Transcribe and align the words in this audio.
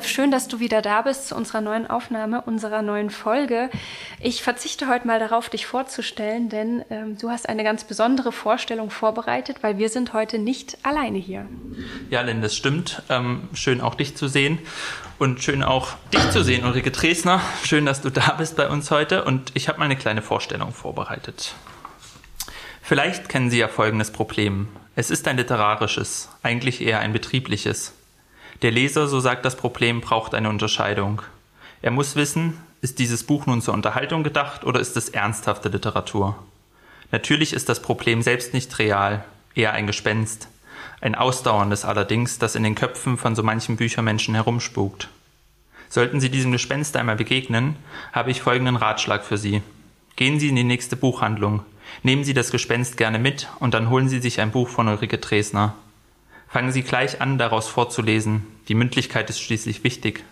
Josef, 0.00 0.12
schön, 0.12 0.30
dass 0.30 0.48
du 0.48 0.60
wieder 0.60 0.80
da 0.80 1.02
bist 1.02 1.28
zu 1.28 1.36
unserer 1.36 1.60
neuen 1.60 1.86
Aufnahme, 1.86 2.40
unserer 2.40 2.80
neuen 2.80 3.10
Folge. 3.10 3.68
Ich 4.18 4.42
verzichte 4.42 4.88
heute 4.88 5.06
mal 5.06 5.18
darauf, 5.18 5.50
dich 5.50 5.66
vorzustellen, 5.66 6.48
denn 6.48 6.82
ähm, 6.88 7.18
du 7.18 7.28
hast 7.28 7.46
eine 7.46 7.64
ganz 7.64 7.84
besondere 7.84 8.32
Vorstellung 8.32 8.88
vorbereitet, 8.90 9.58
weil 9.62 9.76
wir 9.76 9.90
sind 9.90 10.14
heute 10.14 10.38
nicht 10.38 10.78
alleine 10.84 11.18
hier. 11.18 11.44
Ja, 12.08 12.22
Lynn, 12.22 12.40
das 12.40 12.56
stimmt. 12.56 13.02
Ähm, 13.10 13.50
schön 13.52 13.82
auch 13.82 13.94
dich 13.94 14.16
zu 14.16 14.26
sehen 14.26 14.58
und 15.18 15.42
schön 15.42 15.62
auch 15.62 15.88
dich 16.14 16.30
zu 16.30 16.42
sehen, 16.42 16.64
Ulrike 16.64 16.92
Dresner. 16.92 17.42
Schön, 17.62 17.84
dass 17.84 18.00
du 18.00 18.08
da 18.08 18.36
bist 18.38 18.56
bei 18.56 18.68
uns 18.68 18.90
heute 18.90 19.24
und 19.24 19.52
ich 19.52 19.68
habe 19.68 19.80
mal 19.80 19.84
eine 19.84 19.96
kleine 19.96 20.22
Vorstellung 20.22 20.72
vorbereitet. 20.72 21.54
Vielleicht 22.80 23.28
kennen 23.28 23.50
Sie 23.50 23.58
ja 23.58 23.68
folgendes 23.68 24.10
Problem. 24.10 24.68
Es 24.96 25.10
ist 25.10 25.28
ein 25.28 25.36
literarisches, 25.36 26.30
eigentlich 26.42 26.80
eher 26.80 27.00
ein 27.00 27.12
betriebliches. 27.12 27.92
Der 28.62 28.70
Leser, 28.70 29.08
so 29.08 29.20
sagt 29.20 29.44
das 29.44 29.56
Problem, 29.56 30.02
braucht 30.02 30.34
eine 30.34 30.50
Unterscheidung. 30.50 31.22
Er 31.80 31.90
muss 31.90 32.14
wissen, 32.14 32.58
ist 32.82 32.98
dieses 32.98 33.24
Buch 33.24 33.46
nun 33.46 33.62
zur 33.62 33.72
Unterhaltung 33.72 34.22
gedacht 34.22 34.64
oder 34.64 34.80
ist 34.80 34.96
es 34.98 35.08
ernsthafte 35.08 35.70
Literatur? 35.70 36.36
Natürlich 37.10 37.54
ist 37.54 37.68
das 37.70 37.80
Problem 37.80 38.20
selbst 38.20 38.52
nicht 38.52 38.78
real, 38.78 39.24
eher 39.54 39.72
ein 39.72 39.86
Gespenst. 39.86 40.48
Ein 41.00 41.14
ausdauerndes 41.14 41.86
allerdings, 41.86 42.38
das 42.38 42.54
in 42.54 42.62
den 42.62 42.74
Köpfen 42.74 43.16
von 43.16 43.34
so 43.34 43.42
manchen 43.42 43.76
Büchermenschen 43.76 44.34
herumspukt. 44.34 45.08
Sollten 45.88 46.20
Sie 46.20 46.30
diesem 46.30 46.52
Gespenst 46.52 46.96
einmal 46.96 47.16
begegnen, 47.16 47.76
habe 48.12 48.30
ich 48.30 48.42
folgenden 48.42 48.76
Ratschlag 48.76 49.24
für 49.24 49.38
Sie. 49.38 49.62
Gehen 50.16 50.38
Sie 50.38 50.50
in 50.50 50.56
die 50.56 50.64
nächste 50.64 50.96
Buchhandlung, 50.96 51.64
nehmen 52.02 52.24
Sie 52.24 52.34
das 52.34 52.50
Gespenst 52.50 52.98
gerne 52.98 53.18
mit 53.18 53.48
und 53.58 53.72
dann 53.72 53.88
holen 53.88 54.10
Sie 54.10 54.20
sich 54.20 54.40
ein 54.40 54.50
Buch 54.50 54.68
von 54.68 54.86
Ulrike 54.86 55.18
Dresner. 55.18 55.74
Fangen 56.50 56.72
Sie 56.72 56.82
gleich 56.82 57.20
an, 57.20 57.38
daraus 57.38 57.68
vorzulesen. 57.68 58.44
Die 58.66 58.74
Mündlichkeit 58.74 59.30
ist 59.30 59.40
schließlich 59.40 59.84
wichtig. 59.84 60.24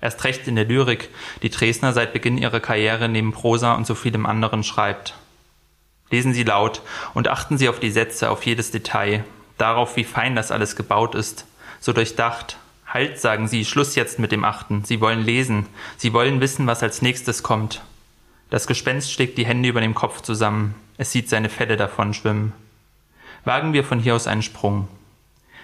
Erst 0.00 0.24
recht 0.24 0.48
in 0.48 0.56
der 0.56 0.64
Lyrik, 0.64 1.10
die 1.42 1.50
Dresdner 1.50 1.92
seit 1.92 2.14
Beginn 2.14 2.38
ihrer 2.38 2.60
Karriere 2.60 3.10
neben 3.10 3.32
Prosa 3.32 3.74
und 3.74 3.86
so 3.86 3.94
vielem 3.94 4.24
anderen 4.24 4.64
schreibt. 4.64 5.14
Lesen 6.10 6.32
Sie 6.32 6.44
laut 6.44 6.80
und 7.12 7.28
achten 7.28 7.58
Sie 7.58 7.68
auf 7.68 7.78
die 7.78 7.90
Sätze, 7.90 8.30
auf 8.30 8.46
jedes 8.46 8.70
Detail, 8.70 9.24
darauf, 9.58 9.96
wie 9.96 10.04
fein 10.04 10.34
das 10.34 10.50
alles 10.50 10.76
gebaut 10.76 11.14
ist, 11.14 11.44
so 11.78 11.92
durchdacht. 11.92 12.56
Halt, 12.86 13.20
sagen 13.20 13.46
Sie, 13.46 13.66
Schluss 13.66 13.96
jetzt 13.96 14.18
mit 14.18 14.32
dem 14.32 14.44
Achten. 14.44 14.82
Sie 14.84 15.02
wollen 15.02 15.20
lesen. 15.20 15.66
Sie 15.98 16.14
wollen 16.14 16.40
wissen, 16.40 16.66
was 16.66 16.82
als 16.82 17.02
nächstes 17.02 17.42
kommt. 17.42 17.82
Das 18.48 18.66
Gespenst 18.66 19.12
schlägt 19.12 19.36
die 19.36 19.44
Hände 19.44 19.68
über 19.68 19.82
dem 19.82 19.94
Kopf 19.94 20.22
zusammen. 20.22 20.74
Es 20.96 21.12
sieht 21.12 21.28
seine 21.28 21.50
Felle 21.50 21.76
davon 21.76 22.14
schwimmen. 22.14 22.54
Wagen 23.44 23.74
wir 23.74 23.84
von 23.84 23.98
hier 23.98 24.14
aus 24.14 24.26
einen 24.26 24.42
Sprung. 24.42 24.88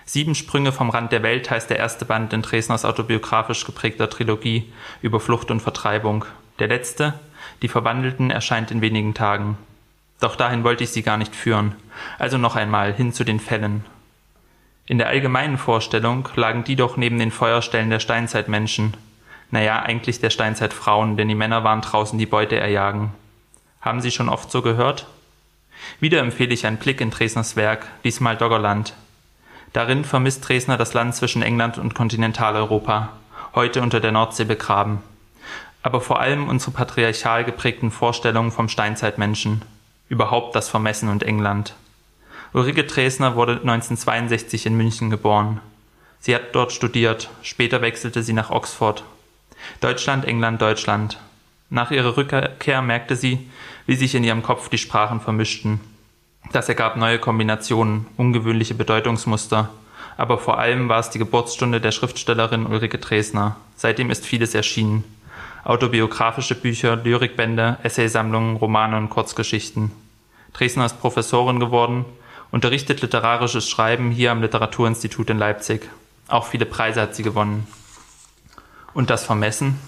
Sieben 0.05 0.34
Sprünge 0.34 0.72
vom 0.72 0.91
Rand 0.91 1.12
der 1.12 1.22
Welt 1.22 1.50
heißt 1.50 1.70
der 1.70 1.78
erste 1.78 2.05
Band 2.05 2.33
in 2.33 2.42
Dresners 2.42 2.84
autobiografisch 2.84 3.64
geprägter 3.64 4.11
Trilogie 4.11 4.72
über 5.00 5.20
Flucht 5.20 5.50
und 5.50 5.61
Vertreibung. 5.61 6.25
Der 6.58 6.69
letzte, 6.69 7.14
Die 7.62 7.69
Verwandelten, 7.69 8.30
erscheint 8.30 8.70
in 8.70 8.80
wenigen 8.80 9.14
Tagen. 9.14 9.56
Doch 10.20 10.36
dahin 10.36 10.64
wollte 10.64 10.84
ich 10.84 10.91
sie 10.91 11.03
gar 11.03 11.17
nicht 11.17 11.34
führen. 11.34 11.75
Also 12.19 12.39
noch 12.39 12.56
einmal 12.56 12.92
hin 12.92 13.12
zu 13.12 13.25
den 13.25 13.41
Fällen. 13.41 13.84
In 14.86 14.98
der 14.98 15.08
allgemeinen 15.08 15.58
Vorstellung 15.58 16.28
lagen 16.34 16.64
die 16.64 16.77
doch 16.77 16.97
neben 16.97 17.19
den 17.19 17.30
Feuerstellen 17.30 17.91
der 17.91 18.01
Steinzeitmenschen. 18.01 18.96
Naja, 19.51 19.83
eigentlich 19.83 20.20
der 20.20 20.30
Steinzeitfrauen, 20.30 21.17
denn 21.17 21.29
die 21.29 21.35
Männer 21.35 21.62
waren 21.62 21.83
draußen 21.83 22.18
die 22.18 22.27
Beute 22.27 22.57
erjagen. 22.57 23.12
Haben 23.80 24.01
Sie 24.01 24.11
schon 24.11 24.29
oft 24.29 24.51
so 24.51 24.62
gehört? 24.62 25.07
Wieder 26.01 26.20
empfehle 26.20 26.55
ich 26.55 26.67
einen 26.67 26.79
Blick 26.79 27.01
in 27.01 27.11
Dresners 27.11 27.57
Werk, 27.57 27.86
diesmal 28.05 28.36
Doggerland, 28.36 28.95
Darin 29.73 30.05
vermisst 30.05 30.47
Dresner 30.47 30.77
das 30.77 30.93
Land 30.93 31.15
zwischen 31.15 31.43
England 31.43 31.79
und 31.79 31.95
Kontinentaleuropa, 31.95 33.11
heute 33.55 33.81
unter 33.81 34.01
der 34.01 34.13
Nordsee 34.13 34.45
begraben. 34.45 34.99
Aber 35.83 36.01
vor 36.01 36.21
allem 36.21 36.49
unsere 36.49 36.73
patriarchal 36.73 37.45
geprägten 37.45 37.91
Vorstellungen 37.91 38.53
vom 38.53 38.69
Steinzeitmenschen, 38.69 39.63
überhaupt 40.09 40.55
das 40.55 40.69
Vermessen 40.69 41.09
und 41.09 41.23
England. 41.23 41.75
Ulrike 42.53 42.85
Dresner 42.85 43.35
wurde 43.35 43.53
1962 43.53 44.67
in 44.67 44.77
München 44.77 45.09
geboren. 45.09 45.61
Sie 46.21 46.35
hat 46.35 46.55
dort 46.55 46.73
studiert, 46.73 47.31
später 47.43 47.81
wechselte 47.81 48.23
sie 48.23 48.35
nach 48.35 48.51
Oxford. 48.51 49.05
Deutschland, 49.81 50.27
England, 50.27 50.61
Deutschland. 50.61 51.19
Nach 51.71 51.91
ihrer 51.91 52.17
Rückkehr 52.19 52.83
merkte 52.83 53.17
sie, 53.17 53.51
wie 53.87 53.97
sich 53.97 54.15
in 54.15 54.23
ihrem 54.23 54.43
Kopf 54.43 54.69
die 54.69 54.79
Sprachen 54.79 55.21
vermischten. 55.21 55.81
Das 56.51 56.69
ergab 56.69 56.97
neue 56.97 57.19
Kombinationen, 57.19 58.07
ungewöhnliche 58.17 58.75
Bedeutungsmuster. 58.75 59.70
Aber 60.17 60.39
vor 60.39 60.58
allem 60.58 60.89
war 60.89 60.98
es 60.98 61.11
die 61.11 61.19
Geburtsstunde 61.19 61.80
der 61.80 61.92
Schriftstellerin 61.92 62.67
Ulrike 62.67 62.98
Dresner. 62.98 63.57
Seitdem 63.77 64.11
ist 64.11 64.27
vieles 64.27 64.55
erschienen. 64.55 65.05
Autobiografische 65.64 66.55
Bücher, 66.55 66.97
Lyrikbände, 66.97 67.79
Essaysammlungen, 67.83 68.57
Romane 68.57 68.97
und 68.97 69.11
Kurzgeschichten. 69.11 69.92
Dresner 70.53 70.86
ist 70.86 71.01
Professorin 71.01 71.61
geworden, 71.61 72.05
unterrichtet 72.51 73.01
literarisches 73.01 73.69
Schreiben 73.69 74.11
hier 74.11 74.33
am 74.33 74.42
Literaturinstitut 74.42 75.30
in 75.30 75.39
Leipzig. 75.39 75.89
Auch 76.29 76.47
viele 76.47 76.67
Preise 76.67 77.01
hat 77.01 77.14
sie 77.14 77.23
gewonnen. 77.23 77.67
Und 78.92 79.09
das 79.09 79.24
Vermessen? 79.24 79.79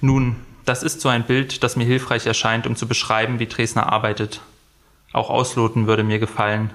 Nun, 0.00 0.36
das 0.64 0.82
ist 0.82 1.00
so 1.00 1.08
ein 1.08 1.24
Bild, 1.24 1.62
das 1.62 1.76
mir 1.76 1.84
hilfreich 1.84 2.26
erscheint, 2.26 2.66
um 2.66 2.76
zu 2.76 2.86
beschreiben, 2.86 3.38
wie 3.38 3.46
Dresner 3.46 3.92
arbeitet. 3.92 4.40
Auch 5.12 5.30
ausloten 5.30 5.86
würde 5.86 6.04
mir 6.04 6.18
gefallen. 6.18 6.70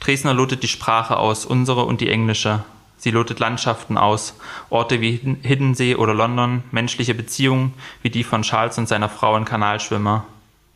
Dresdner 0.00 0.34
lotet 0.34 0.62
die 0.62 0.68
Sprache 0.68 1.16
aus, 1.16 1.44
unsere 1.44 1.84
und 1.84 2.00
die 2.00 2.10
englische. 2.10 2.64
Sie 2.96 3.10
lotet 3.10 3.38
Landschaften 3.38 3.96
aus, 3.96 4.34
Orte 4.70 5.00
wie 5.00 5.20
Hiddensee 5.42 5.94
oder 5.94 6.14
London, 6.14 6.64
menschliche 6.72 7.14
Beziehungen 7.14 7.74
wie 8.02 8.10
die 8.10 8.24
von 8.24 8.42
Charles 8.42 8.78
und 8.78 8.88
seiner 8.88 9.08
Frau 9.08 9.36
in 9.36 9.44
Kanalschwimmer. 9.44 10.26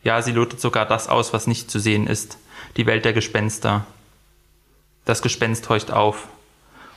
Ja, 0.03 0.21
sie 0.21 0.31
lotet 0.31 0.61
sogar 0.61 0.85
das 0.85 1.09
aus, 1.09 1.33
was 1.33 1.47
nicht 1.47 1.69
zu 1.69 1.79
sehen 1.79 2.07
ist, 2.07 2.37
die 2.77 2.85
Welt 2.85 3.05
der 3.05 3.13
Gespenster. 3.13 3.85
Das 5.05 5.21
Gespenst 5.21 5.67
horcht 5.69 5.91
auf. 5.91 6.27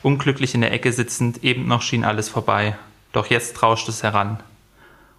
Unglücklich 0.03 0.55
in 0.55 0.61
der 0.61 0.73
Ecke 0.73 0.93
sitzend, 0.93 1.43
eben 1.43 1.67
noch 1.67 1.83
schien 1.83 2.05
alles 2.05 2.29
vorbei, 2.29 2.77
doch 3.13 3.27
jetzt 3.27 3.61
rauscht 3.63 3.89
es 3.89 4.05
heran 4.05 4.39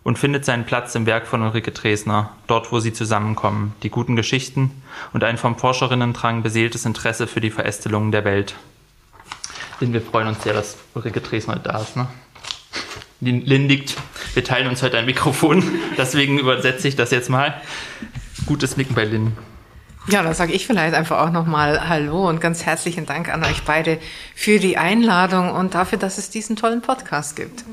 und 0.07 0.17
findet 0.17 0.45
seinen 0.45 0.63
Platz 0.65 0.95
im 0.95 1.05
Werk 1.05 1.27
von 1.27 1.41
Ulrike 1.41 1.73
Dresner, 1.73 2.29
dort 2.47 2.71
wo 2.71 2.79
sie 2.79 2.93
zusammenkommen, 2.93 3.73
die 3.83 3.89
guten 3.89 4.15
Geschichten 4.15 4.71
und 5.11 5.21
ein 5.25 5.37
vom 5.37 5.57
Forscherinnendrang 5.57 6.43
beseeltes 6.43 6.85
Interesse 6.85 7.27
für 7.27 7.41
die 7.41 7.49
Verästelungen 7.49 8.13
der 8.13 8.23
Welt. 8.23 8.55
Denn 9.81 9.91
wir 9.91 9.99
freuen 9.99 10.29
uns 10.29 10.41
sehr, 10.41 10.53
dass 10.53 10.77
Ulrike 10.93 11.19
Dresner 11.19 11.57
da 11.57 11.81
ist. 11.81 11.97
Ne? 11.97 12.07
Lynn 13.19 13.67
liegt, 13.67 13.97
wir 14.33 14.45
teilen 14.45 14.69
uns 14.69 14.81
heute 14.81 14.97
ein 14.97 15.07
Mikrofon, 15.07 15.61
deswegen 15.97 16.39
übersetze 16.39 16.87
ich 16.87 16.95
das 16.95 17.11
jetzt 17.11 17.29
mal. 17.29 17.59
Gutes 18.45 18.77
Nicken 18.77 18.95
bei 18.95 19.03
Lynn. 19.03 19.33
Ja, 20.07 20.23
dann 20.23 20.33
sage 20.33 20.53
ich 20.53 20.65
vielleicht 20.65 20.95
einfach 20.95 21.19
auch 21.19 21.31
nochmal 21.31 21.89
Hallo 21.89 22.29
und 22.29 22.39
ganz 22.39 22.65
herzlichen 22.65 23.05
Dank 23.05 23.27
an 23.27 23.43
euch 23.43 23.63
beide 23.63 23.99
für 24.35 24.59
die 24.59 24.77
Einladung 24.77 25.51
und 25.51 25.75
dafür, 25.75 25.99
dass 25.99 26.17
es 26.17 26.29
diesen 26.29 26.55
tollen 26.55 26.81
Podcast 26.81 27.35
gibt. 27.35 27.65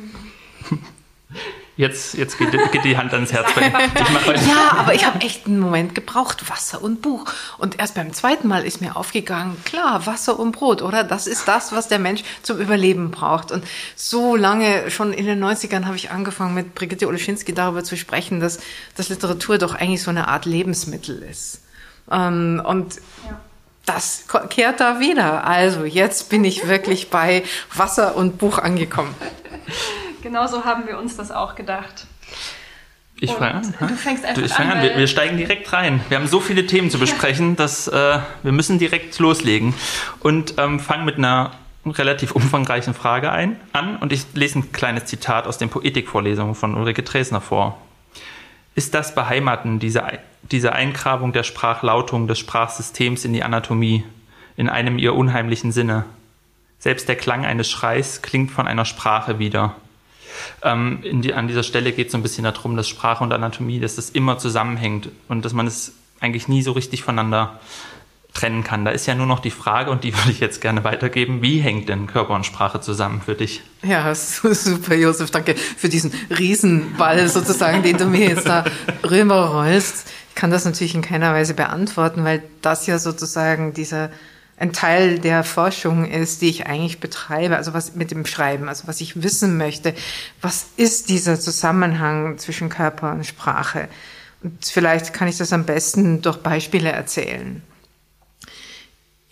Jetzt, 1.77 2.15
jetzt 2.15 2.39
geht, 2.39 2.53
geht, 2.71 2.85
die 2.85 2.97
Hand 2.97 3.13
ans 3.13 3.33
Herz. 3.33 3.49
ja, 3.57 4.77
aber 4.77 4.95
ich 4.95 5.05
habe 5.05 5.21
echt 5.23 5.47
einen 5.47 5.59
Moment 5.59 5.95
gebraucht, 5.95 6.49
Wasser 6.49 6.81
und 6.81 7.03
Buch. 7.03 7.25
Und 7.59 7.81
erst 7.81 7.97
beim 7.97 8.13
zweiten 8.13 8.47
Mal 8.47 8.65
ist 8.65 8.81
mir 8.81 8.97
aufgegangen, 8.97 9.57
klar, 9.65 10.07
Wasser 10.07 10.39
und 10.39 10.53
Brot, 10.53 10.83
oder? 10.83 11.03
Das 11.03 11.27
ist 11.27 11.49
das, 11.49 11.73
was 11.73 11.89
der 11.89 11.99
Mensch 11.99 12.23
zum 12.43 12.61
Überleben 12.61 13.11
braucht. 13.11 13.51
Und 13.51 13.65
so 13.97 14.37
lange, 14.37 14.91
schon 14.93 15.13
in 15.13 15.27
den 15.27 15.43
90ern, 15.43 15.87
habe 15.87 15.97
ich 15.97 16.13
angefangen, 16.13 16.55
mit 16.55 16.77
Brigitte 16.77 17.09
Oleschinski 17.09 17.53
darüber 17.53 17.83
zu 17.83 17.97
sprechen, 17.97 18.39
dass, 18.39 18.61
dass 18.97 19.09
Literatur 19.09 19.59
doch 19.59 19.75
eigentlich 19.75 20.03
so 20.03 20.11
eine 20.11 20.29
Art 20.29 20.47
Lebensmittel 20.47 21.23
ist. 21.23 21.63
Ähm, 22.11 22.63
und 22.65 22.95
ja 23.29 23.41
das 23.87 24.25
kehrt 24.49 24.81
da 24.81 24.99
wieder. 24.99 25.47
Also 25.47 25.85
jetzt 25.85 26.31
bin 26.31 26.45
ich 26.45 26.69
wirklich 26.69 27.11
bei 27.11 27.43
Wasser 27.75 28.17
und 28.17 28.39
Buch 28.39 28.59
angekommen. 28.59 29.15
Genauso 30.25 30.65
haben 30.65 30.87
wir 30.87 30.99
uns 30.99 31.19
das 31.19 31.31
auch 31.31 31.55
gedacht. 31.55 32.07
Ich 33.21 33.31
fange 33.31 33.57
an. 33.57 33.75
Du 33.79 33.89
fängst 33.89 34.25
einfach 34.25 34.41
du, 34.41 34.47
ich 34.47 34.55
an. 34.55 34.71
an. 34.71 34.83
Wir, 34.83 34.97
wir, 34.97 35.07
steigen 35.07 35.37
direkt 35.37 35.71
rein. 35.75 36.01
Wir 36.09 36.17
haben 36.19 36.27
so 36.27 36.41
viele 36.41 36.67
Themen 36.67 36.91
zu 36.91 36.99
besprechen, 36.99 37.57
dass 37.57 37.89
äh, 37.89 38.19
wir 38.43 38.53
müssen 38.53 38.79
direkt 38.79 39.19
loslegen 39.19 39.75
und 40.21 40.55
ähm, 40.57 40.81
fangen 40.81 41.05
mit 41.05 41.19
einer 41.19 41.53
relativ 41.85 42.33
umfangreichen 42.33 42.95
Frage 42.95 43.33
ein, 43.33 43.61
an 43.75 43.99
und 43.99 44.15
ich 44.15 44.25
lese 44.33 44.61
ein 44.61 44.73
kleines 44.73 45.05
Zitat 45.05 45.47
aus 45.47 45.59
den 45.59 45.69
Poetikvorlesungen 45.69 46.55
von 46.55 46.75
Ulrike 46.75 47.03
Dresner 47.03 47.43
vor. 47.43 47.79
Ist 48.75 48.95
das 48.95 49.15
Beheimaten 49.15 49.79
dieser, 49.79 50.11
diese 50.51 50.73
Eingrabung 50.73 51.35
der 51.35 51.43
Sprachlautung 51.43 52.29
des 52.29 52.39
Sprachsystems 52.39 53.27
in 53.27 53.35
die 53.35 53.43
Anatomie, 53.43 54.05
in 54.57 54.71
einem 54.71 54.99
ihr 54.99 55.15
unheimlichen 55.15 55.71
Sinne. 55.71 56.07
Selbst 56.79 57.11
der 57.11 57.17
Klang 57.17 57.45
eines 57.45 57.71
Schreis 57.71 58.23
klingt 58.23 58.51
von 58.51 58.67
einer 58.67 58.87
Sprache 58.87 59.39
wieder. 59.39 59.77
Ähm, 60.63 61.01
die, 61.23 61.35
an 61.35 61.49
dieser 61.49 61.63
Stelle 61.63 61.93
geht 61.93 62.07
es 62.07 62.13
so 62.13 62.19
ein 62.19 62.23
bisschen 62.23 62.45
darum, 62.45 62.77
dass 62.77 62.89
Sprache 62.89 63.23
und 63.23 63.33
Anatomie, 63.33 63.81
dass 63.81 63.97
das 63.97 64.11
immer 64.11 64.39
zusammenhängt 64.39 65.09
und 65.29 65.45
dass 65.45 65.53
man 65.53 65.67
es 65.67 65.93
eigentlich 66.21 66.49
nie 66.49 66.63
so 66.63 66.73
richtig 66.73 67.03
voneinander 67.03 67.61
trennen 68.35 68.65
kann. 68.65 68.85
Da 68.85 68.91
ist 68.91 69.07
ja 69.07 69.15
nur 69.15 69.27
noch 69.27 69.41
die 69.41 69.51
Frage, 69.51 69.91
und 69.91 70.05
die 70.05 70.15
würde 70.19 70.31
ich 70.31 70.41
jetzt 70.41 70.61
gerne 70.61 70.85
weitergeben, 70.85 71.41
wie 71.41 71.61
hängt 71.61 71.89
denn 71.89 72.07
Körper 72.07 72.35
und 72.35 72.45
Sprache 72.45 72.81
zusammen 72.81 73.23
für 73.25 73.35
dich? 73.35 73.63
Ja, 73.83 74.15
super, 74.15 74.95
Josef, 74.95 75.31
danke 75.31 75.55
für 75.55 75.89
diesen 75.89 76.13
Riesenball 76.37 77.29
sozusagen, 77.29 77.83
den 77.83 77.97
du 77.97 78.07
mir 78.07 78.29
jetzt 78.29 78.47
da 78.47 78.65
rüberrollst. 79.09 80.11
Ich 80.31 80.35
kann 80.35 80.51
das 80.51 80.65
natürlich 80.65 80.95
in 80.95 81.03
keiner 81.03 81.33
Weise 81.33 81.55
beantworten, 81.55 82.25
weil 82.25 82.43
das 82.61 82.87
ja 82.87 82.99
sozusagen 82.99 83.73
dieser 83.73 84.11
ein 84.57 84.73
Teil 84.73 85.19
der 85.19 85.43
Forschung 85.43 86.05
ist, 86.05 86.41
die 86.41 86.49
ich 86.49 86.67
eigentlich 86.67 87.01
betreibe, 87.01 87.57
also 87.57 87.75
was 87.75 87.95
mit 87.95 88.11
dem 88.11 88.25
Schreiben, 88.25 88.69
also 88.69 88.87
was 88.87 89.01
ich 89.01 89.23
wissen 89.23 89.57
möchte, 89.57 89.95
was 90.41 90.67
ist 90.77 91.09
dieser 91.09 91.41
Zusammenhang 91.41 92.39
zwischen 92.39 92.69
Körper 92.69 93.13
und 93.13 93.27
Sprache? 93.27 93.89
Und 94.43 94.65
vielleicht 94.65 95.13
kann 95.13 95.27
ich 95.27 95.39
das 95.39 95.53
am 95.53 95.65
besten 95.65 96.23
durch 96.23 96.37
Beispiele 96.39 96.93
erzählen. 96.93 97.63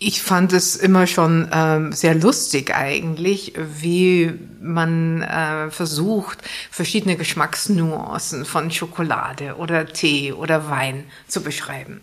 Ich 0.04 0.20
fand 0.20 0.52
es 0.52 0.74
immer 0.74 1.06
schon 1.06 1.48
ähm, 1.52 1.92
sehr 1.92 2.16
lustig 2.16 2.74
eigentlich, 2.74 3.52
wie 3.56 4.32
man 4.60 5.22
äh, 5.22 5.70
versucht, 5.70 6.38
verschiedene 6.72 7.16
Geschmacksnuancen 7.16 8.44
von 8.44 8.72
Schokolade 8.72 9.54
oder 9.58 9.86
Tee 9.86 10.32
oder 10.32 10.68
Wein 10.68 11.04
zu 11.28 11.42
beschreiben. 11.42 12.00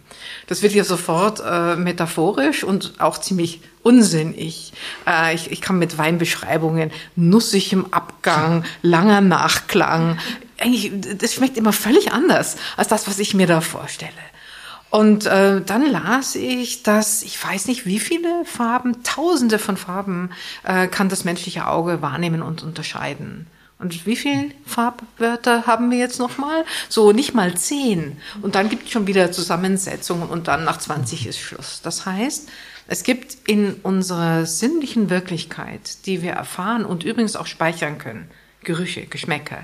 Das 0.47 0.61
wird 0.61 0.73
ja 0.73 0.85
sofort 0.85 1.41
äh, 1.45 1.75
metaphorisch 1.75 2.63
und 2.63 2.93
auch 2.99 3.17
ziemlich 3.17 3.59
unsinnig. 3.83 4.71
Äh, 5.05 5.35
ich, 5.35 5.51
ich 5.51 5.59
kann 5.59 5.77
mit 5.77 5.97
Weinbeschreibungen 5.97 6.91
nussigem 7.17 7.87
Abgang, 7.91 8.63
langer 8.81 9.19
Nachklang, 9.19 10.17
eigentlich, 10.57 10.91
das 11.17 11.33
schmeckt 11.33 11.57
immer 11.57 11.73
völlig 11.73 12.13
anders 12.13 12.55
als 12.77 12.87
das, 12.87 13.09
was 13.09 13.19
ich 13.19 13.33
mir 13.33 13.47
da 13.47 13.59
vorstelle. 13.59 14.28
Und 14.89 15.27
äh, 15.27 15.62
dann 15.62 15.86
las 15.86 16.36
ich, 16.36 16.81
dass 16.81 17.21
ich 17.21 17.44
weiß 17.44 17.68
nicht, 17.68 17.86
wie 17.86 18.00
viele 18.00 18.44
Farben, 18.45 19.03
tausende 19.03 19.59
von 19.59 19.77
Farben 19.77 20.31
äh, 20.63 20.88
kann 20.88 21.09
das 21.09 21.25
menschliche 21.25 21.68
Auge 21.68 22.01
wahrnehmen 22.01 22.41
und 22.41 22.63
unterscheiden. 22.63 23.45
Und 23.77 24.06
wie 24.06 24.15
viele 24.15 24.51
Farbwörter 24.65 25.65
haben 25.65 25.89
wir 25.89 26.00
jetzt 26.00 26.19
nochmal? 26.19 26.65
So 26.89 27.13
nicht 27.13 27.33
mal 27.33 27.56
zehn. 27.56 28.18
Und 28.41 28.56
dann 28.56 28.68
gibt 28.68 28.86
es 28.86 28.91
schon 28.91 29.07
wieder 29.07 29.31
Zusammensetzungen 29.31 30.27
und 30.27 30.47
dann 30.47 30.65
nach 30.65 30.80
20 30.80 31.27
ist 31.27 31.39
Schluss. 31.39 31.81
Das 31.81 32.06
heißt, 32.06 32.50
es 32.88 33.03
gibt 33.03 33.38
in 33.47 33.75
unserer 33.75 34.45
sinnlichen 34.45 35.09
Wirklichkeit, 35.09 36.06
die 36.07 36.24
wir 36.24 36.31
erfahren 36.31 36.83
und 36.83 37.03
übrigens 37.03 37.35
auch 37.35 37.45
speichern 37.45 38.00
können, 38.00 38.30
Gerüche, 38.63 39.06
Geschmäcker, 39.06 39.63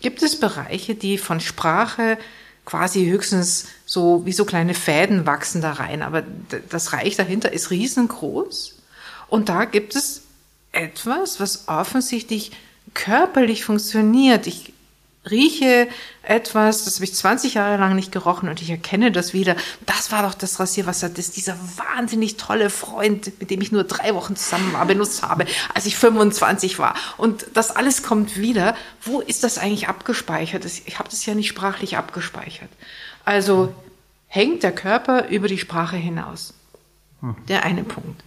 gibt 0.00 0.22
es 0.22 0.40
Bereiche, 0.40 0.94
die 0.94 1.18
von 1.18 1.38
Sprache 1.38 2.18
quasi 2.64 3.06
höchstens 3.06 3.68
so 3.86 4.26
wie 4.26 4.32
so 4.32 4.44
kleine 4.44 4.74
Fäden 4.74 5.24
wachsen 5.24 5.62
da 5.62 5.72
rein. 5.72 6.02
Aber 6.02 6.22
das 6.68 6.92
Reich 6.92 7.16
dahinter 7.16 7.52
ist 7.52 7.70
riesengroß. 7.70 8.76
Und 9.28 9.48
da 9.48 9.64
gibt 9.64 9.94
es 9.96 10.22
etwas, 10.72 11.40
was 11.40 11.68
offensichtlich 11.68 12.50
körperlich 12.92 13.64
funktioniert. 13.64 14.46
Ich 14.46 14.72
rieche 15.30 15.88
etwas, 16.22 16.84
das 16.84 16.96
habe 16.96 17.04
ich 17.04 17.14
20 17.14 17.54
Jahre 17.54 17.78
lang 17.78 17.94
nicht 17.96 18.12
gerochen 18.12 18.48
und 18.48 18.62
ich 18.62 18.70
erkenne 18.70 19.10
das 19.10 19.32
wieder. 19.32 19.56
Das 19.84 20.12
war 20.12 20.22
doch 20.22 20.34
das 20.34 20.60
Rasierwasser, 20.60 21.08
das 21.08 21.30
dieser 21.30 21.56
wahnsinnig 21.76 22.36
tolle 22.36 22.70
Freund, 22.70 23.32
mit 23.40 23.50
dem 23.50 23.60
ich 23.60 23.72
nur 23.72 23.84
drei 23.84 24.14
Wochen 24.14 24.36
zusammen 24.36 24.72
war, 24.72 24.86
benutzt 24.86 25.22
habe, 25.22 25.46
als 25.74 25.86
ich 25.86 25.96
25 25.96 26.78
war. 26.78 26.94
Und 27.16 27.46
das 27.54 27.70
alles 27.70 28.02
kommt 28.02 28.36
wieder. 28.36 28.76
Wo 29.02 29.20
ist 29.20 29.44
das 29.44 29.58
eigentlich 29.58 29.88
abgespeichert? 29.88 30.64
Ich 30.64 30.98
habe 30.98 31.08
das 31.08 31.26
ja 31.26 31.34
nicht 31.34 31.48
sprachlich 31.48 31.96
abgespeichert. 31.96 32.70
Also 33.26 33.74
hängt 34.28 34.62
der 34.62 34.72
Körper 34.72 35.28
über 35.28 35.48
die 35.48 35.58
Sprache 35.58 35.96
hinaus. 35.96 36.54
Hm. 37.20 37.36
Der 37.48 37.64
eine 37.64 37.82
Punkt. 37.82 38.22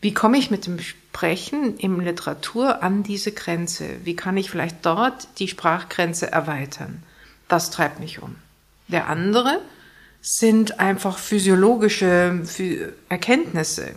Wie 0.00 0.12
komme 0.12 0.36
ich 0.36 0.50
mit 0.50 0.66
dem 0.66 0.78
Sprechen 0.78 1.78
im 1.78 2.00
Literatur 2.00 2.82
an 2.82 3.02
diese 3.02 3.32
Grenze? 3.32 3.88
Wie 4.04 4.14
kann 4.14 4.36
ich 4.36 4.50
vielleicht 4.50 4.84
dort 4.84 5.26
die 5.38 5.48
Sprachgrenze 5.48 6.30
erweitern? 6.30 7.02
Das 7.48 7.70
treibt 7.70 7.98
mich 7.98 8.22
um. 8.22 8.36
Der 8.88 9.08
andere 9.08 9.60
sind 10.20 10.80
einfach 10.80 11.16
physiologische 11.16 12.92
Erkenntnisse. 13.08 13.94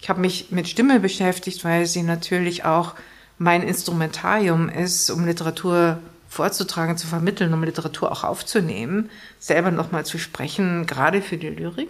Ich 0.00 0.08
habe 0.08 0.22
mich 0.22 0.52
mit 0.52 0.68
Stimme 0.68 1.00
beschäftigt, 1.00 1.64
weil 1.64 1.84
sie 1.84 2.02
natürlich 2.02 2.64
auch 2.64 2.94
mein 3.36 3.62
Instrumentarium 3.62 4.70
ist, 4.70 5.10
um 5.10 5.26
Literatur 5.26 5.98
vorzutragen, 6.34 6.96
zu 6.96 7.06
vermitteln, 7.06 7.54
um 7.54 7.62
Literatur 7.62 8.12
auch 8.12 8.24
aufzunehmen, 8.24 9.10
selber 9.38 9.70
nochmal 9.70 10.04
zu 10.04 10.18
sprechen, 10.18 10.86
gerade 10.86 11.22
für 11.22 11.38
die 11.38 11.48
Lyrik. 11.48 11.88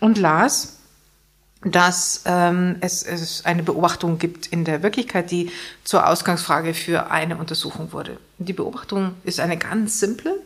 Und 0.00 0.18
las 0.18 0.80
dass 1.62 2.22
ähm, 2.24 2.76
es, 2.80 3.02
es 3.02 3.44
eine 3.44 3.62
Beobachtung 3.62 4.18
gibt 4.18 4.46
in 4.46 4.64
der 4.64 4.82
Wirklichkeit, 4.82 5.30
die 5.30 5.50
zur 5.84 6.06
Ausgangsfrage 6.06 6.72
für 6.72 7.10
eine 7.10 7.36
Untersuchung 7.36 7.92
wurde. 7.92 8.16
Die 8.38 8.54
Beobachtung 8.54 9.14
ist 9.24 9.40
eine 9.40 9.58
ganz 9.58 10.00
simple, 10.00 10.40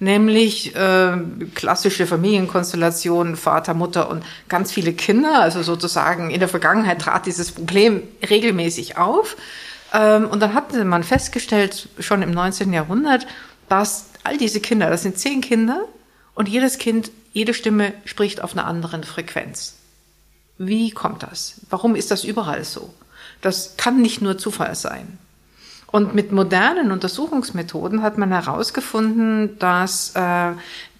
nämlich 0.00 0.76
äh, 0.76 1.16
klassische 1.54 2.06
Familienkonstellation, 2.06 3.36
Vater, 3.36 3.72
Mutter 3.72 4.10
und 4.10 4.22
ganz 4.48 4.70
viele 4.70 4.92
Kinder. 4.92 5.40
Also 5.40 5.62
sozusagen 5.62 6.30
in 6.30 6.40
der 6.40 6.48
Vergangenheit 6.48 7.00
trat 7.00 7.24
dieses 7.24 7.52
Problem 7.52 8.02
regelmäßig 8.28 8.98
auf. 8.98 9.36
Ähm, 9.92 10.26
und 10.28 10.40
dann 10.40 10.54
hatte 10.54 10.84
man 10.84 11.02
festgestellt, 11.02 11.88
schon 11.98 12.22
im 12.22 12.30
19. 12.30 12.72
Jahrhundert, 12.72 13.26
dass 13.68 14.06
all 14.24 14.36
diese 14.36 14.60
Kinder, 14.60 14.90
das 14.90 15.02
sind 15.02 15.18
zehn 15.18 15.40
Kinder, 15.40 15.86
und 16.34 16.48
jedes 16.48 16.78
Kind, 16.78 17.10
jede 17.32 17.54
Stimme 17.54 17.92
spricht 18.04 18.42
auf 18.42 18.52
einer 18.52 18.66
anderen 18.66 19.04
Frequenz. 19.04 19.76
Wie 20.58 20.90
kommt 20.90 21.22
das? 21.22 21.60
Warum 21.70 21.94
ist 21.94 22.10
das 22.10 22.24
überall 22.24 22.64
so? 22.64 22.92
Das 23.40 23.76
kann 23.76 24.00
nicht 24.00 24.20
nur 24.20 24.38
Zufall 24.38 24.74
sein. 24.74 25.18
Und 25.86 26.14
mit 26.14 26.30
modernen 26.32 26.92
Untersuchungsmethoden 26.92 28.02
hat 28.02 28.16
man 28.16 28.30
herausgefunden, 28.30 29.58
dass 29.58 30.14
äh, 30.14 30.52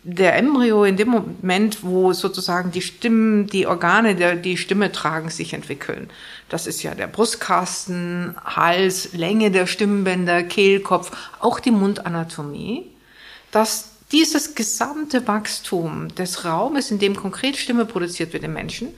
der 0.03 0.37
Embryo 0.37 0.85
in 0.85 0.97
dem 0.97 1.09
Moment, 1.09 1.83
wo 1.83 2.13
sozusagen 2.13 2.71
die 2.71 2.81
Stimmen, 2.81 3.47
die 3.47 3.67
Organe, 3.67 4.15
der, 4.15 4.35
die 4.35 4.57
Stimme 4.57 4.93
tragen, 4.93 5.29
sich 5.29 5.53
entwickeln. 5.53 6.09
Das 6.49 6.67
ist 6.67 6.83
ja 6.83 6.95
der 6.95 7.07
Brustkasten, 7.07 8.35
Hals, 8.45 9.13
Länge 9.13 9.51
der 9.51 9.67
Stimmbänder, 9.67 10.43
Kehlkopf, 10.43 11.13
auch 11.41 11.61
die 11.61 11.71
Mundanatomie, 11.71 12.87
dass 13.51 13.91
dieses 14.11 14.55
gesamte 14.55 15.29
Wachstum 15.29 16.09
des 16.15 16.45
Raumes, 16.45 16.91
in 16.91 16.99
dem 16.99 17.15
konkret 17.15 17.57
Stimme 17.57 17.85
produziert 17.85 18.33
wird 18.33 18.43
im 18.43 18.55
Menschen, 18.55 18.89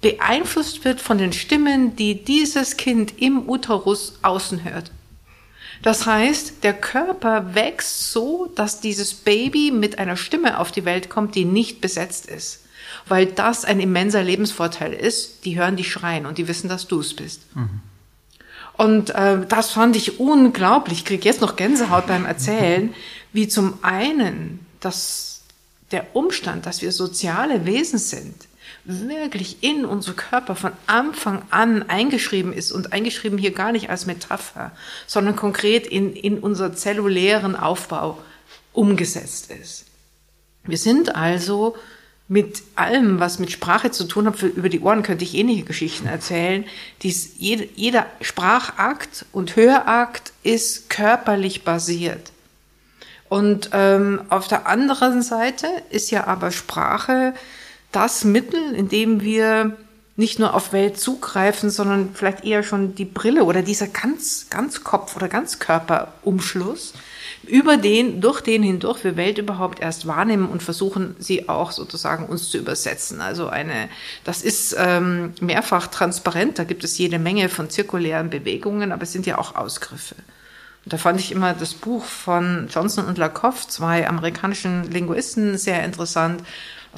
beeinflusst 0.00 0.84
wird 0.84 1.00
von 1.00 1.18
den 1.18 1.32
Stimmen, 1.32 1.96
die 1.96 2.24
dieses 2.24 2.76
Kind 2.76 3.20
im 3.20 3.48
Uterus 3.48 4.18
außen 4.22 4.62
hört. 4.64 4.92
Das 5.82 6.06
heißt, 6.06 6.64
der 6.64 6.74
Körper 6.74 7.54
wächst 7.54 8.12
so, 8.12 8.46
dass 8.54 8.80
dieses 8.80 9.14
Baby 9.14 9.70
mit 9.70 9.98
einer 9.98 10.16
Stimme 10.16 10.58
auf 10.58 10.72
die 10.72 10.84
Welt 10.84 11.08
kommt, 11.08 11.34
die 11.34 11.44
nicht 11.44 11.80
besetzt 11.80 12.26
ist. 12.26 12.64
Weil 13.06 13.26
das 13.26 13.64
ein 13.64 13.80
immenser 13.80 14.22
Lebensvorteil 14.22 14.92
ist. 14.92 15.44
Die 15.44 15.58
hören 15.58 15.76
dich 15.76 15.90
schreien 15.90 16.26
und 16.26 16.38
die 16.38 16.48
wissen, 16.48 16.68
dass 16.68 16.86
du 16.86 17.00
es 17.00 17.14
bist. 17.14 17.42
Mhm. 17.54 17.80
Und 18.74 19.10
äh, 19.10 19.44
das 19.46 19.70
fand 19.70 19.96
ich 19.96 20.20
unglaublich. 20.20 20.98
Ich 20.98 21.04
kriege 21.04 21.24
jetzt 21.24 21.40
noch 21.40 21.56
Gänsehaut 21.56 22.06
beim 22.06 22.26
Erzählen, 22.26 22.94
wie 23.32 23.48
zum 23.48 23.78
einen 23.82 24.64
dass 24.80 25.42
der 25.90 26.14
Umstand, 26.14 26.66
dass 26.66 26.82
wir 26.82 26.92
soziale 26.92 27.66
Wesen 27.66 27.98
sind, 27.98 28.47
wirklich 28.88 29.62
in 29.62 29.84
unsere 29.84 30.16
Körper 30.16 30.56
von 30.56 30.72
Anfang 30.86 31.42
an 31.50 31.90
eingeschrieben 31.90 32.54
ist 32.54 32.72
und 32.72 32.94
eingeschrieben 32.94 33.36
hier 33.36 33.52
gar 33.52 33.70
nicht 33.70 33.90
als 33.90 34.06
Metapher, 34.06 34.72
sondern 35.06 35.36
konkret 35.36 35.86
in, 35.86 36.14
in 36.14 36.38
unser 36.38 36.74
zellulären 36.74 37.54
Aufbau 37.54 38.18
umgesetzt 38.72 39.50
ist. 39.50 39.84
Wir 40.64 40.78
sind 40.78 41.14
also 41.14 41.76
mit 42.28 42.62
allem, 42.76 43.20
was 43.20 43.38
mit 43.38 43.52
Sprache 43.52 43.90
zu 43.90 44.04
tun 44.04 44.26
hat, 44.26 44.36
für, 44.36 44.46
über 44.46 44.70
die 44.70 44.80
Ohren 44.80 45.02
könnte 45.02 45.24
ich 45.24 45.34
ähnliche 45.34 45.64
Geschichten 45.64 46.06
erzählen. 46.06 46.64
Dies, 47.02 47.32
jede, 47.36 47.68
jeder 47.74 48.06
Sprachakt 48.22 49.26
und 49.32 49.56
Hörakt 49.56 50.32
ist 50.42 50.88
körperlich 50.88 51.62
basiert. 51.62 52.32
Und 53.28 53.70
ähm, 53.74 54.22
auf 54.30 54.48
der 54.48 54.66
anderen 54.66 55.20
Seite 55.20 55.66
ist 55.90 56.10
ja 56.10 56.26
aber 56.26 56.50
Sprache 56.50 57.34
das 57.92 58.24
Mittel, 58.24 58.74
in 58.74 58.88
dem 58.88 59.20
wir 59.20 59.76
nicht 60.16 60.40
nur 60.40 60.54
auf 60.54 60.72
Welt 60.72 60.98
zugreifen, 60.98 61.70
sondern 61.70 62.10
vielleicht 62.12 62.44
eher 62.44 62.64
schon 62.64 62.96
die 62.96 63.04
Brille 63.04 63.44
oder 63.44 63.62
dieser 63.62 63.86
ganz, 63.86 64.48
Ganzkopf 64.50 65.14
oder 65.14 65.28
Ganzkörperumschluss, 65.28 66.94
über 67.46 67.76
den, 67.76 68.20
durch 68.20 68.40
den 68.40 68.64
hindurch 68.64 69.04
wir 69.04 69.16
Welt 69.16 69.38
überhaupt 69.38 69.80
erst 69.80 70.08
wahrnehmen 70.08 70.48
und 70.48 70.62
versuchen, 70.62 71.14
sie 71.20 71.48
auch 71.48 71.70
sozusagen 71.70 72.26
uns 72.26 72.50
zu 72.50 72.58
übersetzen. 72.58 73.20
Also 73.20 73.48
eine, 73.48 73.88
das 74.24 74.42
ist 74.42 74.74
ähm, 74.76 75.34
mehrfach 75.40 75.86
transparent, 75.86 76.58
da 76.58 76.64
gibt 76.64 76.82
es 76.82 76.98
jede 76.98 77.20
Menge 77.20 77.48
von 77.48 77.70
zirkulären 77.70 78.28
Bewegungen, 78.28 78.90
aber 78.90 79.04
es 79.04 79.12
sind 79.12 79.24
ja 79.24 79.38
auch 79.38 79.54
Ausgriffe. 79.54 80.16
Und 80.84 80.92
da 80.92 80.96
fand 80.96 81.20
ich 81.20 81.30
immer 81.30 81.54
das 81.54 81.74
Buch 81.74 82.04
von 82.04 82.68
Johnson 82.68 83.04
und 83.04 83.18
Lakoff, 83.18 83.68
zwei 83.68 84.08
amerikanischen 84.08 84.90
Linguisten, 84.90 85.56
sehr 85.58 85.84
interessant. 85.84 86.42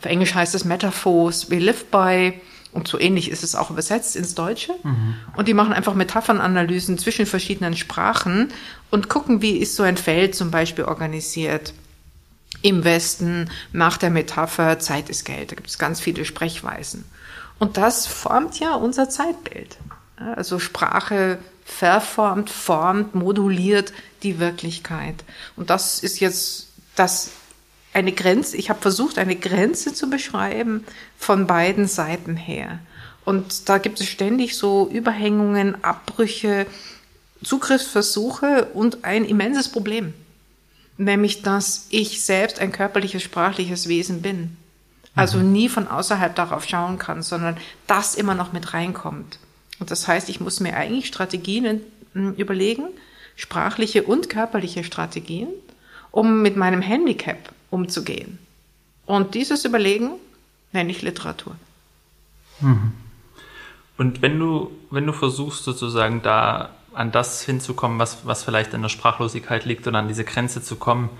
Auf 0.00 0.06
Englisch 0.06 0.34
heißt 0.34 0.54
es 0.54 0.64
Metaphors 0.64 1.50
We 1.50 1.58
Live 1.58 1.84
By. 1.86 2.32
Und 2.72 2.88
so 2.88 2.98
ähnlich 2.98 3.30
ist 3.30 3.42
es 3.42 3.54
auch 3.54 3.70
übersetzt 3.70 4.16
ins 4.16 4.34
Deutsche. 4.34 4.74
Mhm. 4.82 5.16
Und 5.36 5.46
die 5.46 5.54
machen 5.54 5.74
einfach 5.74 5.94
Metaphernanalysen 5.94 6.96
zwischen 6.96 7.26
verschiedenen 7.26 7.76
Sprachen 7.76 8.48
und 8.90 9.10
gucken, 9.10 9.42
wie 9.42 9.58
ist 9.58 9.76
so 9.76 9.82
ein 9.82 9.96
Feld 9.96 10.34
zum 10.34 10.50
Beispiel 10.50 10.84
organisiert. 10.84 11.74
Im 12.62 12.84
Westen 12.84 13.50
nach 13.72 13.98
der 13.98 14.10
Metapher 14.10 14.78
Zeit 14.78 15.10
ist 15.10 15.24
Geld. 15.24 15.50
Da 15.50 15.56
gibt 15.56 15.68
es 15.68 15.78
ganz 15.78 16.00
viele 16.00 16.24
Sprechweisen. 16.24 17.04
Und 17.58 17.76
das 17.76 18.06
formt 18.06 18.58
ja 18.58 18.74
unser 18.76 19.10
Zeitbild. 19.10 19.76
Also 20.16 20.58
Sprache 20.58 21.38
verformt, 21.64 22.48
formt, 22.48 23.14
moduliert 23.14 23.92
die 24.22 24.38
Wirklichkeit. 24.38 25.24
Und 25.56 25.70
das 25.70 26.00
ist 26.00 26.20
jetzt 26.20 26.68
das 26.94 27.30
eine 27.92 28.12
Grenze, 28.12 28.56
ich 28.56 28.70
habe 28.70 28.80
versucht, 28.80 29.18
eine 29.18 29.36
Grenze 29.36 29.92
zu 29.92 30.08
beschreiben 30.08 30.84
von 31.18 31.46
beiden 31.46 31.86
Seiten 31.86 32.36
her. 32.36 32.78
Und 33.24 33.68
da 33.68 33.78
gibt 33.78 34.00
es 34.00 34.08
ständig 34.08 34.56
so 34.56 34.88
Überhängungen, 34.88 35.84
Abbrüche, 35.84 36.66
Zugriffsversuche 37.42 38.66
und 38.74 39.04
ein 39.04 39.24
immenses 39.24 39.68
Problem. 39.68 40.14
Nämlich, 40.98 41.42
dass 41.42 41.86
ich 41.90 42.22
selbst 42.22 42.60
ein 42.60 42.72
körperliches, 42.72 43.22
sprachliches 43.22 43.88
Wesen 43.88 44.22
bin. 44.22 44.56
Also 45.14 45.38
mhm. 45.38 45.52
nie 45.52 45.68
von 45.68 45.88
außerhalb 45.88 46.34
darauf 46.34 46.66
schauen 46.66 46.98
kann, 46.98 47.22
sondern 47.22 47.56
das 47.86 48.14
immer 48.14 48.34
noch 48.34 48.52
mit 48.52 48.74
reinkommt. 48.74 49.38
Und 49.80 49.90
das 49.90 50.06
heißt, 50.06 50.28
ich 50.28 50.40
muss 50.40 50.60
mir 50.60 50.76
eigentlich 50.76 51.06
Strategien 51.06 51.80
hm, 52.12 52.34
überlegen, 52.34 52.84
sprachliche 53.34 54.02
und 54.02 54.28
körperliche 54.28 54.84
Strategien, 54.84 55.48
um 56.10 56.42
mit 56.42 56.56
meinem 56.56 56.82
Handicap 56.82 57.52
umzugehen. 57.70 58.38
Und 59.06 59.34
dieses 59.34 59.64
Überlegen 59.64 60.12
nenne 60.72 60.90
ich 60.90 61.02
Literatur. 61.02 61.56
Mhm. 62.60 62.92
Und 63.96 64.22
wenn 64.22 64.38
du, 64.38 64.70
wenn 64.90 65.06
du 65.06 65.12
versuchst, 65.12 65.64
sozusagen 65.64 66.22
da 66.22 66.70
an 66.92 67.12
das 67.12 67.42
hinzukommen, 67.42 67.98
was, 67.98 68.26
was 68.26 68.42
vielleicht 68.42 68.74
in 68.74 68.82
der 68.82 68.88
Sprachlosigkeit 68.88 69.64
liegt 69.64 69.86
oder 69.86 69.98
an 69.98 70.08
diese 70.08 70.24
Grenze 70.24 70.62
zu 70.62 70.76
kommen, 70.76 71.10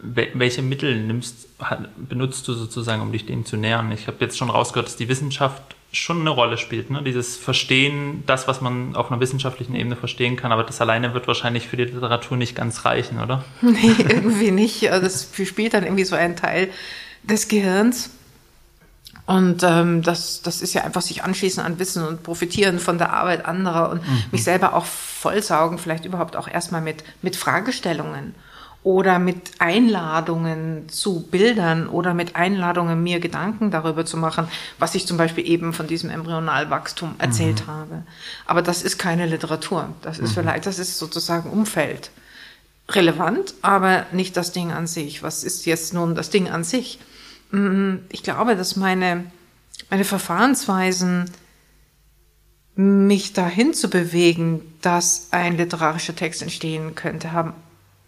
welche 0.00 0.60
Mittel 0.60 1.02
nimmst, 1.02 1.48
benutzt 1.96 2.46
du 2.46 2.52
sozusagen, 2.52 3.00
um 3.00 3.12
dich 3.12 3.26
dem 3.26 3.46
zu 3.46 3.56
nähern? 3.56 3.90
Ich 3.92 4.06
habe 4.06 4.18
jetzt 4.20 4.36
schon 4.36 4.50
rausgehört, 4.50 4.86
dass 4.86 4.96
die 4.96 5.08
Wissenschaft 5.08 5.62
schon 5.94 6.20
eine 6.20 6.30
Rolle 6.30 6.58
spielt. 6.58 6.90
Ne? 6.90 7.02
Dieses 7.02 7.36
Verstehen, 7.36 8.24
das, 8.26 8.48
was 8.48 8.60
man 8.60 8.96
auf 8.96 9.10
einer 9.10 9.20
wissenschaftlichen 9.20 9.74
Ebene 9.74 9.96
verstehen 9.96 10.36
kann, 10.36 10.52
aber 10.52 10.64
das 10.64 10.80
alleine 10.80 11.14
wird 11.14 11.26
wahrscheinlich 11.26 11.68
für 11.68 11.76
die 11.76 11.84
Literatur 11.84 12.36
nicht 12.36 12.54
ganz 12.54 12.84
reichen, 12.84 13.20
oder? 13.20 13.44
Nee, 13.62 13.94
irgendwie 13.98 14.50
nicht. 14.50 14.90
Also 14.90 15.04
das 15.04 15.28
spielt 15.48 15.74
dann 15.74 15.84
irgendwie 15.84 16.04
so 16.04 16.16
einen 16.16 16.36
Teil 16.36 16.68
des 17.22 17.48
Gehirns. 17.48 18.10
Und 19.26 19.62
ähm, 19.62 20.02
das, 20.02 20.42
das 20.42 20.60
ist 20.60 20.74
ja 20.74 20.84
einfach 20.84 21.00
sich 21.00 21.24
anschließen 21.24 21.62
an 21.62 21.78
Wissen 21.78 22.06
und 22.06 22.22
profitieren 22.22 22.78
von 22.78 22.98
der 22.98 23.14
Arbeit 23.14 23.46
anderer 23.46 23.90
und 23.90 24.06
mhm. 24.06 24.24
mich 24.32 24.44
selber 24.44 24.74
auch 24.74 24.84
vollsaugen, 24.84 25.78
vielleicht 25.78 26.04
überhaupt 26.04 26.36
auch 26.36 26.46
erstmal 26.46 26.82
mit, 26.82 27.04
mit 27.22 27.34
Fragestellungen 27.34 28.34
oder 28.84 29.18
mit 29.18 29.52
Einladungen 29.60 30.90
zu 30.90 31.22
Bildern 31.22 31.88
oder 31.88 32.12
mit 32.12 32.36
Einladungen 32.36 33.02
mir 33.02 33.18
Gedanken 33.18 33.70
darüber 33.70 34.04
zu 34.04 34.18
machen, 34.18 34.46
was 34.78 34.94
ich 34.94 35.06
zum 35.06 35.16
Beispiel 35.16 35.48
eben 35.48 35.72
von 35.72 35.86
diesem 35.86 36.10
Embryonalwachstum 36.10 37.14
erzählt 37.18 37.66
mhm. 37.66 37.70
habe. 37.72 38.02
Aber 38.44 38.60
das 38.60 38.82
ist 38.82 38.98
keine 38.98 39.24
Literatur. 39.24 39.88
Das 40.02 40.18
ist 40.18 40.30
mhm. 40.30 40.34
vielleicht, 40.34 40.66
das 40.66 40.78
ist 40.78 40.98
sozusagen 40.98 41.48
Umfeld. 41.48 42.10
Relevant, 42.90 43.54
aber 43.62 44.04
nicht 44.12 44.36
das 44.36 44.52
Ding 44.52 44.70
an 44.70 44.86
sich. 44.86 45.22
Was 45.22 45.44
ist 45.44 45.64
jetzt 45.64 45.94
nun 45.94 46.14
das 46.14 46.28
Ding 46.28 46.50
an 46.50 46.62
sich? 46.62 46.98
Mm, 47.52 47.94
ich 48.10 48.22
glaube, 48.22 48.54
dass 48.54 48.76
meine, 48.76 49.24
meine 49.88 50.04
Verfahrensweisen 50.04 51.30
mich 52.76 53.32
dahin 53.32 53.72
zu 53.72 53.88
bewegen, 53.88 54.60
dass 54.82 55.28
ein 55.30 55.56
literarischer 55.56 56.14
Text 56.14 56.42
entstehen 56.42 56.94
könnte, 56.94 57.32
haben 57.32 57.54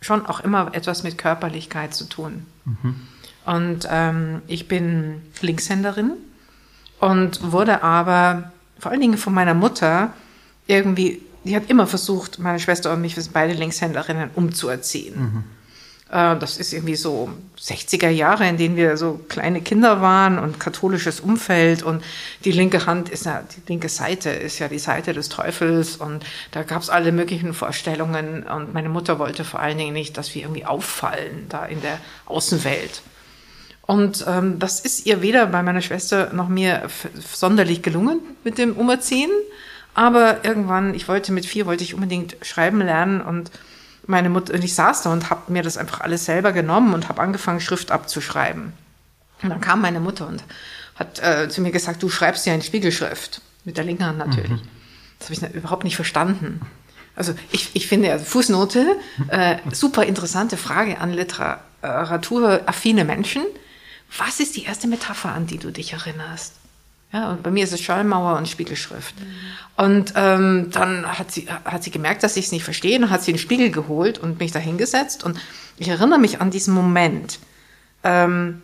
schon 0.00 0.26
auch 0.26 0.40
immer 0.40 0.70
etwas 0.72 1.02
mit 1.02 1.18
Körperlichkeit 1.18 1.94
zu 1.94 2.04
tun. 2.04 2.46
Mhm. 2.64 2.94
Und 3.44 3.88
ähm, 3.90 4.42
ich 4.46 4.68
bin 4.68 5.22
Linkshänderin 5.40 6.12
und 7.00 7.52
wurde 7.52 7.82
aber 7.82 8.52
vor 8.78 8.90
allen 8.90 9.00
Dingen 9.00 9.18
von 9.18 9.32
meiner 9.32 9.54
Mutter 9.54 10.12
irgendwie, 10.66 11.22
die 11.44 11.54
hat 11.54 11.70
immer 11.70 11.86
versucht, 11.86 12.38
meine 12.38 12.58
Schwester 12.58 12.92
und 12.92 13.00
mich, 13.00 13.16
wir 13.16 13.22
sind 13.22 13.32
beide 13.32 13.54
Linkshänderinnen, 13.54 14.30
umzuerziehen. 14.34 15.20
Mhm. 15.20 15.44
Äh, 16.10 16.36
das 16.36 16.56
ist 16.58 16.72
irgendwie 16.72 16.96
so 16.96 17.30
60er 17.58 18.08
Jahre, 18.08 18.48
in 18.48 18.56
denen 18.56 18.76
wir 18.76 18.96
so 18.96 19.20
kleine 19.28 19.60
Kinder 19.60 20.00
waren 20.00 20.38
und 20.38 20.60
katholisches 20.60 21.20
Umfeld 21.20 21.82
und 21.82 22.02
die 22.44 22.52
linke 22.52 22.86
Hand 22.86 23.08
ist 23.08 23.26
ja, 23.26 23.42
die 23.56 23.62
linke 23.68 23.88
Seite 23.88 24.30
ist 24.30 24.58
ja 24.58 24.68
die 24.68 24.78
Seite 24.78 25.12
des 25.12 25.28
Teufels 25.28 25.96
und 25.96 26.24
da 26.52 26.62
gab 26.62 26.82
es 26.82 26.90
alle 26.90 27.12
möglichen 27.12 27.54
Vorstellungen 27.54 28.44
und 28.44 28.72
meine 28.74 28.88
Mutter 28.88 29.18
wollte 29.18 29.44
vor 29.44 29.60
allen 29.60 29.78
Dingen 29.78 29.94
nicht, 29.94 30.16
dass 30.16 30.34
wir 30.34 30.42
irgendwie 30.42 30.64
auffallen 30.64 31.46
da 31.48 31.64
in 31.66 31.80
der 31.82 31.98
Außenwelt. 32.26 33.02
Und 33.82 34.24
ähm, 34.28 34.58
das 34.58 34.80
ist 34.80 35.06
ihr 35.06 35.22
weder 35.22 35.46
bei 35.46 35.62
meiner 35.62 35.80
Schwester 35.80 36.32
noch 36.32 36.48
mir 36.48 36.88
sonderlich 37.32 37.82
gelungen 37.82 38.18
mit 38.42 38.58
dem 38.58 38.76
Umerziehen. 38.76 39.30
Aber 39.94 40.44
irgendwann, 40.44 40.92
ich 40.92 41.06
wollte 41.08 41.32
mit 41.32 41.46
vier, 41.46 41.66
wollte 41.66 41.84
ich 41.84 41.94
unbedingt 41.94 42.36
schreiben 42.42 42.80
lernen 42.80 43.20
und 43.20 43.50
meine 44.06 44.28
Mutter, 44.28 44.54
und 44.54 44.64
ich 44.64 44.74
saß 44.74 45.02
da 45.02 45.12
und 45.12 45.30
habe 45.30 45.52
mir 45.52 45.62
das 45.62 45.76
einfach 45.76 46.00
alles 46.00 46.24
selber 46.24 46.52
genommen 46.52 46.94
und 46.94 47.08
habe 47.08 47.20
angefangen, 47.22 47.60
Schrift 47.60 47.90
abzuschreiben. 47.90 48.72
Und 49.42 49.50
dann 49.50 49.60
kam 49.60 49.80
meine 49.80 50.00
Mutter 50.00 50.26
und 50.26 50.42
hat 50.94 51.18
äh, 51.18 51.48
zu 51.48 51.60
mir 51.60 51.70
gesagt, 51.70 52.02
du 52.02 52.08
schreibst 52.08 52.46
ja 52.46 52.54
in 52.54 52.62
Spiegelschrift. 52.62 53.40
Mit 53.64 53.76
der 53.76 53.84
linken 53.84 54.06
Hand 54.06 54.18
natürlich. 54.18 54.50
Mhm. 54.50 54.60
Das 55.18 55.30
habe 55.30 55.48
ich 55.48 55.54
überhaupt 55.54 55.84
nicht 55.84 55.96
verstanden. 55.96 56.60
Also 57.14 57.34
ich, 57.50 57.70
ich 57.74 57.86
finde, 57.86 58.12
also 58.12 58.24
Fußnote, 58.24 58.96
äh, 59.28 59.56
super 59.72 60.04
interessante 60.04 60.56
Frage 60.56 60.98
an 60.98 61.12
literaturaffine 61.12 63.04
Menschen. 63.04 63.42
Was 64.16 64.40
ist 64.40 64.56
die 64.56 64.64
erste 64.64 64.86
Metapher, 64.86 65.32
an 65.32 65.46
die 65.46 65.58
du 65.58 65.72
dich 65.72 65.94
erinnerst? 65.94 66.54
Ja, 67.12 67.30
und 67.30 67.42
bei 67.42 67.50
mir 67.50 67.64
ist 67.64 67.72
es 67.72 67.80
Schallmauer 67.80 68.36
und 68.36 68.48
Spiegelschrift. 68.48 69.14
Mhm. 69.18 69.84
Und 69.84 70.12
ähm, 70.16 70.70
dann 70.72 71.06
hat 71.06 71.30
sie, 71.30 71.46
hat 71.64 71.82
sie 71.84 71.90
gemerkt, 71.90 72.22
dass 72.22 72.36
ich 72.36 72.46
es 72.46 72.52
nicht 72.52 72.64
verstehe 72.64 72.98
und 72.98 73.10
hat 73.10 73.22
sie 73.22 73.32
einen 73.32 73.38
Spiegel 73.38 73.70
geholt 73.70 74.18
und 74.18 74.40
mich 74.40 74.52
da 74.52 74.58
hingesetzt. 74.58 75.24
Und 75.24 75.38
ich 75.76 75.88
erinnere 75.88 76.18
mich 76.18 76.40
an 76.40 76.50
diesen 76.50 76.74
Moment, 76.74 77.38
ähm, 78.02 78.62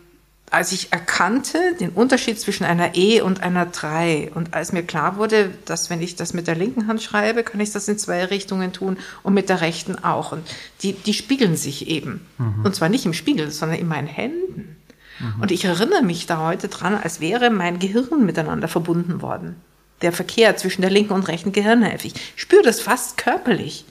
als 0.53 0.71
ich 0.71 0.93
erkannte 0.93 1.57
den 1.79 1.89
Unterschied 1.89 2.39
zwischen 2.39 2.63
einer 2.63 2.95
E 2.95 3.21
und 3.21 3.41
einer 3.41 3.65
3 3.65 4.31
und 4.35 4.53
als 4.53 4.71
mir 4.71 4.83
klar 4.83 5.17
wurde, 5.17 5.49
dass 5.65 5.89
wenn 5.89 5.99
ich 5.99 6.15
das 6.15 6.35
mit 6.35 6.45
der 6.45 6.53
linken 6.53 6.85
Hand 6.85 7.01
schreibe, 7.01 7.41
kann 7.43 7.59
ich 7.59 7.71
das 7.71 7.87
in 7.87 7.97
zwei 7.97 8.23
Richtungen 8.25 8.71
tun 8.71 8.97
und 9.23 9.33
mit 9.33 9.49
der 9.49 9.61
rechten 9.61 10.03
auch. 10.03 10.31
Und 10.31 10.47
die, 10.83 10.93
die 10.93 11.15
spiegeln 11.15 11.57
sich 11.57 11.87
eben. 11.87 12.21
Mhm. 12.37 12.65
Und 12.65 12.75
zwar 12.75 12.89
nicht 12.89 13.05
im 13.07 13.13
Spiegel, 13.13 13.49
sondern 13.49 13.79
in 13.79 13.87
meinen 13.87 14.07
Händen. 14.07 14.75
Mhm. 15.19 15.41
Und 15.41 15.51
ich 15.51 15.65
erinnere 15.65 16.03
mich 16.03 16.25
da 16.25 16.45
heute 16.45 16.67
dran, 16.67 16.95
als 16.95 17.19
wäre 17.19 17.49
mein 17.49 17.79
Gehirn 17.79 18.25
miteinander 18.25 18.67
verbunden 18.67 19.21
worden. 19.21 19.55
Der 20.01 20.11
Verkehr 20.11 20.57
zwischen 20.57 20.81
der 20.81 20.91
linken 20.91 21.13
und 21.13 21.27
rechten 21.27 21.51
Gehirnhälfte. 21.51 22.07
Ich 22.07 22.15
spüre 22.35 22.63
das 22.63 22.81
fast 22.81 23.17
körperlich. 23.17 23.85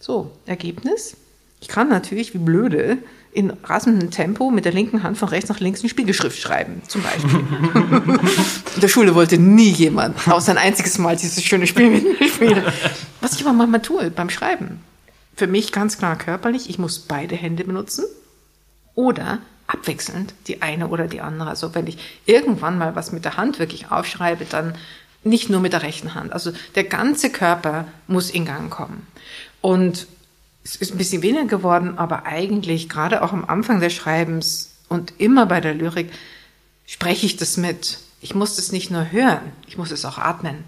So, 0.00 0.32
Ergebnis. 0.46 1.16
Ich 1.60 1.68
kann 1.68 1.88
natürlich, 1.88 2.34
wie 2.34 2.38
blöde, 2.38 2.98
in 3.32 3.50
rasendem 3.64 4.10
Tempo 4.10 4.50
mit 4.50 4.64
der 4.64 4.72
linken 4.72 5.02
Hand 5.02 5.18
von 5.18 5.28
rechts 5.28 5.48
nach 5.48 5.60
links 5.60 5.80
eine 5.80 5.88
Spiegelschrift 5.88 6.40
schreiben, 6.40 6.82
zum 6.86 7.02
Beispiel. 7.02 7.40
in 8.74 8.80
der 8.80 8.88
Schule 8.88 9.14
wollte 9.14 9.38
nie 9.38 9.70
jemand, 9.70 10.28
außer 10.28 10.52
ein 10.52 10.58
einziges 10.58 10.98
Mal 10.98 11.16
dieses 11.16 11.42
schöne 11.42 11.66
Spiel 11.66 11.90
mit 11.90 12.20
mir 12.20 12.28
spielen. 12.28 12.62
Was 13.20 13.32
ich 13.34 13.40
aber 13.40 13.52
manchmal 13.52 13.82
tue 13.82 14.10
beim 14.10 14.30
Schreiben. 14.30 14.80
Für 15.36 15.48
mich 15.48 15.72
ganz 15.72 15.98
klar 15.98 16.16
körperlich, 16.16 16.70
ich 16.70 16.78
muss 16.78 17.00
beide 17.00 17.34
Hände 17.34 17.64
benutzen. 17.64 18.04
Oder 18.94 19.40
abwechselnd, 19.74 20.34
die 20.46 20.62
eine 20.62 20.88
oder 20.88 21.06
die 21.06 21.20
andere. 21.20 21.50
Also 21.50 21.74
wenn 21.74 21.86
ich 21.86 21.98
irgendwann 22.26 22.78
mal 22.78 22.96
was 22.96 23.12
mit 23.12 23.24
der 23.24 23.36
Hand 23.36 23.58
wirklich 23.58 23.90
aufschreibe, 23.90 24.46
dann 24.48 24.74
nicht 25.24 25.50
nur 25.50 25.60
mit 25.60 25.72
der 25.72 25.82
rechten 25.82 26.14
Hand. 26.14 26.32
Also 26.32 26.52
der 26.74 26.84
ganze 26.84 27.30
Körper 27.30 27.86
muss 28.06 28.30
in 28.30 28.44
Gang 28.44 28.70
kommen. 28.70 29.06
Und 29.60 30.06
es 30.64 30.76
ist 30.76 30.92
ein 30.92 30.98
bisschen 30.98 31.22
weniger 31.22 31.46
geworden, 31.46 31.98
aber 31.98 32.24
eigentlich 32.26 32.88
gerade 32.88 33.22
auch 33.22 33.32
am 33.32 33.44
Anfang 33.44 33.80
des 33.80 33.92
Schreibens 33.92 34.74
und 34.88 35.12
immer 35.18 35.46
bei 35.46 35.60
der 35.60 35.74
Lyrik 35.74 36.10
spreche 36.86 37.26
ich 37.26 37.36
das 37.36 37.56
mit. 37.56 37.98
Ich 38.20 38.34
muss 38.34 38.56
das 38.56 38.72
nicht 38.72 38.90
nur 38.90 39.10
hören, 39.10 39.52
ich 39.66 39.76
muss 39.76 39.90
es 39.90 40.04
auch 40.04 40.18
atmen. 40.18 40.64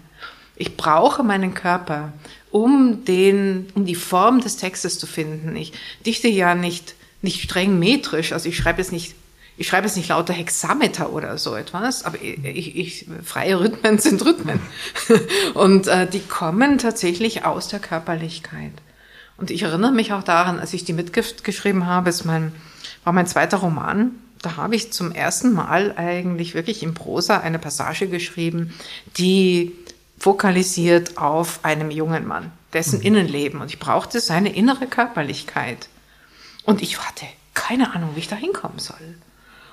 Ich 0.55 0.75
brauche 0.75 1.23
meinen 1.23 1.53
Körper, 1.53 2.13
um 2.51 3.05
den, 3.05 3.67
um 3.75 3.85
die 3.85 3.95
Form 3.95 4.41
des 4.41 4.57
Textes 4.57 4.97
zu 4.97 5.05
finden. 5.05 5.55
Ich 5.55 5.73
dichte 6.05 6.27
ja 6.27 6.55
nicht, 6.55 6.95
nicht 7.27 7.43
streng 7.43 7.77
metrisch, 7.77 8.31
also 8.33 8.49
ich 8.49 8.57
schreibe 8.57 8.81
es 8.81 8.91
nicht 8.91 9.13
ich 9.57 9.67
schreibe 9.67 9.87
jetzt 9.87 9.97
nicht 9.97 10.09
lauter 10.09 10.33
Hexameter 10.33 11.11
oder 11.11 11.37
so 11.39 11.55
etwas, 11.55 12.05
aber 12.05 12.21
ich, 12.21 12.75
ich, 12.75 13.05
freie 13.23 13.59
Rhythmen 13.59 13.97
sind 13.97 14.23
Rhythmen. 14.23 14.59
Und 15.55 15.87
äh, 15.87 16.07
die 16.07 16.19
kommen 16.19 16.77
tatsächlich 16.77 17.43
aus 17.43 17.67
der 17.67 17.79
Körperlichkeit. 17.79 18.71
Und 19.35 19.49
ich 19.49 19.63
erinnere 19.63 19.91
mich 19.91 20.13
auch 20.13 20.23
daran, 20.23 20.59
als 20.59 20.73
ich 20.73 20.85
die 20.85 20.93
Mitgift 20.93 21.43
geschrieben 21.43 21.87
habe, 21.87 22.09
ist 22.09 22.23
mein, 22.23 22.51
war 23.03 23.13
mein 23.13 23.27
zweiter 23.27 23.57
Roman. 23.57 24.11
Da 24.43 24.57
habe 24.57 24.75
ich 24.75 24.93
zum 24.93 25.11
ersten 25.11 25.53
Mal 25.53 25.93
eigentlich 25.97 26.53
wirklich 26.53 26.83
in 26.83 26.93
Prosa 26.93 27.39
eine 27.39 27.57
Passage 27.57 28.07
geschrieben, 28.07 28.75
die 29.17 29.71
fokalisiert 30.19 31.17
auf 31.17 31.65
einem 31.65 31.89
jungen 31.89 32.27
Mann, 32.27 32.51
dessen 32.73 32.99
mhm. 32.99 33.05
Innenleben. 33.05 33.61
Und 33.61 33.71
ich 33.71 33.79
brauchte 33.79 34.19
seine 34.19 34.55
innere 34.55 34.85
Körperlichkeit. 34.85 35.89
Und 36.67 36.81
ich 36.81 36.99
hatte 36.99 37.25
keine 37.53 37.95
Ahnung, 37.95 38.11
wie 38.15 38.19
ich 38.19 38.27
da 38.27 38.35
hinkommen 38.35 38.77
soll 38.77 39.15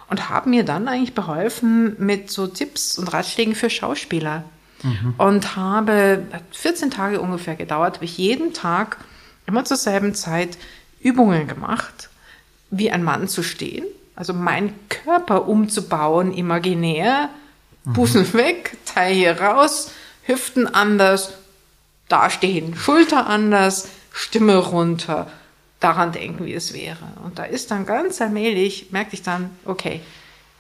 und 0.08 0.28
haben 0.28 0.50
mir 0.50 0.64
dann 0.64 0.86
eigentlich 0.86 1.12
beholfen 1.12 1.96
mit 1.98 2.30
so 2.30 2.46
Tipps 2.46 2.98
und 2.98 3.12
Ratschlägen 3.12 3.56
für 3.56 3.68
Schauspieler. 3.68 4.44
Mhm. 4.84 5.14
Und 5.18 5.56
habe 5.56 6.22
14 6.52 6.92
Tage 6.92 7.20
ungefähr 7.20 7.56
gedauert, 7.56 7.96
habe 7.96 8.04
ich 8.04 8.16
jeden 8.16 8.52
Tag 8.52 8.98
immer 9.44 9.64
zur 9.64 9.76
selben 9.76 10.14
Zeit 10.14 10.56
Übungen 11.00 11.48
gemacht, 11.48 12.10
wie 12.70 12.92
ein 12.92 13.02
Mann 13.02 13.26
zu 13.26 13.42
stehen, 13.42 13.84
also 14.14 14.32
meinen 14.32 14.72
Körper 14.88 15.48
umzubauen, 15.48 16.32
imaginär, 16.32 17.28
mhm. 17.84 17.92
Busen 17.92 18.32
weg, 18.34 18.76
Teil 18.84 19.14
hier 19.14 19.40
raus, 19.40 19.90
Hüften 20.22 20.72
anders, 20.72 21.32
dastehen, 22.08 22.76
Schulter 22.76 23.26
anders, 23.26 23.88
Stimme 24.12 24.58
runter, 24.58 25.28
daran 25.84 26.12
denken, 26.12 26.46
wie 26.46 26.54
es 26.54 26.72
wäre. 26.72 27.06
Und 27.22 27.38
da 27.38 27.44
ist 27.44 27.70
dann 27.70 27.84
ganz 27.84 28.20
allmählich, 28.20 28.90
merkte 28.90 29.14
ich 29.14 29.22
dann, 29.22 29.50
okay, 29.64 30.00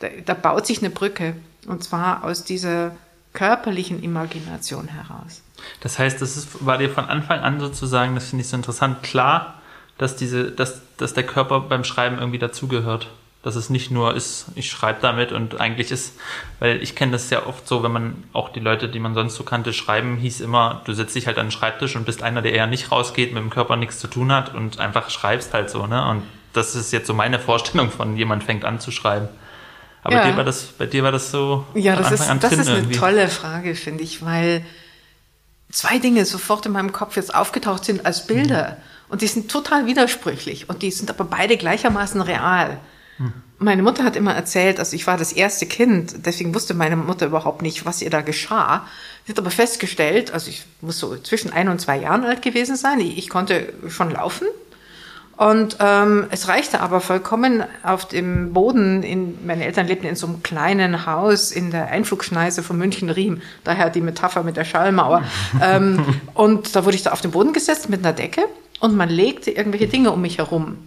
da, 0.00 0.08
da 0.24 0.34
baut 0.34 0.66
sich 0.66 0.78
eine 0.78 0.90
Brücke. 0.90 1.34
Und 1.66 1.82
zwar 1.82 2.24
aus 2.24 2.44
dieser 2.44 2.94
körperlichen 3.32 4.02
Imagination 4.02 4.86
heraus. 4.88 5.42
Das 5.80 5.98
heißt, 5.98 6.20
das 6.20 6.36
ist, 6.36 6.64
war 6.66 6.78
dir 6.78 6.90
von 6.90 7.06
Anfang 7.06 7.40
an 7.40 7.58
sozusagen, 7.58 8.14
das 8.14 8.28
finde 8.28 8.42
ich 8.42 8.48
so 8.48 8.56
interessant, 8.56 9.02
klar, 9.02 9.62
dass 9.96 10.14
diese, 10.14 10.50
dass, 10.52 10.82
dass 10.98 11.14
der 11.14 11.24
Körper 11.24 11.60
beim 11.60 11.84
Schreiben 11.84 12.18
irgendwie 12.18 12.38
dazugehört 12.38 13.10
dass 13.44 13.56
es 13.56 13.68
nicht 13.68 13.90
nur 13.90 14.14
ist, 14.14 14.46
ich 14.54 14.70
schreibe 14.70 15.00
damit 15.02 15.30
und 15.30 15.60
eigentlich 15.60 15.90
ist, 15.90 16.14
weil 16.60 16.82
ich 16.82 16.96
kenne 16.96 17.12
das 17.12 17.28
ja 17.28 17.46
oft 17.46 17.68
so, 17.68 17.82
wenn 17.82 17.92
man 17.92 18.24
auch 18.32 18.48
die 18.48 18.60
Leute, 18.60 18.88
die 18.88 18.98
man 18.98 19.12
sonst 19.12 19.34
so 19.34 19.44
kannte, 19.44 19.74
schreiben, 19.74 20.16
hieß 20.16 20.40
immer, 20.40 20.80
du 20.86 20.94
setzt 20.94 21.14
dich 21.14 21.26
halt 21.26 21.36
an 21.36 21.46
den 21.46 21.52
Schreibtisch 21.52 21.94
und 21.94 22.06
bist 22.06 22.22
einer, 22.22 22.40
der 22.40 22.54
eher 22.54 22.66
nicht 22.66 22.90
rausgeht, 22.90 23.34
mit 23.34 23.42
dem 23.42 23.50
Körper 23.50 23.76
nichts 23.76 23.98
zu 23.98 24.08
tun 24.08 24.32
hat 24.32 24.54
und 24.54 24.80
einfach 24.80 25.10
schreibst 25.10 25.52
halt 25.52 25.68
so, 25.68 25.86
ne? 25.86 26.08
Und 26.08 26.22
das 26.54 26.74
ist 26.74 26.90
jetzt 26.92 27.06
so 27.06 27.12
meine 27.12 27.38
Vorstellung 27.38 27.90
von 27.90 28.16
jemand 28.16 28.44
fängt 28.44 28.64
an 28.64 28.80
zu 28.80 28.90
schreiben. 28.90 29.28
Aber 30.02 30.16
ja. 30.16 30.30
dir 30.30 30.36
war 30.38 30.44
das, 30.44 30.64
bei 30.64 30.86
dir 30.86 31.02
war 31.02 31.12
das 31.12 31.30
so. 31.30 31.66
Ja, 31.74 31.96
das 31.96 32.12
ist, 32.12 32.28
das 32.40 32.52
ist 32.52 32.68
eine 32.68 32.78
irgendwie. 32.78 32.96
tolle 32.96 33.28
Frage, 33.28 33.74
finde 33.74 34.04
ich, 34.04 34.24
weil 34.24 34.64
zwei 35.70 35.98
Dinge 35.98 36.24
sofort 36.24 36.64
in 36.64 36.72
meinem 36.72 36.92
Kopf 36.92 37.16
jetzt 37.16 37.34
aufgetaucht 37.34 37.84
sind 37.84 38.06
als 38.06 38.26
Bilder. 38.26 38.70
Mhm. 38.70 38.94
Und 39.10 39.20
die 39.20 39.26
sind 39.26 39.50
total 39.50 39.84
widersprüchlich 39.84 40.70
und 40.70 40.80
die 40.80 40.90
sind 40.90 41.10
aber 41.10 41.24
beide 41.24 41.58
gleichermaßen 41.58 42.22
real. 42.22 42.78
Meine 43.58 43.82
Mutter 43.82 44.04
hat 44.04 44.16
immer 44.16 44.34
erzählt, 44.34 44.78
also 44.78 44.96
ich 44.96 45.06
war 45.06 45.16
das 45.16 45.32
erste 45.32 45.66
Kind, 45.66 46.26
deswegen 46.26 46.54
wusste 46.54 46.74
meine 46.74 46.96
Mutter 46.96 47.26
überhaupt 47.26 47.62
nicht, 47.62 47.86
was 47.86 48.02
ihr 48.02 48.10
da 48.10 48.20
geschah. 48.20 48.86
Sie 49.24 49.32
hat 49.32 49.38
aber 49.38 49.50
festgestellt, 49.50 50.32
also 50.32 50.50
ich 50.50 50.64
muss 50.80 50.98
so 50.98 51.16
zwischen 51.16 51.52
ein 51.52 51.68
und 51.68 51.80
zwei 51.80 51.98
Jahren 51.98 52.24
alt 52.24 52.42
gewesen 52.42 52.76
sein, 52.76 53.00
ich, 53.00 53.16
ich 53.16 53.28
konnte 53.30 53.72
schon 53.88 54.10
laufen. 54.10 54.46
Und 55.36 55.78
ähm, 55.80 56.26
es 56.30 56.46
reichte 56.46 56.80
aber 56.80 57.00
vollkommen 57.00 57.64
auf 57.82 58.06
dem 58.06 58.52
Boden. 58.52 59.02
In, 59.02 59.44
meine 59.46 59.64
Eltern 59.64 59.88
lebten 59.88 60.06
in 60.06 60.14
so 60.14 60.28
einem 60.28 60.44
kleinen 60.44 61.06
Haus 61.06 61.50
in 61.50 61.72
der 61.72 61.88
Einflugschneise 61.88 62.62
von 62.62 62.78
München-Riem, 62.78 63.40
daher 63.64 63.90
die 63.90 64.00
Metapher 64.00 64.44
mit 64.44 64.56
der 64.56 64.64
Schallmauer. 64.64 65.24
ähm, 65.62 66.04
und 66.34 66.76
da 66.76 66.84
wurde 66.84 66.96
ich 66.96 67.02
da 67.02 67.10
auf 67.10 67.20
den 67.20 67.32
Boden 67.32 67.52
gesetzt 67.52 67.88
mit 67.88 68.00
einer 68.00 68.12
Decke 68.12 68.42
und 68.78 68.94
man 68.96 69.08
legte 69.08 69.50
irgendwelche 69.50 69.88
Dinge 69.88 70.12
um 70.12 70.20
mich 70.20 70.38
herum. 70.38 70.78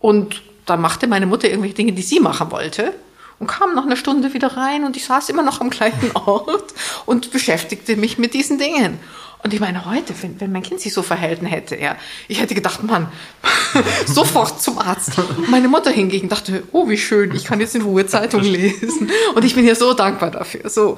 Und 0.00 0.42
da 0.68 0.76
machte 0.76 1.06
meine 1.06 1.26
Mutter 1.26 1.48
irgendwelche 1.48 1.74
Dinge, 1.74 1.92
die 1.92 2.02
sie 2.02 2.20
machen 2.20 2.50
wollte 2.50 2.94
und 3.38 3.46
kam 3.46 3.74
nach 3.74 3.84
einer 3.84 3.96
Stunde 3.96 4.34
wieder 4.34 4.56
rein 4.56 4.84
und 4.84 4.96
ich 4.96 5.04
saß 5.04 5.28
immer 5.28 5.42
noch 5.42 5.60
am 5.60 5.70
gleichen 5.70 6.10
Ort 6.14 6.74
und 7.06 7.30
beschäftigte 7.30 7.96
mich 7.96 8.18
mit 8.18 8.34
diesen 8.34 8.58
Dingen. 8.58 8.98
Und 9.44 9.54
ich 9.54 9.60
meine, 9.60 9.84
heute, 9.84 10.14
wenn, 10.20 10.40
wenn 10.40 10.50
mein 10.50 10.64
Kind 10.64 10.80
sich 10.80 10.92
so 10.92 11.02
verhalten 11.02 11.46
hätte, 11.46 11.76
ja, 11.76 11.96
ich 12.26 12.40
hätte 12.40 12.56
gedacht, 12.56 12.82
Mann, 12.82 13.06
sofort 14.06 14.60
zum 14.60 14.78
Arzt. 14.78 15.12
Meine 15.48 15.68
Mutter 15.68 15.92
hingegen 15.92 16.28
dachte, 16.28 16.64
oh, 16.72 16.88
wie 16.88 16.98
schön, 16.98 17.32
ich 17.34 17.44
kann 17.44 17.60
jetzt 17.60 17.76
in 17.76 17.82
Ruhe 17.82 18.04
Zeitung 18.06 18.42
lesen. 18.42 19.10
Und 19.36 19.44
ich 19.44 19.54
bin 19.54 19.64
ja 19.64 19.76
so 19.76 19.94
dankbar 19.94 20.32
dafür. 20.32 20.68
So. 20.68 20.96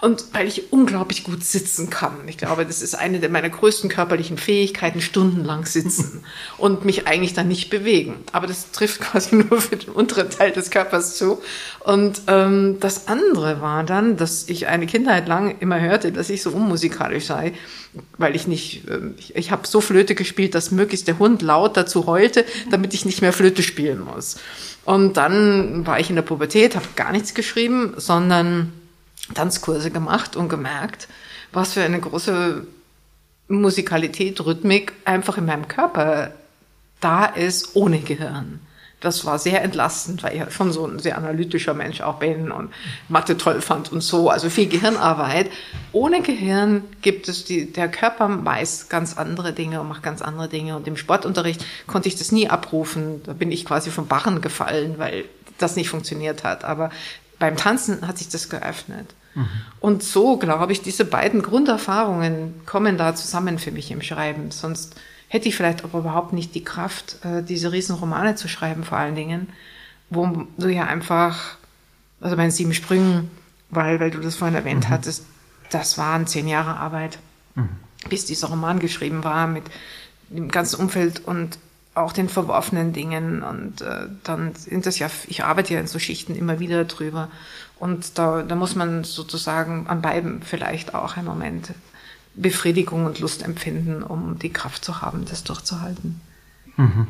Und 0.00 0.24
weil 0.32 0.48
ich 0.48 0.72
unglaublich 0.72 1.24
gut 1.24 1.44
sitzen 1.44 1.90
kann. 1.90 2.26
Ich 2.26 2.38
glaube, 2.38 2.64
das 2.64 2.80
ist 2.80 2.94
eine 2.94 3.28
meiner 3.28 3.50
größten 3.50 3.90
körperlichen 3.90 4.38
Fähigkeiten, 4.38 5.02
stundenlang 5.02 5.66
sitzen 5.66 6.24
und 6.58 6.86
mich 6.86 7.06
eigentlich 7.06 7.34
dann 7.34 7.48
nicht 7.48 7.68
bewegen. 7.68 8.16
Aber 8.32 8.46
das 8.46 8.70
trifft 8.70 9.00
quasi 9.02 9.36
nur 9.36 9.60
für 9.60 9.76
den 9.76 9.90
unteren 9.90 10.30
Teil 10.30 10.52
des 10.52 10.70
Körpers 10.70 11.18
zu. 11.18 11.42
Und 11.80 12.22
ähm, 12.28 12.78
das 12.80 13.08
andere 13.08 13.60
war 13.60 13.84
dann, 13.84 14.16
dass 14.16 14.48
ich 14.48 14.68
eine 14.68 14.86
Kindheit 14.86 15.28
lang 15.28 15.58
immer 15.60 15.78
hörte, 15.78 16.12
dass 16.12 16.30
ich 16.30 16.42
so 16.42 16.50
unmusikalisch 16.50 17.26
sei, 17.26 17.52
weil 18.16 18.34
ich 18.34 18.46
nicht, 18.46 18.88
äh, 18.88 19.00
ich, 19.18 19.36
ich 19.36 19.50
habe 19.50 19.66
so 19.66 19.82
Flöte 19.82 20.14
gespielt, 20.14 20.54
dass 20.54 20.70
möglichst 20.70 21.08
der 21.08 21.18
Hund 21.18 21.42
laut 21.42 21.76
dazu 21.76 22.06
heulte, 22.06 22.46
damit 22.70 22.94
ich 22.94 23.04
nicht 23.04 23.20
mehr 23.20 23.34
Flöte 23.34 23.62
spielen 23.62 24.00
muss. 24.00 24.36
Und 24.86 25.18
dann 25.18 25.86
war 25.86 26.00
ich 26.00 26.08
in 26.08 26.16
der 26.16 26.22
Pubertät, 26.22 26.74
habe 26.74 26.86
gar 26.96 27.12
nichts 27.12 27.34
geschrieben, 27.34 27.92
sondern 27.98 28.72
Tanzkurse 29.34 29.90
gemacht 29.90 30.36
und 30.36 30.48
gemerkt, 30.48 31.08
was 31.52 31.74
für 31.74 31.82
eine 31.82 32.00
große 32.00 32.66
Musikalität, 33.48 34.40
Rhythmik 34.44 34.92
einfach 35.04 35.36
in 35.36 35.46
meinem 35.46 35.68
Körper 35.68 36.32
da 37.00 37.26
ist, 37.26 37.74
ohne 37.74 38.00
Gehirn. 38.00 38.60
Das 39.00 39.24
war 39.24 39.38
sehr 39.38 39.62
entlastend, 39.62 40.22
weil 40.22 40.36
ich 40.36 40.54
schon 40.54 40.72
so 40.72 40.86
ein 40.86 40.98
sehr 40.98 41.16
analytischer 41.16 41.72
Mensch 41.72 42.02
auch 42.02 42.18
bin 42.18 42.52
und 42.52 42.70
Mathe 43.08 43.38
toll 43.38 43.62
fand 43.62 43.90
und 43.90 44.02
so, 44.02 44.28
also 44.28 44.50
viel 44.50 44.68
Gehirnarbeit. 44.68 45.50
Ohne 45.92 46.20
Gehirn 46.20 46.84
gibt 47.00 47.26
es 47.26 47.44
die, 47.44 47.72
der 47.72 47.90
Körper 47.90 48.44
weiß 48.44 48.90
ganz 48.90 49.16
andere 49.16 49.54
Dinge 49.54 49.80
und 49.80 49.88
macht 49.88 50.02
ganz 50.02 50.20
andere 50.20 50.48
Dinge. 50.48 50.76
Und 50.76 50.86
im 50.86 50.98
Sportunterricht 50.98 51.64
konnte 51.86 52.08
ich 52.08 52.16
das 52.16 52.30
nie 52.30 52.50
abrufen. 52.50 53.22
Da 53.24 53.32
bin 53.32 53.50
ich 53.50 53.64
quasi 53.64 53.90
vom 53.90 54.06
Barren 54.06 54.42
gefallen, 54.42 54.98
weil 54.98 55.24
das 55.56 55.76
nicht 55.76 55.88
funktioniert 55.88 56.44
hat. 56.44 56.64
Aber 56.64 56.90
beim 57.38 57.56
Tanzen 57.56 58.06
hat 58.06 58.18
sich 58.18 58.28
das 58.28 58.50
geöffnet. 58.50 59.14
Mhm. 59.34 59.48
Und 59.80 60.02
so, 60.02 60.36
glaube 60.36 60.72
ich, 60.72 60.82
diese 60.82 61.04
beiden 61.04 61.42
Grunderfahrungen 61.42 62.60
kommen 62.66 62.98
da 62.98 63.14
zusammen 63.14 63.58
für 63.58 63.70
mich 63.70 63.90
im 63.90 64.02
Schreiben. 64.02 64.50
Sonst 64.50 64.96
hätte 65.28 65.48
ich 65.48 65.56
vielleicht 65.56 65.84
aber 65.84 66.00
überhaupt 66.00 66.32
nicht 66.32 66.54
die 66.54 66.64
Kraft, 66.64 67.24
äh, 67.24 67.42
diese 67.42 67.72
Riesenromane 67.72 68.34
zu 68.34 68.48
schreiben, 68.48 68.84
vor 68.84 68.98
allen 68.98 69.14
Dingen, 69.14 69.48
wo 70.10 70.46
du 70.58 70.68
ja 70.68 70.84
einfach, 70.84 71.56
also 72.20 72.36
bei 72.36 72.42
den 72.42 72.50
sieben 72.50 72.74
Sprüngen, 72.74 73.30
weil, 73.70 74.00
weil 74.00 74.10
du 74.10 74.20
das 74.20 74.36
vorhin 74.36 74.56
erwähnt 74.56 74.88
mhm. 74.88 74.92
hattest, 74.92 75.24
das 75.70 75.98
waren 75.98 76.26
zehn 76.26 76.48
Jahre 76.48 76.76
Arbeit, 76.76 77.18
mhm. 77.54 77.68
bis 78.08 78.26
dieser 78.26 78.48
Roman 78.48 78.80
geschrieben 78.80 79.22
war 79.22 79.46
mit 79.46 79.64
dem 80.30 80.48
ganzen 80.48 80.80
Umfeld 80.80 81.24
und 81.24 81.58
auch 81.94 82.12
den 82.12 82.28
verworfenen 82.28 82.92
Dingen 82.92 83.42
und 83.42 83.82
äh, 83.82 84.06
dann 84.22 84.54
sind 84.54 84.86
das 84.86 84.98
ja, 84.98 85.08
ich 85.26 85.44
arbeite 85.44 85.74
ja 85.74 85.80
in 85.80 85.86
so 85.86 85.98
Schichten 85.98 86.36
immer 86.36 86.60
wieder 86.60 86.84
drüber 86.84 87.28
und 87.80 88.18
da, 88.18 88.42
da 88.42 88.54
muss 88.56 88.76
man 88.76 89.04
sozusagen 89.04 89.86
an 89.88 90.02
beiden 90.02 90.42
vielleicht 90.42 90.94
auch 90.94 91.16
einen 91.16 91.26
Moment 91.26 91.72
Befriedigung 92.34 93.06
und 93.06 93.20
Lust 93.20 93.42
empfinden, 93.42 94.02
um 94.02 94.38
die 94.38 94.52
Kraft 94.52 94.84
zu 94.84 95.00
haben, 95.00 95.24
das 95.24 95.44
durchzuhalten. 95.44 96.20
Mhm. 96.76 97.06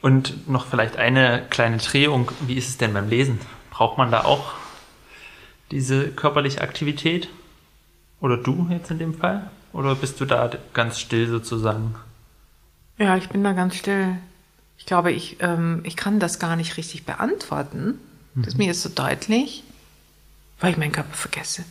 Und 0.00 0.48
noch 0.48 0.66
vielleicht 0.66 0.96
eine 0.96 1.44
kleine 1.50 1.78
Drehung. 1.78 2.30
Wie 2.46 2.54
ist 2.54 2.68
es 2.68 2.78
denn 2.78 2.92
beim 2.92 3.08
Lesen? 3.08 3.40
Braucht 3.70 3.98
man 3.98 4.12
da 4.12 4.24
auch 4.24 4.52
diese 5.72 6.08
körperliche 6.08 6.60
Aktivität? 6.60 7.28
Oder 8.20 8.36
du 8.36 8.68
jetzt 8.70 8.90
in 8.92 9.00
dem 9.00 9.14
Fall? 9.14 9.50
Oder 9.72 9.96
bist 9.96 10.20
du 10.20 10.26
da 10.26 10.48
ganz 10.74 11.00
still 11.00 11.28
sozusagen? 11.28 11.96
Ja, 12.98 13.16
ich 13.16 13.28
bin 13.30 13.42
da 13.42 13.52
ganz 13.52 13.74
still. 13.74 14.16
Ich 14.78 14.86
glaube, 14.86 15.10
ich, 15.10 15.38
ähm, 15.40 15.80
ich 15.82 15.96
kann 15.96 16.20
das 16.20 16.38
gar 16.38 16.54
nicht 16.54 16.76
richtig 16.76 17.04
beantworten. 17.04 17.98
Das 18.34 18.48
ist 18.48 18.58
mir 18.58 18.66
jetzt 18.66 18.82
so 18.82 18.88
deutlich 18.88 19.64
weil 20.62 20.70
ich 20.70 20.78
meinen 20.78 20.92
Körper 20.92 21.14
vergesse. 21.14 21.64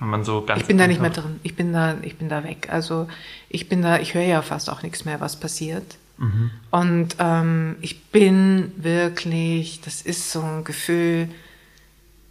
Wenn 0.00 0.08
man 0.08 0.24
so 0.24 0.44
ganz 0.44 0.62
ich 0.62 0.66
bin 0.66 0.78
da 0.78 0.86
nicht 0.86 1.00
mehr 1.00 1.10
drin. 1.10 1.38
Ich 1.42 1.54
bin 1.54 1.72
da, 1.72 1.96
ich 2.02 2.16
bin 2.16 2.28
da 2.28 2.42
weg. 2.42 2.68
Also 2.70 3.06
ich 3.50 3.68
bin 3.68 3.82
da, 3.82 3.98
ich 3.98 4.14
höre 4.14 4.24
ja 4.24 4.42
fast 4.42 4.70
auch 4.70 4.82
nichts 4.82 5.04
mehr, 5.04 5.20
was 5.20 5.38
passiert. 5.38 5.98
Mhm. 6.16 6.50
Und 6.70 7.16
ähm, 7.18 7.76
ich 7.82 8.06
bin 8.06 8.72
wirklich, 8.76 9.82
das 9.82 10.00
ist 10.00 10.32
so 10.32 10.40
ein 10.40 10.64
Gefühl, 10.64 11.28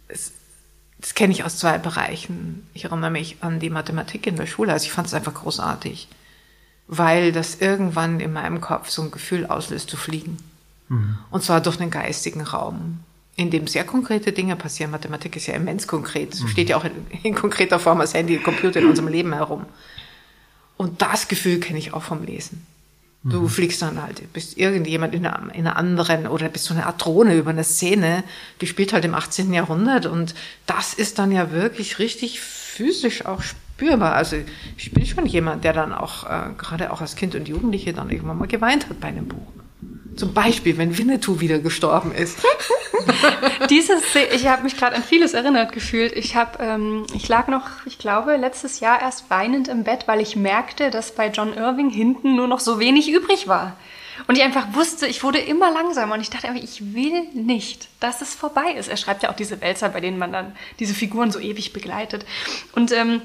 es, 0.08 0.32
das 0.98 1.14
kenne 1.14 1.32
ich 1.32 1.44
aus 1.44 1.58
zwei 1.58 1.78
Bereichen. 1.78 2.66
Ich 2.74 2.84
erinnere 2.84 3.10
mich 3.10 3.36
an 3.40 3.60
die 3.60 3.70
Mathematik 3.70 4.26
in 4.26 4.36
der 4.36 4.46
Schule. 4.46 4.72
Also 4.72 4.86
ich 4.86 4.92
fand 4.92 5.06
es 5.06 5.14
einfach 5.14 5.34
großartig, 5.34 6.08
weil 6.88 7.30
das 7.30 7.60
irgendwann 7.60 8.18
in 8.18 8.32
meinem 8.32 8.60
Kopf 8.60 8.90
so 8.90 9.02
ein 9.02 9.12
Gefühl 9.12 9.46
auslöst 9.46 9.88
zu 9.88 9.96
fliegen. 9.96 10.38
Mhm. 10.88 11.18
Und 11.30 11.44
zwar 11.44 11.60
durch 11.60 11.76
den 11.76 11.90
geistigen 11.90 12.40
Raum, 12.40 12.98
in 13.40 13.50
dem 13.50 13.66
sehr 13.66 13.84
konkrete 13.84 14.32
Dinge 14.32 14.54
passieren. 14.54 14.90
Mathematik 14.90 15.34
ist 15.34 15.46
ja 15.46 15.54
immens 15.54 15.86
konkret. 15.86 16.34
Es 16.34 16.42
mhm. 16.42 16.48
steht 16.48 16.68
ja 16.68 16.76
auch 16.76 16.84
in, 16.84 16.92
in, 17.22 17.34
konkreter 17.34 17.78
Form 17.78 18.00
als 18.00 18.12
Handy, 18.12 18.36
Computer 18.36 18.80
in 18.80 18.86
unserem 18.86 19.08
Leben 19.08 19.32
herum. 19.32 19.64
Und 20.76 21.00
das 21.00 21.26
Gefühl 21.26 21.58
kenne 21.58 21.78
ich 21.78 21.94
auch 21.94 22.02
vom 22.02 22.22
Lesen. 22.22 22.66
Du 23.22 23.40
mhm. 23.40 23.48
fliegst 23.48 23.80
dann 23.80 24.02
halt, 24.02 24.30
bist 24.34 24.58
irgendjemand 24.58 25.14
in 25.14 25.26
einer, 25.26 25.54
in 25.54 25.66
einer 25.66 25.76
anderen 25.76 26.26
oder 26.26 26.50
bist 26.50 26.66
so 26.66 26.74
eine 26.74 26.86
Art 26.86 27.02
Drohne 27.02 27.34
über 27.34 27.50
eine 27.50 27.64
Szene, 27.64 28.24
die 28.60 28.66
spielt 28.66 28.92
halt 28.92 29.04
im 29.04 29.14
18. 29.14 29.52
Jahrhundert 29.52 30.06
und 30.06 30.34
das 30.66 30.94
ist 30.94 31.18
dann 31.18 31.32
ja 31.32 31.50
wirklich 31.50 31.98
richtig 31.98 32.40
physisch 32.40 33.26
auch 33.26 33.42
spürbar. 33.42 34.14
Also 34.14 34.36
ich 34.76 34.92
bin 34.92 35.04
schon 35.04 35.26
jemand, 35.26 35.64
der 35.64 35.74
dann 35.74 35.92
auch, 35.92 36.24
äh, 36.24 36.52
gerade 36.56 36.92
auch 36.92 37.02
als 37.02 37.14
Kind 37.16 37.34
und 37.34 37.46
Jugendliche, 37.46 37.92
dann 37.92 38.10
irgendwann 38.10 38.38
mal 38.38 38.48
geweint 38.48 38.88
hat 38.88 39.00
bei 39.00 39.08
einem 39.08 39.28
Buch. 39.28 39.52
Zum 40.16 40.34
Beispiel, 40.34 40.76
wenn 40.76 40.98
Winnetou 40.98 41.40
wieder 41.40 41.58
gestorben 41.58 42.12
ist. 42.12 42.38
Dieses, 43.70 44.02
ich 44.32 44.46
habe 44.48 44.62
mich 44.62 44.76
gerade 44.76 44.96
an 44.96 45.02
vieles 45.02 45.34
erinnert 45.34 45.72
gefühlt. 45.72 46.12
Ich 46.12 46.36
habe, 46.36 46.62
ähm, 46.62 47.06
ich 47.14 47.28
lag 47.28 47.48
noch, 47.48 47.86
ich 47.86 47.98
glaube, 47.98 48.36
letztes 48.36 48.80
Jahr 48.80 49.00
erst 49.00 49.30
weinend 49.30 49.68
im 49.68 49.84
Bett, 49.84 50.06
weil 50.06 50.20
ich 50.20 50.36
merkte, 50.36 50.90
dass 50.90 51.14
bei 51.14 51.28
John 51.28 51.54
Irving 51.54 51.90
hinten 51.90 52.34
nur 52.34 52.48
noch 52.48 52.60
so 52.60 52.80
wenig 52.80 53.10
übrig 53.10 53.48
war. 53.48 53.76
Und 54.26 54.36
ich 54.36 54.44
einfach 54.44 54.74
wusste, 54.74 55.06
ich 55.06 55.22
wurde 55.22 55.38
immer 55.38 55.70
langsamer 55.70 56.14
und 56.14 56.20
ich 56.20 56.30
dachte 56.30 56.48
einfach, 56.48 56.62
ich 56.62 56.94
will 56.94 57.22
nicht, 57.32 57.88
dass 58.00 58.20
es 58.20 58.34
vorbei 58.34 58.72
ist. 58.76 58.88
Er 58.88 58.96
schreibt 58.96 59.22
ja 59.22 59.30
auch 59.30 59.36
diese 59.36 59.60
Wälzer, 59.60 59.88
bei 59.88 60.00
denen 60.00 60.18
man 60.18 60.32
dann 60.32 60.56
diese 60.78 60.94
Figuren 60.94 61.30
so 61.30 61.38
ewig 61.38 61.72
begleitet. 61.72 62.26
Und 62.72 62.92
ähm, 62.92 63.22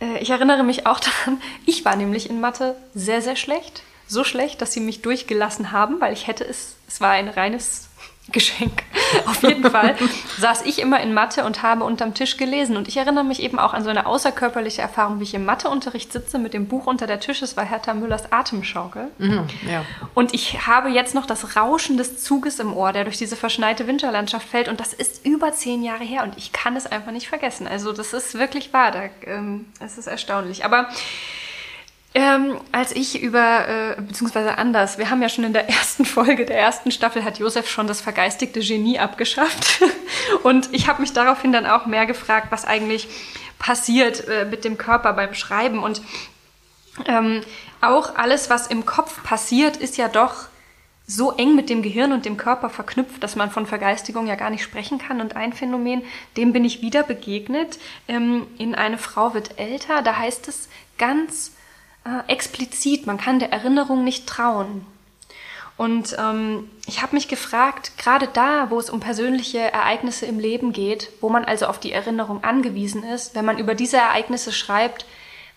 äh, 0.00 0.18
ich 0.20 0.30
erinnere 0.30 0.62
mich 0.62 0.86
auch 0.86 1.00
daran, 1.26 1.40
ich 1.66 1.84
war 1.84 1.96
nämlich 1.96 2.30
in 2.30 2.40
Mathe 2.40 2.76
sehr, 2.94 3.20
sehr 3.20 3.36
schlecht 3.36 3.82
so 4.06 4.24
schlecht, 4.24 4.62
dass 4.62 4.72
sie 4.72 4.80
mich 4.80 5.02
durchgelassen 5.02 5.72
haben, 5.72 6.00
weil 6.00 6.12
ich 6.12 6.26
hätte 6.26 6.44
es, 6.44 6.76
es 6.88 7.00
war 7.00 7.10
ein 7.10 7.28
reines 7.28 7.88
Geschenk. 8.32 8.82
Auf 9.26 9.42
jeden 9.42 9.70
Fall 9.70 9.94
saß 10.38 10.62
ich 10.62 10.80
immer 10.80 11.00
in 11.00 11.14
Mathe 11.14 11.44
und 11.44 11.62
habe 11.62 11.84
unterm 11.84 12.12
Tisch 12.12 12.36
gelesen. 12.36 12.76
Und 12.76 12.88
ich 12.88 12.96
erinnere 12.96 13.22
mich 13.22 13.40
eben 13.40 13.58
auch 13.58 13.72
an 13.72 13.84
so 13.84 13.90
eine 13.90 14.06
außerkörperliche 14.06 14.82
Erfahrung, 14.82 15.20
wie 15.20 15.24
ich 15.24 15.34
im 15.34 15.44
Matheunterricht 15.44 16.12
sitze 16.12 16.38
mit 16.40 16.52
dem 16.52 16.66
Buch 16.66 16.86
unter 16.86 17.06
der 17.06 17.20
Tisch. 17.20 17.40
Es 17.42 17.56
war 17.56 17.64
Hertha 17.64 17.94
Müllers 17.94 18.32
Atemschaukel. 18.32 19.12
Mhm, 19.18 19.46
ja. 19.70 19.84
Und 20.14 20.34
ich 20.34 20.66
habe 20.66 20.88
jetzt 20.88 21.14
noch 21.14 21.26
das 21.26 21.56
Rauschen 21.56 21.98
des 21.98 22.22
Zuges 22.22 22.58
im 22.58 22.76
Ohr, 22.76 22.92
der 22.92 23.04
durch 23.04 23.16
diese 23.16 23.36
verschneite 23.36 23.86
Winterlandschaft 23.86 24.48
fällt. 24.48 24.68
Und 24.68 24.80
das 24.80 24.92
ist 24.92 25.24
über 25.24 25.52
zehn 25.52 25.84
Jahre 25.84 26.02
her 26.02 26.24
und 26.24 26.36
ich 26.36 26.52
kann 26.52 26.74
es 26.74 26.86
einfach 26.86 27.12
nicht 27.12 27.28
vergessen. 27.28 27.68
Also 27.68 27.92
das 27.92 28.12
ist 28.12 28.36
wirklich 28.36 28.72
wahr. 28.72 28.90
Da, 28.90 29.04
ähm, 29.24 29.66
es 29.78 29.98
ist 29.98 30.08
erstaunlich. 30.08 30.64
Aber 30.64 30.88
ähm, 32.16 32.56
als 32.72 32.92
ich 32.92 33.20
über, 33.20 33.68
äh, 33.68 34.00
beziehungsweise 34.00 34.56
anders, 34.56 34.96
wir 34.96 35.10
haben 35.10 35.20
ja 35.20 35.28
schon 35.28 35.44
in 35.44 35.52
der 35.52 35.68
ersten 35.68 36.06
Folge 36.06 36.46
der 36.46 36.58
ersten 36.58 36.90
Staffel 36.90 37.22
hat 37.24 37.38
Josef 37.38 37.68
schon 37.68 37.86
das 37.86 38.00
vergeistigte 38.00 38.60
Genie 38.60 38.98
abgeschafft. 38.98 39.82
Und 40.42 40.72
ich 40.72 40.88
habe 40.88 41.02
mich 41.02 41.12
daraufhin 41.12 41.52
dann 41.52 41.66
auch 41.66 41.84
mehr 41.84 42.06
gefragt, 42.06 42.46
was 42.48 42.64
eigentlich 42.64 43.06
passiert 43.58 44.26
äh, 44.28 44.46
mit 44.46 44.64
dem 44.64 44.78
Körper 44.78 45.12
beim 45.12 45.34
Schreiben. 45.34 45.78
Und 45.82 46.00
ähm, 47.04 47.42
auch 47.82 48.16
alles, 48.16 48.48
was 48.48 48.66
im 48.66 48.86
Kopf 48.86 49.22
passiert, 49.22 49.76
ist 49.76 49.98
ja 49.98 50.08
doch 50.08 50.46
so 51.06 51.32
eng 51.32 51.54
mit 51.54 51.68
dem 51.68 51.82
Gehirn 51.82 52.12
und 52.12 52.24
dem 52.24 52.38
Körper 52.38 52.70
verknüpft, 52.70 53.22
dass 53.22 53.36
man 53.36 53.50
von 53.50 53.66
Vergeistigung 53.66 54.26
ja 54.26 54.36
gar 54.36 54.48
nicht 54.48 54.62
sprechen 54.62 54.96
kann. 54.96 55.20
Und 55.20 55.36
ein 55.36 55.52
Phänomen, 55.52 56.02
dem 56.38 56.54
bin 56.54 56.64
ich 56.64 56.80
wieder 56.80 57.02
begegnet, 57.02 57.78
ähm, 58.08 58.46
in 58.56 58.74
Eine 58.74 58.96
Frau 58.96 59.34
wird 59.34 59.58
älter. 59.58 60.00
Da 60.00 60.16
heißt 60.16 60.48
es 60.48 60.70
ganz 60.96 61.52
äh, 62.06 62.32
explizit, 62.32 63.06
man 63.06 63.18
kann 63.18 63.38
der 63.38 63.52
Erinnerung 63.52 64.04
nicht 64.04 64.26
trauen. 64.26 64.86
Und 65.76 66.16
ähm, 66.18 66.70
ich 66.86 67.02
habe 67.02 67.14
mich 67.14 67.28
gefragt, 67.28 67.92
gerade 67.98 68.28
da, 68.32 68.70
wo 68.70 68.78
es 68.78 68.88
um 68.88 69.00
persönliche 69.00 69.58
Ereignisse 69.58 70.24
im 70.24 70.38
Leben 70.38 70.72
geht, 70.72 71.10
wo 71.20 71.28
man 71.28 71.44
also 71.44 71.66
auf 71.66 71.78
die 71.78 71.92
Erinnerung 71.92 72.44
angewiesen 72.44 73.04
ist, 73.04 73.34
wenn 73.34 73.44
man 73.44 73.58
über 73.58 73.74
diese 73.74 73.98
Ereignisse 73.98 74.52
schreibt, 74.52 75.04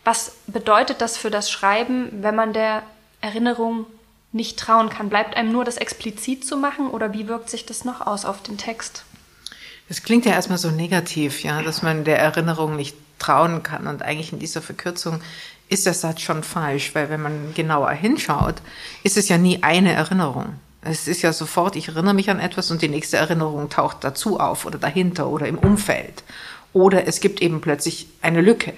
was 0.04 0.34
bedeutet 0.48 1.02
das 1.02 1.18
für 1.18 1.30
das 1.30 1.50
Schreiben, 1.50 2.10
wenn 2.24 2.36
man 2.36 2.52
der 2.52 2.84
Erinnerung 3.22 3.86
nicht 4.32 4.60
trauen 4.60 4.90
kann? 4.90 5.10
Bleibt 5.10 5.38
einem 5.38 5.52
nur 5.52 5.64
das 5.64 5.78
explizit 5.78 6.46
zu 6.46 6.58
machen 6.58 6.90
oder 6.90 7.14
wie 7.14 7.28
wirkt 7.28 7.50
sich 7.50 7.66
das 7.66 7.86
noch 7.86 8.06
aus 8.06 8.26
auf 8.26 8.44
den 8.44 8.58
Text? 8.58 9.04
Das 9.88 10.04
klingt 10.04 10.26
ja 10.26 10.34
erstmal 10.34 10.58
so 10.58 10.70
negativ, 10.70 11.44
ja, 11.44 11.62
dass 11.62 11.82
man 11.82 12.04
der 12.04 12.20
Erinnerung 12.20 12.76
nicht 12.76 12.96
trauen 13.20 13.64
kann. 13.64 13.88
Und 13.88 14.02
eigentlich 14.02 14.34
in 14.34 14.40
dieser 14.40 14.62
Verkürzung 14.62 15.22
ist 15.69 15.86
der 15.86 15.93
Satz 15.93 16.21
schon 16.21 16.43
falsch, 16.43 16.93
weil 16.95 17.10
wenn 17.10 17.21
man 17.21 17.53
genauer 17.53 17.91
hinschaut, 17.91 18.55
ist 19.03 19.17
es 19.17 19.29
ja 19.29 19.38
nie 19.38 19.62
eine 19.62 19.93
Erinnerung. 19.93 20.55
Es 20.82 21.08
ist 21.08 21.21
ja 21.21 21.32
sofort, 21.32 21.75
ich 21.75 21.89
erinnere 21.89 22.13
mich 22.13 22.29
an 22.29 22.39
etwas 22.39 22.71
und 22.71 22.82
die 22.82 22.88
nächste 22.88 23.17
Erinnerung 23.17 23.69
taucht 23.69 23.97
dazu 24.01 24.39
auf 24.39 24.65
oder 24.65 24.79
dahinter 24.79 25.27
oder 25.27 25.47
im 25.47 25.58
Umfeld. 25.58 26.23
Oder 26.73 27.08
es 27.08 27.19
gibt 27.19 27.41
eben 27.41 27.62
plötzlich 27.62 28.08
eine 28.21 28.41
Lücke. 28.41 28.73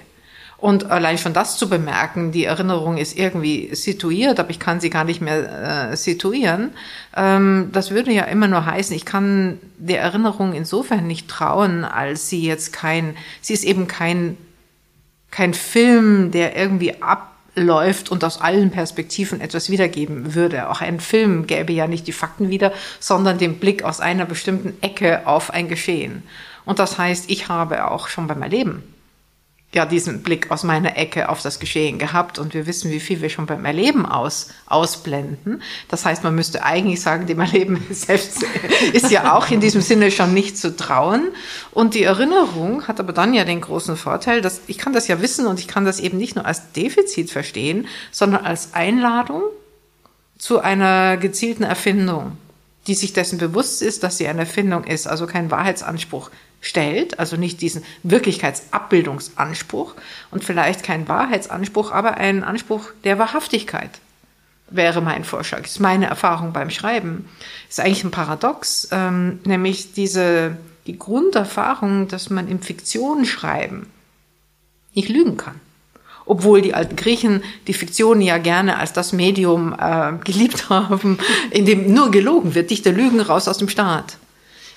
Und 0.58 0.92
allein 0.92 1.18
schon 1.18 1.34
das 1.34 1.58
zu 1.58 1.70
bemerken, 1.70 2.32
die 2.32 2.46
Erinnerung 2.46 2.98
ist 2.98 3.18
irgendwie 3.18 3.74
situiert, 3.74 4.40
aber 4.40 4.52
ich 4.52 4.60
kann 4.60 4.80
sie 4.80 4.92
gar 4.92 5.04
nicht 5.04 5.20
mehr 5.20 5.92
äh, 5.92 5.98
situieren, 5.98 6.74
ähm, 7.18 7.70
das 7.72 7.90
würde 7.90 8.12
ja 8.12 8.26
immer 8.26 8.48
nur 8.48 8.68
heißen, 8.68 8.96
ich 8.96 9.06
kann 9.06 9.58
der 9.78 10.02
Erinnerung 10.02 10.54
insofern 10.54 11.08
nicht 11.08 11.28
trauen, 11.28 11.84
als 11.84 12.30
sie 12.30 12.46
jetzt 12.46 12.74
kein, 12.74 13.16
sie 13.42 13.54
ist 13.54 13.64
eben 13.64 13.88
kein 13.88 14.38
kein 15.32 15.54
Film, 15.54 16.32
der 16.32 16.56
irgendwie 16.56 17.02
abläuft 17.02 18.12
und 18.12 18.24
aus 18.24 18.40
allen 18.40 18.70
Perspektiven 18.70 19.42
etwas 19.42 19.70
wiedergeben 19.70 20.36
würde. 20.36 20.70
Auch 20.70 20.82
ein 20.82 21.00
Film 21.00 21.48
gäbe 21.48 21.74
ja 21.74 21.88
nicht 21.88 22.06
die 22.08 22.12
Fakten 22.12 22.50
wieder, 22.50 22.74
sondern 23.00 23.38
den 23.38 23.58
Blick 23.58 23.84
aus 23.84 24.00
einer 24.00 24.26
bestimmten 24.26 24.78
Ecke 24.82 25.26
auf 25.26 25.52
ein 25.52 25.68
Geschehen. 25.68 26.24
Und 26.66 26.80
das 26.80 26.98
heißt, 26.98 27.30
ich 27.30 27.48
habe 27.48 27.90
auch 27.90 28.08
schon 28.08 28.28
beim 28.28 28.42
Erleben 28.42 28.84
ja 29.74 29.86
diesen 29.86 30.22
Blick 30.22 30.52
aus 30.52 30.64
meiner 30.64 30.98
Ecke 30.98 31.30
auf 31.30 31.42
das 31.42 31.60
Geschehen 31.60 31.98
gehabt 31.98 32.40
und 32.40 32.54
wir 32.54 32.68
wissen, 32.68 32.92
wie 32.92 33.00
viel 33.00 33.22
wir 33.22 33.30
schon 33.30 33.46
beim 33.46 33.64
Erleben 33.64 34.06
aus, 34.06 34.50
ausblenden. 34.66 35.62
Das 35.88 36.04
heißt, 36.04 36.24
man 36.26 36.36
müsste 36.36 36.64
eigentlich 36.64 37.00
sagen, 37.00 37.26
dem 37.26 37.40
Erleben 37.40 37.86
selbst 37.90 38.44
ist 38.92 39.12
ja 39.12 39.34
auch 39.34 39.50
in 39.50 39.62
diesem 39.62 39.82
Sinne 39.82 40.12
schon 40.12 40.34
nicht 40.34 40.58
zu 40.58 40.76
trauen. 40.76 41.30
Und 41.72 41.94
die 41.94 42.04
Erinnerung 42.04 42.88
hat 42.88 43.00
aber 43.00 43.14
dann 43.14 43.34
ja 43.34 43.46
den 43.46 43.62
großen 43.62 43.96
Vorteil, 43.96 44.42
dass 44.42 44.62
ich 44.68 44.78
kann 44.78 44.92
das 44.92 45.08
ja 45.08 45.22
wissen 45.22 45.48
und 45.48 45.60
ich 45.60 45.70
kann 45.70 45.86
das 45.86 46.02
eben 46.02 46.18
nicht 46.18 46.36
nur 46.36 46.46
als 46.46 46.74
Defizit 46.74 47.32
verstehen, 47.32 47.88
sondern 48.12 48.44
als 48.46 48.74
Einladung 48.74 49.44
zu 50.38 50.60
einer 50.60 51.16
gezielten 51.16 51.64
Erfindung, 51.64 52.38
die 52.88 52.96
sich 52.96 53.14
dessen 53.14 53.38
bewusst 53.38 53.82
ist, 53.82 54.04
dass 54.04 54.18
sie 54.18 54.28
eine 54.28 54.42
Erfindung 54.42 54.84
ist, 54.84 55.08
also 55.08 55.28
kein 55.28 55.50
Wahrheitsanspruch 55.50 56.30
stellt, 56.62 57.20
also 57.20 57.36
nicht 57.36 57.60
diesen 57.62 57.84
Wirklichkeitsabbildungsanspruch 58.04 59.96
und 60.30 60.44
vielleicht 60.44 60.84
kein 60.84 61.08
Wahrheitsanspruch, 61.08 61.92
aber 61.92 62.18
einen 62.18 62.44
Anspruch 62.44 62.90
der 63.04 63.20
Wahrhaftigkeit 63.20 64.00
wäre 64.70 65.02
mein 65.02 65.26
Vorschlag. 65.26 65.64
Das 65.64 65.72
ist 65.72 65.80
meine 65.80 66.06
Erfahrung 66.06 66.54
beim 66.54 66.70
Schreiben. 66.70 67.28
Das 67.68 67.80
ist 67.80 67.84
eigentlich 67.84 68.04
ein 68.04 68.12
Paradox, 68.12 68.88
ähm, 68.92 69.40
nämlich 69.44 69.92
diese, 69.94 70.56
die 70.88 70.98
Grunderfahrung, 70.98 72.08
dass 72.08 72.30
man 72.30 72.48
im 72.48 72.62
Fiktion 72.62 73.26
schreiben 73.26 73.88
nicht 74.94 75.10
lügen 75.10 75.38
kann. 75.38 75.60
Obwohl 76.26 76.62
die 76.62 76.74
alten 76.74 76.96
Griechen 76.96 77.44
die 77.68 77.74
Fiktion 77.74 78.22
ja 78.22 78.38
gerne 78.38 78.78
als 78.78 78.94
das 78.94 79.12
Medium 79.12 79.74
äh, 79.78 80.14
geliebt 80.24 80.70
haben, 80.70 81.18
in 81.50 81.66
dem 81.66 81.94
nur 81.94 82.12
gelogen 82.12 82.56
wird. 82.56 82.70
Dichter 82.70 82.92
lügen 82.92 83.20
raus 83.20 83.48
aus 83.48 83.58
dem 83.58 83.70
Staat. 83.70 84.18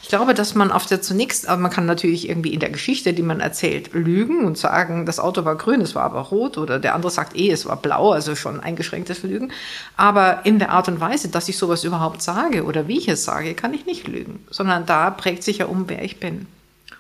Ich 0.05 0.11
glaube, 0.11 0.35
dass 0.35 0.55
man 0.55 0.71
auf 0.71 0.85
der 0.85 1.01
zunächst, 1.01 1.49
aber 1.49 1.62
man 1.62 1.71
kann 1.71 1.87
natürlich 1.87 2.29
irgendwie 2.29 2.53
in 2.53 2.61
der 2.61 2.69
Geschichte, 2.69 3.14
die 3.14 3.23
man 3.23 3.40
erzählt, 3.40 3.95
lügen 3.95 4.45
und 4.45 4.59
sagen, 4.59 5.07
das 5.07 5.19
Auto 5.19 5.47
war 5.47 5.57
grün, 5.57 5.81
es 5.81 5.95
war 5.95 6.03
aber 6.03 6.21
rot 6.21 6.59
oder 6.59 6.79
der 6.79 6.95
andere 6.95 7.11
sagt 7.11 7.35
eh, 7.35 7.51
es 7.51 7.64
war 7.64 7.79
blau, 7.79 8.12
also 8.12 8.37
schon 8.37 8.61
eingeschränktes 8.61 9.23
Lügen. 9.23 9.51
Aber 9.97 10.45
in 10.45 10.59
der 10.59 10.73
Art 10.73 10.88
und 10.88 11.01
Weise, 11.01 11.29
dass 11.29 11.49
ich 11.49 11.57
sowas 11.57 11.85
überhaupt 11.85 12.21
sage 12.21 12.64
oder 12.64 12.87
wie 12.87 12.99
ich 12.99 13.09
es 13.09 13.25
sage, 13.25 13.55
kann 13.55 13.73
ich 13.73 13.87
nicht 13.87 14.07
lügen, 14.07 14.45
sondern 14.51 14.85
da 14.85 15.09
prägt 15.09 15.43
sich 15.43 15.57
ja 15.59 15.67
um, 15.67 15.88
wer 15.88 16.05
ich 16.05 16.21
bin. 16.21 16.49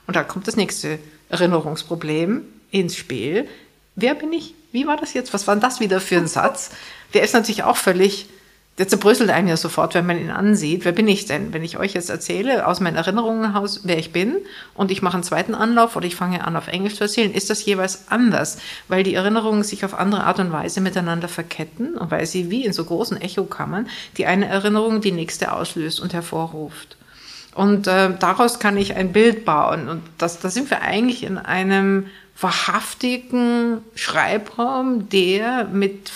Und 0.06 0.16
da 0.16 0.24
kommt 0.24 0.48
das 0.48 0.56
nächste 0.56 0.98
Erinnerungsproblem 1.28 2.40
ins 2.70 2.96
Spiel. 2.96 3.46
Wer 3.96 4.14
bin 4.14 4.32
ich? 4.32 4.54
Wie 4.72 4.86
war 4.86 4.96
das 4.96 5.12
jetzt? 5.12 5.34
Was 5.34 5.46
war 5.46 5.54
denn 5.54 5.60
das 5.60 5.78
wieder 5.78 6.00
für 6.00 6.16
ein 6.16 6.26
Satz? 6.26 6.70
Der 7.12 7.22
ist 7.22 7.34
natürlich 7.34 7.64
auch 7.64 7.76
völlig 7.76 8.28
der 8.78 8.88
zerbröselt 8.88 9.30
einem 9.30 9.46
ja 9.46 9.56
sofort, 9.56 9.94
wenn 9.94 10.06
man 10.06 10.18
ihn 10.18 10.30
ansieht. 10.30 10.84
Wer 10.84 10.92
bin 10.92 11.06
ich 11.06 11.26
denn? 11.26 11.52
Wenn 11.52 11.62
ich 11.62 11.78
euch 11.78 11.94
jetzt 11.94 12.10
erzähle, 12.10 12.66
aus 12.66 12.80
meinen 12.80 12.96
Erinnerungen 12.96 13.52
heraus, 13.52 13.82
wer 13.84 13.98
ich 13.98 14.12
bin, 14.12 14.36
und 14.74 14.90
ich 14.90 15.00
mache 15.00 15.14
einen 15.14 15.22
zweiten 15.22 15.54
Anlauf 15.54 15.94
oder 15.94 16.06
ich 16.06 16.16
fange 16.16 16.44
an, 16.44 16.56
auf 16.56 16.66
Englisch 16.66 16.96
zu 16.96 17.04
erzählen, 17.04 17.32
ist 17.32 17.50
das 17.50 17.64
jeweils 17.64 18.08
anders, 18.08 18.58
weil 18.88 19.04
die 19.04 19.14
Erinnerungen 19.14 19.62
sich 19.62 19.84
auf 19.84 19.94
andere 19.94 20.24
Art 20.24 20.40
und 20.40 20.50
Weise 20.50 20.80
miteinander 20.80 21.28
verketten 21.28 21.96
und 21.96 22.10
weil 22.10 22.26
sie 22.26 22.50
wie 22.50 22.64
in 22.64 22.72
so 22.72 22.84
großen 22.84 23.20
Echokammern 23.20 23.88
die 24.16 24.26
eine 24.26 24.46
Erinnerung 24.46 25.00
die 25.00 25.12
nächste 25.12 25.52
auslöst 25.52 26.00
und 26.00 26.12
hervorruft. 26.12 26.96
Und 27.54 27.86
äh, 27.86 28.10
daraus 28.18 28.58
kann 28.58 28.76
ich 28.76 28.96
ein 28.96 29.12
Bild 29.12 29.44
bauen. 29.44 29.88
Und 29.88 30.02
das, 30.18 30.40
da 30.40 30.50
sind 30.50 30.70
wir 30.70 30.82
eigentlich 30.82 31.22
in 31.22 31.38
einem 31.38 32.06
wahrhaftigen 32.40 33.78
Schreibraum, 33.94 35.08
der 35.08 35.64
mit 35.64 36.10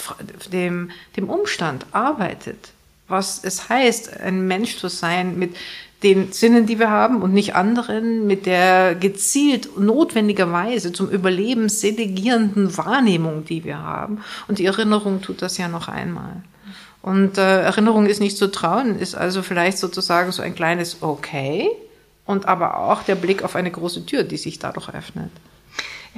dem, 0.53 0.91
dem 1.17 1.31
Umstand 1.31 1.87
arbeitet. 1.93 2.73
Was 3.07 3.43
es 3.43 3.69
heißt, 3.69 4.21
ein 4.21 4.47
Mensch 4.47 4.77
zu 4.77 4.89
sein 4.89 5.39
mit 5.39 5.57
den 6.03 6.33
Sinnen, 6.33 6.67
die 6.67 6.79
wir 6.79 6.91
haben 6.91 7.23
und 7.23 7.33
nicht 7.33 7.55
anderen, 7.57 8.27
mit 8.27 8.47
der 8.47 8.95
gezielt 8.95 9.79
notwendigerweise 9.79 10.93
zum 10.93 11.09
Überleben 11.09 11.69
selegierenden 11.69 12.77
Wahrnehmung, 12.77 13.45
die 13.45 13.65
wir 13.65 13.79
haben. 13.79 14.23
Und 14.47 14.59
die 14.59 14.67
Erinnerung 14.67 15.23
tut 15.23 15.43
das 15.43 15.59
ja 15.59 15.69
noch 15.69 15.89
einmal. 15.89 16.43
Und 17.03 17.39
äh, 17.39 17.63
Erinnerung 17.63 18.07
ist 18.07 18.21
nicht 18.21 18.37
zu 18.37 18.51
trauen, 18.51 18.99
ist 18.99 19.15
also 19.15 19.43
vielleicht 19.43 19.79
sozusagen 19.79 20.31
so 20.31 20.43
ein 20.43 20.55
kleines 20.55 20.99
Okay 21.01 21.69
und 22.27 22.47
aber 22.47 22.79
auch 22.79 23.03
der 23.03 23.15
Blick 23.15 23.43
auf 23.43 23.57
eine 23.57 23.71
große 23.71 24.05
Tür, 24.07 24.23
die 24.23 24.37
sich 24.37 24.59
dadurch 24.59 24.91
öffnet. 24.91 25.31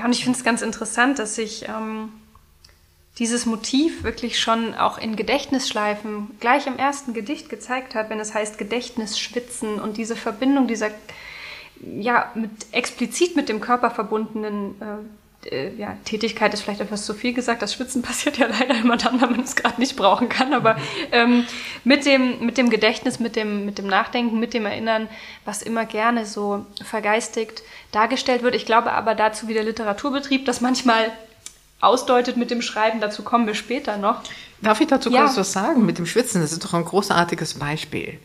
Ja, 0.01 0.07
und 0.07 0.13
ich 0.13 0.25
finde 0.25 0.39
es 0.39 0.45
ganz 0.45 0.63
interessant, 0.63 1.19
dass 1.19 1.35
sich 1.35 1.69
ähm, 1.69 2.09
dieses 3.19 3.45
Motiv 3.45 4.03
wirklich 4.03 4.41
schon 4.41 4.75
auch 4.75 4.97
in 4.97 5.15
Gedächtnisschleifen 5.15 6.31
gleich 6.41 6.67
im 6.67 6.79
ersten 6.79 7.13
Gedicht 7.13 7.51
gezeigt 7.51 7.95
hat, 7.95 8.09
wenn 8.09 8.19
es 8.19 8.33
heißt 8.33 8.57
Gedächtnisschwitzen 8.57 9.79
und 9.79 9.99
diese 9.99 10.17
Verbindung 10.17 10.67
dieser 10.67 10.89
ja 11.85 12.33
mit 12.35 12.51
explizit 12.73 13.37
mit 13.37 13.51
dem 13.51 13.61
Körper 13.61 13.91
verbundenen 13.91 14.81
äh, 14.81 15.20
äh, 15.47 15.75
ja, 15.75 15.97
Tätigkeit 16.05 16.53
ist 16.53 16.63
vielleicht 16.63 16.81
etwas 16.81 17.07
zu 17.07 17.15
viel 17.15 17.33
gesagt. 17.33 17.63
Das 17.63 17.75
Schwitzen 17.75 18.03
passiert 18.11 18.39
ja 18.39 18.47
leider 18.47 18.75
immer 18.75 18.97
dann, 18.97 19.21
wenn 19.21 19.31
man 19.31 19.41
es 19.41 19.57
gerade 19.57 19.81
nicht 19.81 19.97
brauchen 19.97 20.29
kann. 20.29 20.53
Aber 20.53 20.77
ähm, 21.13 21.45
mit, 21.85 22.05
dem, 22.07 22.45
mit 22.45 22.59
dem 22.59 22.71
Gedächtnis, 22.71 23.21
mit 23.21 23.37
dem, 23.37 23.65
mit 23.65 23.79
dem 23.79 23.87
Nachdenken, 23.87 24.39
mit 24.39 24.55
dem 24.55 24.67
Erinnern, 24.67 25.09
was 25.45 25.63
immer 25.63 25.85
gerne 25.85 26.27
so 26.27 26.67
vergeistigt 26.85 27.63
dargestellt 27.93 28.43
wird. 28.43 28.55
Ich 28.55 28.67
glaube 28.67 28.93
aber 28.93 29.15
dazu 29.15 29.49
wie 29.49 29.55
der 29.55 29.65
Literaturbetrieb, 29.65 30.45
das 30.45 30.61
manchmal 30.61 31.11
ausdeutet 31.81 32.37
mit 32.37 32.51
dem 32.51 32.63
Schreiben, 32.63 33.01
dazu 33.01 33.23
kommen 33.23 33.47
wir 33.47 33.55
später 33.55 33.97
noch. 33.97 34.23
Darf 34.61 34.81
ich 34.81 34.89
dazu 34.89 35.11
ja. 35.11 35.25
kurz 35.25 35.37
was 35.39 35.53
sagen 35.53 35.87
mit 35.87 35.99
dem 35.99 36.07
Schwitzen? 36.07 36.43
Das 36.43 36.53
ist 36.53 36.63
doch 36.63 36.75
ein 36.75 36.85
großartiges 36.85 37.55
Beispiel. 37.55 38.19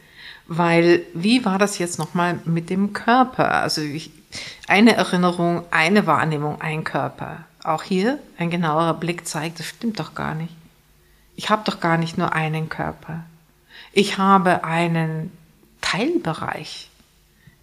Weil, 0.47 1.03
wie 1.13 1.43
war 1.45 1.57
das 1.57 1.79
jetzt 1.79 1.97
nochmal 1.97 2.39
mit 2.45 2.69
dem 2.69 2.93
Körper? 2.93 3.51
Also 3.51 3.81
ich, 3.81 4.11
eine 4.67 4.95
Erinnerung, 4.95 5.63
eine 5.71 6.07
Wahrnehmung, 6.07 6.61
ein 6.61 6.83
Körper. 6.83 7.45
Auch 7.63 7.83
hier 7.83 8.19
ein 8.37 8.49
genauerer 8.49 8.93
Blick 8.93 9.27
zeigt, 9.27 9.59
das 9.59 9.65
stimmt 9.65 9.99
doch 9.99 10.15
gar 10.15 10.35
nicht. 10.35 10.55
Ich 11.35 11.49
habe 11.49 11.63
doch 11.65 11.79
gar 11.79 11.97
nicht 11.97 12.17
nur 12.17 12.33
einen 12.33 12.69
Körper. 12.69 13.25
Ich 13.91 14.17
habe 14.17 14.63
einen 14.63 15.31
Teilbereich 15.81 16.89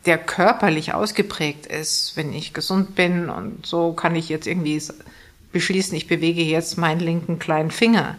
der 0.07 0.19
körperlich 0.19 0.95
ausgeprägt 0.95 1.67
ist, 1.67 2.17
wenn 2.17 2.33
ich 2.33 2.55
gesund 2.55 2.95
bin 2.95 3.31
und 3.31 3.67
so 3.67 3.93
kann 3.93 4.17
ich 4.17 4.29
jetzt 4.29 4.47
irgendwie 4.47 4.83
beschließen, 5.53 5.97
ich 5.97 6.09
bewege 6.09 6.43
jetzt 6.43 6.77
meinen 6.77 7.01
linken 7.01 7.39
kleinen 7.39 7.71
Finger. 7.71 8.17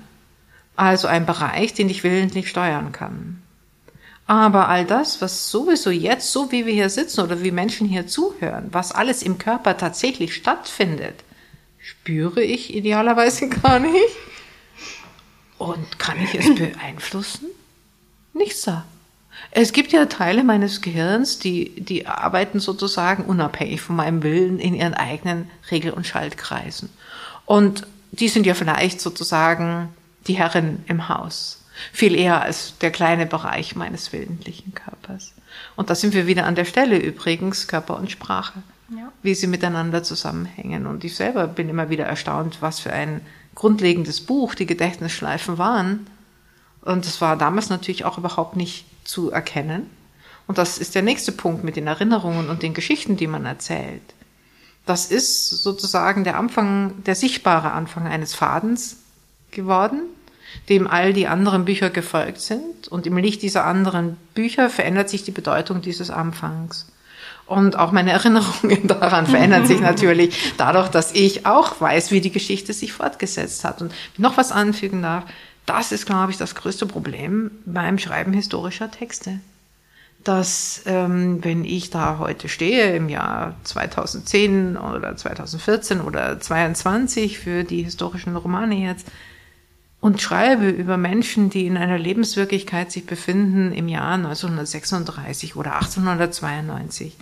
Also 0.75 1.07
ein 1.07 1.25
Bereich, 1.25 1.73
den 1.73 1.89
ich 1.89 2.03
willentlich 2.03 2.49
steuern 2.49 2.91
kann. 2.91 3.42
Aber 4.25 4.69
all 4.69 4.85
das, 4.85 5.21
was 5.21 5.49
sowieso 5.51 5.89
jetzt, 5.89 6.31
so 6.31 6.51
wie 6.51 6.65
wir 6.65 6.73
hier 6.73 6.89
sitzen 6.89 7.21
oder 7.21 7.43
wie 7.43 7.51
Menschen 7.51 7.87
hier 7.87 8.07
zuhören, 8.07 8.69
was 8.71 8.91
alles 8.91 9.21
im 9.21 9.37
Körper 9.37 9.77
tatsächlich 9.77 10.33
stattfindet, 10.33 11.15
spüre 11.79 12.41
ich 12.41 12.73
idealerweise 12.73 13.49
gar 13.63 13.79
nicht. 13.79 14.15
Und 15.57 15.99
kann 15.99 16.17
ich 16.21 16.35
es 16.35 16.55
beeinflussen? 16.55 17.47
Nichts 18.33 18.61
da. 18.63 18.85
Es 19.51 19.73
gibt 19.73 19.91
ja 19.91 20.05
Teile 20.05 20.43
meines 20.43 20.81
Gehirns, 20.81 21.39
die, 21.39 21.81
die 21.81 22.07
arbeiten 22.07 22.59
sozusagen 22.59 23.23
unabhängig 23.25 23.81
von 23.81 23.95
meinem 23.95 24.23
Willen 24.23 24.59
in 24.59 24.73
ihren 24.73 24.93
eigenen 24.93 25.49
Regel- 25.69 25.93
und 25.93 26.07
Schaltkreisen. 26.07 26.89
Und 27.45 27.85
die 28.11 28.29
sind 28.29 28.45
ja 28.45 28.53
vielleicht 28.53 29.01
sozusagen 29.01 29.89
die 30.27 30.33
Herren 30.33 30.83
im 30.87 31.09
Haus. 31.09 31.62
Viel 31.91 32.15
eher 32.15 32.41
als 32.41 32.77
der 32.79 32.91
kleine 32.91 33.25
Bereich 33.25 33.75
meines 33.75 34.13
willentlichen 34.13 34.73
Körpers. 34.73 35.33
Und 35.75 35.89
da 35.89 35.95
sind 35.95 36.13
wir 36.13 36.27
wieder 36.27 36.45
an 36.45 36.55
der 36.55 36.65
Stelle 36.65 36.97
übrigens, 36.97 37.67
Körper 37.67 37.97
und 37.97 38.11
Sprache, 38.11 38.61
ja. 38.89 39.11
wie 39.21 39.35
sie 39.35 39.47
miteinander 39.47 40.03
zusammenhängen. 40.03 40.85
Und 40.85 41.03
ich 41.03 41.15
selber 41.15 41.47
bin 41.47 41.69
immer 41.69 41.89
wieder 41.89 42.05
erstaunt, 42.05 42.57
was 42.61 42.79
für 42.79 42.93
ein 42.93 43.21
grundlegendes 43.55 44.21
Buch 44.21 44.55
die 44.55 44.65
Gedächtnisschleifen 44.65 45.57
waren. 45.57 46.07
Und 46.81 47.05
das 47.05 47.21
war 47.21 47.37
damals 47.37 47.69
natürlich 47.69 48.05
auch 48.05 48.17
überhaupt 48.17 48.55
nicht 48.55 48.85
zu 49.03 49.31
erkennen. 49.31 49.89
Und 50.47 50.57
das 50.57 50.77
ist 50.77 50.95
der 50.95 51.01
nächste 51.01 51.31
Punkt 51.31 51.63
mit 51.63 51.75
den 51.75 51.87
Erinnerungen 51.87 52.49
und 52.49 52.63
den 52.63 52.73
Geschichten, 52.73 53.15
die 53.15 53.27
man 53.27 53.45
erzählt. 53.45 54.01
Das 54.85 55.05
ist 55.05 55.49
sozusagen 55.49 56.25
der 56.25 56.37
Anfang, 56.37 57.03
der 57.03 57.15
sichtbare 57.15 57.71
Anfang 57.71 58.05
eines 58.07 58.35
Fadens 58.35 58.97
geworden, 59.51 60.01
dem 60.69 60.87
all 60.87 61.13
die 61.13 61.27
anderen 61.27 61.65
Bücher 61.65 61.89
gefolgt 61.89 62.41
sind. 62.41 62.87
Und 62.87 63.07
im 63.07 63.17
Licht 63.17 63.41
dieser 63.41 63.65
anderen 63.65 64.17
Bücher 64.33 64.69
verändert 64.69 65.09
sich 65.09 65.23
die 65.23 65.31
Bedeutung 65.31 65.81
dieses 65.81 66.09
Anfangs. 66.09 66.87
Und 67.45 67.77
auch 67.77 67.91
meine 67.91 68.11
Erinnerungen 68.13 68.87
daran 68.87 69.27
verändern 69.27 69.67
sich 69.67 69.79
natürlich 69.81 70.53
dadurch, 70.57 70.89
dass 70.89 71.13
ich 71.13 71.45
auch 71.45 71.79
weiß, 71.79 72.11
wie 72.11 72.21
die 72.21 72.31
Geschichte 72.31 72.73
sich 72.73 72.93
fortgesetzt 72.93 73.63
hat. 73.63 73.81
Und 73.81 73.93
noch 74.17 74.37
was 74.37 74.51
anfügen 74.51 75.01
darf, 75.01 75.25
das 75.65 75.91
ist, 75.91 76.05
glaube 76.05 76.31
ich, 76.31 76.37
das 76.37 76.55
größte 76.55 76.85
Problem 76.85 77.51
beim 77.65 77.97
Schreiben 77.97 78.33
historischer 78.33 78.91
Texte. 78.91 79.39
Dass, 80.23 80.83
ähm, 80.85 81.43
wenn 81.43 81.65
ich 81.65 81.89
da 81.89 82.17
heute 82.17 82.47
stehe, 82.47 82.95
im 82.95 83.09
Jahr 83.09 83.55
2010 83.63 84.77
oder 84.77 85.17
2014 85.17 85.99
oder 85.99 86.39
22 86.39 87.39
für 87.39 87.65
die 87.65 87.83
historischen 87.83 88.35
Romane 88.35 88.75
jetzt, 88.75 89.07
und 90.03 90.21
schreibe 90.21 90.67
über 90.67 90.97
Menschen, 90.97 91.49
die 91.49 91.65
in 91.65 91.77
einer 91.77 91.97
Lebenswirklichkeit 91.97 92.91
sich 92.91 93.05
befinden 93.05 93.71
im 93.71 93.87
Jahr 93.87 94.15
1936 94.15 95.55
oder 95.55 95.75
1892, 95.75 97.15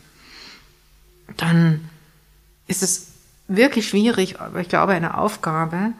dann 1.37 1.87
ist 2.65 2.81
es 2.81 3.11
wirklich 3.47 3.87
schwierig, 3.87 4.41
aber 4.41 4.61
ich 4.61 4.67
glaube 4.67 4.93
eine 4.93 5.19
Aufgabe, 5.19 5.93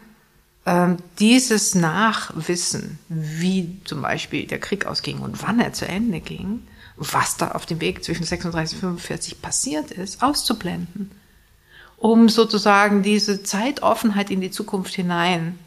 ähm, 0.65 0.97
dieses 1.19 1.75
Nachwissen, 1.75 2.97
wie 3.09 3.79
zum 3.85 4.01
Beispiel 4.01 4.47
der 4.47 4.59
Krieg 4.59 4.87
ausging 4.87 5.19
und 5.19 5.43
wann 5.43 5.59
er 5.59 5.73
zu 5.73 5.87
Ende 5.87 6.19
ging, 6.19 6.65
was 6.97 7.37
da 7.37 7.51
auf 7.51 7.67
dem 7.67 7.79
Weg 7.79 8.03
zwischen 8.03 8.23
36 8.23 8.77
und 8.77 8.97
45 8.97 9.39
passiert 9.39 9.91
ist, 9.91 10.23
auszublenden, 10.23 11.11
um 11.97 12.27
sozusagen 12.27 13.03
diese 13.03 13.43
Zeitoffenheit 13.43 14.31
in 14.31 14.41
die 14.41 14.49
Zukunft 14.49 14.95
hinein 14.95 15.59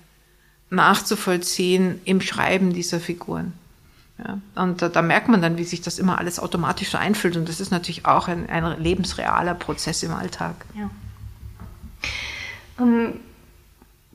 nachzuvollziehen 0.74 2.00
im 2.04 2.20
Schreiben 2.20 2.72
dieser 2.72 3.00
Figuren. 3.00 3.52
Ja, 4.18 4.38
und 4.54 4.80
da, 4.80 4.88
da, 4.88 5.02
merkt 5.02 5.28
man 5.28 5.42
dann, 5.42 5.58
wie 5.58 5.64
sich 5.64 5.80
das 5.80 5.98
immer 5.98 6.18
alles 6.18 6.38
automatisch 6.38 6.90
so 6.90 6.98
einfüllt. 6.98 7.36
Und 7.36 7.48
das 7.48 7.60
ist 7.60 7.72
natürlich 7.72 8.06
auch 8.06 8.28
ein, 8.28 8.48
ein 8.48 8.80
lebensrealer 8.80 9.54
Prozess 9.54 10.02
im 10.04 10.12
Alltag. 10.12 10.54
Ja. 10.76 10.90
Um 12.78 12.88
ähm, 12.88 13.20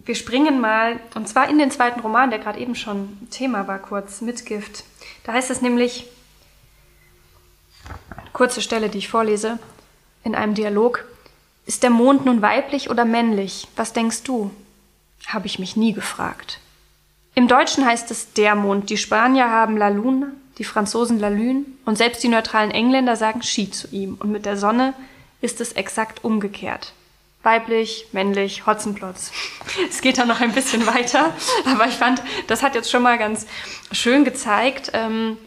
wir 0.06 0.16
springen 0.16 0.60
mal, 0.60 1.00
und 1.14 1.28
zwar 1.28 1.50
in 1.50 1.60
den 1.60 1.70
zweiten 1.70 2.00
Roman, 2.00 2.32
der 2.32 2.40
gerade 2.40 2.60
eben 2.60 2.74
schon 2.74 3.16
Thema 3.30 3.68
war, 3.68 3.78
kurz, 3.78 4.22
Mitgift. 4.22 4.84
Da 5.24 5.34
heißt 5.34 5.52
es 5.52 5.62
nämlich, 5.62 6.08
kurze 8.34 8.62
Stelle, 8.62 8.90
die 8.90 8.98
ich 8.98 9.08
vorlese, 9.08 9.60
in 10.24 10.34
einem 10.34 10.56
Dialog, 10.56 11.06
ist 11.68 11.84
der 11.84 11.92
Mond 11.92 12.26
nun 12.26 12.42
weiblich 12.42 12.90
oder 12.90 13.06
männlich? 13.06 13.68
Was 13.76 13.94
denkst 13.94 14.24
du? 14.24 14.50
Habe 15.28 15.48
ich 15.48 15.60
mich 15.60 15.76
nie 15.76 15.94
gefragt. 15.94 16.60
Im 17.36 17.48
Deutschen 17.48 17.86
heißt 17.86 18.12
es 18.12 18.34
der 18.34 18.56
Mond. 18.56 18.90
Die 18.90 18.98
Spanier 18.98 19.50
haben 19.50 19.78
La 19.78 19.90
Lune, 19.90 20.34
die 20.58 20.64
Franzosen 20.64 21.20
La 21.20 21.30
Lune 21.30 21.66
und 21.86 21.98
selbst 21.98 22.24
die 22.24 22.28
neutralen 22.28 22.72
Engländer 22.72 23.16
sagen 23.16 23.44
Ski 23.44 23.70
zu 23.70 23.88
ihm. 23.92 24.16
Und 24.16 24.32
mit 24.32 24.46
der 24.46 24.58
Sonne 24.58 24.94
ist 25.42 25.62
es 25.62 25.74
exakt 25.74 26.24
umgekehrt 26.24 26.94
weiblich, 27.44 28.08
männlich, 28.12 28.66
Hotzenplotz. 28.66 29.32
Es 29.90 30.02
geht 30.02 30.18
dann 30.18 30.28
noch 30.28 30.42
ein 30.42 30.52
bisschen 30.52 30.86
weiter, 30.86 31.34
aber 31.66 31.88
ich 31.88 31.96
fand, 31.96 32.22
das 32.48 32.64
hat 32.64 32.76
jetzt 32.76 32.92
schon 32.92 33.04
mal 33.04 33.18
ganz 33.18 33.46
schön 33.92 34.26
gezeigt, 34.26 34.92
ähm, 34.94 35.38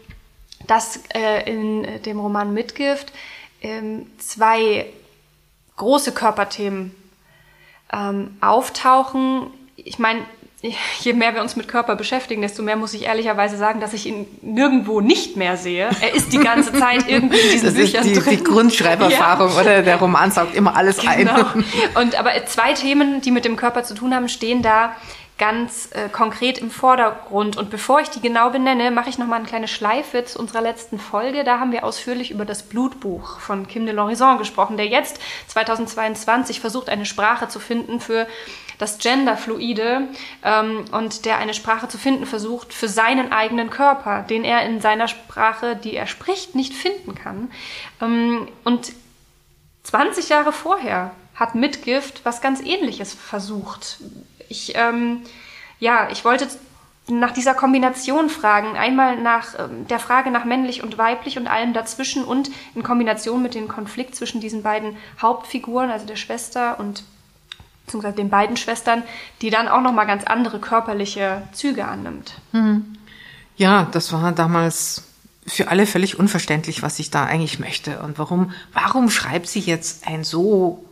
dass 0.66 1.00
äh, 1.14 1.50
in 1.50 2.02
dem 2.02 2.18
Roman 2.20 2.54
Mitgift 2.54 3.12
ähm, 3.61 4.06
zwei 4.18 4.87
große 5.76 6.12
Körperthemen 6.12 6.94
ähm, 7.92 8.37
auftauchen. 8.40 9.50
Ich 9.85 9.99
meine, 9.99 10.21
je 11.01 11.12
mehr 11.12 11.35
wir 11.35 11.42
uns 11.42 11.57
mit 11.57 11.66
Körper 11.66 11.97
beschäftigen, 11.97 12.42
desto 12.42 12.62
mehr 12.62 12.77
muss 12.77 12.95
ich 12.95 13.03
ehrlicherweise 13.03 13.57
sagen, 13.57 13.81
dass 13.81 13.92
ich 13.92 14.07
ihn 14.07 14.27
nirgendwo 14.42 15.01
nicht 15.01 15.37
mehr 15.37 15.57
sehe. 15.57 15.90
Er 16.01 16.14
ist 16.14 16.33
die 16.33 16.38
ganze 16.38 16.73
Zeit 16.79 17.09
irgendwie 17.09 17.38
in 17.38 17.51
diesen 17.51 17.66
das 17.66 17.75
Büchern 17.75 18.07
ist 18.07 18.16
die, 18.16 18.21
drin. 18.21 18.37
Die 18.38 18.45
Grundschreiberfahrung 18.45 19.49
ja. 19.55 19.61
oder 19.61 19.83
der 19.83 19.97
Roman 19.97 20.31
saugt 20.31 20.55
immer 20.55 20.77
alles 20.77 20.99
genau. 20.99 21.35
ein. 21.35 21.64
Und 22.01 22.14
aber 22.14 22.31
zwei 22.47 22.75
Themen, 22.75 23.21
die 23.21 23.33
mit 23.33 23.45
dem 23.45 23.57
Körper 23.57 23.83
zu 23.83 23.95
tun 23.95 24.14
haben, 24.14 24.29
stehen 24.29 24.62
da 24.62 24.95
ganz 25.38 25.88
äh, 25.90 26.09
konkret 26.09 26.59
im 26.59 26.71
Vordergrund. 26.71 27.57
Und 27.57 27.68
bevor 27.68 28.01
ich 28.01 28.11
die 28.11 28.21
genau 28.21 28.51
benenne, 28.51 28.92
mache 28.92 29.09
ich 29.09 29.18
nochmal 29.18 29.40
eine 29.40 29.49
kleine 29.49 29.66
Schleife 29.66 30.25
zu 30.25 30.38
unserer 30.38 30.61
letzten 30.61 31.01
Folge. 31.01 31.42
Da 31.42 31.59
haben 31.59 31.73
wir 31.73 31.83
ausführlich 31.83 32.31
über 32.31 32.45
das 32.45 32.62
Blutbuch 32.62 33.40
von 33.40 33.66
Kim 33.66 33.85
de 33.85 33.92
Lorison 33.92 34.38
gesprochen, 34.38 34.77
der 34.77 34.87
jetzt 34.87 35.18
2022 35.49 36.61
versucht, 36.61 36.88
eine 36.88 37.07
Sprache 37.07 37.49
zu 37.49 37.59
finden 37.59 37.99
für 37.99 38.29
das 38.78 38.98
Genderfluide 38.98 40.08
ähm, 40.44 40.85
und 40.92 41.24
der 41.24 41.38
eine 41.38 41.54
Sprache 41.54 41.88
zu 41.88 41.98
finden 41.98 42.26
versucht 42.26 42.72
für 42.72 42.88
seinen 42.88 43.32
eigenen 43.32 43.70
Körper, 43.70 44.22
den 44.22 44.44
er 44.44 44.64
in 44.64 44.80
seiner 44.80 45.08
Sprache, 45.08 45.76
die 45.76 45.94
er 45.94 46.06
spricht, 46.06 46.54
nicht 46.54 46.74
finden 46.74 47.14
kann. 47.14 47.50
Ähm, 48.00 48.48
und 48.64 48.92
20 49.85 50.28
Jahre 50.28 50.52
vorher 50.52 51.12
hat 51.35 51.54
Mitgift 51.54 52.24
was 52.24 52.40
ganz 52.40 52.61
Ähnliches 52.61 53.14
versucht. 53.14 53.98
Ich, 54.48 54.74
ähm, 54.76 55.22
ja, 55.78 56.08
ich 56.11 56.24
wollte 56.24 56.46
nach 57.08 57.32
dieser 57.32 57.54
Kombination 57.54 58.28
fragen. 58.28 58.76
Einmal 58.76 59.16
nach 59.20 59.58
ähm, 59.58 59.87
der 59.88 59.98
Frage 59.98 60.30
nach 60.30 60.44
männlich 60.44 60.82
und 60.82 60.98
weiblich 60.98 61.37
und 61.37 61.48
allem 61.48 61.72
dazwischen 61.72 62.24
und 62.24 62.50
in 62.74 62.82
Kombination 62.82 63.42
mit 63.42 63.54
dem 63.54 63.68
Konflikt 63.68 64.14
zwischen 64.14 64.40
diesen 64.40 64.62
beiden 64.62 64.96
Hauptfiguren, 65.20 65.90
also 65.90 66.06
der 66.06 66.16
Schwester 66.16 66.78
und 66.78 67.04
beziehungsweise 67.92 68.16
den 68.16 68.31
beiden 68.31 68.57
Schwestern, 68.57 69.02
die 69.42 69.50
dann 69.50 69.68
auch 69.68 69.83
nochmal 69.83 70.07
ganz 70.07 70.24
andere 70.24 70.59
körperliche 70.59 71.42
Züge 71.52 71.85
annimmt. 71.85 72.35
Hm. 72.52 72.96
Ja, 73.57 73.87
das 73.92 74.12
war 74.12 74.33
damals 74.33 75.05
für 75.46 75.68
alle 75.68 75.87
völlig 75.87 76.18
unverständlich, 76.18 76.83
was 76.83 76.98
ich 76.98 77.11
da 77.11 77.24
eigentlich 77.24 77.59
möchte 77.59 78.00
und 78.00 78.18
warum, 78.18 78.52
warum 78.72 79.11
schreibt 79.11 79.48
sie 79.48 79.61
jetzt 79.61 80.07
ein 80.07 80.24
so 80.24 80.85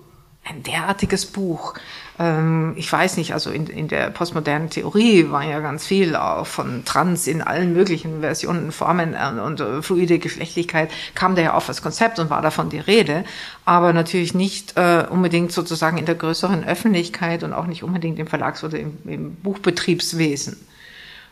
ein 0.45 0.63
derartiges 0.63 1.27
Buch. 1.27 1.75
Ähm, 2.21 2.75
ich 2.77 2.93
weiß 2.93 3.17
nicht, 3.17 3.33
also 3.33 3.51
in, 3.51 3.67
in 3.67 3.89
der 3.89 4.11
postmodernen 4.11 4.69
Theorie 4.69 5.31
war 5.31 5.43
ja 5.43 5.61
ganz 5.61 5.87
viel 5.87 6.15
auch 6.15 6.47
von 6.47 6.85
Trans 6.85 7.27
in 7.27 7.41
allen 7.41 7.73
möglichen 7.73 8.21
Versionen, 8.21 8.73
Formen 8.73 9.15
äh, 9.15 9.41
und 9.41 9.61
äh, 9.61 9.81
fluide 9.81 10.19
Geschlechtlichkeit 10.19 10.91
kam 11.15 11.35
da 11.35 11.41
ja 11.43 11.55
auf 11.55 11.69
als 11.69 11.81
Konzept 11.81 12.19
und 12.19 12.29
war 12.29 12.43
davon 12.43 12.69
die 12.69 12.79
Rede, 12.79 13.25
aber 13.65 13.95
natürlich 13.95 14.35
nicht 14.35 14.77
äh, 14.77 15.07
unbedingt 15.09 15.51
sozusagen 15.51 15.97
in 15.97 16.05
der 16.05 16.15
größeren 16.15 16.63
Öffentlichkeit 16.65 17.43
und 17.43 17.55
auch 17.55 17.67
nicht 17.67 17.83
unbedingt 17.83 18.19
im 18.19 18.27
Verlags- 18.27 18.63
oder 18.63 18.79
im, 18.79 18.99
im 19.07 19.35
Buchbetriebswesen. 19.37 20.59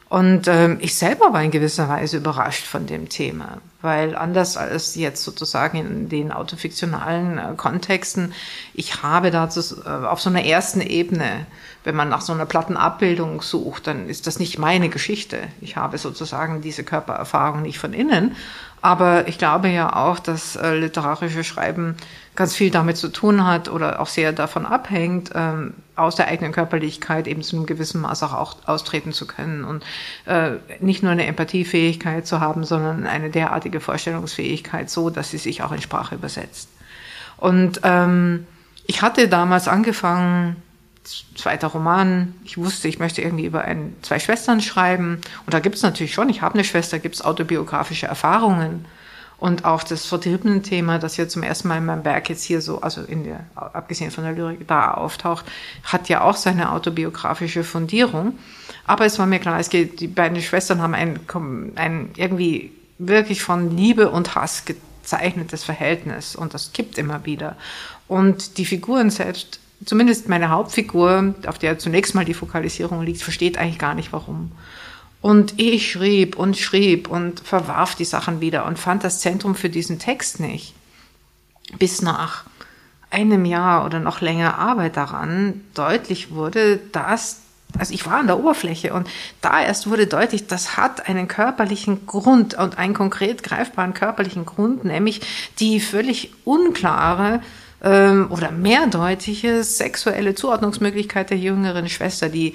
Und 0.09 0.49
ähm, 0.49 0.79
ich 0.81 0.97
selber 0.97 1.35
war 1.35 1.43
in 1.43 1.51
gewisser 1.51 1.89
Weise 1.91 2.17
überrascht 2.17 2.65
von 2.65 2.87
dem 2.87 3.11
Thema, 3.11 3.59
weil 3.83 4.17
anders 4.17 4.57
als 4.57 4.95
jetzt 4.95 5.23
sozusagen 5.23 5.77
in 5.77 6.09
den 6.09 6.33
autofiktionalen 6.33 7.37
äh, 7.37 7.55
Kontexten, 7.59 8.33
ich 8.73 9.03
habe 9.03 9.31
dazu 9.31 9.83
äh, 9.85 9.89
auf 9.89 10.21
so 10.23 10.31
einer 10.31 10.47
ersten 10.47 10.81
Ebene, 10.81 11.47
wenn 11.85 11.95
man 11.95 12.09
nach 12.09 12.23
so 12.23 12.33
einer 12.33 12.47
Plattenabbildung 12.47 13.43
sucht, 13.43 13.87
dann 13.87 14.09
ist 14.09 14.27
das 14.27 14.39
nicht 14.39 14.59
meine 14.59 14.89
Geschichte. 14.89 15.41
Ich 15.61 15.77
habe 15.77 15.99
sozusagen 15.99 16.63
diese 16.63 16.85
Körpererfahrung 16.85 17.61
nicht 17.61 17.79
von 17.79 17.93
innen, 17.93 18.35
aber 18.81 19.29
ich 19.29 19.37
glaube 19.37 19.69
ja 19.69 19.95
auch, 19.95 20.19
dass 20.19 20.57
äh, 20.57 20.75
literarische 20.75 21.45
Schreiben 21.45 21.97
ganz 22.35 22.55
viel 22.55 22.71
damit 22.71 22.97
zu 22.97 23.09
tun 23.09 23.47
hat 23.47 23.69
oder 23.69 24.01
auch 24.01 24.07
sehr 24.07 24.33
davon 24.33 24.65
abhängt, 24.65 25.33
ähm, 25.35 25.75
aus 25.99 26.17
der 26.17 26.29
eigenen 26.29 26.53
Körperlichkeit 26.53 27.27
eben 27.27 27.43
zu 27.43 27.57
einem 27.57 27.67
gewissen 27.67 28.01
Maß 28.01 28.23
auch, 28.23 28.35
auch 28.35 28.57
austreten 28.67 29.13
zu 29.13 29.27
können 29.27 29.65
und 29.65 29.85
äh, 30.27 30.53
nicht 30.81 31.03
nur 31.03 31.13
eine 31.13 31.27
Empathiefähigkeit 31.27 32.27
zu 32.27 32.41
haben, 32.41 32.65
sondern 32.65 33.07
eine 33.07 33.31
derartige 33.31 33.81
Vorstellungsfähigkeit, 33.81 34.91
so 34.91 35.11
dass 35.11 35.31
sie 35.31 35.39
sich 35.39 35.63
auch 35.63 35.73
in 35.73 35.83
Sprache 35.83 36.15
übersetzt. 36.15 36.69
Und 37.37 37.81
ähm, 37.85 38.47
ich 38.87 39.03
hatte 39.03 39.29
damals 39.29 39.69
angefangen, 39.69 40.57
zweiter 41.35 41.69
Roman. 41.69 42.35
Ich 42.45 42.59
wusste, 42.59 42.89
ich 42.89 42.99
möchte 42.99 43.23
irgendwie 43.23 43.47
über 43.47 43.63
ein, 43.63 43.97
zwei 44.03 44.19
Schwestern 44.19 44.61
schreiben. 44.61 45.21
Und 45.47 45.55
da 45.55 45.61
gibt 45.61 45.77
es 45.77 45.83
natürlich 45.83 46.13
schon, 46.13 46.29
ich 46.29 46.43
habe 46.43 46.55
eine 46.55 46.65
Schwester, 46.65 46.99
gibt 46.99 47.15
es 47.15 47.23
autobiografische 47.23 48.07
Erfahrungen. 48.07 48.85
Und 49.39 49.65
auch 49.65 49.85
das 49.85 50.07
Vertriebenen-Thema, 50.07 50.99
das 50.99 51.17
ja 51.17 51.29
zum 51.29 51.45
ersten 51.45 51.69
Mal 51.69 51.79
in 51.79 51.87
meinem 51.87 52.05
Werk 52.05 52.29
jetzt 52.29 52.43
hier 52.43 52.61
so, 52.61 52.81
also 52.81 53.03
in 53.03 53.23
der, 53.23 53.45
abgesehen 53.55 54.11
von 54.11 54.25
der 54.25 54.33
Lyrik, 54.33 54.67
da 54.67 54.93
auftaucht, 54.93 55.45
hat 55.85 56.09
ja 56.09 56.23
auch 56.23 56.37
seine 56.37 56.73
autobiografische 56.73 57.63
Fundierung. 57.63 58.37
Aber 58.85 59.05
es 59.07 59.19
war 59.19 59.27
mir 59.27 59.39
klar, 59.39 59.61
es 59.61 59.71
geht, 59.71 60.01
die 60.01 60.09
beiden 60.09 60.41
Schwestern 60.43 60.83
haben 60.83 60.95
ein, 60.95 61.21
ein 61.77 62.11
irgendwie 62.17 62.73
wirklich 62.99 63.43
von 63.43 63.77
Liebe 63.77 64.11
und 64.11 64.35
Hass 64.35 64.65
gezeichnetes 64.65 65.63
Verhältnis 65.63 66.35
und 66.35 66.53
das 66.53 66.73
kippt 66.73 66.99
immer 66.99 67.25
wieder. 67.25 67.57
Und 68.09 68.59
die 68.59 68.65
Figuren 68.65 69.11
selbst 69.11 69.61
zumindest 69.85 70.29
meine 70.29 70.51
Hauptfigur, 70.51 71.35
auf 71.47 71.59
der 71.59 71.79
zunächst 71.79 72.15
mal 72.15 72.25
die 72.25 72.35
Fokalisierung 72.35 73.03
liegt, 73.03 73.23
versteht 73.23 73.59
eigentlich 73.59 73.79
gar 73.79 73.95
nicht 73.95 74.13
warum. 74.13 74.53
Und 75.21 75.59
ich 75.59 75.91
schrieb 75.91 76.37
und 76.37 76.57
schrieb 76.57 77.09
und 77.09 77.41
verwarf 77.41 77.95
die 77.95 78.05
Sachen 78.05 78.41
wieder 78.41 78.67
und 78.67 78.79
fand 78.79 79.03
das 79.03 79.21
Zentrum 79.21 79.55
für 79.55 79.69
diesen 79.69 79.99
Text 79.99 80.39
nicht. 80.39 80.75
Bis 81.79 82.03
nach 82.03 82.45
einem 83.11 83.45
Jahr 83.45 83.85
oder 83.85 84.01
noch 84.01 84.21
länger 84.21 84.59
Arbeit 84.59 84.97
daran 84.97 85.63
deutlich 85.75 86.31
wurde, 86.31 86.79
dass, 86.93 87.41
also 87.79 87.93
ich 87.93 88.07
war 88.07 88.19
an 88.19 88.27
der 88.27 88.39
Oberfläche 88.39 88.93
und 88.93 89.09
da 89.41 89.63
erst 89.63 89.89
wurde 89.89 90.07
deutlich, 90.07 90.47
das 90.47 90.77
hat 90.77 91.09
einen 91.09 91.27
körperlichen 91.27 92.07
Grund 92.07 92.55
und 92.55 92.79
einen 92.79 92.95
konkret 92.95 93.43
greifbaren 93.43 93.95
körperlichen 93.95 94.47
Grund, 94.47 94.85
nämlich 94.85 95.21
die 95.59 95.81
völlig 95.81 96.33
unklare 96.45 97.41
ähm, 97.83 98.29
oder 98.31 98.51
mehrdeutige 98.51 99.65
sexuelle 99.65 100.35
Zuordnungsmöglichkeit 100.35 101.31
der 101.31 101.39
jüngeren 101.39 101.89
Schwester, 101.89 102.29
die 102.29 102.55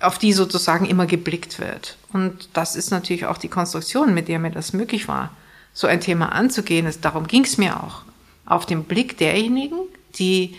auf 0.00 0.18
die 0.18 0.32
sozusagen 0.32 0.86
immer 0.86 1.06
geblickt 1.06 1.58
wird. 1.58 1.96
Und 2.12 2.48
das 2.52 2.76
ist 2.76 2.90
natürlich 2.90 3.26
auch 3.26 3.38
die 3.38 3.48
Konstruktion, 3.48 4.14
mit 4.14 4.28
der 4.28 4.38
mir 4.38 4.50
das 4.50 4.72
möglich 4.72 5.08
war, 5.08 5.30
so 5.72 5.86
ein 5.86 6.00
Thema 6.00 6.32
anzugehen. 6.32 6.92
Darum 7.00 7.26
ging 7.26 7.44
es 7.44 7.58
mir 7.58 7.82
auch. 7.82 8.02
Auf 8.46 8.66
den 8.66 8.84
Blick 8.84 9.18
derjenigen, 9.18 9.78
die 10.16 10.56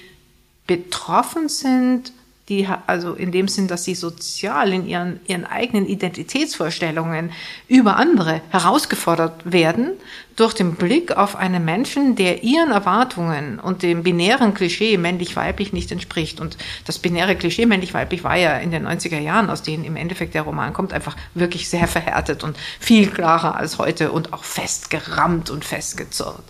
betroffen 0.68 1.50
sind 1.50 2.14
die, 2.52 2.68
also 2.86 3.14
in 3.14 3.32
dem 3.32 3.48
Sinn, 3.48 3.70
dass 3.70 3.86
sie 3.86 3.96
sozial 3.96 4.74
in 4.74 4.86
ihren, 4.86 5.22
ihren 5.26 5.46
eigenen 5.46 5.88
Identitätsvorstellungen 5.88 7.32
über 7.70 7.96
andere 7.96 8.42
herausgefordert 8.50 9.50
werden, 9.50 9.92
durch 10.36 10.54
den 10.54 10.76
Blick 10.76 11.16
auf 11.16 11.38
einen 11.38 11.64
Menschen, 11.64 12.16
der 12.18 12.44
ihren 12.44 12.72
Erwartungen 12.72 13.60
und 13.60 13.84
dem 13.84 14.04
binären 14.04 14.54
Klischee 14.54 14.98
männlich-weiblich 14.98 15.72
nicht 15.72 15.92
entspricht. 15.92 16.42
Und 16.42 16.58
das 16.86 17.00
binäre 17.00 17.38
Klischee 17.38 17.66
männlich-weiblich 17.66 18.24
war 18.26 18.36
ja 18.36 18.58
in 18.58 18.72
den 18.72 18.86
90er 18.86 19.20
Jahren, 19.20 19.50
aus 19.50 19.64
denen 19.64 19.86
im 19.86 19.96
Endeffekt 19.96 20.34
der 20.34 20.42
Roman 20.42 20.74
kommt, 20.74 20.92
einfach 20.92 21.16
wirklich 21.34 21.70
sehr 21.70 21.88
verhärtet 21.88 22.44
und 22.44 22.58
viel 22.80 23.08
klarer 23.08 23.56
als 23.56 23.78
heute 23.78 24.12
und 24.12 24.34
auch 24.34 24.44
festgerammt 24.44 25.50
und 25.50 25.64
festgezurrt. 25.64 26.44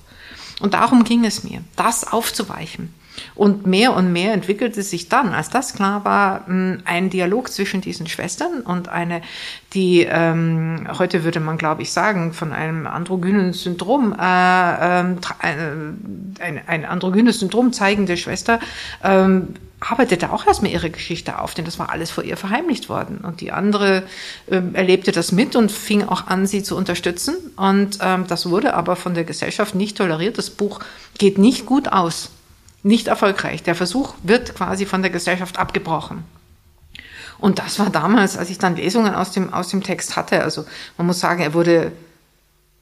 Und 0.61 0.73
darum 0.73 1.03
ging 1.03 1.25
es 1.25 1.43
mir, 1.43 1.63
das 1.75 2.11
aufzuweichen. 2.11 2.93
Und 3.35 3.65
mehr 3.65 3.95
und 3.95 4.11
mehr 4.11 4.33
entwickelte 4.33 4.81
sich 4.83 5.09
dann, 5.09 5.33
als 5.33 5.49
das 5.49 5.73
klar 5.73 6.05
war, 6.05 6.45
ein 6.47 7.09
Dialog 7.09 7.51
zwischen 7.51 7.81
diesen 7.81 8.07
Schwestern 8.07 8.61
und 8.61 8.89
eine, 8.89 9.21
die 9.73 10.07
ähm, 10.09 10.87
heute 10.97 11.23
würde 11.23 11.39
man, 11.39 11.57
glaube 11.57 11.81
ich, 11.81 11.91
sagen, 11.91 12.33
von 12.33 12.51
einem 12.51 12.87
androgynen 12.87 13.53
Syndrom, 13.53 14.13
äh, 14.13 14.99
ähm, 14.99 15.17
äh, 15.41 16.43
ein, 16.43 16.61
ein 16.67 16.85
androgynes 16.85 17.39
Syndrom 17.39 17.73
zeigende 17.73 18.17
Schwester, 18.17 18.59
ähm, 19.03 19.55
arbeitete 19.81 20.31
auch 20.31 20.45
erstmal 20.45 20.71
ihre 20.71 20.89
Geschichte 20.89 21.39
auf, 21.39 21.53
denn 21.53 21.65
das 21.65 21.79
war 21.79 21.89
alles 21.89 22.11
vor 22.11 22.23
ihr 22.23 22.37
verheimlicht 22.37 22.87
worden. 22.87 23.19
Und 23.23 23.41
die 23.41 23.51
andere 23.51 24.03
äh, 24.47 24.61
erlebte 24.73 25.11
das 25.11 25.31
mit 25.31 25.55
und 25.55 25.71
fing 25.71 26.07
auch 26.07 26.27
an, 26.27 26.45
sie 26.45 26.63
zu 26.63 26.77
unterstützen. 26.77 27.35
Und 27.57 27.97
ähm, 28.01 28.25
das 28.27 28.49
wurde 28.49 28.75
aber 28.75 28.95
von 28.95 29.13
der 29.13 29.23
Gesellschaft 29.23 29.75
nicht 29.75 29.97
toleriert. 29.97 30.37
Das 30.37 30.51
Buch 30.51 30.79
geht 31.17 31.37
nicht 31.37 31.65
gut 31.65 31.91
aus 31.91 32.29
nicht 32.83 33.07
erfolgreich. 33.07 33.63
Der 33.63 33.75
Versuch 33.75 34.15
wird 34.23 34.55
quasi 34.55 34.85
von 34.85 35.01
der 35.01 35.11
Gesellschaft 35.11 35.59
abgebrochen. 35.59 36.23
Und 37.41 37.57
das 37.57 37.79
war 37.79 37.89
damals, 37.89 38.37
als 38.37 38.49
ich 38.49 38.59
dann 38.59 38.75
Lesungen 38.75 39.15
aus 39.15 39.31
dem, 39.31 39.51
aus 39.51 39.69
dem 39.69 39.81
Text 39.81 40.15
hatte. 40.15 40.43
Also 40.43 40.65
man 40.97 41.07
muss 41.07 41.19
sagen, 41.19 41.41
er 41.41 41.53
wurde, 41.53 41.91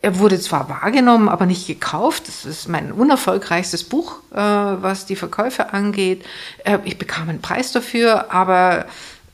er 0.01 0.19
wurde 0.19 0.39
zwar 0.39 0.67
wahrgenommen, 0.67 1.29
aber 1.29 1.45
nicht 1.45 1.65
gekauft. 1.65 2.27
Das 2.27 2.45
ist 2.45 2.67
mein 2.67 2.91
unerfolgreichstes 2.91 3.85
Buch, 3.85 4.17
äh, 4.31 4.35
was 4.35 5.05
die 5.05 5.15
Verkäufe 5.15 5.73
angeht. 5.73 6.25
Äh, 6.65 6.79
ich 6.83 6.97
bekam 6.97 7.29
einen 7.29 7.41
Preis 7.41 7.71
dafür, 7.71 8.33
aber 8.33 8.85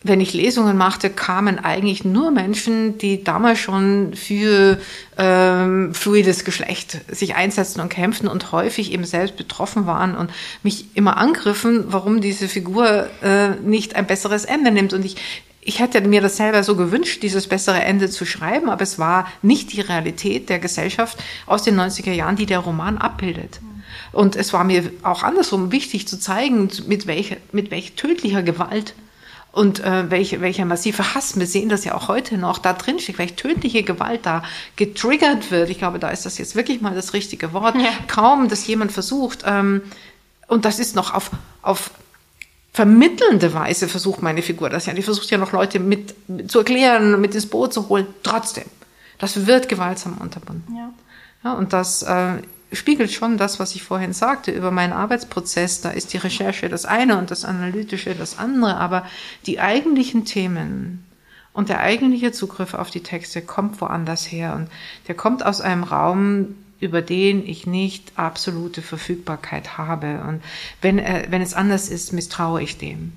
wenn 0.08 0.22
ich 0.22 0.34
Lesungen 0.34 0.78
machte, 0.78 1.10
kamen 1.10 1.58
eigentlich 1.58 2.06
nur 2.06 2.30
Menschen, 2.30 3.00
die 3.00 3.24
damals 3.24 3.58
schon 3.58 4.14
für 4.14 4.80
ähm, 5.18 5.96
fluides 5.96 6.46
Geschlecht 6.46 7.00
sich 7.08 7.34
einsetzten 7.34 7.82
und 7.82 7.90
kämpften 7.90 8.28
und 8.28 8.52
häufig 8.52 8.94
eben 8.94 9.04
selbst 9.04 9.36
betroffen 9.36 9.88
waren 9.88 10.16
und 10.16 10.30
mich 10.62 10.86
immer 10.94 11.18
angriffen, 11.18 11.86
warum 11.88 12.22
diese 12.22 12.48
Figur 12.48 13.10
äh, 13.24 13.56
nicht 13.64 13.96
ein 13.96 14.06
besseres 14.06 14.46
Ende 14.46 14.70
nimmt. 14.70 14.94
Und 14.94 15.04
ich, 15.06 15.16
ich 15.62 15.80
hätte 15.80 16.00
mir 16.02 16.22
das 16.22 16.38
selber 16.38 16.62
so 16.62 16.76
gewünscht, 16.76 17.24
dieses 17.24 17.48
bessere 17.48 17.82
Ende 17.82 18.08
zu 18.08 18.26
schreiben, 18.26 18.70
aber 18.70 18.84
es 18.84 19.00
war 19.00 19.28
nicht 19.42 19.74
die 19.74 19.82
Realität 19.82 20.50
der 20.50 20.60
Gesellschaft 20.60 21.18
aus 21.48 21.64
den 21.64 21.80
90er 21.80 22.14
Jahren, 22.14 22.36
die 22.36 22.46
der 22.46 22.60
Roman 22.60 23.00
abbildet. 23.00 23.60
Und 24.12 24.36
es 24.36 24.54
war 24.54 24.66
mir 24.66 24.92
auch 25.02 25.24
andersrum 25.24 25.72
wichtig 25.72 26.08
zu 26.08 26.20
zeigen, 26.20 26.70
mit 26.86 27.08
welcher, 27.08 27.38
mit 27.52 27.72
welch 27.72 27.94
tödlicher 27.94 28.44
Gewalt 28.44 28.94
und 29.56 29.80
äh, 29.80 30.12
welche, 30.12 30.42
welcher 30.42 30.66
massive 30.66 31.16
Hass, 31.16 31.40
wir 31.40 31.48
sehen 31.48 31.70
das 31.70 31.86
ja 31.86 31.96
auch 31.96 32.10
heute 32.10 32.38
noch, 32.38 32.58
da 32.58 32.74
drin 32.74 33.00
steckt, 33.00 33.20
welche 33.20 33.38
tödliche 33.38 33.84
Gewalt 33.84 34.26
da 34.26 34.44
getriggert 34.76 35.50
wird. 35.50 35.70
Ich 35.70 35.78
glaube, 35.78 35.98
da 35.98 36.10
ist 36.10 36.26
das 36.26 36.38
jetzt 36.38 36.58
wirklich 36.58 36.82
mal 36.82 36.94
das 36.94 37.14
richtige 37.14 37.54
Wort. 37.54 37.76
Ja. 37.78 37.88
Kaum, 38.08 38.50
dass 38.50 38.68
jemand 38.68 38.92
versucht, 38.92 39.44
ähm, 39.46 39.82
und 40.48 40.66
das 40.66 40.78
ist 40.80 40.94
noch 40.94 41.14
auf, 41.14 41.32
auf 41.62 41.92
vermittelnde 42.74 43.54
Weise 43.54 43.88
versucht 43.88 44.22
meine 44.22 44.42
Figur 44.42 44.70
das 44.70 44.88
ja. 44.88 44.94
Die 44.94 45.02
versucht 45.02 45.32
ja 45.32 45.38
noch 45.38 45.54
Leute 45.54 45.80
mit, 45.80 46.28
mit 46.28 46.52
zu 46.52 46.60
erklären, 46.60 47.22
mit 47.22 47.34
ins 47.34 47.46
Boot 47.46 47.74
zu 47.74 47.88
holen. 47.88 48.08
Trotzdem, 48.24 48.66
das 49.20 49.48
wird 49.48 49.70
gewaltsam 49.70 50.18
unterbunden. 50.18 50.76
Ja. 50.76 50.92
ja 51.46 51.54
und 51.54 51.72
das 51.72 52.04
äh, 52.04 52.40
spiegelt 52.76 53.12
schon 53.12 53.38
das, 53.38 53.60
was 53.60 53.76
ich 53.76 53.84
vorhin 53.84 54.14
sagte 54.14 54.52
über 54.52 54.72
meinen 54.72 54.94
Arbeitsprozess. 54.94 55.82
Da 55.82 55.90
ist 55.90 56.14
die 56.14 56.18
Recherche 56.18 56.70
das 56.70 56.86
eine 56.86 57.18
und 57.18 57.32
das 57.32 57.46
Analytische 57.46 58.16
das 58.16 58.38
andere. 58.38 58.78
Aber 58.78 59.06
die 59.46 59.60
eigentlichen 59.60 60.26
Themen 60.26 61.06
und 61.54 61.70
der 61.70 61.80
eigentliche 61.80 62.32
Zugriff 62.32 62.74
auf 62.74 62.90
die 62.90 63.04
Texte 63.04 63.42
kommt 63.42 63.80
woanders 63.82 64.32
her. 64.32 64.56
Und 64.56 64.70
der 65.08 65.16
kommt 65.16 65.46
aus 65.46 65.62
einem 65.62 65.84
Raum, 65.84 66.56
über 66.80 67.02
den 67.02 67.48
ich 67.48 67.66
nicht 67.66 68.12
absolute 68.18 68.82
Verfügbarkeit 68.82 69.78
habe. 69.78 70.22
Und 70.28 70.42
wenn, 70.82 71.00
äh, 71.00 71.28
wenn 71.30 71.42
es 71.42 71.54
anders 71.54 71.90
ist, 71.90 72.14
misstraue 72.14 72.62
ich 72.62 72.78
dem. 72.78 73.14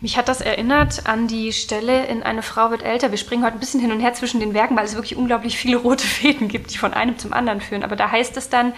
Mich 0.00 0.16
hat 0.16 0.28
das 0.28 0.40
erinnert 0.40 1.06
an 1.06 1.28
die 1.28 1.52
Stelle 1.52 2.06
in 2.06 2.22
Eine 2.22 2.42
Frau 2.42 2.70
wird 2.70 2.82
älter. 2.82 3.10
Wir 3.10 3.18
springen 3.18 3.44
heute 3.44 3.56
ein 3.56 3.60
bisschen 3.60 3.80
hin 3.80 3.92
und 3.92 4.00
her 4.00 4.14
zwischen 4.14 4.40
den 4.40 4.54
Werken, 4.54 4.76
weil 4.76 4.86
es 4.86 4.94
wirklich 4.94 5.16
unglaublich 5.16 5.58
viele 5.58 5.76
rote 5.76 6.06
Fäden 6.06 6.48
gibt, 6.48 6.72
die 6.72 6.78
von 6.78 6.94
einem 6.94 7.18
zum 7.18 7.32
anderen 7.32 7.60
führen. 7.60 7.82
Aber 7.82 7.96
da 7.96 8.10
heißt 8.10 8.36
es 8.36 8.48
dann, 8.48 8.72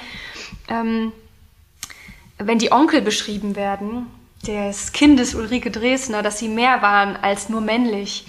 ähm, 0.68 1.12
wenn 2.38 2.58
die 2.58 2.72
Onkel 2.72 3.02
beschrieben 3.02 3.54
werden, 3.54 4.06
des 4.46 4.90
Kindes 4.90 5.36
Ulrike 5.36 5.70
Dresner, 5.70 6.22
dass 6.22 6.40
sie 6.40 6.48
mehr 6.48 6.82
waren 6.82 7.16
als 7.16 7.48
nur 7.48 7.60
männlich. 7.60 8.26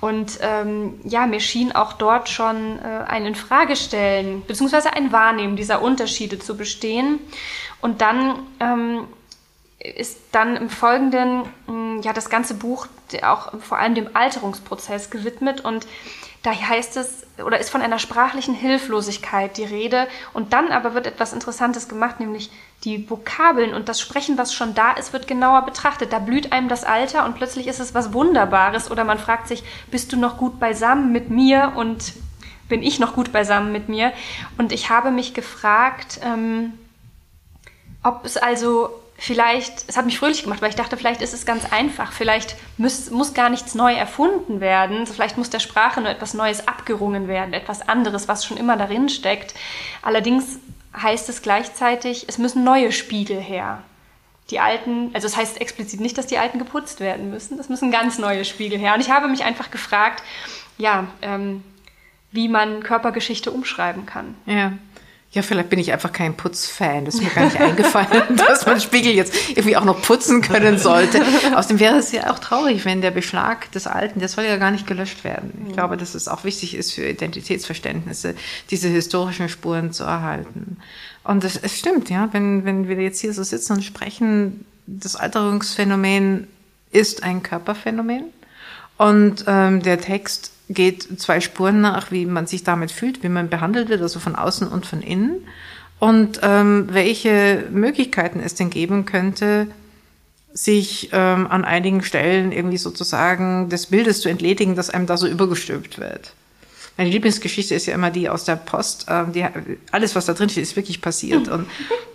Und 0.00 0.38
ähm, 0.40 1.00
ja, 1.02 1.26
mir 1.26 1.40
schien 1.40 1.72
auch 1.72 1.94
dort 1.94 2.28
schon 2.28 2.78
äh, 2.78 3.04
ein 3.08 3.26
Infragestellen 3.26 4.44
beziehungsweise 4.46 4.92
ein 4.92 5.10
Wahrnehmen 5.10 5.56
dieser 5.56 5.82
Unterschiede 5.82 6.38
zu 6.38 6.56
bestehen. 6.56 7.18
Und 7.80 8.00
dann 8.00 8.44
ähm, 8.60 9.08
ist 9.80 10.18
dann 10.32 10.56
im 10.56 10.70
Folgenden 10.70 11.42
mm, 11.66 12.00
ja 12.02 12.12
das 12.12 12.30
ganze 12.30 12.54
Buch 12.54 12.86
auch 13.22 13.52
vor 13.60 13.78
allem 13.78 13.94
dem 13.94 14.10
Alterungsprozess 14.14 15.10
gewidmet 15.10 15.60
und 15.64 15.86
da 16.42 16.52
heißt 16.52 16.96
es 16.96 17.26
oder 17.44 17.58
ist 17.58 17.70
von 17.70 17.82
einer 17.82 17.98
sprachlichen 17.98 18.54
Hilflosigkeit 18.54 19.56
die 19.56 19.64
Rede 19.64 20.08
und 20.32 20.52
dann 20.52 20.72
aber 20.72 20.94
wird 20.94 21.06
etwas 21.06 21.32
Interessantes 21.32 21.88
gemacht, 21.88 22.20
nämlich 22.20 22.50
die 22.84 23.08
Vokabeln 23.08 23.74
und 23.74 23.88
das 23.88 24.00
Sprechen, 24.00 24.38
was 24.38 24.54
schon 24.54 24.74
da 24.74 24.92
ist, 24.92 25.12
wird 25.12 25.26
genauer 25.26 25.62
betrachtet. 25.62 26.12
Da 26.12 26.20
blüht 26.20 26.52
einem 26.52 26.68
das 26.68 26.84
Alter 26.84 27.24
und 27.24 27.34
plötzlich 27.34 27.66
ist 27.66 27.80
es 27.80 27.94
was 27.94 28.12
Wunderbares 28.12 28.90
oder 28.90 29.04
man 29.04 29.18
fragt 29.18 29.48
sich, 29.48 29.64
bist 29.90 30.12
du 30.12 30.16
noch 30.16 30.36
gut 30.36 30.60
beisammen 30.60 31.12
mit 31.12 31.28
mir 31.30 31.72
und 31.76 32.14
bin 32.68 32.82
ich 32.82 33.00
noch 33.00 33.14
gut 33.14 33.32
beisammen 33.32 33.72
mit 33.72 33.88
mir? 33.88 34.12
Und 34.58 34.72
ich 34.72 34.90
habe 34.90 35.10
mich 35.10 35.34
gefragt, 35.34 36.20
ähm, 36.22 36.74
ob 38.02 38.24
es 38.24 38.36
also 38.36 38.90
vielleicht, 39.18 39.84
es 39.88 39.96
hat 39.96 40.06
mich 40.06 40.16
fröhlich 40.16 40.44
gemacht, 40.44 40.62
weil 40.62 40.70
ich 40.70 40.76
dachte, 40.76 40.96
vielleicht 40.96 41.20
ist 41.20 41.34
es 41.34 41.44
ganz 41.44 41.70
einfach, 41.72 42.12
vielleicht 42.12 42.56
muss, 42.78 43.10
muss 43.10 43.34
gar 43.34 43.50
nichts 43.50 43.74
neu 43.74 43.92
erfunden 43.92 44.60
werden, 44.60 45.06
vielleicht 45.06 45.36
muss 45.36 45.50
der 45.50 45.58
Sprache 45.58 46.00
nur 46.00 46.10
etwas 46.10 46.34
Neues 46.34 46.68
abgerungen 46.68 47.26
werden, 47.26 47.52
etwas 47.52 47.86
anderes, 47.88 48.28
was 48.28 48.46
schon 48.46 48.56
immer 48.56 48.76
darin 48.76 49.08
steckt. 49.08 49.54
Allerdings 50.02 50.60
heißt 50.96 51.28
es 51.28 51.42
gleichzeitig, 51.42 52.26
es 52.28 52.38
müssen 52.38 52.62
neue 52.62 52.92
Spiegel 52.92 53.40
her. 53.40 53.82
Die 54.50 54.60
alten, 54.60 55.10
also 55.12 55.26
es 55.26 55.32
das 55.32 55.36
heißt 55.36 55.60
explizit 55.60 56.00
nicht, 56.00 56.16
dass 56.16 56.28
die 56.28 56.38
alten 56.38 56.58
geputzt 56.58 57.00
werden 57.00 57.28
müssen, 57.28 57.58
es 57.58 57.68
müssen 57.68 57.90
ganz 57.90 58.18
neue 58.18 58.44
Spiegel 58.44 58.78
her. 58.78 58.94
Und 58.94 59.00
ich 59.00 59.10
habe 59.10 59.28
mich 59.28 59.44
einfach 59.44 59.70
gefragt, 59.70 60.22
ja, 60.78 61.08
ähm, 61.22 61.64
wie 62.30 62.48
man 62.48 62.82
Körpergeschichte 62.82 63.50
umschreiben 63.50 64.06
kann. 64.06 64.36
Ja. 64.46 64.72
Ja, 65.32 65.42
vielleicht 65.42 65.68
bin 65.68 65.78
ich 65.78 65.92
einfach 65.92 66.10
kein 66.10 66.34
Putzfan. 66.34 67.04
Das 67.04 67.16
ist 67.16 67.22
mir 67.22 67.28
gar 67.28 67.44
nicht 67.44 67.60
eingefallen, 67.60 68.36
dass 68.48 68.64
man 68.64 68.80
Spiegel 68.80 69.12
jetzt 69.12 69.34
irgendwie 69.50 69.76
auch 69.76 69.84
noch 69.84 70.00
putzen 70.00 70.40
können 70.40 70.78
sollte. 70.78 71.20
Außerdem 71.54 71.80
wäre 71.80 71.98
es 71.98 72.12
ja 72.12 72.30
auch 72.32 72.38
traurig, 72.38 72.86
wenn 72.86 73.02
der 73.02 73.10
Beschlag 73.10 73.70
des 73.72 73.86
Alten, 73.86 74.20
der 74.20 74.30
soll 74.30 74.44
ja 74.44 74.56
gar 74.56 74.70
nicht 74.70 74.86
gelöscht 74.86 75.24
werden. 75.24 75.66
Ich 75.68 75.74
glaube, 75.74 75.98
dass 75.98 76.14
es 76.14 76.28
auch 76.28 76.44
wichtig 76.44 76.74
ist 76.74 76.92
für 76.92 77.06
Identitätsverständnisse, 77.06 78.34
diese 78.70 78.88
historischen 78.88 79.50
Spuren 79.50 79.92
zu 79.92 80.04
erhalten. 80.04 80.78
Und 81.24 81.44
es, 81.44 81.58
es 81.58 81.78
stimmt, 81.78 82.08
ja, 82.08 82.30
wenn, 82.32 82.64
wenn 82.64 82.88
wir 82.88 82.96
jetzt 82.96 83.20
hier 83.20 83.34
so 83.34 83.42
sitzen 83.42 83.74
und 83.74 83.84
sprechen, 83.84 84.64
das 84.86 85.14
Alterungsphänomen 85.14 86.46
ist 86.90 87.22
ein 87.22 87.42
Körperphänomen. 87.42 88.24
Und 88.96 89.44
ähm, 89.46 89.82
der 89.82 90.00
Text 90.00 90.52
geht 90.68 91.20
zwei 91.20 91.40
Spuren 91.40 91.80
nach, 91.80 92.10
wie 92.10 92.26
man 92.26 92.46
sich 92.46 92.64
damit 92.64 92.92
fühlt, 92.92 93.22
wie 93.22 93.28
man 93.28 93.48
behandelt 93.48 93.88
wird, 93.88 94.02
also 94.02 94.20
von 94.20 94.36
außen 94.36 94.68
und 94.68 94.86
von 94.86 95.02
innen. 95.02 95.46
Und 95.98 96.40
ähm, 96.42 96.88
welche 96.90 97.64
Möglichkeiten 97.70 98.40
es 98.40 98.54
denn 98.54 98.70
geben 98.70 99.04
könnte, 99.04 99.66
sich 100.52 101.10
ähm, 101.12 101.46
an 101.48 101.64
einigen 101.64 102.02
Stellen 102.02 102.52
irgendwie 102.52 102.78
sozusagen 102.78 103.68
des 103.68 103.86
Bildes 103.86 104.20
zu 104.20 104.28
entledigen, 104.28 104.76
das 104.76 104.90
einem 104.90 105.06
da 105.06 105.16
so 105.16 105.26
übergestülpt 105.26 105.98
wird. 105.98 106.32
Meine 106.96 107.10
Lieblingsgeschichte 107.10 107.76
ist 107.76 107.86
ja 107.86 107.94
immer 107.94 108.10
die 108.10 108.28
aus 108.28 108.44
der 108.44 108.56
Post. 108.56 109.06
Ähm, 109.08 109.32
die, 109.32 109.46
alles, 109.92 110.16
was 110.16 110.26
da 110.26 110.34
drin 110.34 110.48
steht, 110.48 110.64
ist 110.64 110.74
wirklich 110.74 111.00
passiert. 111.00 111.46
Und 111.46 111.66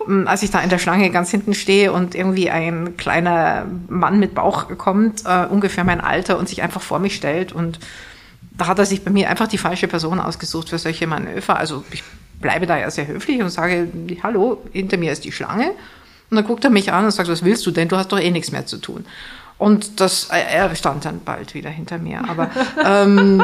ähm, 0.06 0.28
als 0.28 0.42
ich 0.42 0.50
da 0.50 0.60
in 0.60 0.68
der 0.68 0.78
Schlange 0.78 1.10
ganz 1.10 1.30
hinten 1.30 1.54
stehe 1.54 1.90
und 1.90 2.14
irgendwie 2.14 2.50
ein 2.50 2.96
kleiner 2.98 3.66
Mann 3.88 4.18
mit 4.18 4.34
Bauch 4.34 4.68
kommt, 4.76 5.24
äh, 5.24 5.46
ungefähr 5.46 5.84
mein 5.84 6.02
Alter, 6.02 6.38
und 6.38 6.50
sich 6.50 6.62
einfach 6.62 6.82
vor 6.82 6.98
mich 6.98 7.16
stellt 7.16 7.52
und 7.52 7.78
da 8.56 8.66
hat 8.66 8.78
er 8.78 8.86
sich 8.86 9.04
bei 9.04 9.10
mir 9.10 9.28
einfach 9.28 9.48
die 9.48 9.58
falsche 9.58 9.88
Person 9.88 10.20
ausgesucht 10.20 10.68
für 10.68 10.78
solche 10.78 11.06
Manöver. 11.06 11.56
Also 11.56 11.84
ich 11.90 12.02
bleibe 12.40 12.66
da 12.66 12.78
ja 12.78 12.90
sehr 12.90 13.06
höflich 13.06 13.42
und 13.42 13.50
sage, 13.50 13.88
hallo, 14.22 14.62
hinter 14.72 14.96
mir 14.96 15.12
ist 15.12 15.24
die 15.24 15.32
Schlange. 15.32 15.70
Und 16.30 16.36
dann 16.36 16.46
guckt 16.46 16.64
er 16.64 16.70
mich 16.70 16.92
an 16.92 17.04
und 17.04 17.10
sagt, 17.10 17.28
was 17.28 17.44
willst 17.44 17.66
du 17.66 17.70
denn? 17.70 17.88
Du 17.88 17.96
hast 17.96 18.12
doch 18.12 18.20
eh 18.20 18.30
nichts 18.30 18.52
mehr 18.52 18.66
zu 18.66 18.78
tun. 18.78 19.04
Und 19.58 20.00
das, 20.00 20.24
er 20.30 20.74
stand 20.74 21.04
dann 21.04 21.20
bald 21.20 21.54
wieder 21.54 21.70
hinter 21.70 21.98
mir. 21.98 22.28
Aber 22.28 22.50
ähm, 22.84 23.42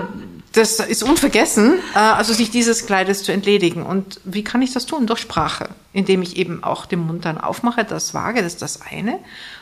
das 0.52 0.80
ist 0.80 1.02
unvergessen, 1.04 1.78
äh, 1.94 1.98
also 1.98 2.32
sich 2.32 2.50
dieses 2.50 2.86
Kleides 2.86 3.22
zu 3.22 3.32
entledigen. 3.32 3.84
Und 3.84 4.20
wie 4.24 4.42
kann 4.42 4.62
ich 4.62 4.72
das 4.72 4.86
tun? 4.86 5.06
Durch 5.06 5.20
Sprache, 5.20 5.70
indem 5.92 6.22
ich 6.22 6.36
eben 6.36 6.64
auch 6.64 6.86
den 6.86 7.00
Mund 7.00 7.24
dann 7.24 7.38
aufmache, 7.38 7.84
das 7.84 8.14
wage, 8.14 8.42
das 8.42 8.54
ist 8.54 8.62
das 8.62 8.80
eine. 8.82 9.18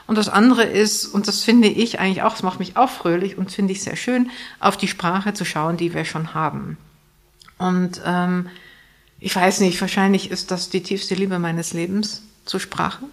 Und 0.07 0.17
das 0.17 0.31
andere 0.31 0.65
ist, 0.65 1.07
und 1.07 1.29
das 1.29 1.45
finde 1.45 1.69
ich 1.69 2.01
eigentlich 2.01 2.23
auch, 2.23 2.33
das 2.33 2.43
macht 2.43 2.59
mich 2.59 2.77
auch 2.77 2.89
fröhlich 2.89 3.37
und 3.37 3.53
finde 3.53 3.73
ich 3.73 3.83
sehr 3.83 3.97
schön, 3.97 4.31
auf 4.61 4.77
die 4.79 4.89
Sprache 4.89 5.35
zu 5.35 5.45
schauen, 5.45 5.77
die 5.77 5.93
wir 5.93 6.07
schon 6.07 6.33
haben. 6.33 6.79
Und 7.59 8.01
ähm, 8.07 8.49
ich 9.21 9.35
weiß 9.37 9.61
nicht, 9.61 9.81
wahrscheinlich 9.81 10.31
ist 10.31 10.51
das 10.51 10.71
die 10.71 10.83
tiefste 10.83 11.15
Liebe 11.15 11.39
meines 11.39 11.75
Lebens 11.75 12.23
zur 12.47 12.61
Sprache. 12.61 13.05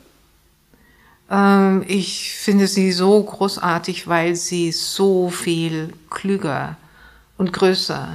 Ähm, 1.30 1.84
ich 1.88 2.32
finde 2.32 2.68
sie 2.68 2.94
so 2.94 3.22
großartig, 3.22 4.08
weil 4.08 4.36
sie 4.36 4.72
so 4.72 5.30
viel 5.30 5.92
klüger 6.10 6.78
und 7.38 7.54
größer 7.54 8.10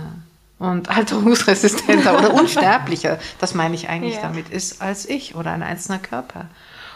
und 0.58 0.90
alterungsresistenter 0.90 2.18
oder 2.18 2.34
unsterblicher, 2.40 3.18
das 3.38 3.54
meine 3.54 3.74
ich 3.74 3.88
eigentlich 3.88 4.16
ja. 4.16 4.22
damit, 4.22 4.50
ist 4.50 4.82
als 4.82 5.08
ich 5.08 5.34
oder 5.34 5.52
ein 5.52 5.62
einzelner 5.62 5.98
Körper. 5.98 6.46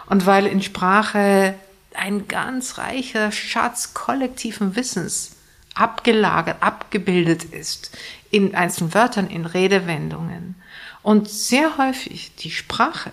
Und 0.06 0.26
weil 0.26 0.46
in 0.46 0.62
Sprache 0.62 1.54
ein 1.94 2.28
ganz 2.28 2.78
reicher 2.78 3.32
Schatz 3.32 3.94
kollektiven 3.94 4.76
Wissens 4.76 5.36
abgelagert, 5.74 6.62
abgebildet 6.62 7.44
ist 7.44 7.96
in 8.30 8.54
einzelnen 8.54 8.94
Wörtern, 8.94 9.28
in 9.28 9.46
Redewendungen. 9.46 10.56
Und 11.02 11.28
sehr 11.28 11.78
häufig 11.78 12.34
die 12.36 12.50
Sprache 12.50 13.12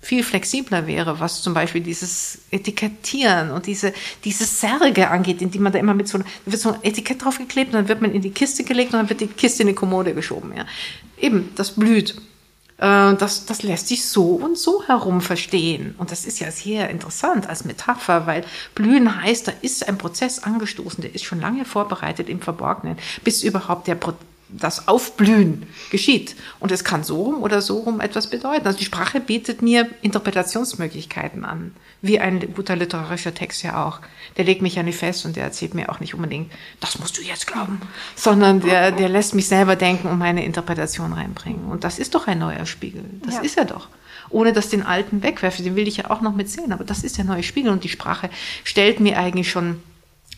viel 0.00 0.22
flexibler 0.22 0.86
wäre, 0.86 1.18
was 1.20 1.42
zum 1.42 1.54
Beispiel 1.54 1.80
dieses 1.80 2.38
Etikettieren 2.50 3.50
und 3.50 3.66
diese, 3.66 3.92
diese 4.24 4.44
Särge 4.44 5.10
angeht, 5.10 5.42
in 5.42 5.50
die 5.50 5.58
man 5.58 5.72
da 5.72 5.78
immer 5.78 5.94
mit 5.94 6.08
so, 6.08 6.20
wird 6.46 6.60
so 6.60 6.72
ein 6.72 6.78
Etikett 6.82 7.24
draufgeklebt 7.24 7.72
und 7.72 7.80
dann 7.80 7.88
wird 7.88 8.00
man 8.00 8.12
in 8.12 8.22
die 8.22 8.30
Kiste 8.30 8.64
gelegt 8.64 8.92
und 8.92 9.00
dann 9.00 9.08
wird 9.08 9.20
die 9.20 9.26
Kiste 9.26 9.62
in 9.62 9.68
die 9.68 9.74
Kommode 9.74 10.14
geschoben, 10.14 10.52
ja. 10.56 10.64
Eben, 11.20 11.50
das 11.56 11.72
blüht. 11.72 12.14
Äh, 12.78 13.14
das, 13.16 13.44
das 13.46 13.62
lässt 13.62 13.88
sich 13.88 14.06
so 14.06 14.34
und 14.34 14.56
so 14.56 14.84
herum 14.86 15.20
verstehen. 15.20 15.94
Und 15.98 16.12
das 16.12 16.24
ist 16.24 16.38
ja 16.38 16.50
sehr 16.50 16.90
interessant 16.90 17.48
als 17.48 17.64
Metapher, 17.64 18.26
weil 18.26 18.44
blühen 18.74 19.20
heißt, 19.20 19.48
da 19.48 19.52
ist 19.62 19.88
ein 19.88 19.98
Prozess 19.98 20.38
angestoßen, 20.38 21.02
der 21.02 21.14
ist 21.14 21.24
schon 21.24 21.40
lange 21.40 21.64
vorbereitet 21.64 22.28
im 22.28 22.40
Verborgenen, 22.40 22.96
bis 23.24 23.42
überhaupt 23.42 23.88
der, 23.88 23.98
das 24.48 24.88
Aufblühen 24.88 25.66
geschieht. 25.90 26.34
Und 26.58 26.72
es 26.72 26.84
kann 26.84 27.04
so 27.04 27.22
rum 27.22 27.42
oder 27.42 27.60
so 27.60 27.78
rum 27.78 28.00
etwas 28.00 28.28
bedeuten. 28.28 28.66
Also 28.66 28.78
die 28.78 28.84
Sprache 28.84 29.20
bietet 29.20 29.62
mir 29.62 29.88
Interpretationsmöglichkeiten 30.02 31.44
an, 31.44 31.74
wie 32.00 32.18
ein 32.18 32.54
guter 32.54 32.76
literarischer 32.76 33.34
Text 33.34 33.62
ja 33.62 33.84
auch. 33.84 34.00
Der 34.36 34.44
legt 34.44 34.62
mich 34.62 34.74
ja 34.76 34.82
nicht 34.82 34.98
fest 34.98 35.26
und 35.26 35.36
der 35.36 35.44
erzählt 35.44 35.74
mir 35.74 35.90
auch 35.90 36.00
nicht 36.00 36.14
unbedingt, 36.14 36.50
das 36.80 36.98
musst 36.98 37.18
du 37.18 37.22
jetzt 37.22 37.46
glauben, 37.46 37.80
sondern 38.14 38.60
der, 38.60 38.92
der 38.92 39.08
lässt 39.08 39.34
mich 39.34 39.48
selber 39.48 39.76
denken 39.76 40.08
und 40.08 40.18
meine 40.18 40.44
Interpretation 40.44 41.12
reinbringen. 41.12 41.66
Und 41.70 41.84
das 41.84 41.98
ist 41.98 42.14
doch 42.14 42.26
ein 42.26 42.38
neuer 42.38 42.66
Spiegel. 42.66 43.04
Das 43.24 43.36
ja. 43.36 43.40
ist 43.42 43.58
er 43.58 43.64
doch 43.64 43.88
ohne 44.30 44.52
dass 44.52 44.68
den 44.68 44.82
alten 44.82 45.22
wegwerfe. 45.22 45.62
Den 45.62 45.74
will 45.74 45.88
ich 45.88 45.96
ja 45.96 46.10
auch 46.10 46.20
noch 46.20 46.34
mit 46.34 46.50
sehen. 46.50 46.72
Aber 46.72 46.84
das 46.84 47.02
ist 47.02 47.16
der 47.16 47.24
neue 47.24 47.42
Spiegel 47.42 47.72
und 47.72 47.82
die 47.82 47.88
Sprache 47.88 48.28
stellt 48.62 49.00
mir 49.00 49.18
eigentlich 49.18 49.50
schon 49.50 49.82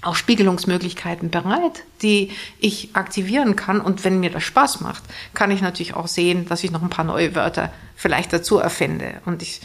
auch 0.02 0.16
Spiegelungsmöglichkeiten 0.16 1.30
bereit, 1.30 1.84
die 2.02 2.30
ich 2.58 2.90
aktivieren 2.94 3.56
kann. 3.56 3.80
Und 3.80 4.04
wenn 4.04 4.20
mir 4.20 4.30
das 4.30 4.42
Spaß 4.44 4.80
macht, 4.80 5.02
kann 5.34 5.50
ich 5.50 5.60
natürlich 5.60 5.94
auch 5.94 6.08
sehen, 6.08 6.46
dass 6.46 6.64
ich 6.64 6.70
noch 6.70 6.82
ein 6.82 6.90
paar 6.90 7.04
neue 7.04 7.34
Wörter 7.34 7.72
vielleicht 7.96 8.32
dazu 8.32 8.58
erfinde. 8.58 9.20
Und 9.26 9.42
ich, 9.42 9.60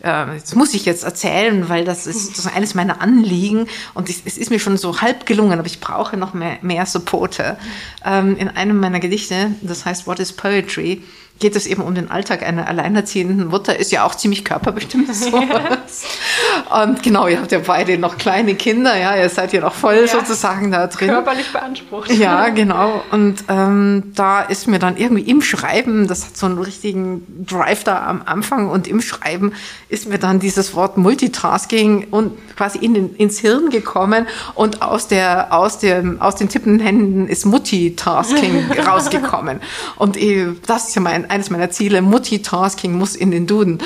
äh, 0.00 0.26
das 0.26 0.54
muss 0.56 0.74
ich 0.74 0.84
jetzt 0.86 1.04
erzählen, 1.04 1.68
weil 1.68 1.84
das 1.84 2.06
ist, 2.06 2.30
das 2.36 2.46
ist 2.46 2.56
eines 2.56 2.74
meiner 2.74 3.00
Anliegen. 3.00 3.68
Und 3.94 4.10
ich, 4.10 4.22
es 4.24 4.36
ist 4.36 4.50
mir 4.50 4.58
schon 4.58 4.76
so 4.76 5.00
halb 5.00 5.24
gelungen, 5.24 5.58
aber 5.58 5.68
ich 5.68 5.80
brauche 5.80 6.16
noch 6.16 6.34
mehr, 6.34 6.58
mehr 6.62 6.86
Supporte. 6.86 7.56
Ähm, 8.04 8.36
in 8.36 8.48
einem 8.48 8.80
meiner 8.80 8.98
Gedichte, 9.00 9.52
das 9.62 9.84
heißt 9.84 10.06
What 10.08 10.18
is 10.18 10.32
Poetry, 10.32 11.02
geht 11.38 11.54
es 11.56 11.66
eben 11.66 11.82
um 11.82 11.94
den 11.94 12.10
Alltag 12.10 12.42
einer 12.42 12.66
alleinerziehenden 12.68 13.48
Mutter, 13.48 13.78
ist 13.78 13.92
ja 13.92 14.04
auch 14.04 14.14
ziemlich 14.14 14.44
körperbestimmt. 14.44 15.06
So. 15.16 15.40
Ja. 15.40 16.82
Und 16.82 17.02
genau, 17.02 17.26
ihr 17.26 17.40
habt 17.40 17.50
ja 17.50 17.60
beide 17.60 17.96
noch 17.96 18.18
kleine 18.18 18.54
Kinder, 18.54 18.96
ja, 18.96 19.16
ihr 19.16 19.28
seid 19.28 19.52
ja 19.52 19.60
noch 19.60 19.74
voll 19.74 20.00
ja. 20.00 20.06
sozusagen 20.06 20.70
da 20.70 20.86
drin. 20.88 21.08
Körperlich 21.08 21.50
beansprucht. 21.52 22.12
Ja, 22.12 22.48
genau. 22.50 23.02
Und 23.10 23.44
ähm, 23.48 24.12
da 24.14 24.42
ist 24.42 24.66
mir 24.66 24.78
dann 24.78 24.96
irgendwie 24.96 25.22
im 25.22 25.42
Schreiben, 25.42 26.06
das 26.06 26.26
hat 26.26 26.36
so 26.36 26.46
einen 26.46 26.58
richtigen 26.58 27.46
Drive 27.46 27.84
da 27.84 28.06
am 28.06 28.22
Anfang 28.26 28.68
und 28.68 28.86
im 28.88 29.00
Schreiben 29.00 29.52
ist 29.88 30.08
mir 30.08 30.18
dann 30.18 30.38
dieses 30.38 30.74
Wort 30.74 30.96
Multitasking 30.98 32.08
und 32.10 32.32
quasi 32.56 32.78
in 32.78 32.94
den, 32.94 33.14
ins 33.16 33.38
Hirn 33.38 33.70
gekommen 33.70 34.26
und 34.54 34.82
aus 34.82 35.08
der 35.08 35.52
aus 35.52 35.78
dem 35.78 36.20
aus 36.20 36.36
den 36.36 36.48
tippenden 36.48 36.80
Händen 36.80 37.28
ist 37.28 37.46
Multitasking 37.46 38.70
rausgekommen. 38.86 39.60
Und 39.96 40.16
äh, 40.16 40.48
das 40.66 40.88
ist 40.88 40.94
ja 40.94 41.00
mein 41.00 41.25
eines 41.30 41.50
meiner 41.50 41.70
Ziele, 41.70 42.02
Multitasking 42.02 42.92
muss 42.92 43.16
in 43.16 43.30
den 43.30 43.46
Duden. 43.46 43.78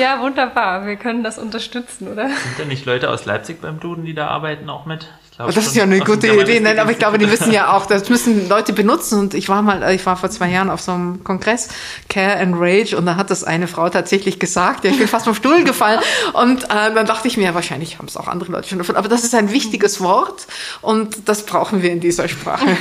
ja, 0.00 0.20
wunderbar. 0.20 0.86
Wir 0.86 0.96
können 0.96 1.22
das 1.22 1.38
unterstützen, 1.38 2.08
oder? 2.08 2.28
Sind 2.28 2.58
da 2.58 2.64
nicht 2.64 2.86
Leute 2.86 3.10
aus 3.10 3.24
Leipzig 3.24 3.60
beim 3.60 3.80
Duden, 3.80 4.04
die 4.04 4.14
da 4.14 4.28
arbeiten, 4.28 4.70
auch 4.70 4.86
mit? 4.86 5.08
Das 5.38 5.56
ist 5.56 5.76
ja 5.76 5.82
eine 5.82 6.00
gute 6.00 6.28
Idee, 6.28 6.60
Nein, 6.60 6.78
aber 6.78 6.90
ich 6.90 6.98
glaube, 6.98 7.18
die 7.18 7.26
müssen 7.26 7.52
ja 7.52 7.76
auch, 7.76 7.86
das 7.86 8.08
müssen 8.08 8.48
Leute 8.48 8.72
benutzen. 8.72 9.20
Und 9.20 9.34
ich 9.34 9.48
war 9.48 9.60
mal, 9.62 9.94
ich 9.94 10.04
war 10.06 10.16
vor 10.16 10.30
zwei 10.30 10.48
Jahren 10.48 10.70
auf 10.70 10.80
so 10.80 10.92
einem 10.92 11.22
Kongress, 11.24 11.68
Care 12.08 12.38
and 12.38 12.54
Rage, 12.58 12.96
und 12.96 13.04
da 13.06 13.16
hat 13.16 13.30
das 13.30 13.44
eine 13.44 13.66
Frau 13.66 13.88
tatsächlich 13.90 14.38
gesagt, 14.38 14.84
ja, 14.84 14.90
ich 14.90 14.98
bin 14.98 15.08
fast 15.08 15.26
vom 15.26 15.34
Stuhl 15.34 15.62
gefallen. 15.64 16.00
Und 16.32 16.64
äh, 16.64 16.94
dann 16.94 17.06
dachte 17.06 17.28
ich 17.28 17.36
mir, 17.36 17.44
ja, 17.44 17.54
wahrscheinlich 17.54 17.98
haben 17.98 18.06
es 18.06 18.16
auch 18.16 18.28
andere 18.28 18.50
Leute 18.52 18.68
schon 18.68 18.78
davon. 18.78 18.96
Aber 18.96 19.08
das 19.08 19.24
ist 19.24 19.34
ein 19.34 19.52
wichtiges 19.52 20.00
Wort 20.00 20.46
und 20.80 21.28
das 21.28 21.44
brauchen 21.44 21.82
wir 21.82 21.90
in 21.90 22.00
dieser 22.00 22.28
Sprache. 22.28 22.76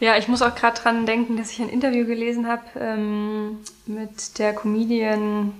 Ja, 0.00 0.16
ich 0.16 0.26
muss 0.26 0.42
auch 0.42 0.56
gerade 0.56 0.80
dran 0.80 1.06
denken, 1.06 1.36
dass 1.36 1.52
ich 1.52 1.60
ein 1.60 1.68
Interview 1.68 2.04
gelesen 2.04 2.48
habe 2.48 2.62
ähm, 2.76 3.58
mit 3.86 4.36
der 4.40 4.52
Comedian, 4.52 5.52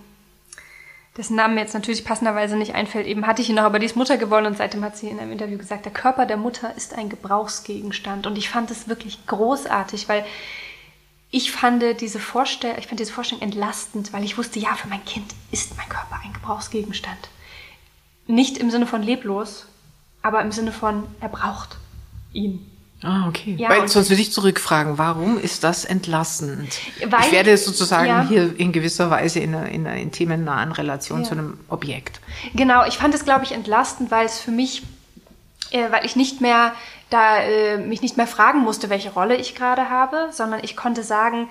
dessen 1.17 1.37
Namen 1.37 1.55
mir 1.55 1.61
jetzt 1.61 1.75
natürlich 1.75 2.05
passenderweise 2.05 2.57
nicht 2.57 2.75
einfällt. 2.75 3.07
Eben 3.07 3.27
hatte 3.27 3.43
ich 3.43 3.51
ihn 3.51 3.57
noch, 3.57 3.65
aber 3.65 3.79
die 3.79 3.87
ist 3.87 3.97
Mutter 3.97 4.17
geworden 4.17 4.47
und 4.47 4.57
seitdem 4.57 4.85
hat 4.85 4.97
sie 4.97 5.09
in 5.09 5.19
einem 5.19 5.33
Interview 5.33 5.59
gesagt, 5.59 5.85
der 5.85 5.93
Körper 5.93 6.25
der 6.25 6.39
Mutter 6.39 6.75
ist 6.77 6.95
ein 6.95 7.11
Gebrauchsgegenstand. 7.11 8.27
Und 8.27 8.39
ich 8.39 8.49
fand 8.49 8.71
es 8.71 8.89
wirklich 8.89 9.27
großartig, 9.27 10.09
weil 10.09 10.25
ich 11.31 11.53
fand 11.53 11.83
diese 12.01 12.19
Vorstellung, 12.19 12.79
ich 12.79 12.87
fand 12.87 13.01
diese 13.01 13.13
Vorstellung 13.13 13.43
entlastend, 13.43 14.13
weil 14.13 14.25
ich 14.25 14.39
wusste, 14.39 14.59
ja, 14.59 14.75
für 14.75 14.89
mein 14.89 15.05
Kind 15.05 15.27
ist 15.51 15.77
mein 15.77 15.89
Körper 15.89 16.21
ein 16.25 16.33
Gebrauchsgegenstand. 16.33 17.29
Nicht 18.27 18.57
im 18.57 18.71
Sinne 18.71 18.87
von 18.87 19.03
leblos, 19.03 19.67
aber 20.23 20.41
im 20.41 20.53
Sinne 20.53 20.73
von, 20.73 21.05
er 21.21 21.29
braucht 21.29 21.77
ihn. 22.33 22.72
Ah, 23.03 23.27
okay. 23.29 23.57
Ja, 23.59 23.69
Weil 23.69 23.89
sonst 23.89 24.11
würde 24.11 24.23
ich 24.23 24.33
zurückfragen, 24.33 24.97
warum 24.97 25.39
ist 25.39 25.65
das 25.65 25.85
entlastend? 25.85 26.79
Weil, 27.05 27.21
ich 27.23 27.33
werde 27.33 27.57
sozusagen 27.57 28.07
ja. 28.07 28.27
hier 28.29 28.59
in 28.59 28.71
gewisser 28.71 29.11
Weise 29.11 29.41
in 29.41 29.55
einer, 29.55 29.69
in 29.69 29.87
einer 29.87 29.97
intimen, 29.97 30.45
nahen 30.45 30.71
Relation 30.71 31.23
ja. 31.23 31.29
zu 31.29 31.33
einem 31.33 31.59
Objekt. 31.69 32.21
Genau, 32.55 32.85
ich 32.87 32.99
fand 32.99 33.15
es, 33.15 33.25
glaube 33.25 33.45
ich, 33.45 33.53
entlastend, 33.53 34.11
weil 34.13 34.27
es 34.27 34.39
für 34.39 34.53
mich, 34.53 34.83
äh, 35.71 35.91
weil 35.91 36.07
ich 36.07 36.15
nicht 36.15 36.41
mehr 36.41 36.75
da 37.11 37.39
äh, 37.39 37.77
mich 37.77 38.03
nicht 38.03 38.17
mehr 38.17 38.27
fragen 38.27 38.61
musste, 38.61 38.89
welche 38.89 39.13
Rolle 39.13 39.37
ich 39.37 39.55
gerade 39.55 39.91
habe, 39.91 40.29
sondern 40.33 40.61
ich 40.63 40.77
konnte 40.77 41.03
sagen, 41.03 41.49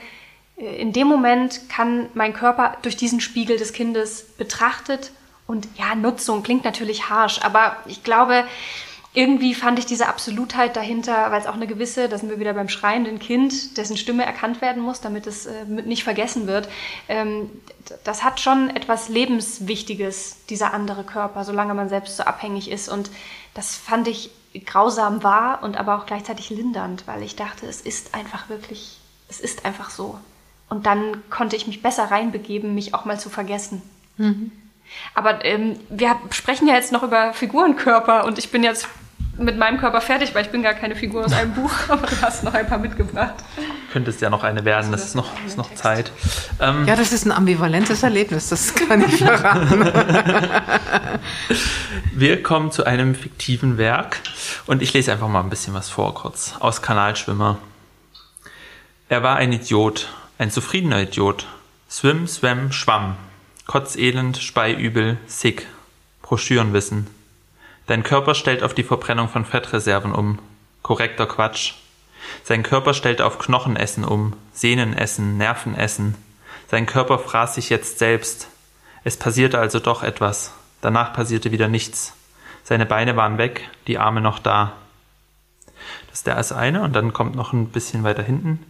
äh, 0.57 0.81
in 0.81 0.93
dem 0.93 1.07
Moment 1.07 1.69
kann 1.69 2.07
mein 2.13 2.33
Körper 2.33 2.77
durch 2.81 2.95
diesen 2.95 3.19
Spiegel 3.19 3.57
des 3.57 3.73
Kindes 3.73 4.23
betrachtet 4.37 5.11
und 5.47 5.67
ja, 5.75 5.95
Nutzung 5.95 6.43
klingt 6.43 6.63
natürlich 6.63 7.09
harsch, 7.09 7.39
aber 7.41 7.75
ich 7.85 8.03
glaube, 8.03 8.45
irgendwie 9.13 9.53
fand 9.53 9.77
ich 9.77 9.85
diese 9.85 10.07
Absolutheit 10.07 10.77
dahinter, 10.77 11.31
weil 11.31 11.41
es 11.41 11.47
auch 11.47 11.55
eine 11.55 11.67
gewisse, 11.67 12.07
da 12.07 12.17
sind 12.17 12.29
wir 12.29 12.39
wieder 12.39 12.53
beim 12.53 12.69
schreienden 12.69 13.19
Kind, 13.19 13.77
dessen 13.77 13.97
Stimme 13.97 14.25
erkannt 14.25 14.61
werden 14.61 14.81
muss, 14.81 15.01
damit 15.01 15.27
es 15.27 15.45
äh, 15.45 15.65
nicht 15.65 16.05
vergessen 16.05 16.47
wird. 16.47 16.69
Ähm, 17.09 17.49
das 18.05 18.23
hat 18.23 18.39
schon 18.39 18.69
etwas 18.69 19.09
Lebenswichtiges, 19.09 20.45
dieser 20.49 20.73
andere 20.73 21.03
Körper, 21.03 21.43
solange 21.43 21.73
man 21.73 21.89
selbst 21.89 22.15
so 22.15 22.23
abhängig 22.23 22.71
ist. 22.71 22.87
Und 22.87 23.11
das 23.53 23.75
fand 23.75 24.07
ich 24.07 24.31
grausam 24.65 25.23
wahr 25.23 25.61
und 25.61 25.77
aber 25.77 25.97
auch 25.97 26.05
gleichzeitig 26.05 26.49
lindernd, 26.49 27.05
weil 27.05 27.21
ich 27.21 27.35
dachte, 27.35 27.65
es 27.65 27.81
ist 27.81 28.15
einfach 28.15 28.47
wirklich, 28.47 28.97
es 29.27 29.41
ist 29.41 29.65
einfach 29.65 29.89
so. 29.89 30.17
Und 30.69 30.85
dann 30.85 31.21
konnte 31.29 31.57
ich 31.57 31.67
mich 31.67 31.81
besser 31.81 32.05
reinbegeben, 32.11 32.73
mich 32.73 32.93
auch 32.93 33.03
mal 33.03 33.19
zu 33.19 33.29
vergessen. 33.29 33.81
Mhm. 34.15 34.53
Aber 35.13 35.43
ähm, 35.43 35.77
wir 35.89 36.17
sprechen 36.31 36.67
ja 36.67 36.75
jetzt 36.75 36.93
noch 36.93 37.03
über 37.03 37.33
Figurenkörper 37.33 38.25
und 38.25 38.37
ich 38.37 38.51
bin 38.51 38.63
jetzt 38.63 38.87
mit 39.37 39.57
meinem 39.57 39.79
Körper 39.79 40.01
fertig, 40.01 40.35
weil 40.35 40.45
ich 40.45 40.51
bin 40.51 40.63
gar 40.63 40.73
keine 40.73 40.95
Figur 40.95 41.25
aus 41.25 41.33
einem 41.33 41.53
Buch, 41.53 41.71
aber 41.87 42.07
du 42.07 42.21
hast 42.21 42.43
noch 42.43 42.53
ein 42.53 42.67
paar 42.67 42.77
mitgebracht. 42.77 43.35
Könntest 43.91 44.21
ja 44.21 44.29
noch 44.29 44.43
eine 44.43 44.65
werden, 44.65 44.91
das, 44.91 45.05
ist 45.05 45.15
noch, 45.15 45.29
ist 45.45 45.57
noch 45.57 45.73
Zeit. 45.73 46.11
Ähm, 46.59 46.85
ja, 46.85 46.95
das 46.95 47.11
ist 47.11 47.25
ein 47.25 47.31
ambivalentes 47.31 48.03
Erlebnis, 48.03 48.49
das 48.49 48.73
kann 48.75 49.01
ich 49.01 49.17
verraten. 49.17 49.85
Wir 52.13 52.43
kommen 52.43 52.71
zu 52.71 52.85
einem 52.85 53.15
fiktiven 53.15 53.77
Werk 53.77 54.19
und 54.67 54.81
ich 54.81 54.93
lese 54.93 55.11
einfach 55.11 55.27
mal 55.27 55.41
ein 55.41 55.49
bisschen 55.49 55.73
was 55.73 55.89
vor, 55.89 56.13
kurz, 56.13 56.55
aus 56.59 56.81
Kanalschwimmer. 56.81 57.57
Er 59.09 59.23
war 59.23 59.37
ein 59.37 59.51
Idiot, 59.51 60.09
ein 60.37 60.51
zufriedener 60.51 61.01
Idiot. 61.01 61.47
Swim, 61.89 62.27
swam, 62.27 62.71
schwamm. 62.71 63.17
Kotzelend, 63.65 64.37
Speiübel, 64.37 65.17
sick. 65.27 65.67
Broschürenwissen. 66.21 67.07
Dein 67.87 68.03
Körper 68.03 68.35
stellt 68.35 68.63
auf 68.63 68.73
die 68.73 68.83
Verbrennung 68.83 69.27
von 69.27 69.45
Fettreserven 69.45 70.13
um. 70.13 70.39
Korrekter 70.81 71.27
Quatsch. 71.27 71.73
Sein 72.43 72.63
Körper 72.63 72.93
stellt 72.93 73.21
auf 73.21 73.39
Knochenessen 73.39 74.03
um, 74.03 74.33
Sehnenessen, 74.53 75.37
Nervenessen. 75.37 76.15
Sein 76.69 76.85
Körper 76.85 77.19
fraß 77.19 77.55
sich 77.55 77.69
jetzt 77.69 77.99
selbst. 77.99 78.47
Es 79.03 79.17
passierte 79.17 79.59
also 79.59 79.79
doch 79.79 80.03
etwas. 80.03 80.53
Danach 80.81 81.13
passierte 81.13 81.51
wieder 81.51 81.67
nichts. 81.67 82.13
Seine 82.63 82.85
Beine 82.85 83.15
waren 83.15 83.37
weg, 83.37 83.69
die 83.87 83.97
Arme 83.97 84.21
noch 84.21 84.39
da. 84.39 84.73
Das 86.07 86.19
ist 86.19 86.27
der 86.27 86.37
als 86.37 86.51
eine 86.51 86.83
und 86.83 86.93
dann 86.93 87.13
kommt 87.13 87.35
noch 87.35 87.53
ein 87.53 87.69
bisschen 87.69 88.03
weiter 88.03 88.23
hinten. 88.23 88.63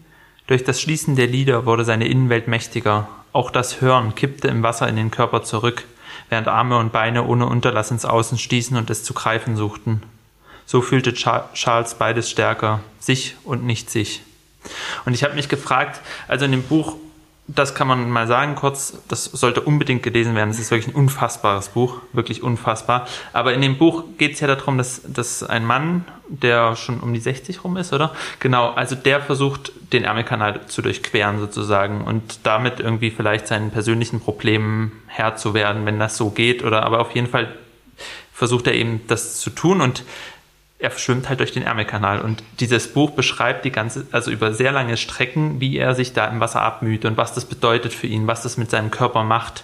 Durch 0.47 0.63
das 0.63 0.81
Schließen 0.81 1.15
der 1.15 1.27
Lieder 1.27 1.65
wurde 1.65 1.85
seine 1.85 2.07
Innenwelt 2.07 2.47
mächtiger. 2.47 3.07
Auch 3.33 3.51
das 3.51 3.81
Hören 3.81 4.15
kippte 4.15 4.47
im 4.47 4.63
Wasser 4.63 4.87
in 4.87 4.95
den 4.95 5.11
Körper 5.11 5.43
zurück 5.43 5.85
während 6.29 6.47
Arme 6.47 6.77
und 6.77 6.91
Beine 6.91 7.25
ohne 7.25 7.45
Unterlass 7.45 7.91
ins 7.91 8.05
Außen 8.05 8.37
stießen 8.37 8.77
und 8.77 8.89
es 8.89 9.03
zu 9.03 9.13
greifen 9.13 9.55
suchten. 9.55 10.03
So 10.65 10.81
fühlte 10.81 11.13
Charles 11.13 11.95
beides 11.95 12.29
stärker, 12.29 12.79
sich 12.99 13.35
und 13.43 13.63
nicht 13.63 13.89
sich. 13.89 14.21
Und 15.05 15.13
ich 15.13 15.23
habe 15.23 15.33
mich 15.33 15.49
gefragt, 15.49 16.01
also 16.27 16.45
in 16.45 16.51
dem 16.51 16.63
Buch 16.63 16.95
das 17.47 17.75
kann 17.75 17.87
man 17.87 18.09
mal 18.09 18.27
sagen 18.27 18.55
kurz, 18.55 18.97
das 19.07 19.25
sollte 19.25 19.61
unbedingt 19.61 20.03
gelesen 20.03 20.35
werden. 20.35 20.51
Es 20.51 20.59
ist 20.59 20.71
wirklich 20.71 20.93
ein 20.93 20.99
unfassbares 20.99 21.69
Buch, 21.69 21.97
wirklich 22.13 22.43
unfassbar. 22.43 23.07
Aber 23.33 23.53
in 23.53 23.61
dem 23.61 23.77
Buch 23.77 24.03
geht 24.17 24.33
es 24.33 24.39
ja 24.39 24.47
darum, 24.47 24.77
dass, 24.77 25.01
dass 25.05 25.43
ein 25.43 25.65
Mann, 25.65 26.05
der 26.29 26.75
schon 26.75 26.99
um 27.01 27.13
die 27.13 27.19
60 27.19 27.63
rum 27.63 27.77
ist, 27.77 27.91
oder? 27.93 28.13
Genau, 28.39 28.69
also 28.71 28.95
der 28.95 29.21
versucht, 29.21 29.73
den 29.91 30.05
Ärmelkanal 30.05 30.67
zu 30.67 30.81
durchqueren 30.81 31.39
sozusagen 31.39 32.01
und 32.01 32.39
damit 32.43 32.79
irgendwie 32.79 33.11
vielleicht 33.11 33.47
seinen 33.47 33.71
persönlichen 33.71 34.21
Problemen 34.21 35.01
Herr 35.07 35.35
zu 35.35 35.53
werden, 35.53 35.85
wenn 35.85 35.99
das 35.99 36.15
so 36.15 36.29
geht. 36.29 36.63
Oder 36.63 36.83
aber 36.83 36.99
auf 36.99 37.13
jeden 37.15 37.27
Fall 37.27 37.53
versucht 38.31 38.67
er 38.67 38.75
eben 38.75 39.01
das 39.07 39.39
zu 39.39 39.49
tun 39.49 39.81
und 39.81 40.03
er 40.81 40.91
schwimmt 40.91 41.29
halt 41.29 41.39
durch 41.39 41.51
den 41.51 41.63
Ärmelkanal 41.63 42.21
und 42.21 42.43
dieses 42.59 42.91
Buch 42.91 43.11
beschreibt 43.11 43.65
die 43.65 43.71
ganze, 43.71 44.07
also 44.11 44.31
über 44.31 44.53
sehr 44.53 44.71
lange 44.71 44.97
Strecken, 44.97 45.61
wie 45.61 45.77
er 45.77 45.93
sich 45.93 46.13
da 46.13 46.25
im 46.25 46.39
Wasser 46.39 46.61
abmüht 46.61 47.05
und 47.05 47.17
was 47.17 47.33
das 47.33 47.45
bedeutet 47.45 47.93
für 47.93 48.07
ihn, 48.07 48.25
was 48.25 48.41
das 48.41 48.57
mit 48.57 48.71
seinem 48.71 48.89
Körper 48.89 49.23
macht. 49.23 49.63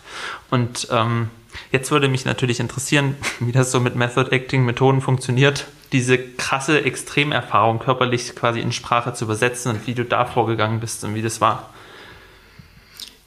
Und 0.51 0.88
ähm, 0.91 1.30
jetzt 1.72 1.89
würde 1.89 2.07
mich 2.07 2.26
natürlich 2.26 2.59
interessieren, 2.59 3.15
wie 3.39 3.51
das 3.51 3.72
so 3.72 3.80
mit 3.80 3.95
Method 3.95 4.32
Acting 4.32 4.63
Methoden 4.63 5.01
funktioniert. 5.01 5.65
diese 5.91 6.18
krasse 6.18 6.84
Extremerfahrung 6.84 7.80
körperlich 7.80 8.36
quasi 8.36 8.59
in 8.59 8.72
Sprache 8.72 9.13
zu 9.13 9.26
übersetzen 9.26 9.72
und 9.72 9.88
wie 9.88 9.95
du 9.95 10.05
da 10.05 10.26
vorgegangen 10.26 10.80
bist 10.80 11.03
und 11.03 11.15
wie 11.15 11.22
das 11.22 11.41
war. 11.41 11.70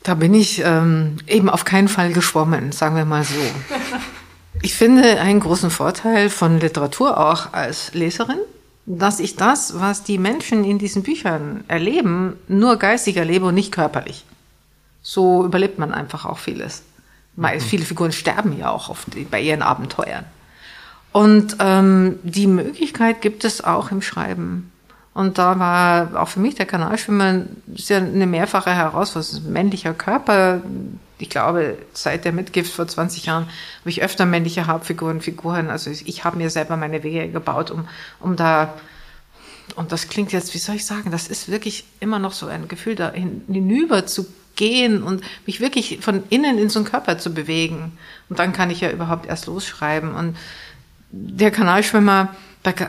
Da 0.02 0.14
bin 0.14 0.32
ich 0.32 0.62
ähm, 0.64 1.16
eben 1.26 1.50
auf 1.50 1.64
keinen 1.64 1.88
Fall 1.88 2.12
geschwommen, 2.12 2.72
sagen 2.72 2.96
wir 2.96 3.04
mal 3.04 3.24
so. 3.24 3.34
Ich 4.62 4.74
finde 4.74 5.20
einen 5.20 5.40
großen 5.40 5.70
Vorteil 5.70 6.28
von 6.28 6.60
Literatur 6.60 7.18
auch 7.18 7.52
als 7.52 7.94
Leserin, 7.94 8.38
dass 8.84 9.20
ich 9.20 9.36
das, 9.36 9.80
was 9.80 10.02
die 10.02 10.18
Menschen 10.18 10.64
in 10.64 10.78
diesen 10.78 11.02
Büchern 11.02 11.64
erleben, 11.68 12.36
nur 12.48 12.76
geistig 12.76 13.16
erlebe 13.16 13.46
und 13.46 13.54
nicht 13.54 13.72
körperlich. 13.72 14.24
So 15.02 15.44
überlebt 15.44 15.78
man 15.78 15.92
einfach 15.92 16.26
auch 16.26 16.38
vieles. 16.38 16.82
Mhm. 17.36 17.60
Viele 17.60 17.84
Figuren 17.84 18.12
sterben 18.12 18.58
ja 18.58 18.70
auch 18.70 18.90
oft 18.90 19.06
bei 19.30 19.40
ihren 19.40 19.62
Abenteuern. 19.62 20.24
Und 21.12 21.56
ähm, 21.58 22.18
die 22.22 22.46
Möglichkeit 22.46 23.22
gibt 23.22 23.44
es 23.44 23.64
auch 23.64 23.90
im 23.90 24.02
Schreiben. 24.02 24.70
Und 25.14 25.38
da 25.38 25.58
war 25.58 26.20
auch 26.20 26.28
für 26.28 26.40
mich 26.40 26.54
der 26.54 26.66
Kanalschwimmer 26.66 27.42
ist 27.74 27.88
ja 27.88 27.98
eine 27.98 28.26
mehrfache 28.26 28.70
Herausforderung. 28.70 29.52
Männlicher 29.52 29.92
Körper, 29.92 30.60
ich 31.20 31.30
glaube, 31.30 31.78
seit 31.92 32.24
der 32.24 32.32
Mitgift 32.32 32.72
vor 32.72 32.86
20 32.86 33.26
Jahren 33.26 33.44
habe 33.44 33.90
ich 33.90 34.02
öfter 34.02 34.26
männliche 34.26 34.66
Hauptfiguren, 34.66 35.20
Figuren. 35.20 35.70
Also 35.70 35.90
ich, 35.90 36.24
habe 36.24 36.38
mir 36.38 36.50
selber 36.50 36.76
meine 36.76 37.02
Wege 37.02 37.28
gebaut, 37.28 37.70
um, 37.70 37.88
um 38.20 38.36
da, 38.36 38.74
und 39.76 39.92
das 39.92 40.08
klingt 40.08 40.32
jetzt, 40.32 40.54
wie 40.54 40.58
soll 40.58 40.76
ich 40.76 40.86
sagen, 40.86 41.10
das 41.10 41.28
ist 41.28 41.50
wirklich 41.50 41.84
immer 42.00 42.18
noch 42.18 42.32
so 42.32 42.46
ein 42.46 42.68
Gefühl, 42.68 42.94
da 42.94 43.12
hinüber 43.12 44.06
zu 44.06 44.26
gehen 44.56 45.02
und 45.02 45.22
mich 45.46 45.60
wirklich 45.60 46.00
von 46.00 46.22
innen 46.28 46.58
in 46.58 46.68
so 46.68 46.80
einen 46.80 46.88
Körper 46.88 47.18
zu 47.18 47.32
bewegen. 47.32 47.96
Und 48.28 48.38
dann 48.38 48.52
kann 48.52 48.70
ich 48.70 48.80
ja 48.80 48.90
überhaupt 48.90 49.26
erst 49.26 49.46
losschreiben. 49.46 50.14
Und 50.14 50.36
der 51.10 51.50
Kanalschwimmer, 51.50 52.34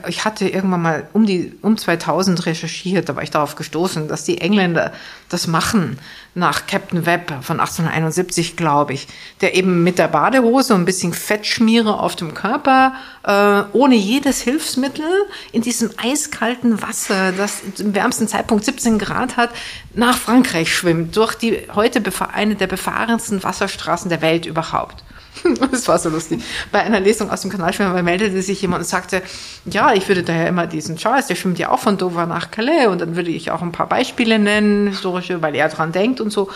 ich 0.07 0.25
hatte 0.25 0.49
irgendwann 0.49 0.81
mal 0.81 1.07
um 1.13 1.25
die 1.25 1.53
um 1.61 1.77
2000 1.77 2.45
recherchiert, 2.45 3.07
da 3.07 3.15
war 3.15 3.23
ich 3.23 3.31
darauf 3.31 3.55
gestoßen, 3.55 4.09
dass 4.09 4.25
die 4.25 4.39
Engländer 4.41 4.91
das 5.29 5.47
machen 5.47 5.97
nach 6.35 6.67
Captain 6.67 7.05
Webb 7.05 7.29
von 7.41 7.61
1871, 7.61 8.57
glaube 8.57 8.91
ich, 8.93 9.07
der 9.39 9.55
eben 9.55 9.83
mit 9.83 9.97
der 9.97 10.09
Badehose 10.09 10.73
und 10.73 10.81
ein 10.81 10.85
bisschen 10.85 11.13
Fettschmiere 11.13 11.99
auf 12.01 12.17
dem 12.17 12.33
Körper, 12.33 12.95
äh, 13.23 13.63
ohne 13.71 13.95
jedes 13.95 14.41
Hilfsmittel, 14.41 15.09
in 15.53 15.61
diesem 15.61 15.91
eiskalten 15.95 16.81
Wasser, 16.81 17.31
das 17.31 17.61
im 17.79 17.95
wärmsten 17.95 18.27
Zeitpunkt 18.27 18.65
17 18.65 18.99
Grad 18.99 19.37
hat, 19.37 19.51
nach 19.93 20.17
Frankreich 20.17 20.75
schwimmt, 20.75 21.15
durch 21.15 21.35
die 21.35 21.67
heute 21.73 22.03
eine 22.33 22.55
der 22.55 22.67
befahrensten 22.67 23.41
Wasserstraßen 23.41 24.09
der 24.09 24.21
Welt 24.21 24.45
überhaupt. 24.45 25.03
Das 25.71 25.87
war 25.87 25.99
so 25.99 26.09
lustig. 26.09 26.41
Bei 26.71 26.81
einer 26.81 26.99
Lesung 26.99 27.29
aus 27.29 27.41
dem 27.41 27.51
Kanalschwimmer 27.51 28.01
meldete 28.03 28.41
sich 28.41 28.61
jemand 28.61 28.81
und 28.81 28.87
sagte, 28.87 29.21
ja, 29.65 29.93
ich 29.93 30.07
würde 30.07 30.23
daher 30.23 30.47
immer 30.47 30.67
diesen 30.67 30.97
Charles, 30.97 31.27
der 31.27 31.35
schwimmt 31.35 31.59
ja 31.59 31.69
auch 31.69 31.79
von 31.79 31.97
Dover 31.97 32.25
nach 32.25 32.51
Calais 32.51 32.87
und 32.87 33.01
dann 33.01 33.15
würde 33.15 33.31
ich 33.31 33.51
auch 33.51 33.61
ein 33.61 33.71
paar 33.71 33.87
Beispiele 33.87 34.39
nennen, 34.39 34.87
historische, 34.87 35.41
weil 35.41 35.55
er 35.55 35.69
dran 35.69 35.91
denkt 35.91 36.21
und 36.21 36.31
so. 36.31 36.49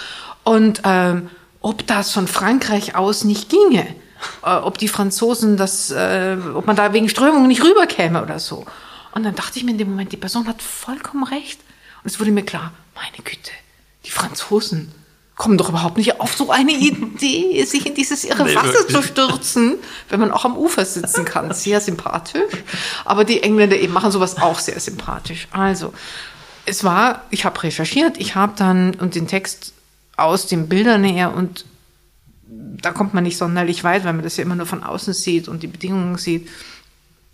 Und 0.44 0.82
ähm, 0.86 1.30
ob 1.62 1.86
das 1.88 2.12
von 2.12 2.28
Frankreich 2.28 2.96
aus 2.96 3.24
nicht 3.24 3.50
ginge, 3.50 3.88
äh, 4.44 4.56
ob 4.56 4.78
die 4.78 4.88
Franzosen 4.88 5.58
das, 5.58 5.92
äh, 5.92 6.38
ob 6.54 6.68
man 6.68 6.76
da 6.76 6.94
wegen 6.94 7.10
Strömungen 7.10 7.48
nicht 7.48 7.64
rüberkäme 7.64 8.22
oder 8.22 8.40
so. 8.40 8.66
Und 9.14 9.24
dann 9.24 9.36
dachte 9.36 9.58
ich 9.58 9.66
mir 9.66 9.72
in 9.72 9.78
dem 9.78 9.90
Moment, 9.90 10.12
die 10.12 10.18
Person 10.18 10.48
hat 10.48 10.62
vollkommen 10.62 11.24
recht. 11.24 11.60
Und 12.04 12.12
es 12.12 12.20
wurde 12.20 12.32
mir 12.32 12.44
klar, 12.44 12.72
meine 12.96 13.24
Güte, 13.24 13.52
die 14.06 14.12
Franzosen, 14.12 14.92
kommen 15.36 15.58
doch 15.58 15.70
überhaupt 15.70 15.98
nicht 15.98 16.20
auf 16.20 16.36
so 16.36 16.50
eine 16.50 16.72
Idee, 16.72 17.64
sich 17.66 17.86
in 17.86 17.94
dieses 17.94 18.24
irre 18.24 18.46
nee, 18.46 18.56
Wasser 18.56 18.74
wirklich. 18.74 18.96
zu 18.96 19.04
stürzen, 19.04 19.76
wenn 20.10 20.20
man 20.20 20.32
auch 20.32 20.46
am 20.46 20.56
Ufer 20.56 20.86
sitzen 20.86 21.26
kann. 21.26 21.54
Sehr 21.54 21.82
sympathisch. 21.82 22.64
Aber 23.04 23.26
die 23.26 23.44
Engländer 23.44 23.76
eben 23.78 23.94
machen 23.94 24.12
sowas 24.12 24.38
auch 24.42 24.60
sehr 24.60 24.80
sympathisch. 24.80 25.48
Also, 25.52 25.94
es 26.66 26.84
war, 26.84 27.24
ich 27.32 27.46
habe 27.46 27.62
recherchiert, 27.62 28.18
ich 28.18 28.36
habe 28.36 28.54
dann 28.56 28.96
und 28.96 29.16
den 29.16 29.28
Text 29.28 29.74
aus 30.16 30.48
den 30.48 30.70
Bildern 30.70 31.04
her 31.04 31.34
und 31.34 31.66
da 32.48 32.92
kommt 32.92 33.14
man 33.14 33.24
nicht 33.24 33.38
sonderlich 33.38 33.84
weit, 33.84 34.06
weil 34.06 34.14
man 34.14 34.24
das 34.24 34.38
ja 34.38 34.44
immer 34.44 34.56
nur 34.56 34.66
von 34.66 34.84
außen 34.84 35.14
sieht 35.14 35.48
und 35.48 35.64
die 35.64 35.68
Bedingungen 35.68 36.18
sieht 36.18 36.48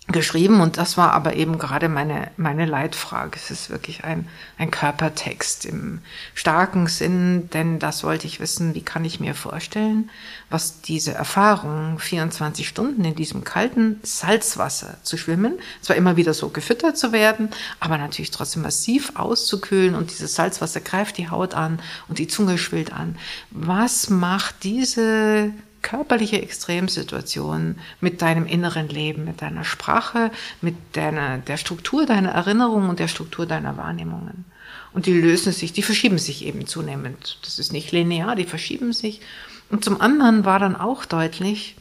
geschrieben 0.08 0.62
und 0.62 0.78
das 0.78 0.98
war 0.98 1.14
aber 1.14 1.36
eben 1.36 1.58
gerade 1.58 1.88
meine, 1.88 2.32
meine 2.36 2.66
Leitfrage. 2.66 3.32
Es 3.36 3.52
ist 3.52 3.70
wirklich 3.70 4.04
ein, 4.04 4.28
ein 4.58 4.72
Körpertext 4.72 5.66
im 5.66 6.02
starken 6.34 6.88
Sinn, 6.88 7.50
denn 7.52 7.80
das 7.80 8.04
wollte 8.04 8.26
ich 8.26 8.40
wissen, 8.40 8.74
wie 8.74 8.82
kann 8.82 9.06
ich 9.06 9.20
mir 9.20 9.36
vorstellen, 9.36 10.10
was 10.50 10.82
diese 10.82 11.14
Erfahrung, 11.14 12.00
24 12.00 12.68
Stunden 12.68 13.06
in 13.06 13.16
diesem 13.16 13.44
kalten 13.44 14.00
Salzwasser 14.04 14.98
zu 15.04 15.18
schwimmen, 15.18 15.60
zwar 15.82 15.96
immer 15.96 16.18
wieder 16.18 16.34
so 16.34 16.50
gefüttert 16.50 16.98
zu 16.98 17.12
werden, 17.12 17.50
aber 17.80 17.98
natürlich 17.98 18.32
trotzdem 18.32 18.64
massiv 18.64 19.14
auszukühlen 19.16 19.96
und 19.96 20.12
dieses 20.12 20.36
Salzwasser 20.36 20.82
greift 20.82 21.18
die 21.18 21.30
Haut 21.30 21.54
an 21.54 21.80
und 22.08 22.18
die 22.18 22.28
Zunge 22.28 22.58
schwillt 22.58 22.92
an. 22.92 23.18
Was 23.52 24.10
macht 24.10 24.64
diese 24.64 25.54
körperliche 25.82 26.42
Extremsituation 26.42 27.80
mit 28.00 28.22
deinem 28.22 28.46
inneren 28.46 28.88
Leben, 28.88 29.26
mit 29.26 29.42
deiner 29.42 29.64
Sprache, 29.64 30.32
mit 30.62 30.76
deiner, 30.94 31.38
der 31.40 31.58
Struktur 31.58 32.06
deiner 32.06 32.32
Erinnerungen 32.32 32.90
und 32.90 33.00
der 33.00 33.08
Struktur 33.08 33.46
deiner 33.46 33.78
Wahrnehmungen. 33.78 34.46
Und 34.94 35.06
die 35.06 35.14
lösen 35.14 35.54
sich, 35.54 35.74
die 35.74 35.84
verschieben 35.84 36.18
sich 36.18 36.46
eben 36.46 36.68
zunehmend. 36.68 37.40
Das 37.44 37.60
ist 37.60 37.72
nicht 37.72 37.92
linear, 37.92 38.36
die 38.36 38.46
verschieben 38.46 38.94
sich. 38.94 39.22
Und 39.70 39.84
zum 39.86 40.02
anderen 40.02 40.44
war 40.44 40.60
dann 40.60 40.76
auch 40.76 41.06
deutlich, 41.06 41.76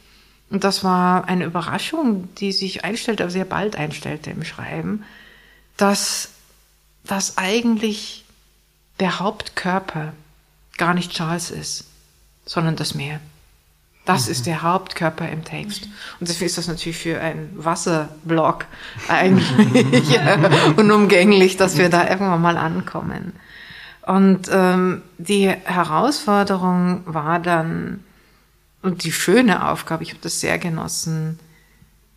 und 0.49 0.63
das 0.63 0.83
war 0.83 1.27
eine 1.27 1.45
Überraschung, 1.45 2.33
die 2.35 2.51
sich 2.51 2.83
einstellte, 2.83 3.23
aber 3.23 3.31
sehr 3.31 3.45
bald 3.45 3.75
einstellte 3.75 4.31
im 4.31 4.43
Schreiben, 4.43 5.03
dass, 5.77 6.29
dass 7.03 7.37
eigentlich 7.37 8.25
der 8.99 9.19
Hauptkörper 9.19 10.13
gar 10.77 10.93
nicht 10.93 11.11
Charles 11.11 11.51
ist, 11.51 11.85
sondern 12.45 12.75
das 12.75 12.95
Meer. 12.95 13.19
Das 14.05 14.25
mhm. 14.25 14.31
ist 14.31 14.45
der 14.45 14.61
Hauptkörper 14.61 15.29
im 15.29 15.43
Text. 15.43 15.85
Und 16.19 16.29
deswegen 16.29 16.47
ist 16.47 16.57
das 16.57 16.67
natürlich 16.67 16.97
für 16.97 17.19
einen 17.19 17.51
Wasserblock 17.55 18.65
eigentlich 19.07 20.19
unumgänglich, 20.77 21.57
dass 21.57 21.77
wir 21.77 21.89
da 21.89 22.09
irgendwann 22.09 22.41
mal 22.41 22.57
ankommen. 22.57 23.33
Und 24.01 24.49
ähm, 24.51 25.03
die 25.17 25.47
Herausforderung 25.47 27.03
war 27.05 27.39
dann, 27.39 28.03
und 28.81 29.03
die 29.03 29.11
schöne 29.11 29.69
Aufgabe, 29.69 30.03
ich 30.03 30.09
habe 30.09 30.21
das 30.23 30.39
sehr 30.39 30.57
genossen, 30.57 31.39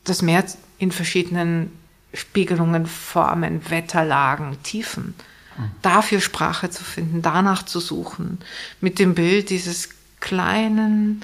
das 0.04 0.22
Meer 0.22 0.44
in 0.78 0.92
verschiedenen 0.92 1.70
Spiegelungen, 2.14 2.86
Formen, 2.86 3.68
Wetterlagen, 3.70 4.56
Tiefen, 4.62 5.14
mhm. 5.58 5.70
dafür 5.82 6.20
Sprache 6.20 6.70
zu 6.70 6.84
finden, 6.84 7.20
danach 7.20 7.64
zu 7.64 7.80
suchen, 7.80 8.38
mit 8.80 8.98
dem 8.98 9.14
Bild 9.14 9.50
dieses 9.50 9.90
kleinen, 10.20 11.22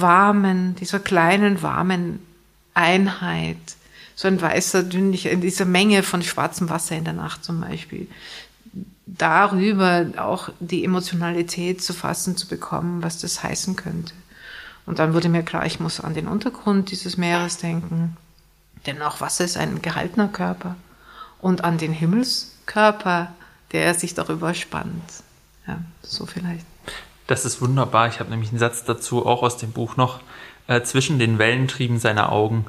warmen, 0.00 0.74
dieser 0.76 1.00
kleinen, 1.00 1.62
warmen 1.62 2.20
Einheit, 2.74 3.56
so 4.14 4.28
ein 4.28 4.40
weißer, 4.40 4.82
dünnlicher, 4.82 5.30
in 5.30 5.40
dieser 5.40 5.64
Menge 5.64 6.02
von 6.02 6.22
schwarzem 6.22 6.68
Wasser 6.68 6.96
in 6.96 7.04
der 7.04 7.12
Nacht 7.12 7.44
zum 7.44 7.60
Beispiel, 7.60 8.08
darüber 9.06 10.06
auch 10.16 10.50
die 10.60 10.84
Emotionalität 10.84 11.82
zu 11.82 11.92
fassen 11.92 12.36
zu 12.36 12.48
bekommen, 12.48 13.02
was 13.02 13.18
das 13.18 13.42
heißen 13.42 13.76
könnte. 13.76 14.14
Und 14.84 14.98
dann 14.98 15.14
wurde 15.14 15.28
mir 15.28 15.42
klar, 15.42 15.66
ich 15.66 15.80
muss 15.80 16.00
an 16.00 16.14
den 16.14 16.28
Untergrund 16.28 16.90
dieses 16.90 17.16
Meeres 17.16 17.58
denken, 17.58 18.16
denn 18.86 19.02
auch 19.02 19.20
Wasser 19.20 19.44
ist 19.44 19.56
ein 19.56 19.82
gehaltener 19.82 20.28
Körper 20.28 20.76
und 21.40 21.64
an 21.64 21.78
den 21.78 21.92
Himmelskörper, 21.92 23.32
der 23.72 23.94
sich 23.94 24.14
darüber 24.14 24.54
spannt. 24.54 25.02
Ja, 25.66 25.80
so 26.02 26.26
vielleicht. 26.26 26.64
Das 27.26 27.44
ist 27.44 27.60
wunderbar. 27.60 28.08
Ich 28.08 28.20
habe 28.20 28.30
nämlich 28.30 28.50
einen 28.50 28.58
Satz 28.58 28.84
dazu 28.84 29.26
auch 29.26 29.42
aus 29.42 29.56
dem 29.56 29.72
Buch 29.72 29.96
noch. 29.96 30.20
Äh, 30.68 30.82
zwischen 30.82 31.18
den 31.18 31.38
Wellen 31.38 31.68
trieben 31.68 31.98
seine 31.98 32.30
Augen. 32.30 32.66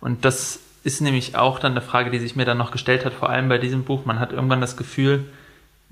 Und 0.00 0.24
das 0.24 0.60
ist 0.84 1.00
nämlich 1.00 1.36
auch 1.36 1.58
dann 1.58 1.72
eine 1.72 1.80
Frage, 1.80 2.10
die 2.10 2.18
sich 2.18 2.36
mir 2.36 2.44
dann 2.44 2.58
noch 2.58 2.70
gestellt 2.70 3.04
hat, 3.04 3.12
vor 3.12 3.30
allem 3.30 3.48
bei 3.48 3.58
diesem 3.58 3.84
Buch. 3.84 4.04
Man 4.04 4.20
hat 4.20 4.32
irgendwann 4.32 4.60
das 4.60 4.76
Gefühl, 4.76 5.24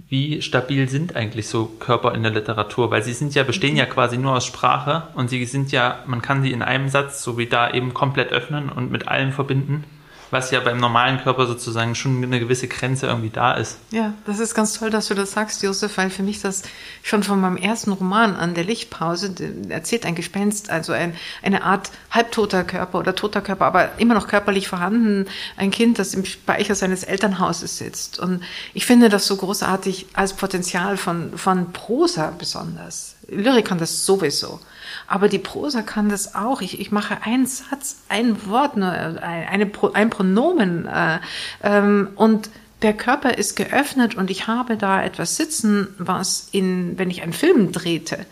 wie 0.09 0.43
stabil 0.43 0.89
sind 0.89 1.17
eigentlich 1.17 1.49
so 1.49 1.67
Körper 1.67 2.15
in 2.15 2.23
der 2.23 2.33
Literatur? 2.33 2.91
Weil 2.91 3.03
sie 3.03 3.13
sind 3.13 3.35
ja, 3.35 3.43
bestehen 3.43 3.77
ja 3.77 3.87
quasi 3.87 4.19
nur 4.19 4.37
aus 4.37 4.45
Sprache 4.45 5.09
und 5.15 5.31
sie 5.31 5.45
sind 5.47 5.73
ja, 5.73 6.03
man 6.07 6.23
kann 6.23 6.43
sie 6.43 6.53
in 6.53 6.63
einem 6.63 6.89
Satz, 6.89 7.23
so 7.23 7.39
wie 7.39 7.47
da 7.47 7.71
eben 7.71 7.95
komplett 7.95 8.33
öffnen 8.33 8.69
und 8.69 8.91
mit 8.91 9.09
allem 9.09 9.33
verbinden 9.33 9.85
was 10.35 10.51
ja 10.51 10.61
beim 10.61 10.79
normalen 10.79 11.19
Körper 11.23 11.47
sozusagen 11.47 11.95
schon 11.95 12.23
eine 12.23 12.41
gewisse 12.41 12.69
Grenze 12.69 13.07
irgendwie 13.07 13.31
da 13.31 13.55
ist. 13.55 13.79
Ja, 13.93 14.13
das 14.27 14.41
ist 14.41 14.55
ganz 14.55 14.75
toll, 14.75 14.91
dass 14.91 15.07
du 15.09 15.15
das 15.15 15.31
sagst, 15.31 15.63
Josef, 15.63 15.97
weil 15.97 16.11
für 16.11 16.25
mich 16.25 16.43
das 16.43 16.65
schon 17.03 17.23
von 17.23 17.41
meinem 17.41 17.57
ersten 17.57 17.93
Roman 17.93 18.35
an, 18.35 18.55
der 18.55 18.65
Lichtpause, 18.65 19.33
erzählt 19.69 20.05
ein 20.05 20.17
Gespenst, 20.17 20.71
also 20.71 20.93
ein, 20.93 21.15
eine 21.43 21.63
Art 21.63 21.91
halbtoter 22.11 22.65
Körper 22.65 22.99
oder 22.99 23.15
toter 23.15 23.41
Körper, 23.41 23.65
aber 23.65 23.91
immer 23.99 24.15
noch 24.15 24.27
körperlich 24.27 24.69
vorhanden, 24.69 25.27
ein 25.57 25.71
Kind, 25.71 25.99
das 25.99 26.15
im 26.15 26.25
Speicher 26.25 26.75
seines 26.75 27.05
Elternhauses 27.05 27.79
sitzt. 27.79 28.19
Und 28.19 28.43
ich 28.75 28.85
finde 28.85 29.09
das 29.09 29.27
so 29.27 29.37
großartig 29.37 30.07
als 30.15 30.33
Potenzial 30.33 30.97
von, 30.97 31.39
von 31.39 31.73
Prosa 31.73 32.35
besonders. 32.37 33.15
Lyrik 33.29 33.67
kann 33.67 33.79
das 33.79 34.05
sowieso. 34.05 34.61
Aber 35.07 35.29
die 35.29 35.39
Prosa 35.39 35.83
kann 35.83 36.09
das 36.09 36.35
auch. 36.35 36.61
Ich, 36.61 36.81
ich 36.81 36.91
mache 36.91 37.23
einen 37.23 37.47
Satz, 37.47 37.97
ein 38.09 38.47
Wort, 38.47 38.77
nur 38.77 38.91
eine, 38.91 39.71
ein 39.95 40.11
Pronomen 40.11 40.87
äh, 40.87 41.19
ähm, 41.63 42.09
und 42.17 42.51
der 42.83 42.93
Körper 42.93 43.39
ist 43.39 43.57
geöffnet 43.57 44.15
und 44.15 44.31
ich 44.31 44.47
habe 44.47 44.77
da 44.77 45.03
etwas 45.03 45.37
sitzen, 45.37 45.89
was 45.99 46.49
in, 46.53 46.99
wenn 46.99 47.11
ich 47.11 47.23
einen 47.23 47.33
Film 47.33 47.73
drehte, 47.73 48.27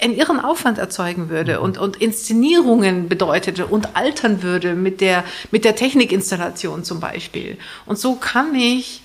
einen 0.00 0.14
irren 0.14 0.40
Aufwand 0.40 0.78
erzeugen 0.78 1.28
würde 1.28 1.58
mhm. 1.58 1.64
und, 1.64 1.78
und 1.78 1.96
Inszenierungen 1.96 3.08
bedeutete 3.08 3.66
und 3.66 3.96
altern 3.96 4.42
würde 4.42 4.74
mit 4.74 5.00
der, 5.00 5.24
mit 5.50 5.64
der 5.64 5.76
Technikinstallation 5.76 6.84
zum 6.84 7.00
Beispiel. 7.00 7.58
Und 7.84 7.98
so 7.98 8.14
kann 8.14 8.54
ich, 8.54 9.02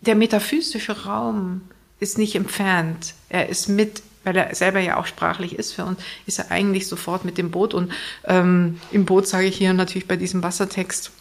der 0.00 0.16
metaphysische 0.16 1.04
Raum 1.04 1.62
ist 2.00 2.18
nicht 2.18 2.34
entfernt. 2.34 3.14
Er 3.28 3.48
ist 3.48 3.68
mit, 3.68 4.02
weil 4.24 4.36
er 4.36 4.54
selber 4.54 4.80
ja 4.80 4.98
auch 4.98 5.06
sprachlich 5.06 5.58
ist 5.58 5.72
für 5.72 5.84
uns, 5.84 5.98
ist 6.26 6.38
er 6.38 6.50
eigentlich 6.50 6.86
sofort 6.86 7.24
mit 7.24 7.38
dem 7.38 7.50
Boot. 7.50 7.74
Und 7.74 7.92
ähm, 8.24 8.80
im 8.90 9.04
Boot 9.04 9.26
sage 9.26 9.46
ich 9.46 9.56
hier 9.56 9.72
natürlich 9.72 10.08
bei 10.08 10.16
diesem 10.16 10.42
Wassertext, 10.42 11.12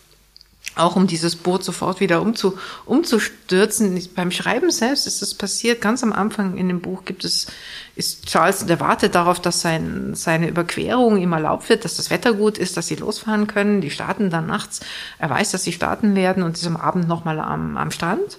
auch 0.75 0.95
um 0.95 1.07
dieses 1.07 1.35
Boot 1.35 1.63
sofort 1.63 1.99
wieder 1.99 2.21
umzu, 2.21 2.57
umzustürzen. 2.85 4.01
Beim 4.15 4.31
Schreiben 4.31 4.71
selbst 4.71 5.07
ist 5.07 5.21
das 5.21 5.33
passiert. 5.33 5.81
Ganz 5.81 6.03
am 6.03 6.13
Anfang 6.13 6.57
in 6.57 6.67
dem 6.67 6.79
Buch 6.81 7.05
gibt 7.05 7.25
es, 7.25 7.47
ist 7.95 8.27
Charles, 8.27 8.65
der 8.65 8.79
wartet 8.79 9.15
darauf, 9.15 9.41
dass 9.41 9.61
sein, 9.61 10.13
seine 10.15 10.47
Überquerung 10.47 11.17
ihm 11.17 11.33
erlaubt 11.33 11.69
wird, 11.69 11.85
dass 11.85 11.97
das 11.97 12.09
Wetter 12.09 12.33
gut 12.33 12.57
ist, 12.57 12.77
dass 12.77 12.87
sie 12.87 12.95
losfahren 12.95 13.47
können. 13.47 13.81
Die 13.81 13.91
starten 13.91 14.29
dann 14.29 14.47
nachts. 14.47 14.81
Er 15.17 15.29
weiß, 15.29 15.51
dass 15.51 15.63
sie 15.63 15.73
starten 15.73 16.15
werden 16.15 16.43
und 16.43 16.57
ist 16.57 16.67
am 16.67 16.77
Abend 16.77 17.07
nochmal 17.07 17.39
am, 17.39 17.75
am 17.77 17.91
Strand 17.91 18.37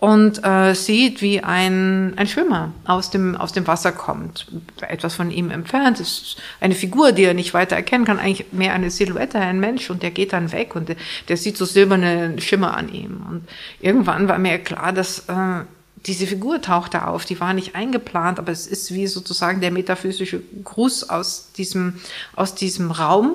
und 0.00 0.42
äh, 0.44 0.74
sieht, 0.74 1.20
wie 1.20 1.42
ein, 1.42 2.14
ein 2.16 2.26
Schwimmer 2.26 2.72
aus 2.86 3.10
dem, 3.10 3.36
aus 3.36 3.52
dem 3.52 3.66
Wasser 3.66 3.92
kommt. 3.92 4.46
Etwas 4.80 5.14
von 5.14 5.30
ihm 5.30 5.50
entfernt. 5.50 6.00
Ist 6.00 6.38
eine 6.58 6.74
Figur, 6.74 7.12
die 7.12 7.24
er 7.24 7.34
nicht 7.34 7.52
weiter 7.52 7.76
erkennen 7.76 8.06
kann, 8.06 8.18
eigentlich 8.18 8.50
mehr 8.50 8.72
eine 8.72 8.90
Silhouette, 8.90 9.38
ein 9.38 9.60
Mensch. 9.60 9.90
Und 9.90 10.02
der 10.02 10.10
geht 10.10 10.32
dann 10.32 10.52
weg 10.52 10.74
und 10.74 10.88
der, 10.88 10.96
der 11.28 11.36
sieht 11.36 11.58
so 11.58 11.66
silberne 11.66 12.40
Schimmer 12.40 12.76
an 12.78 12.90
ihm. 12.90 13.22
Und 13.28 13.48
irgendwann 13.80 14.26
war 14.26 14.38
mir 14.38 14.58
klar, 14.58 14.94
dass 14.94 15.28
äh, 15.28 15.64
diese 16.06 16.26
Figur 16.26 16.62
tauchte 16.62 17.06
auf, 17.06 17.26
die 17.26 17.38
war 17.38 17.52
nicht 17.52 17.74
eingeplant, 17.74 18.38
aber 18.38 18.52
es 18.52 18.66
ist 18.66 18.94
wie 18.94 19.06
sozusagen 19.06 19.60
der 19.60 19.70
metaphysische 19.70 20.40
Gruß 20.64 21.10
aus 21.10 21.52
diesem, 21.52 22.00
aus 22.34 22.54
diesem 22.54 22.90
Raum, 22.90 23.34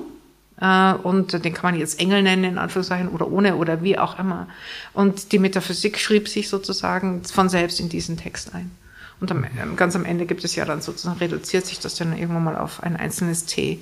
und 0.57 1.33
den 1.33 1.53
kann 1.53 1.71
man 1.71 1.79
jetzt 1.79 1.99
Engel 1.99 2.23
nennen, 2.23 2.45
in 2.45 2.57
Anführungszeichen, 2.57 3.09
oder 3.09 3.29
ohne, 3.29 3.57
oder 3.57 3.83
wie 3.83 3.97
auch 3.97 4.17
immer. 4.17 4.47
Und 4.93 5.33
die 5.33 5.39
Metaphysik 5.39 5.99
schrieb 5.99 6.29
sich 6.29 6.47
sozusagen 6.47 7.25
von 7.25 7.49
selbst 7.49 7.81
in 7.81 7.89
diesen 7.89 8.15
Text 8.15 8.55
ein. 8.55 8.71
Und 9.19 9.31
am, 9.31 9.43
ähm, 9.43 9.75
ganz 9.75 9.95
am 9.95 10.05
Ende 10.05 10.25
gibt 10.25 10.43
es 10.43 10.55
ja 10.55 10.65
dann 10.65 10.81
sozusagen, 10.81 11.19
reduziert 11.19 11.63
sich 11.65 11.79
das 11.79 11.95
dann 11.95 12.17
irgendwann 12.17 12.43
mal 12.43 12.57
auf 12.57 12.83
ein 12.83 12.95
einzelnes 12.95 13.45
T, 13.45 13.79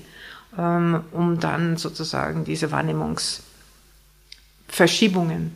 ähm, 0.58 1.02
um 1.12 1.40
dann 1.40 1.78
sozusagen 1.78 2.46
diese 2.46 2.72
Wahrnehmungsverschiebungen 2.72 5.56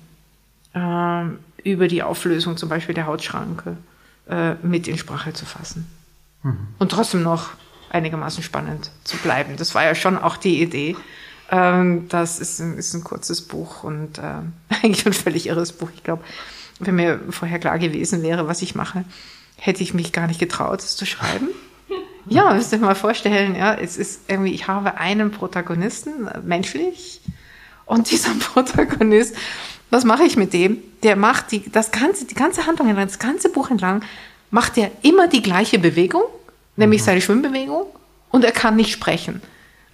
äh, 0.73 1.23
über 1.63 1.87
die 1.87 2.03
Auflösung 2.03 2.57
zum 2.57 2.67
Beispiel 2.69 2.93
der 2.95 3.07
Hautschranke 3.07 3.77
äh, 4.29 4.55
mit 4.55 4.87
in 4.87 4.97
Sprache 4.97 5.33
zu 5.33 5.45
fassen. 5.45 5.87
Mhm. 6.43 6.67
Und 6.79 6.91
trotzdem 6.91 7.23
noch 7.23 7.51
einigermaßen 7.89 8.43
spannend 8.43 8.91
zu 9.03 9.17
bleiben. 9.17 9.55
Das 9.57 9.75
war 9.75 9.83
ja 9.83 9.95
schon 9.95 10.17
auch 10.17 10.37
die 10.37 10.61
Idee. 10.61 10.95
Ähm, 11.49 12.07
das 12.09 12.39
ist 12.39 12.59
ein, 12.59 12.77
ist 12.77 12.93
ein 12.93 13.03
kurzes 13.03 13.41
Buch 13.41 13.83
und 13.83 14.17
äh, 14.17 14.21
eigentlich 14.69 15.05
ein 15.05 15.13
völlig 15.13 15.47
irres 15.47 15.71
Buch. 15.71 15.89
Ich 15.95 16.03
glaube, 16.03 16.23
wenn 16.79 16.95
mir 16.95 17.19
vorher 17.29 17.59
klar 17.59 17.79
gewesen 17.79 18.21
wäre, 18.21 18.47
was 18.47 18.61
ich 18.61 18.75
mache, 18.75 19.05
hätte 19.55 19.81
ich 19.81 19.93
mich 19.93 20.11
gar 20.11 20.27
nicht 20.27 20.39
getraut, 20.39 20.79
es 20.79 20.95
zu 20.95 21.05
schreiben. 21.05 21.49
Ja, 22.29 22.53
müsst 22.53 22.73
ihr 22.73 22.79
mal 22.79 22.93
vorstellen, 22.93 23.55
ja, 23.55 23.73
es 23.73 23.95
ist 23.95 24.23
irgendwie, 24.27 24.51
ich 24.51 24.67
habe 24.67 24.97
einen 24.97 25.31
Protagonisten, 25.31 26.27
äh, 26.27 26.41
menschlich, 26.41 27.21
und 27.85 28.11
dieser 28.11 28.31
Protagonist, 28.39 29.33
was 29.89 30.03
mache 30.03 30.23
ich 30.23 30.35
mit 30.35 30.51
dem? 30.51 30.79
Der 31.03 31.15
macht 31.15 31.53
die, 31.53 31.71
das 31.71 31.91
ganze, 31.91 32.25
die 32.25 32.35
ganze 32.35 32.67
Handlung 32.67 32.89
entlang, 32.89 33.07
das 33.07 33.19
ganze 33.19 33.47
Buch 33.47 33.71
entlang, 33.71 34.03
macht 34.51 34.77
er 34.77 34.91
immer 35.03 35.29
die 35.29 35.41
gleiche 35.41 35.79
Bewegung 35.79 36.23
nämlich 36.77 37.01
mhm. 37.01 37.05
seine 37.05 37.21
Schwimmbewegung, 37.21 37.87
und 38.31 38.43
er 38.43 38.51
kann 38.51 38.75
nicht 38.75 38.91
sprechen. 38.91 39.41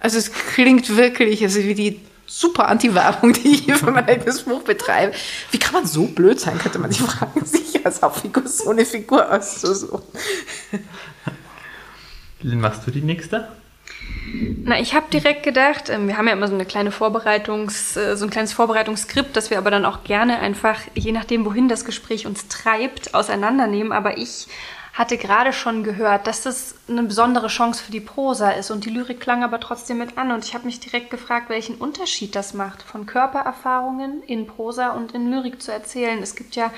Also 0.00 0.18
es 0.18 0.32
klingt 0.32 0.96
wirklich, 0.96 1.42
also 1.42 1.60
wie 1.60 1.74
die 1.74 2.00
super 2.26 2.68
Anti-Werbung, 2.68 3.32
die 3.32 3.54
ich 3.54 3.60
hier 3.62 3.76
für 3.76 3.90
mein 3.90 4.06
eigenes 4.06 4.42
Buch 4.42 4.62
betreibe. 4.62 5.14
Wie 5.50 5.58
kann 5.58 5.72
man 5.72 5.86
so 5.86 6.06
blöd 6.06 6.40
sein, 6.40 6.58
könnte 6.58 6.78
man 6.78 6.90
sich 6.90 7.02
fragen, 7.02 7.44
sich 7.44 7.84
als 7.84 8.02
Hauptfigur 8.02 8.46
so 8.46 8.70
eine 8.70 8.84
Figur 8.84 9.30
auszusuchen. 9.30 10.02
Machst 12.42 12.86
du 12.86 12.90
die 12.90 13.00
nächste? 13.00 13.48
Na, 14.64 14.80
ich 14.80 14.94
habe 14.94 15.06
direkt 15.10 15.42
gedacht, 15.42 15.88
ähm, 15.88 16.08
wir 16.08 16.16
haben 16.16 16.26
ja 16.26 16.32
immer 16.32 16.48
so 16.48 16.54
eine 16.54 16.64
kleine 16.64 16.90
Vorbereitungs, 16.90 17.96
äh, 17.96 18.16
so 18.16 18.24
ein 18.24 18.30
kleines 18.30 18.52
Vorbereitungsskript, 18.52 19.36
das 19.36 19.50
wir 19.50 19.58
aber 19.58 19.70
dann 19.70 19.84
auch 19.84 20.04
gerne 20.04 20.40
einfach, 20.40 20.80
je 20.94 21.12
nachdem, 21.12 21.44
wohin 21.44 21.68
das 21.68 21.84
Gespräch 21.84 22.26
uns 22.26 22.48
treibt, 22.48 23.14
auseinandernehmen. 23.14 23.92
Aber 23.92 24.18
ich 24.18 24.48
hatte 24.94 25.18
gerade 25.18 25.52
schon 25.52 25.82
gehört, 25.82 26.28
dass 26.28 26.42
das 26.42 26.76
eine 26.88 27.02
besondere 27.02 27.48
Chance 27.48 27.82
für 27.82 27.90
die 27.90 28.00
Prosa 28.00 28.50
ist 28.50 28.70
und 28.70 28.84
die 28.84 28.90
Lyrik 28.90 29.20
klang 29.20 29.42
aber 29.42 29.58
trotzdem 29.58 29.98
mit 29.98 30.16
an 30.16 30.30
und 30.30 30.44
ich 30.44 30.54
habe 30.54 30.66
mich 30.66 30.78
direkt 30.78 31.10
gefragt, 31.10 31.48
welchen 31.48 31.74
Unterschied 31.74 32.36
das 32.36 32.54
macht, 32.54 32.84
von 32.84 33.04
Körpererfahrungen 33.04 34.22
in 34.22 34.46
Prosa 34.46 34.90
und 34.90 35.12
in 35.12 35.28
Lyrik 35.28 35.60
zu 35.60 35.72
erzählen. 35.72 36.22
Es 36.22 36.36
gibt 36.36 36.54
ja 36.54 36.70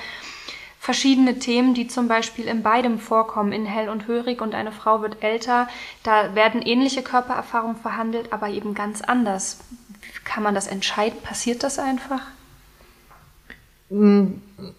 verschiedene 0.79 1.37
Themen, 1.37 1.75
die 1.75 1.87
zum 1.87 2.07
Beispiel 2.07 2.45
in 2.45 2.63
beidem 2.63 2.97
vorkommen, 2.97 3.51
in 3.51 3.67
Hell 3.67 3.87
und 3.87 4.07
Hörig 4.07 4.41
und 4.41 4.55
eine 4.55 4.71
Frau 4.71 5.03
wird 5.03 5.21
älter. 5.21 5.67
Da 6.01 6.33
werden 6.33 6.63
ähnliche 6.63 7.03
Körpererfahrungen 7.03 7.77
verhandelt, 7.77 8.33
aber 8.33 8.49
eben 8.49 8.73
ganz 8.73 9.01
anders. 9.01 9.59
Kann 10.23 10.41
man 10.41 10.55
das 10.55 10.65
entscheiden? 10.65 11.21
Passiert 11.21 11.61
das 11.61 11.77
einfach? 11.77 12.21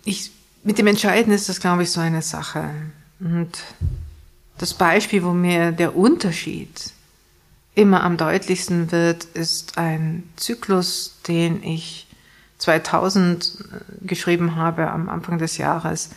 Ich, 0.05 0.33
mit 0.65 0.79
dem 0.79 0.89
Entscheiden 0.89 1.33
ist 1.33 1.49
das, 1.49 1.61
glaube 1.61 1.85
ich, 1.85 1.93
so 1.93 2.01
eine 2.01 2.23
Sache. 2.23 2.71
Und 3.21 3.51
das 4.59 4.75
Beispiel, 4.75 5.23
wo 5.23 5.33
mir 5.33 5.73
der 5.73 5.97
Unterschied 5.97 6.93
immer 7.75 8.03
am 8.03 8.17
deutlichsten 8.17 8.91
wird, 8.91 9.25
ist 9.25 9.79
ein 9.79 10.25
Zyklus, 10.37 11.17
den 11.29 11.63
ich 11.63 12.07
2000 12.59 13.65
geschrieben 14.03 14.57
habe 14.57 14.91
am 14.91 15.09
Anfang 15.09 15.39
des 15.39 15.59
Jahres, 15.59 16.11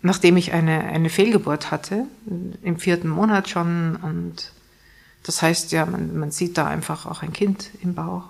nachdem 0.00 0.36
ich 0.36 0.52
eine, 0.52 0.84
eine 0.84 1.10
Fehlgeburt 1.10 1.70
hatte, 1.70 2.06
im 2.62 2.78
vierten 2.78 3.08
Monat 3.08 3.48
schon. 3.48 3.96
Und 3.96 4.52
das 5.22 5.42
heißt 5.42 5.70
ja, 5.72 5.84
man, 5.86 6.18
man 6.18 6.30
sieht 6.30 6.56
da 6.56 6.66
einfach 6.66 7.06
auch 7.06 7.22
ein 7.22 7.32
Kind 7.32 7.70
im 7.82 7.94
Bauch. 7.94 8.24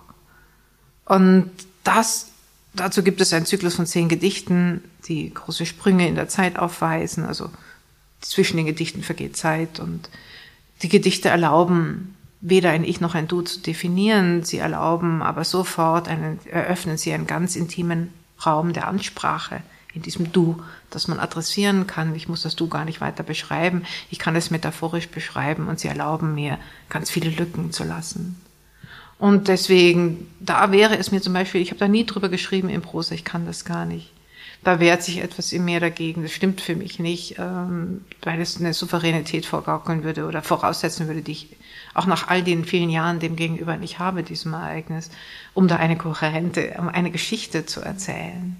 Und 1.05 1.51
das, 1.85 2.31
dazu 2.75 3.03
gibt 3.03 3.21
es 3.21 3.33
einen 3.33 3.47
Zyklus 3.47 3.77
von 3.77 3.87
zehn 3.87 4.09
Gedichten, 4.09 4.83
die 5.07 5.33
große 5.33 5.67
Sprünge 5.67 6.09
in 6.09 6.15
der 6.15 6.29
Zeit 6.29 6.59
aufweisen, 6.59 7.25
also 7.25 7.51
zwischen 8.23 8.57
den 8.57 8.67
Gedichten 8.67 9.03
vergeht 9.03 9.37
Zeit 9.37 9.79
und 9.79 10.09
die 10.83 10.89
Gedichte 10.89 11.29
erlauben 11.29 12.17
weder 12.41 12.71
ein 12.71 12.85
Ich 12.85 13.01
noch 13.01 13.15
ein 13.15 13.29
Du 13.29 13.41
zu 13.43 13.61
definieren. 13.61 14.43
Sie 14.43 14.59
erlauben 14.59 15.23
aber 15.23 15.45
sofort 15.45 16.09
einen, 16.09 16.41
eröffnen 16.47 16.99
sie 16.99 17.13
einen 17.13 17.27
ganz 17.27 17.57
intimen 17.57 18.13
Raum 18.45 18.73
der 18.73 18.89
Ansprache 18.89 19.63
in 19.95 20.03
diesem 20.03 20.33
Du, 20.33 20.61
das 20.91 21.07
man 21.07 21.21
adressieren 21.21 21.87
kann. 21.87 22.15
Ich 22.15 22.29
muss 22.29 22.43
das 22.43 22.57
Du 22.57 22.69
gar 22.69 22.85
nicht 22.85 23.01
weiter 23.01 23.23
beschreiben. 23.23 23.85
Ich 24.11 24.19
kann 24.19 24.35
es 24.35 24.51
metaphorisch 24.51 25.09
beschreiben 25.09 25.69
und 25.69 25.79
sie 25.79 25.89
erlauben 25.89 26.35
mir, 26.35 26.59
ganz 26.89 27.11
viele 27.11 27.31
Lücken 27.31 27.73
zu 27.73 27.85
lassen. 27.85 28.41
Und 29.19 29.47
deswegen, 29.47 30.29
da 30.41 30.73
wäre 30.73 30.99
es 30.99 31.13
mir 31.13 31.21
zum 31.21 31.35
Beispiel, 31.35 31.61
ich 31.61 31.71
habe 31.71 31.79
da 31.79 31.87
nie 31.87 32.05
drüber 32.05 32.29
geschrieben 32.29 32.69
in 32.69 32.83
Prosa, 32.83 33.15
ich 33.15 33.25
kann 33.25 33.47
das 33.47 33.65
gar 33.65 33.85
nicht 33.85 34.11
da 34.65 34.79
wehrt 34.79 35.03
sich 35.03 35.19
etwas 35.19 35.53
in 35.53 35.65
mir 35.65 35.81
dagegen. 35.81 36.23
Das 36.23 36.33
stimmt 36.33 36.61
für 36.61 36.77
mich 36.77 36.99
nicht, 36.99 37.37
ähm, 37.39 38.05
weil 38.23 38.41
es 38.41 38.59
eine 38.59 38.75
Souveränität 38.75 39.45
vorgaukeln 39.45 40.05
würde 40.05 40.27
oder 40.27 40.43
voraussetzen 40.43 41.09
würde, 41.09 41.23
die 41.23 41.33
ich 41.33 41.57
auch 41.95 42.07
nach 42.07 42.29
all 42.29 42.43
den 42.43 42.65
vielen 42.65 42.91
Jahren 42.91 43.19
dem 43.19 43.37
gegenüber 43.37 43.77
nicht 43.77 43.99
habe, 43.99 44.23
diesem 44.23 44.55
Ereignis, 44.55 45.11
um 45.53 45.67
da 45.69 45.77
eine 45.77 45.97
kohärente, 45.97 46.77
um 46.79 46.89
eine 46.89 47.11
Geschichte 47.11 47.67
zu 47.67 47.81
erzählen. 47.81 48.57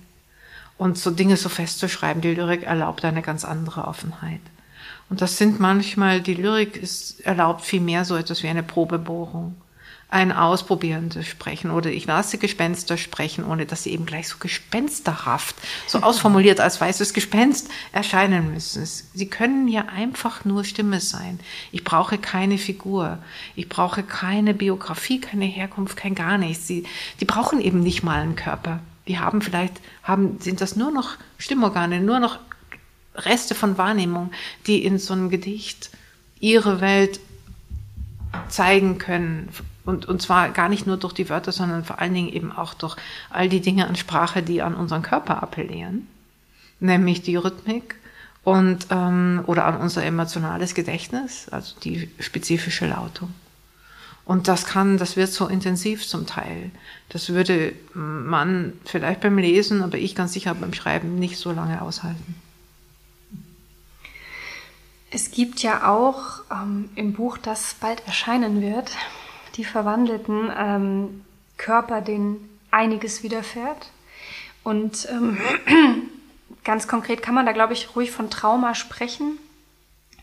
Und 0.77 0.99
so 0.99 1.11
Dinge 1.11 1.37
so 1.37 1.49
festzuschreiben, 1.49 2.21
die 2.21 2.35
Lyrik 2.35 2.65
erlaubt 2.65 3.05
eine 3.05 3.23
ganz 3.23 3.45
andere 3.45 3.85
Offenheit. 3.87 4.41
Und 5.09 5.21
das 5.21 5.37
sind 5.37 5.61
manchmal, 5.61 6.21
die 6.21 6.35
Lyrik 6.35 6.77
ist, 6.77 7.21
erlaubt 7.21 7.63
viel 7.63 7.81
mehr 7.81 8.05
so 8.05 8.17
etwas 8.17 8.43
wie 8.43 8.49
eine 8.49 8.63
Probebohrung 8.63 9.55
ein 10.13 10.31
ausprobierendes 10.31 11.27
Sprechen 11.27 11.71
oder 11.71 11.91
ich 11.91 12.05
lasse 12.05 12.37
Gespenster 12.37 12.99
sprechen, 12.99 13.45
ohne 13.45 13.65
dass 13.65 13.85
sie 13.85 13.93
eben 13.93 14.05
gleich 14.05 14.29
so 14.29 14.37
gespensterhaft, 14.39 15.57
so 15.87 15.99
ausformuliert 16.03 16.61
als 16.61 16.79
weißes 16.79 17.15
Gespenst 17.15 17.71
erscheinen 17.93 18.53
müssen. 18.53 18.85
Sie 18.85 19.27
können 19.27 19.69
ja 19.69 19.87
einfach 19.87 20.45
nur 20.45 20.65
Stimme 20.65 21.01
sein. 21.01 21.41
Ich 21.71 21.83
brauche 21.83 22.19
keine 22.19 22.59
Figur. 22.59 23.21
Ich 23.57 23.71
brauche 23.71 24.03
keine 24.03 24.53
Biografie, 24.53 25.19
keine 25.19 25.47
Herkunft, 25.47 25.97
kein 25.97 26.15
gar 26.15 26.37
nichts. 26.37 26.67
Sie, 26.67 26.85
die 27.21 27.25
brauchen 27.25 27.59
eben 27.59 27.81
nicht 27.81 28.03
mal 28.03 28.21
einen 28.21 28.37
Körper. 28.37 28.81
Die 29.09 29.19
haben 29.19 29.41
vielleicht, 29.41 29.81
haben, 30.03 30.39
sind 30.41 30.61
das 30.61 30.77
nur 30.77 30.91
noch 30.91 31.17
Stimmorgane, 31.39 32.01
nur 32.01 32.21
noch 32.21 32.39
Reste 33.15 33.55
von 33.55 33.79
Wahrnehmung, 33.79 34.31
die 34.67 34.85
in 34.85 34.99
so 34.99 35.15
einem 35.15 35.31
Gedicht 35.31 35.91
ihre 36.39 36.83
Welt 36.83 37.19
zeigen 38.51 38.99
können. 38.99 39.49
Und, 39.85 40.07
und 40.07 40.23
zwar 40.23 40.51
gar 40.51 40.69
nicht 40.69 40.87
nur 40.87 40.97
durch 40.97 41.13
die 41.13 41.29
Wörter, 41.29 41.51
sondern 41.51 41.85
vor 41.85 41.99
allen 41.99 42.15
Dingen 42.15 42.33
eben 42.33 42.53
auch 42.53 42.75
durch 42.75 42.97
all 43.31 43.49
die 43.49 43.61
Dinge 43.61 43.89
an 43.89 43.97
Sprache, 43.97 44.43
die 44.43 44.63
an 44.63 44.75
unseren 44.75 45.03
Körper 45.03 45.43
appellieren, 45.43 46.07
nämlich 46.79 47.23
die 47.23 47.37
Rhythmik 47.37 47.97
und 48.45 48.87
ähm, 48.91 49.43
oder 49.47 49.65
an 49.65 49.77
unser 49.77 50.05
emotionales 50.05 50.75
Gedächtnis, 50.75 51.49
also 51.51 51.75
die 51.81 52.11
spezifische 52.21 52.87
Lautung. 52.87 53.35
Und 54.25 54.47
das 54.47 54.67
kann, 54.67 54.99
das 54.99 55.17
wird 55.17 55.31
so 55.31 55.49
intensiv 55.49 56.07
zum 56.07 56.27
Teil. 56.27 56.71
Das 57.09 57.31
würde 57.31 57.73
man 57.93 58.73
vielleicht 58.85 59.21
beim 59.21 59.37
Lesen, 59.37 59.83
aber 59.83 59.99
ich 59.99 60.15
ganz 60.15 60.33
sicher 60.33 60.55
beim 60.55 60.73
Schreiben 60.73 61.17
nicht 61.17 61.39
so 61.39 61.51
lange 61.51 61.83
aushalten. 61.83 62.37
Es 65.11 65.33
gibt 65.33 65.63
ja 65.63 65.91
auch 65.91 66.41
ähm, 66.51 66.89
im 66.95 67.13
Buch, 67.13 67.37
das 67.37 67.75
bald 67.75 68.07
erscheinen 68.07 68.63
wird, 68.63 68.93
die 69.55 69.65
verwandelten 69.65 70.51
ähm, 70.57 71.25
Körper, 71.57 72.01
denen 72.01 72.59
einiges 72.71 73.23
widerfährt. 73.23 73.91
Und 74.65 75.09
ähm, 75.11 75.39
ganz 76.65 76.89
konkret 76.89 77.23
kann 77.23 77.35
man 77.35 77.47
da, 77.47 77.53
glaube 77.53 77.73
ich, 77.73 77.95
ruhig 77.95 78.11
von 78.11 78.31
Trauma 78.31 78.75
sprechen. 78.75 79.39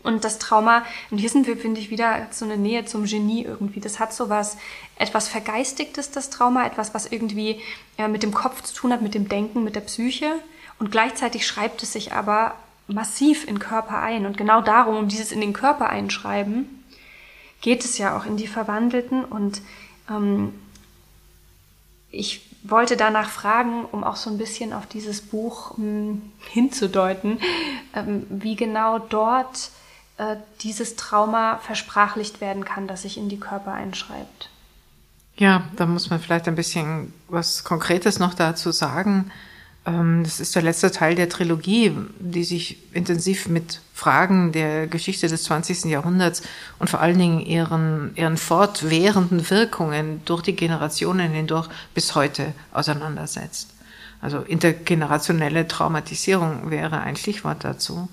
Und 0.02 0.24
das 0.24 0.38
Trauma, 0.38 0.84
und 1.10 1.18
hier 1.18 1.28
sind 1.28 1.46
wir, 1.46 1.58
finde 1.58 1.80
ich, 1.80 1.90
wieder 1.90 2.26
so 2.30 2.46
eine 2.46 2.56
Nähe 2.56 2.86
zum 2.86 3.04
Genie 3.04 3.44
irgendwie. 3.44 3.80
Das 3.80 3.98
hat 3.98 4.14
so 4.14 4.30
was, 4.30 4.56
etwas 4.96 5.28
Vergeistigtes, 5.28 6.10
das 6.10 6.30
Trauma, 6.30 6.66
etwas, 6.66 6.94
was 6.94 7.06
irgendwie 7.06 7.60
ja, 7.98 8.08
mit 8.08 8.22
dem 8.22 8.32
Kopf 8.32 8.62
zu 8.62 8.74
tun 8.74 8.92
hat, 8.92 9.02
mit 9.02 9.14
dem 9.14 9.28
Denken, 9.28 9.62
mit 9.62 9.76
der 9.76 9.82
Psyche. 9.82 10.32
Und 10.78 10.90
gleichzeitig 10.90 11.46
schreibt 11.46 11.82
es 11.82 11.92
sich 11.92 12.14
aber 12.14 12.54
massiv 12.86 13.46
in 13.46 13.58
Körper 13.58 14.00
ein. 14.00 14.24
Und 14.24 14.38
genau 14.38 14.62
darum, 14.62 14.96
um 14.96 15.08
dieses 15.08 15.32
in 15.32 15.42
den 15.42 15.52
Körper 15.52 15.90
einschreiben, 15.90 16.79
geht 17.60 17.84
es 17.84 17.98
ja 17.98 18.16
auch 18.16 18.26
in 18.26 18.36
die 18.36 18.46
Verwandelten. 18.46 19.24
Und 19.24 19.62
ähm, 20.08 20.52
ich 22.10 22.46
wollte 22.62 22.96
danach 22.96 23.30
fragen, 23.30 23.84
um 23.84 24.04
auch 24.04 24.16
so 24.16 24.30
ein 24.30 24.38
bisschen 24.38 24.72
auf 24.72 24.86
dieses 24.86 25.22
Buch 25.22 25.76
ähm, 25.78 26.32
hinzudeuten, 26.50 27.40
ähm, 27.94 28.26
wie 28.28 28.56
genau 28.56 28.98
dort 28.98 29.70
äh, 30.18 30.36
dieses 30.60 30.96
Trauma 30.96 31.58
versprachlicht 31.58 32.40
werden 32.40 32.64
kann, 32.64 32.86
das 32.86 33.02
sich 33.02 33.16
in 33.16 33.28
die 33.28 33.40
Körper 33.40 33.72
einschreibt. 33.72 34.50
Ja, 35.36 35.62
da 35.76 35.86
muss 35.86 36.10
man 36.10 36.20
vielleicht 36.20 36.48
ein 36.48 36.54
bisschen 36.54 37.14
was 37.28 37.64
Konkretes 37.64 38.18
noch 38.18 38.34
dazu 38.34 38.72
sagen. 38.72 39.30
Ähm, 39.86 40.24
das 40.24 40.40
ist 40.40 40.54
der 40.54 40.62
letzte 40.62 40.90
Teil 40.90 41.14
der 41.14 41.28
Trilogie, 41.28 41.92
die 42.18 42.44
sich 42.44 42.78
intensiv 42.92 43.48
mit 43.48 43.80
Fragen 43.94 44.52
der 44.52 44.86
Geschichte 44.86 45.28
des 45.28 45.44
20. 45.44 45.84
Jahrhunderts 45.84 46.42
und 46.78 46.90
vor 46.90 47.00
allen 47.00 47.18
Dingen 47.18 47.40
ihren, 47.40 48.12
ihren 48.14 48.36
fortwährenden 48.36 49.48
Wirkungen 49.50 50.22
durch 50.24 50.42
die 50.42 50.56
Generationen 50.56 51.30
hindurch 51.30 51.68
bis 51.94 52.14
heute 52.14 52.54
auseinandersetzt. 52.72 53.74
Also 54.22 54.40
intergenerationelle 54.40 55.66
Traumatisierung 55.66 56.70
wäre 56.70 57.00
ein 57.00 57.16
Stichwort 57.16 57.64
dazu. 57.64 58.08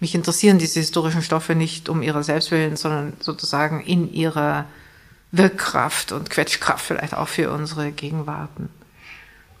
Mich 0.00 0.14
interessieren 0.14 0.58
diese 0.58 0.80
historischen 0.80 1.22
Stoffe 1.22 1.54
nicht 1.54 1.88
um 1.88 2.02
ihrer 2.02 2.24
Selbstwillen, 2.24 2.76
sondern 2.76 3.12
sozusagen 3.20 3.80
in 3.80 4.12
ihrer 4.12 4.66
Wirkkraft 5.30 6.12
und 6.12 6.30
Quetschkraft 6.30 6.84
vielleicht 6.84 7.14
auch 7.14 7.28
für 7.28 7.50
unsere 7.52 7.92
Gegenwarten. 7.92 8.68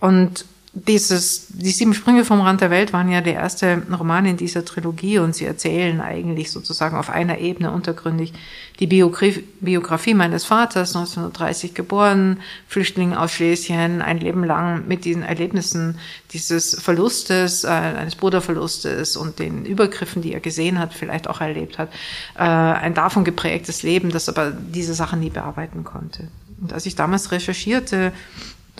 Und 0.00 0.44
dieses, 0.74 1.46
die 1.50 1.70
sieben 1.70 1.94
Sprünge 1.94 2.24
vom 2.24 2.40
Rand 2.40 2.60
der 2.60 2.70
Welt 2.70 2.92
waren 2.92 3.08
ja 3.08 3.20
der 3.20 3.34
erste 3.34 3.82
Roman 3.96 4.26
in 4.26 4.36
dieser 4.36 4.64
Trilogie 4.64 5.18
und 5.18 5.34
sie 5.34 5.44
erzählen 5.44 6.00
eigentlich 6.00 6.50
sozusagen 6.50 6.96
auf 6.96 7.10
einer 7.10 7.38
Ebene 7.38 7.70
untergründig 7.70 8.32
die 8.80 8.88
Biografie, 8.88 10.14
meines 10.14 10.44
Vaters, 10.44 10.96
1930 10.96 11.74
geboren, 11.74 12.40
Flüchtling 12.66 13.14
aus 13.14 13.30
Schlesien, 13.30 14.02
ein 14.02 14.18
Leben 14.18 14.42
lang 14.42 14.88
mit 14.88 15.04
diesen 15.04 15.22
Erlebnissen 15.22 15.98
dieses 16.32 16.74
Verlustes, 16.82 17.62
äh, 17.62 17.68
eines 17.68 18.16
Bruderverlustes 18.16 19.16
und 19.16 19.38
den 19.38 19.64
Übergriffen, 19.64 20.22
die 20.22 20.32
er 20.32 20.40
gesehen 20.40 20.80
hat, 20.80 20.92
vielleicht 20.92 21.28
auch 21.28 21.40
erlebt 21.40 21.78
hat, 21.78 21.90
äh, 22.36 22.42
ein 22.42 22.94
davon 22.94 23.22
geprägtes 23.22 23.84
Leben, 23.84 24.10
das 24.10 24.28
aber 24.28 24.50
diese 24.50 24.94
Sachen 24.94 25.20
nie 25.20 25.30
bearbeiten 25.30 25.84
konnte. 25.84 26.26
Und 26.60 26.72
als 26.72 26.86
ich 26.86 26.96
damals 26.96 27.30
recherchierte, 27.30 28.12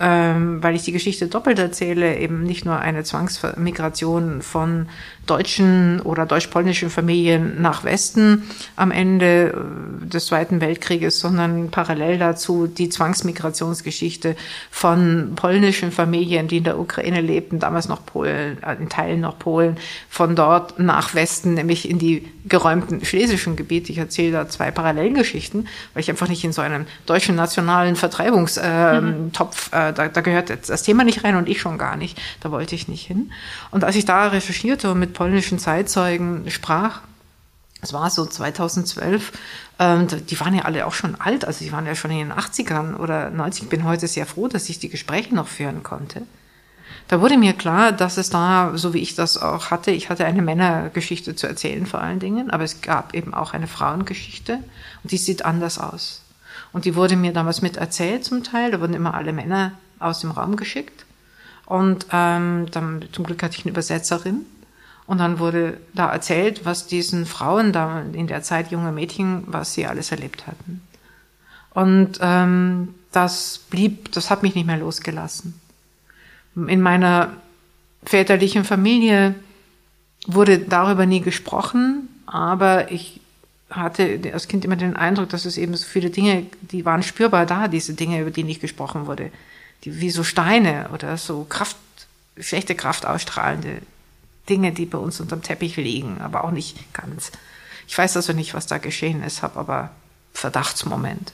ähm, 0.01 0.63
weil 0.63 0.75
ich 0.75 0.83
die 0.83 0.93
Geschichte 0.93 1.29
doppelt 1.29 1.59
erzähle, 1.59 2.19
eben 2.19 2.43
nicht 2.43 2.65
nur 2.65 2.79
eine 2.79 3.05
Zwangsmigration 3.05 4.43
von 4.43 4.89
deutschen 5.27 6.01
oder 6.01 6.27
deutsch-polnischen 6.27 6.91
Familien 6.91 7.63
nach 7.63 7.85
Westen 7.85 8.45
am 8.77 8.91
Ende 8.91 9.55
äh, 10.03 10.07
des 10.07 10.27
Zweiten 10.27 10.61
Weltkrieges, 10.61 11.21
sondern 11.21 11.71
parallel 11.71 12.19
dazu 12.19 12.67
die 12.67 12.89
Zwangsmigrationsgeschichte 12.89 14.37
von 14.71 15.33
polnischen 15.35 15.93
Familien, 15.93 16.49
die 16.49 16.59
in 16.59 16.65
der 16.65 16.79
Ukraine 16.79 17.21
lebten, 17.21 17.59
damals 17.59 17.89
noch 17.89 18.05
Polen, 18.05 18.63
äh, 18.63 18.75
in 18.75 18.89
Teilen 18.89 19.21
noch 19.21 19.39
Polen, 19.39 19.77
von 20.11 20.37
dort 20.37 20.79
nach 20.79 21.15
Westen, 21.15 21.55
nämlich 21.55 21.89
in 21.89 21.99
die 21.99 22.29
geräumten 22.47 23.05
schlesischen 23.05 23.57
Gebiete. 23.57 23.93
Ich 23.93 23.99
erzähle 23.99 24.33
da 24.33 24.49
zwei 24.49 24.71
Parallelgeschichten, 24.71 25.67
weil 25.95 26.01
ich 26.03 26.11
einfach 26.11 26.29
nicht 26.29 26.45
in 26.45 26.53
so 26.53 26.61
einem 26.61 26.87
deutschen 27.07 27.35
nationalen 27.35 27.97
Vertreibungstopf, 27.97 28.63
äh, 29.73 29.77
mhm. 29.77 29.91
äh, 29.91 29.93
da, 29.95 30.09
da 30.09 30.21
gehört 30.21 30.51
jetzt 30.51 30.69
das 30.69 30.83
Thema 30.83 31.05
nicht 31.05 31.25
rein 31.25 31.37
und 31.37 31.49
ich 31.49 31.61
schon 31.61 31.79
gar 31.79 31.97
nicht. 31.97 32.21
Da 32.41 32.51
wollte 32.51 32.75
ich 32.75 32.89
nicht 32.89 33.07
hin. 33.07 33.33
Und 33.71 33.85
als 33.85 33.97
ich 33.97 34.05
da 34.05 34.29
recherchierte 34.29 34.91
und 34.91 34.99
mit 34.99 35.14
polnischen 35.15 35.59
Zeitzeugen 35.59 36.51
sprach, 36.51 37.01
es 37.81 37.93
war 37.93 38.11
so 38.11 38.25
2012, 38.25 39.33
ähm, 39.79 40.07
die 40.09 40.41
waren 40.41 40.55
ja 40.55 40.63
alle 40.63 40.87
auch 40.87 40.95
schon 40.95 41.21
alt, 41.21 41.45
also 41.45 41.65
die 41.65 41.73
waren 41.73 41.87
ja 41.87 41.95
schon 41.95 42.11
in 42.11 42.19
den 42.19 42.33
80ern 42.33 42.97
oder 42.97 43.31
90. 43.31 43.65
Ich 43.65 43.69
bin 43.69 43.85
heute 43.85 44.07
sehr 44.09 44.27
froh, 44.27 44.49
dass 44.49 44.69
ich 44.69 44.79
die 44.79 44.89
Gespräche 44.89 45.35
noch 45.35 45.49
führen 45.49 45.83
konnte. 45.83 46.23
Da 47.09 47.21
wurde 47.21 47.37
mir 47.37 47.53
klar, 47.53 47.93
dass 47.93 48.17
es 48.17 48.31
da, 48.31 48.73
so 48.77 48.95
wie 48.95 49.01
ich 49.01 49.15
das 49.15 49.37
auch 49.37 49.71
hatte, 49.71 49.91
ich 49.91 50.09
hatte 50.09 50.25
eine 50.25 50.41
Männergeschichte 50.41 51.37
zu 51.37 51.47
erzählen 51.47 51.85
vor 51.85 52.01
allen 52.01 52.21
Dingen, 52.21 52.51
aber 52.51 52.65
es 52.65 52.81
gab 52.81 53.15
eben 53.15 53.35
auch 53.35 53.53
eine 53.53 53.67
Frauengeschichte 53.67 54.61
und 55.03 55.13
die 55.13 55.19
sieht 55.19 55.45
anders 55.45 55.79
aus. 55.79 56.23
Und 56.73 56.87
die 56.87 56.97
wurde 56.97 57.17
mir 57.17 57.33
damals 57.33 57.61
mit 57.61 57.77
erzählt 57.77 58.25
zum 58.25 58.43
Teil, 58.43 58.71
da 58.71 58.81
wurden 58.81 58.95
immer 58.95 59.15
alle 59.15 59.33
Männer 59.33 59.73
aus 59.99 60.21
dem 60.21 60.31
Raum 60.31 60.57
geschickt. 60.57 61.05
Und 61.67 62.07
ähm, 62.13 62.67
dann 62.71 63.05
zum 63.13 63.25
Glück 63.25 63.43
hatte 63.43 63.57
ich 63.57 63.65
eine 63.65 63.73
Übersetzerin 63.73 64.45
und 65.07 65.19
dann 65.19 65.39
wurde 65.39 65.79
da 65.93 66.11
erzählt, 66.11 66.65
was 66.65 66.87
diesen 66.87 67.27
Frauen 67.27 67.73
da 67.73 68.01
in 68.01 68.27
der 68.27 68.43
Zeit 68.43 68.71
junge 68.71 68.93
Mädchen, 68.93 69.45
was 69.47 69.75
sie 69.75 69.87
alles 69.87 70.11
erlebt 70.11 70.47
hatten. 70.47 70.83
Und 71.71 72.19
ähm, 72.21 72.95
das 73.13 73.61
blieb, 73.71 74.13
das 74.13 74.31
hat 74.31 74.43
mich 74.43 74.55
nicht 74.55 74.67
mehr 74.67 74.79
losgelassen. 74.79 75.61
In 76.55 76.81
meiner 76.81 77.33
väterlichen 78.05 78.65
Familie 78.65 79.35
wurde 80.27 80.59
darüber 80.59 81.05
nie 81.05 81.21
gesprochen, 81.21 82.09
aber 82.27 82.91
ich 82.91 83.21
hatte 83.71 84.21
als 84.33 84.49
Kind 84.49 84.65
immer 84.65 84.77
den 84.77 84.97
Eindruck, 84.97 85.29
dass 85.31 85.45
es 85.45 85.59
eben 85.59 85.75
so 85.75 85.85
viele 85.85 86.11
Dinge, 86.11 86.47
die 86.61 86.85
waren 86.85 87.03
spürbar 87.03 87.45
da, 87.45 87.69
diese 87.69 87.95
Dinge, 87.95 88.21
über 88.21 88.31
die 88.31 88.45
nicht 88.45 88.61
gesprochen 88.61 89.07
wurde, 89.07 89.31
die 89.85 90.01
wie 90.01 90.11
so 90.11 90.23
Steine 90.23 90.89
oder 90.95 91.17
so 91.17 91.45
Kraft, 91.49 91.77
schlechte 92.39 92.75
Kraft 92.75 93.05
ausstrahlende 93.05 93.81
Dinge, 94.49 94.73
die 94.73 94.87
bei 94.87 94.99
uns 94.99 95.21
unterm 95.21 95.43
Teppich 95.43 95.77
liegen, 95.77 96.21
aber 96.21 96.45
auch 96.45 96.51
nicht 96.51 96.93
ganz. 96.93 97.33
Ich 97.87 97.97
weiß 97.97 98.17
also 98.17 98.33
nicht, 98.33 98.55
was 98.55 98.67
da 98.67 98.79
geschehen 98.79 99.23
ist, 99.23 99.43
habe 99.43 99.59
aber 99.59 99.91
Verdachtsmomente. 100.33 101.33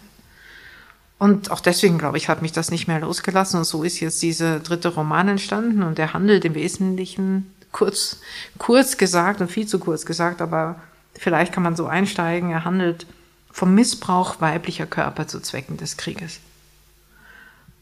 Und 1.18 1.50
auch 1.50 1.60
deswegen, 1.60 1.98
glaube 1.98 2.16
ich, 2.16 2.28
hat 2.28 2.40
mich 2.40 2.52
das 2.52 2.70
nicht 2.70 2.88
mehr 2.88 3.00
losgelassen. 3.00 3.58
Und 3.58 3.64
so 3.64 3.82
ist 3.82 4.00
jetzt 4.00 4.22
dieser 4.22 4.58
dritte 4.58 4.88
Roman 4.88 5.28
entstanden 5.28 5.82
und 5.82 5.98
der 5.98 6.14
handelt 6.14 6.44
im 6.44 6.54
Wesentlichen 6.54 7.52
kurz, 7.72 8.20
kurz 8.58 8.96
gesagt 8.96 9.40
und 9.40 9.50
viel 9.50 9.66
zu 9.66 9.78
kurz 9.78 10.06
gesagt, 10.06 10.40
aber 10.40 10.76
vielleicht 11.14 11.52
kann 11.52 11.62
man 11.62 11.76
so 11.76 11.86
einsteigen. 11.86 12.50
Er 12.50 12.64
handelt 12.64 13.06
vom 13.52 13.74
Missbrauch 13.74 14.40
weiblicher 14.40 14.86
Körper 14.86 15.26
zu 15.26 15.40
Zwecken 15.40 15.76
des 15.76 15.96
Krieges. 15.96 16.40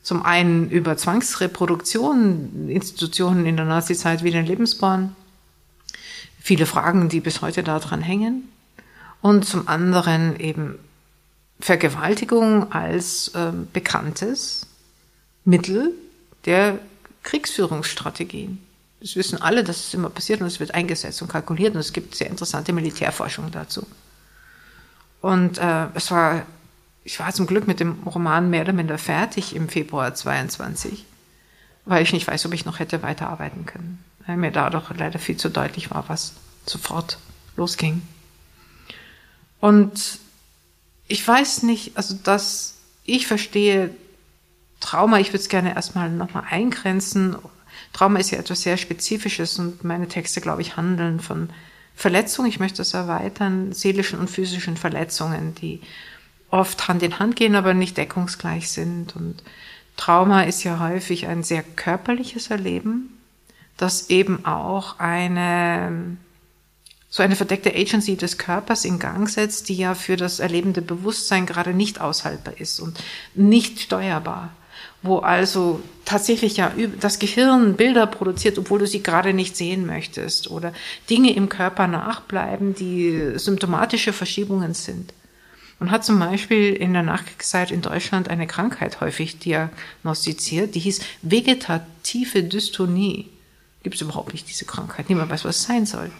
Zum 0.08 0.22
einen 0.22 0.70
über 0.70 0.96
Zwangsreproduktion, 0.96 2.70
Institutionen 2.70 3.44
in 3.44 3.58
der 3.58 3.66
Nazizeit 3.66 4.24
wie 4.24 4.30
den 4.30 4.46
Lebensborn, 4.46 5.14
viele 6.40 6.64
Fragen, 6.64 7.10
die 7.10 7.20
bis 7.20 7.42
heute 7.42 7.62
daran 7.62 8.00
hängen. 8.00 8.48
Und 9.20 9.44
zum 9.44 9.68
anderen 9.68 10.40
eben 10.40 10.78
Vergewaltigung 11.60 12.72
als 12.72 13.28
äh, 13.34 13.52
bekanntes 13.74 14.66
Mittel 15.44 15.92
der 16.46 16.78
Kriegsführungsstrategien. 17.22 18.64
Das 19.00 19.14
wissen 19.14 19.42
alle, 19.42 19.62
dass 19.62 19.88
es 19.88 19.92
immer 19.92 20.08
passiert 20.08 20.40
und 20.40 20.46
es 20.46 20.58
wird 20.58 20.72
eingesetzt 20.72 21.20
und 21.20 21.28
kalkuliert 21.28 21.74
und 21.74 21.80
es 21.80 21.92
gibt 21.92 22.14
sehr 22.14 22.30
interessante 22.30 22.72
Militärforschung 22.72 23.50
dazu. 23.50 23.86
Und 25.20 25.58
äh, 25.58 25.88
es 25.92 26.10
war 26.10 26.46
ich 27.08 27.18
war 27.20 27.32
zum 27.32 27.46
Glück 27.46 27.66
mit 27.66 27.80
dem 27.80 28.02
Roman 28.02 28.50
mehr 28.50 28.60
oder 28.60 28.74
minder 28.74 28.98
fertig 28.98 29.56
im 29.56 29.70
Februar 29.70 30.14
22, 30.14 31.06
weil 31.86 32.02
ich 32.02 32.12
nicht 32.12 32.26
weiß, 32.26 32.44
ob 32.44 32.52
ich 32.52 32.66
noch 32.66 32.80
hätte 32.80 33.02
weiterarbeiten 33.02 33.64
können. 33.64 34.04
Weil 34.26 34.36
mir 34.36 34.50
dadurch 34.50 34.90
leider 34.94 35.18
viel 35.18 35.38
zu 35.38 35.48
deutlich 35.48 35.90
war, 35.90 36.06
was 36.10 36.34
sofort 36.66 37.18
losging. 37.56 38.02
Und 39.58 40.18
ich 41.06 41.26
weiß 41.26 41.62
nicht, 41.62 41.96
also 41.96 42.14
dass 42.14 42.74
ich 43.04 43.26
verstehe 43.26 43.88
Trauma, 44.80 45.18
ich 45.18 45.28
würde 45.28 45.38
es 45.38 45.48
gerne 45.48 45.74
erstmal 45.74 46.10
nochmal 46.10 46.44
eingrenzen. 46.50 47.36
Trauma 47.94 48.18
ist 48.18 48.32
ja 48.32 48.38
etwas 48.38 48.60
sehr 48.60 48.76
Spezifisches 48.76 49.58
und 49.58 49.82
meine 49.82 50.08
Texte, 50.08 50.42
glaube 50.42 50.60
ich, 50.60 50.76
handeln 50.76 51.20
von 51.20 51.48
Verletzungen, 51.96 52.50
ich 52.50 52.60
möchte 52.60 52.76
das 52.76 52.92
erweitern, 52.92 53.72
seelischen 53.72 54.18
und 54.18 54.28
physischen 54.28 54.76
Verletzungen, 54.76 55.54
die 55.54 55.80
oft 56.50 56.88
Hand 56.88 57.02
in 57.02 57.18
Hand 57.18 57.36
gehen, 57.36 57.54
aber 57.54 57.74
nicht 57.74 57.96
deckungsgleich 57.96 58.70
sind. 58.70 59.16
Und 59.16 59.42
Trauma 59.96 60.42
ist 60.42 60.64
ja 60.64 60.78
häufig 60.78 61.26
ein 61.26 61.42
sehr 61.42 61.62
körperliches 61.62 62.50
Erleben, 62.50 63.18
das 63.76 64.10
eben 64.10 64.44
auch 64.44 64.98
eine 64.98 66.16
so 67.10 67.22
eine 67.22 67.36
verdeckte 67.36 67.74
Agency 67.74 68.16
des 68.16 68.36
Körpers 68.36 68.84
in 68.84 68.98
Gang 68.98 69.28
setzt, 69.28 69.68
die 69.68 69.76
ja 69.76 69.94
für 69.94 70.16
das 70.16 70.40
erlebende 70.40 70.82
Bewusstsein 70.82 71.46
gerade 71.46 71.72
nicht 71.72 72.00
aushaltbar 72.00 72.60
ist 72.60 72.80
und 72.80 72.98
nicht 73.34 73.80
steuerbar. 73.80 74.50
Wo 75.00 75.18
also 75.18 75.80
tatsächlich 76.04 76.56
ja 76.58 76.72
das 77.00 77.18
Gehirn 77.18 77.76
Bilder 77.76 78.06
produziert, 78.06 78.58
obwohl 78.58 78.80
du 78.80 78.86
sie 78.86 79.02
gerade 79.02 79.32
nicht 79.32 79.56
sehen 79.56 79.86
möchtest 79.86 80.50
oder 80.50 80.72
Dinge 81.08 81.34
im 81.34 81.48
Körper 81.48 81.86
nachbleiben, 81.86 82.74
die 82.74 83.32
symptomatische 83.36 84.12
Verschiebungen 84.12 84.74
sind. 84.74 85.14
Man 85.78 85.90
hat 85.90 86.04
zum 86.04 86.18
Beispiel 86.18 86.72
in 86.72 86.92
der 86.92 87.04
Nachkriegszeit 87.04 87.70
in 87.70 87.82
Deutschland 87.82 88.28
eine 88.28 88.46
Krankheit 88.46 89.00
häufig 89.00 89.38
diagnostiziert, 89.38 90.74
die 90.74 90.80
hieß 90.80 91.00
vegetative 91.22 92.42
Dystonie. 92.42 93.28
Gibt 93.84 93.94
es 93.94 94.00
überhaupt 94.00 94.32
nicht 94.32 94.48
diese 94.48 94.64
Krankheit. 94.64 95.08
Niemand 95.08 95.30
weiß, 95.30 95.44
was 95.44 95.56
es 95.56 95.62
sein 95.64 95.86
soll. 95.86 96.10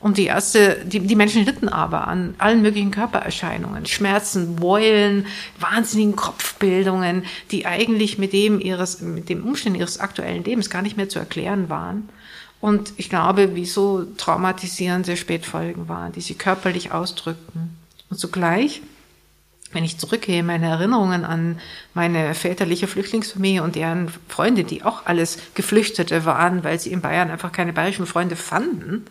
Und 0.00 0.16
die 0.16 0.24
erste, 0.24 0.82
die, 0.86 1.00
die 1.00 1.14
Menschen 1.14 1.44
litten 1.44 1.68
aber 1.68 2.08
an 2.08 2.34
allen 2.38 2.62
möglichen 2.62 2.90
Körpererscheinungen, 2.90 3.84
Schmerzen, 3.84 4.56
Beulen, 4.56 5.26
wahnsinnigen 5.58 6.16
Kopfbildungen, 6.16 7.24
die 7.50 7.66
eigentlich 7.66 8.16
mit 8.16 8.32
dem 8.32 8.60
ihres, 8.60 9.02
mit 9.02 9.28
dem 9.28 9.44
Umstand 9.44 9.76
ihres 9.76 10.00
aktuellen 10.00 10.42
Lebens 10.42 10.70
gar 10.70 10.80
nicht 10.80 10.96
mehr 10.96 11.10
zu 11.10 11.18
erklären 11.18 11.68
waren. 11.68 12.08
Und 12.60 12.94
ich 12.96 13.10
glaube, 13.10 13.50
wieso 13.54 14.04
traumatisierende 14.16 15.16
Spätfolgen 15.18 15.88
waren, 15.88 16.12
die 16.12 16.22
sie 16.22 16.34
körperlich 16.34 16.92
ausdrückten. 16.92 17.76
Und 18.10 18.18
zugleich, 18.18 18.82
wenn 19.72 19.84
ich 19.84 19.98
zurückgehe, 19.98 20.42
meine 20.42 20.66
Erinnerungen 20.66 21.24
an 21.24 21.60
meine 21.94 22.34
väterliche 22.34 22.88
Flüchtlingsfamilie 22.88 23.62
und 23.62 23.76
deren 23.76 24.12
Freunde, 24.28 24.64
die 24.64 24.82
auch 24.82 25.06
alles 25.06 25.38
Geflüchtete 25.54 26.24
waren, 26.24 26.64
weil 26.64 26.80
sie 26.80 26.92
in 26.92 27.00
Bayern 27.00 27.30
einfach 27.30 27.52
keine 27.52 27.72
bayerischen 27.72 28.06
Freunde 28.06 28.36
fanden, 28.36 29.06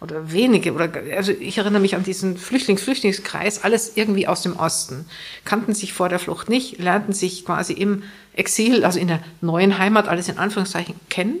oder 0.00 0.32
wenige, 0.32 0.74
oder, 0.74 0.90
also 1.16 1.32
ich 1.32 1.56
erinnere 1.56 1.80
mich 1.80 1.94
an 1.94 2.02
diesen 2.02 2.36
Flüchtlings-Flüchtlingskreis, 2.36 3.64
alles 3.64 3.96
irgendwie 3.96 4.28
aus 4.28 4.42
dem 4.42 4.56
Osten, 4.56 5.06
kannten 5.44 5.72
sich 5.72 5.94
vor 5.94 6.08
der 6.08 6.18
Flucht 6.18 6.48
nicht, 6.48 6.78
lernten 6.78 7.12
sich 7.12 7.44
quasi 7.44 7.72
im 7.72 8.02
Exil, 8.34 8.84
also 8.84 8.98
in 8.98 9.08
der 9.08 9.20
neuen 9.40 9.78
Heimat, 9.78 10.08
alles 10.08 10.28
in 10.28 10.38
Anführungszeichen 10.38 10.94
kennen. 11.08 11.36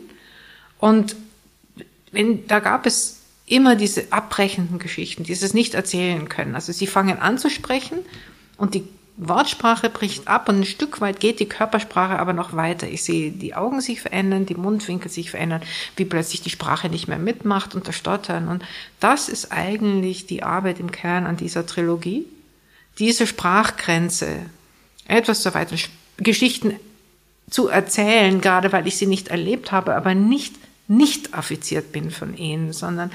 Und 0.78 1.14
wenn, 2.10 2.46
da 2.46 2.60
gab 2.60 2.86
es 2.86 3.23
immer 3.46 3.76
diese 3.76 4.12
abbrechenden 4.12 4.78
Geschichten, 4.78 5.24
dieses 5.24 5.54
nicht 5.54 5.74
erzählen 5.74 6.28
können. 6.28 6.54
Also 6.54 6.72
sie 6.72 6.86
fangen 6.86 7.18
an 7.18 7.38
zu 7.38 7.50
sprechen 7.50 7.98
und 8.56 8.74
die 8.74 8.84
Wortsprache 9.16 9.90
bricht 9.90 10.26
ab 10.26 10.48
und 10.48 10.60
ein 10.60 10.64
Stück 10.64 11.00
weit 11.00 11.20
geht 11.20 11.38
die 11.38 11.48
Körpersprache 11.48 12.18
aber 12.18 12.32
noch 12.32 12.56
weiter. 12.56 12.88
Ich 12.88 13.04
sehe 13.04 13.30
die 13.30 13.54
Augen 13.54 13.80
sich 13.80 14.00
verändern, 14.00 14.44
die 14.44 14.56
Mundwinkel 14.56 15.08
sich 15.08 15.30
verändern, 15.30 15.62
wie 15.96 16.04
plötzlich 16.04 16.42
die 16.42 16.50
Sprache 16.50 16.88
nicht 16.88 17.06
mehr 17.06 17.18
mitmacht 17.18 17.76
und 17.76 17.86
das 17.86 17.94
Stottern. 17.94 18.48
Und 18.48 18.64
das 18.98 19.28
ist 19.28 19.52
eigentlich 19.52 20.26
die 20.26 20.42
Arbeit 20.42 20.80
im 20.80 20.90
Kern 20.90 21.26
an 21.26 21.36
dieser 21.36 21.64
Trilogie. 21.64 22.24
Diese 22.98 23.26
Sprachgrenze, 23.26 24.46
etwas 25.06 25.42
zu 25.42 25.54
weiter, 25.54 25.76
Geschichten 26.16 26.74
zu 27.48 27.68
erzählen, 27.68 28.40
gerade 28.40 28.72
weil 28.72 28.86
ich 28.88 28.96
sie 28.96 29.06
nicht 29.06 29.28
erlebt 29.28 29.70
habe, 29.70 29.94
aber 29.94 30.14
nicht 30.14 30.54
nicht 30.86 31.34
affiziert 31.34 31.92
bin 31.92 32.10
von 32.10 32.36
ihnen, 32.36 32.72
sondern 32.72 33.10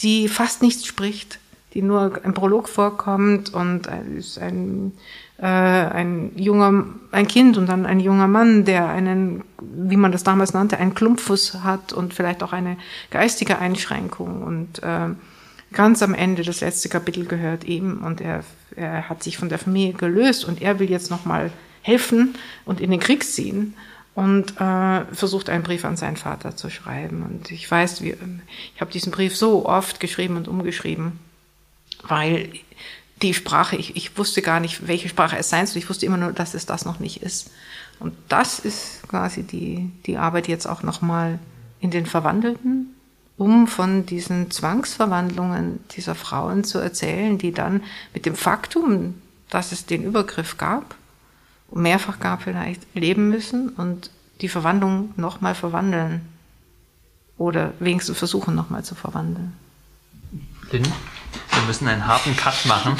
die 0.01 0.29
fast 0.29 0.63
nichts 0.63 0.87
spricht, 0.87 1.39
die 1.75 1.83
nur 1.83 2.23
im 2.25 2.35
Prolog 2.35 2.69
vorkommt 2.69 3.55
und 3.55 3.89
ist 4.19 4.39
ein, 4.39 4.93
äh, 5.39 5.47
ein 5.47 6.33
junger, 6.37 6.85
ein 7.13 7.27
Kind 7.27 7.57
und 7.57 7.67
dann 7.67 7.87
ein 7.87 8.01
junger 8.01 8.29
Mann, 8.29 8.65
der 8.65 8.89
einen, 8.89 9.43
wie 9.61 9.97
man 9.97 10.13
das 10.13 10.23
damals 10.23 10.53
nannte, 10.53 10.79
einen 10.79 10.95
Klumpfuß 10.95 11.63
hat 11.63 11.93
und 11.93 12.13
vielleicht 12.13 12.43
auch 12.43 12.53
eine 12.53 12.77
geistige 13.11 13.59
Einschränkung. 13.59 14.43
Und 14.43 14.83
äh, 14.83 15.09
ganz 15.73 16.03
am 16.03 16.15
Ende 16.15 16.43
das 16.43 16.61
letzte 16.61 16.91
Kapitel 16.91 17.25
gehört 17.25 17.65
ihm 17.65 18.03
und 18.05 18.21
er, 18.21 18.45
er 18.77 19.09
hat 19.09 19.23
sich 19.23 19.39
von 19.39 19.49
der 19.49 19.59
Familie 19.59 19.95
gelöst 19.95 20.45
und 20.45 20.61
er 20.61 20.79
will 20.79 20.91
jetzt 20.91 21.11
nochmal 21.11 21.51
helfen 21.81 22.35
und 22.67 22.81
in 22.81 22.91
den 22.91 23.01
Krieg 23.01 23.25
ziehen 23.25 23.75
und 24.15 24.61
äh, 24.61 25.05
versucht 25.15 25.49
einen 25.49 25.63
Brief 25.63 25.85
an 25.85 25.97
seinen 25.97 26.17
Vater 26.17 26.57
zu 26.57 26.69
schreiben. 26.69 27.23
Und 27.23 27.51
ich 27.51 27.71
weiß, 27.71 28.03
wie, 28.03 28.15
ich 28.75 28.81
habe 28.81 28.93
diesen 28.93 29.13
Brief 29.13 29.37
so 29.37 29.67
oft 29.67 30.01
geschrieben 30.01 30.37
und 30.37 30.49
umgeschrieben, 30.49 31.19
weil 32.03 32.51
die 33.23 33.35
Sprache, 33.35 33.77
ich, 33.77 33.97
ich 33.97 34.19
wusste 34.19 34.43
gar 34.43 34.61
nicht, 34.61 34.87
welche 34.87 35.09
Sprache 35.09 35.39
es 35.39 35.49
sein 35.49 35.67
soll. 35.67 35.79
Ich 35.79 35.89
wusste 35.89 36.07
immer 36.07 36.17
nur, 36.17 36.33
dass 36.33 36.55
es 36.55 36.67
das 36.67 36.85
noch 36.85 36.99
nicht 36.99 37.23
ist. 37.23 37.51
Und 38.01 38.15
das 38.29 38.59
ist 38.59 39.09
quasi 39.09 39.45
die, 39.45 39.91
die 40.07 40.19
Arbeit 40.19 40.49
jetzt 40.49 40.67
auch 40.67 40.83
nochmal 40.83 41.39
in 41.81 41.91
den 41.91 42.05
Verwandelten, 42.05 42.95
um 43.39 43.67
von 43.67 44.05
diesen 44.07 44.51
Zwangsverwandlungen 44.51 45.81
dieser 45.93 46.15
Frauen 46.15 46.65
zu 46.65 46.79
erzählen, 46.79 47.39
die 47.39 47.53
dann 47.53 47.83
mit 48.13 48.27
dem 48.27 48.35
Faktum, 48.35 49.15
dass 49.49 49.73
es 49.73 49.87
den 49.87 50.03
Übergriff 50.03 50.59
gab, 50.59 50.97
mehrfach 51.75 52.21
gab 52.21 52.43
vielleicht, 52.43 52.83
leben 52.95 53.29
müssen 53.29 53.71
und 53.71 54.11
die 54.41 54.49
Verwandlung 54.49 55.13
nochmal 55.17 55.55
verwandeln. 55.55 56.23
Oder 57.39 57.73
wenigstens 57.79 58.19
versuchen 58.19 58.55
nochmal 58.55 58.85
zu 58.85 58.95
verwandeln. 58.95 59.53
Lynn, 60.71 60.85
wir 60.85 61.63
müssen 61.67 61.89
einen 61.89 62.07
harten 62.07 62.37
Cut 62.37 62.67
machen 62.67 62.97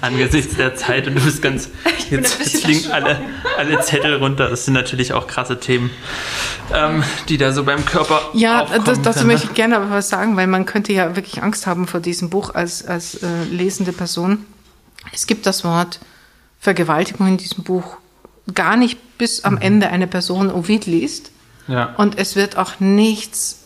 angesichts 0.00 0.56
der 0.56 0.76
Zeit 0.76 1.06
und 1.06 1.14
du 1.16 1.20
bist 1.22 1.42
ganz 1.42 1.70
jetzt, 2.10 2.38
jetzt 2.38 2.64
fliegen 2.64 2.90
alle, 2.92 3.20
alle 3.56 3.80
Zettel 3.80 4.16
runter. 4.16 4.48
Das 4.50 4.64
sind 4.64 4.74
natürlich 4.74 5.12
auch 5.12 5.26
krasse 5.26 5.58
Themen, 5.58 5.90
ähm, 6.72 7.02
die 7.28 7.38
da 7.38 7.52
so 7.52 7.64
beim 7.64 7.84
Körper 7.84 8.20
Ja, 8.34 8.66
das, 8.84 9.02
dazu 9.02 9.26
möchte 9.26 9.46
ich 9.46 9.54
gerne 9.54 9.76
aber 9.76 9.90
was 9.90 10.08
sagen, 10.08 10.36
weil 10.36 10.46
man 10.46 10.66
könnte 10.66 10.92
ja 10.92 11.16
wirklich 11.16 11.42
Angst 11.42 11.66
haben 11.66 11.86
vor 11.86 12.00
diesem 12.00 12.30
Buch 12.30 12.54
als, 12.54 12.86
als 12.86 13.22
äh, 13.22 13.44
lesende 13.50 13.92
Person. 13.92 14.44
Es 15.12 15.26
gibt 15.26 15.46
das 15.46 15.64
Wort 15.64 16.00
Vergewaltigung 16.64 17.26
in 17.26 17.36
diesem 17.36 17.62
Buch 17.62 17.98
gar 18.54 18.78
nicht 18.78 19.18
bis 19.18 19.44
am 19.44 19.56
mhm. 19.56 19.60
Ende 19.60 19.88
eine 19.90 20.06
Person 20.06 20.50
Ovid 20.50 20.86
liest. 20.86 21.30
Ja. 21.68 21.94
Und 21.98 22.16
es 22.16 22.36
wird 22.36 22.56
auch 22.56 22.80
nichts 22.80 23.58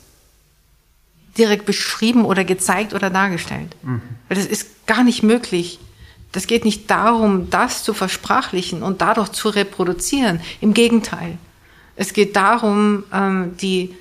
direkt 1.38 1.64
beschrieben 1.64 2.24
oder 2.24 2.42
gezeigt 2.42 2.94
oder 2.94 3.08
dargestellt. 3.08 3.76
Mhm. 3.84 4.02
Weil 4.26 4.36
das 4.36 4.46
ist 4.46 4.84
gar 4.88 5.04
nicht 5.04 5.22
möglich. 5.22 5.78
Das 6.32 6.48
geht 6.48 6.64
nicht 6.64 6.90
darum, 6.90 7.50
das 7.50 7.84
zu 7.84 7.94
versprachlichen 7.94 8.82
und 8.82 9.00
dadurch 9.00 9.28
zu 9.28 9.48
reproduzieren. 9.48 10.40
Im 10.60 10.74
Gegenteil. 10.74 11.38
Es 11.94 12.12
geht 12.12 12.34
darum, 12.34 13.04
ähm, 13.12 13.56
die, 13.58 13.94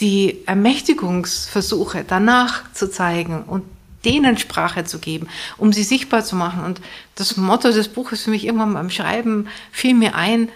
die 0.00 0.38
Ermächtigungsversuche 0.46 2.04
danach 2.04 2.72
zu 2.72 2.90
zeigen 2.90 3.44
und 3.44 3.62
denen 4.04 4.38
Sprache 4.38 4.84
zu 4.84 4.98
geben, 4.98 5.28
um 5.56 5.72
sie 5.72 5.82
sichtbar 5.82 6.24
zu 6.24 6.36
machen. 6.36 6.64
Und 6.64 6.80
das 7.14 7.36
Motto 7.36 7.70
des 7.70 7.88
Buches 7.88 8.22
für 8.22 8.30
mich 8.30 8.44
irgendwann 8.44 8.74
beim 8.74 8.90
Schreiben 8.90 9.48
fiel 9.72 9.94
mir 9.94 10.14
ein, 10.14 10.48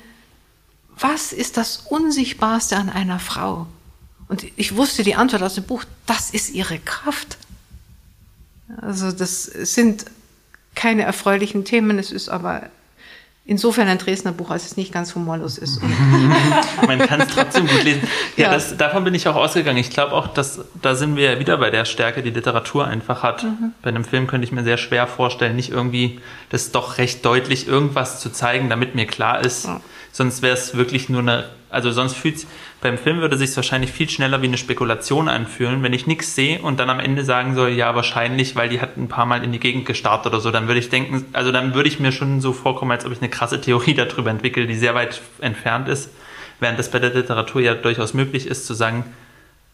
was 0.98 1.32
ist 1.32 1.56
das 1.56 1.84
Unsichtbarste 1.88 2.76
an 2.76 2.88
einer 2.88 3.18
Frau? 3.18 3.66
Und 4.28 4.44
ich 4.56 4.76
wusste 4.76 5.02
die 5.02 5.16
Antwort 5.16 5.42
aus 5.42 5.54
dem 5.54 5.64
Buch, 5.64 5.84
das 6.06 6.30
ist 6.30 6.50
ihre 6.50 6.78
Kraft. 6.78 7.36
Also 8.80 9.12
das 9.12 9.44
sind 9.44 10.06
keine 10.74 11.02
erfreulichen 11.02 11.64
Themen, 11.64 11.98
es 11.98 12.10
ist 12.10 12.28
aber 12.28 12.70
insofern 13.46 13.88
ein 13.88 13.98
Dresdner 13.98 14.32
Buch, 14.32 14.50
als 14.50 14.64
es 14.64 14.76
nicht 14.76 14.92
ganz 14.92 15.14
humorlos 15.14 15.58
ist. 15.58 15.80
Man 16.86 16.98
kann 17.00 17.20
es 17.20 17.28
trotzdem 17.28 17.66
gut 17.66 17.84
lesen. 17.84 18.02
Ja, 18.36 18.44
ja. 18.44 18.52
Das, 18.52 18.76
davon 18.76 19.04
bin 19.04 19.14
ich 19.14 19.28
auch 19.28 19.36
ausgegangen. 19.36 19.78
Ich 19.78 19.90
glaube 19.90 20.12
auch, 20.12 20.28
dass 20.28 20.60
da 20.80 20.94
sind 20.94 21.16
wir 21.16 21.38
wieder 21.38 21.58
bei 21.58 21.70
der 21.70 21.84
Stärke, 21.84 22.22
die 22.22 22.30
Literatur 22.30 22.86
einfach 22.86 23.22
hat. 23.22 23.42
Mhm. 23.42 23.72
Bei 23.82 23.88
einem 23.90 24.04
Film 24.04 24.26
könnte 24.26 24.46
ich 24.46 24.52
mir 24.52 24.64
sehr 24.64 24.78
schwer 24.78 25.06
vorstellen, 25.06 25.56
nicht 25.56 25.70
irgendwie 25.70 26.20
das 26.48 26.72
doch 26.72 26.98
recht 26.98 27.24
deutlich 27.24 27.68
irgendwas 27.68 28.20
zu 28.20 28.30
zeigen, 28.30 28.70
damit 28.70 28.94
mir 28.94 29.06
klar 29.06 29.44
ist. 29.44 29.66
Ja. 29.66 29.80
Sonst 30.14 30.42
wäre 30.42 30.54
es 30.54 30.76
wirklich 30.76 31.08
nur 31.08 31.22
eine, 31.22 31.46
also 31.70 31.90
sonst 31.90 32.16
fühlt 32.16 32.46
beim 32.80 32.98
Film 32.98 33.18
würde 33.18 33.36
sich 33.36 33.56
wahrscheinlich 33.56 33.90
viel 33.90 34.08
schneller 34.08 34.42
wie 34.42 34.46
eine 34.46 34.58
Spekulation 34.58 35.28
anfühlen, 35.28 35.82
wenn 35.82 35.92
ich 35.92 36.06
nichts 36.06 36.36
sehe 36.36 36.62
und 36.62 36.78
dann 36.78 36.88
am 36.88 37.00
Ende 37.00 37.24
sagen 37.24 37.56
soll, 37.56 37.70
ja, 37.70 37.96
wahrscheinlich, 37.96 38.54
weil 38.54 38.68
die 38.68 38.80
hat 38.80 38.96
ein 38.96 39.08
paar 39.08 39.26
Mal 39.26 39.42
in 39.42 39.50
die 39.50 39.58
Gegend 39.58 39.86
gestartet 39.86 40.32
oder 40.32 40.40
so, 40.40 40.52
dann 40.52 40.68
würde 40.68 40.78
ich 40.78 40.88
denken, 40.88 41.24
also 41.32 41.50
dann 41.50 41.74
würde 41.74 41.88
ich 41.88 41.98
mir 41.98 42.12
schon 42.12 42.40
so 42.40 42.52
vorkommen, 42.52 42.92
als 42.92 43.04
ob 43.04 43.10
ich 43.10 43.18
eine 43.18 43.28
krasse 43.28 43.60
Theorie 43.60 43.94
darüber 43.96 44.30
entwickle, 44.30 44.68
die 44.68 44.76
sehr 44.76 44.94
weit 44.94 45.20
entfernt 45.40 45.88
ist, 45.88 46.10
während 46.60 46.78
das 46.78 46.92
bei 46.92 47.00
der 47.00 47.10
Literatur 47.10 47.60
ja 47.60 47.74
durchaus 47.74 48.14
möglich 48.14 48.46
ist, 48.46 48.68
zu 48.68 48.74
sagen, 48.74 49.04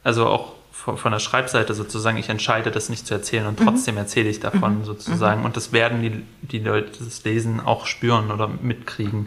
also 0.04 0.26
auch 0.26 0.54
von, 0.72 0.96
von 0.96 1.12
der 1.12 1.18
Schreibseite 1.18 1.74
sozusagen, 1.74 2.16
ich 2.16 2.28
entscheide 2.28 2.70
das 2.70 2.88
nicht 2.88 3.06
zu 3.06 3.14
erzählen 3.14 3.46
und 3.46 3.60
mhm. 3.60 3.64
trotzdem 3.64 3.96
erzähle 3.96 4.28
ich 4.28 4.40
davon 4.40 4.78
mhm. 4.78 4.84
sozusagen. 4.84 5.40
Mhm. 5.40 5.46
Und 5.46 5.56
das 5.56 5.72
werden 5.72 6.02
die, 6.02 6.22
die 6.46 6.58
Leute 6.58 7.04
das 7.04 7.24
Lesen 7.24 7.60
auch 7.60 7.86
spüren 7.86 8.30
oder 8.30 8.48
mitkriegen. 8.48 9.26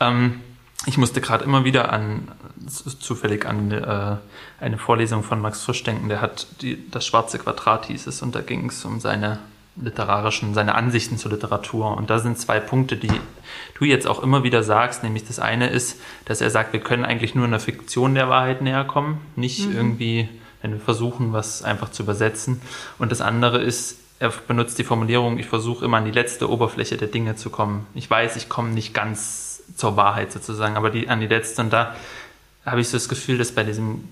Ähm, 0.00 0.40
ich 0.86 0.98
musste 0.98 1.20
gerade 1.20 1.44
immer 1.44 1.64
wieder 1.64 1.92
an 1.92 2.28
zufällig 2.66 3.46
an 3.46 3.70
äh, 3.70 4.16
eine 4.60 4.78
Vorlesung 4.78 5.22
von 5.22 5.40
Max 5.40 5.62
Frisch 5.62 5.82
denken, 5.82 6.08
der 6.08 6.20
hat 6.20 6.46
die, 6.60 6.90
das 6.90 7.06
schwarze 7.06 7.38
Quadrat 7.38 7.86
hieß 7.86 8.06
es 8.06 8.22
und 8.22 8.34
da 8.34 8.40
ging 8.40 8.68
es 8.68 8.84
um 8.84 9.00
seine 9.00 9.38
literarischen, 9.76 10.54
seine 10.54 10.74
Ansichten 10.74 11.18
zur 11.18 11.32
Literatur. 11.32 11.96
Und 11.96 12.10
da 12.10 12.18
sind 12.18 12.38
zwei 12.38 12.60
Punkte, 12.60 12.96
die 12.96 13.10
du 13.78 13.84
jetzt 13.84 14.06
auch 14.06 14.22
immer 14.22 14.44
wieder 14.44 14.62
sagst, 14.62 15.02
nämlich 15.02 15.26
das 15.26 15.38
eine 15.38 15.68
ist, 15.68 16.00
dass 16.26 16.40
er 16.40 16.50
sagt, 16.50 16.72
wir 16.72 16.80
können 16.80 17.04
eigentlich 17.04 17.34
nur 17.34 17.44
in 17.44 17.50
der 17.50 17.60
Fiktion 17.60 18.14
der 18.14 18.28
Wahrheit 18.28 18.62
näher 18.62 18.84
kommen, 18.84 19.20
nicht 19.36 19.68
mhm. 19.68 19.76
irgendwie, 19.76 20.28
wenn 20.64 20.72
wir 20.72 20.80
versuchen, 20.80 21.34
was 21.34 21.62
einfach 21.62 21.90
zu 21.90 22.04
übersetzen. 22.04 22.62
Und 22.98 23.12
das 23.12 23.20
andere 23.20 23.62
ist, 23.62 23.98
er 24.18 24.32
benutzt 24.48 24.78
die 24.78 24.84
Formulierung, 24.84 25.38
ich 25.38 25.44
versuche 25.44 25.84
immer 25.84 25.98
an 25.98 26.06
die 26.06 26.10
letzte 26.10 26.48
Oberfläche 26.50 26.96
der 26.96 27.08
Dinge 27.08 27.36
zu 27.36 27.50
kommen. 27.50 27.86
Ich 27.94 28.08
weiß, 28.08 28.36
ich 28.36 28.48
komme 28.48 28.70
nicht 28.70 28.94
ganz 28.94 29.62
zur 29.76 29.98
Wahrheit 29.98 30.32
sozusagen, 30.32 30.78
aber 30.78 30.88
die, 30.88 31.08
an 31.08 31.20
die 31.20 31.26
letzte 31.26 31.60
und 31.60 31.70
da 31.70 31.94
habe 32.64 32.80
ich 32.80 32.88
so 32.88 32.96
das 32.96 33.10
Gefühl, 33.10 33.36
dass 33.36 33.52
bei 33.52 33.62
diesem 33.62 34.08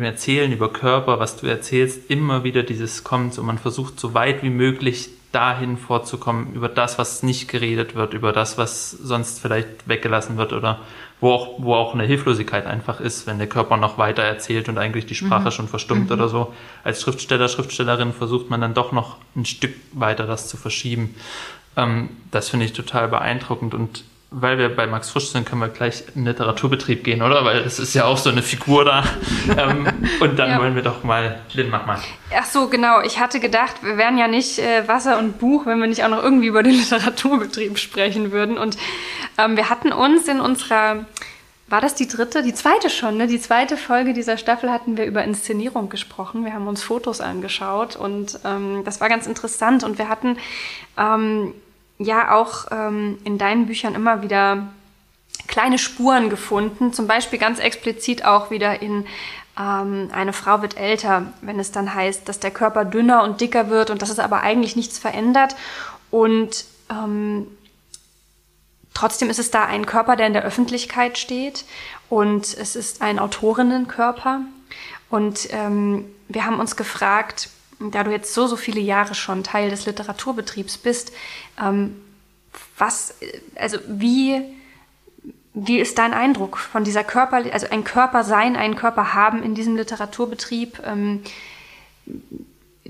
Erzählen 0.00 0.50
über 0.50 0.72
Körper, 0.72 1.20
was 1.20 1.36
du 1.36 1.46
erzählst, 1.46 2.10
immer 2.10 2.42
wieder 2.42 2.64
dieses 2.64 3.04
kommt 3.04 3.38
und 3.38 3.46
man 3.46 3.58
versucht 3.58 4.00
so 4.00 4.14
weit 4.14 4.42
wie 4.42 4.50
möglich 4.50 5.10
dahin 5.30 5.76
vorzukommen, 5.76 6.54
über 6.54 6.68
das, 6.68 6.98
was 6.98 7.22
nicht 7.22 7.46
geredet 7.46 7.94
wird, 7.94 8.14
über 8.14 8.32
das, 8.32 8.58
was 8.58 8.90
sonst 8.90 9.38
vielleicht 9.38 9.86
weggelassen 9.86 10.38
wird 10.38 10.52
oder 10.52 10.80
wo 11.20 11.30
auch, 11.30 11.54
wo 11.58 11.74
auch 11.74 11.94
eine 11.94 12.04
Hilflosigkeit 12.04 12.66
einfach 12.66 13.00
ist, 13.00 13.26
wenn 13.26 13.38
der 13.38 13.48
Körper 13.48 13.76
noch 13.76 13.98
weiter 13.98 14.22
erzählt 14.22 14.68
und 14.68 14.78
eigentlich 14.78 15.06
die 15.06 15.14
Sprache 15.14 15.46
mhm. 15.46 15.50
schon 15.50 15.68
verstummt 15.68 16.06
mhm. 16.06 16.12
oder 16.12 16.28
so. 16.28 16.54
Als 16.84 17.02
Schriftsteller, 17.02 17.48
Schriftstellerin 17.48 18.12
versucht 18.12 18.50
man 18.50 18.60
dann 18.60 18.74
doch 18.74 18.92
noch 18.92 19.16
ein 19.34 19.44
Stück 19.44 19.74
weiter 19.92 20.26
das 20.26 20.48
zu 20.48 20.56
verschieben. 20.56 21.14
Ähm, 21.76 22.10
das 22.30 22.48
finde 22.48 22.66
ich 22.66 22.72
total 22.72 23.08
beeindruckend 23.08 23.74
und 23.74 24.04
weil 24.30 24.58
wir 24.58 24.74
bei 24.74 24.86
Max 24.86 25.08
Frisch 25.10 25.30
sind, 25.30 25.48
können 25.48 25.62
wir 25.62 25.68
gleich 25.68 26.04
in 26.08 26.22
den 26.22 26.26
Literaturbetrieb 26.26 27.02
gehen, 27.02 27.22
oder? 27.22 27.46
Weil 27.46 27.58
es 27.58 27.78
ist 27.78 27.94
ja 27.94 28.04
auch 28.04 28.18
so 28.18 28.28
eine 28.28 28.42
Figur 28.42 28.84
da. 28.84 29.02
ähm, 29.56 29.86
und 30.20 30.38
dann 30.38 30.50
ja. 30.50 30.58
wollen 30.58 30.74
wir 30.74 30.82
doch 30.82 31.02
mal, 31.02 31.40
Lynn, 31.54 31.70
mach 31.70 31.86
mal. 31.86 31.98
Ach 32.36 32.44
so, 32.44 32.68
genau. 32.68 33.00
Ich 33.00 33.18
hatte 33.18 33.40
gedacht, 33.40 33.76
wir 33.82 33.96
wären 33.96 34.18
ja 34.18 34.28
nicht 34.28 34.58
äh, 34.58 34.86
Wasser 34.86 35.18
und 35.18 35.38
Buch, 35.38 35.64
wenn 35.64 35.78
wir 35.78 35.86
nicht 35.86 36.04
auch 36.04 36.10
noch 36.10 36.22
irgendwie 36.22 36.48
über 36.48 36.62
den 36.62 36.72
Literaturbetrieb 36.78 37.78
sprechen 37.78 38.30
würden. 38.30 38.58
Und 38.58 38.76
ähm, 39.38 39.56
wir 39.56 39.70
hatten 39.70 39.92
uns 39.92 40.28
in 40.28 40.40
unserer, 40.40 41.06
war 41.68 41.80
das 41.80 41.94
die 41.94 42.06
dritte? 42.06 42.42
Die 42.42 42.52
zweite 42.52 42.90
schon, 42.90 43.16
ne? 43.16 43.28
Die 43.28 43.40
zweite 43.40 43.78
Folge 43.78 44.12
dieser 44.12 44.36
Staffel 44.36 44.70
hatten 44.70 44.98
wir 44.98 45.06
über 45.06 45.24
Inszenierung 45.24 45.88
gesprochen. 45.88 46.44
Wir 46.44 46.52
haben 46.52 46.68
uns 46.68 46.82
Fotos 46.82 47.22
angeschaut 47.22 47.96
und 47.96 48.38
ähm, 48.44 48.82
das 48.84 49.00
war 49.00 49.08
ganz 49.08 49.26
interessant. 49.26 49.84
Und 49.84 49.96
wir 49.96 50.10
hatten 50.10 50.36
ähm, 50.98 51.54
ja 51.98 52.34
auch 52.34 52.66
ähm, 52.70 53.18
in 53.24 53.38
deinen 53.38 53.66
Büchern 53.66 53.94
immer 53.94 54.22
wieder 54.22 54.68
kleine 55.46 55.78
Spuren 55.78 56.30
gefunden, 56.30 56.92
zum 56.92 57.06
Beispiel 57.06 57.38
ganz 57.38 57.58
explizit 57.58 58.24
auch 58.24 58.50
wieder 58.50 58.82
in 58.82 59.06
ähm, 59.58 60.10
eine 60.12 60.32
Frau 60.32 60.62
wird 60.62 60.76
älter, 60.76 61.32
wenn 61.40 61.58
es 61.58 61.72
dann 61.72 61.92
heißt, 61.92 62.28
dass 62.28 62.38
der 62.38 62.50
Körper 62.50 62.84
dünner 62.84 63.24
und 63.24 63.40
dicker 63.40 63.70
wird 63.70 63.90
und 63.90 64.02
dass 64.02 64.10
es 64.10 64.18
aber 64.18 64.40
eigentlich 64.40 64.76
nichts 64.76 64.98
verändert. 64.98 65.56
Und 66.10 66.64
ähm, 66.90 67.48
trotzdem 68.94 69.30
ist 69.30 69.38
es 69.38 69.50
da 69.50 69.64
ein 69.64 69.86
Körper, 69.86 70.16
der 70.16 70.28
in 70.28 70.32
der 70.32 70.44
Öffentlichkeit 70.44 71.18
steht 71.18 71.64
und 72.08 72.56
es 72.56 72.76
ist 72.76 73.02
ein 73.02 73.18
Autorinnenkörper. 73.18 74.42
Und 75.10 75.48
ähm, 75.50 76.04
wir 76.28 76.44
haben 76.44 76.60
uns 76.60 76.76
gefragt, 76.76 77.48
da 77.80 78.04
du 78.04 78.10
jetzt 78.10 78.34
so, 78.34 78.46
so 78.46 78.56
viele 78.56 78.80
Jahre 78.80 79.14
schon 79.14 79.44
Teil 79.44 79.70
des 79.70 79.86
Literaturbetriebs 79.86 80.78
bist, 80.78 81.12
ähm, 81.62 81.96
was, 82.76 83.14
also 83.54 83.78
wie, 83.86 84.42
wie 85.54 85.78
ist 85.78 85.98
dein 85.98 86.12
Eindruck 86.12 86.58
von 86.58 86.84
dieser 86.84 87.04
Körper, 87.04 87.42
also 87.52 87.68
ein 87.70 87.84
Körper 87.84 88.24
sein, 88.24 88.56
einen 88.56 88.76
Körper 88.76 89.14
haben 89.14 89.42
in 89.42 89.54
diesem 89.54 89.76
Literaturbetrieb? 89.76 90.80
Ähm, 90.84 91.22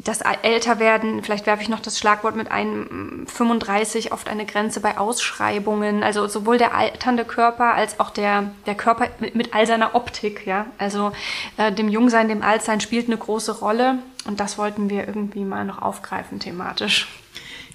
das 0.05 0.21
Älterwerden, 0.21 1.25
vielleicht 1.25 1.47
werfe 1.47 1.63
ich 1.63 1.69
noch 1.69 1.81
das 1.81 1.99
Schlagwort 1.99 2.37
mit 2.37 2.51
ein, 2.53 3.27
35 3.27 4.13
oft 4.13 4.29
eine 4.29 4.47
Grenze 4.47 4.81
bei 4.81 4.97
Ausschreibungen, 4.97 6.05
also 6.05 6.29
sowohl 6.29 6.57
der 6.57 6.75
alternde 6.75 7.25
Körper 7.25 7.75
als 7.75 7.99
auch 7.99 8.11
der, 8.11 8.53
der 8.67 8.77
Körper 8.77 9.09
mit, 9.19 9.35
mit 9.35 9.55
all 9.55 9.67
seiner 9.67 9.97
Optik, 9.97 10.47
ja. 10.47 10.67
Also 10.79 11.11
äh, 11.57 11.73
dem 11.73 11.89
Jungsein, 11.89 12.29
dem 12.29 12.43
Altsein 12.43 12.81
spielt 12.81 13.09
eine 13.09 13.17
große 13.17 13.59
Rolle 13.59 13.99
und 14.29 14.41
das 14.41 14.59
wollten 14.59 14.91
wir 14.91 15.09
irgendwie 15.09 15.45
mal 15.45 15.65
noch 15.65 15.81
aufgreifen 15.81 16.39
thematisch. 16.39 17.09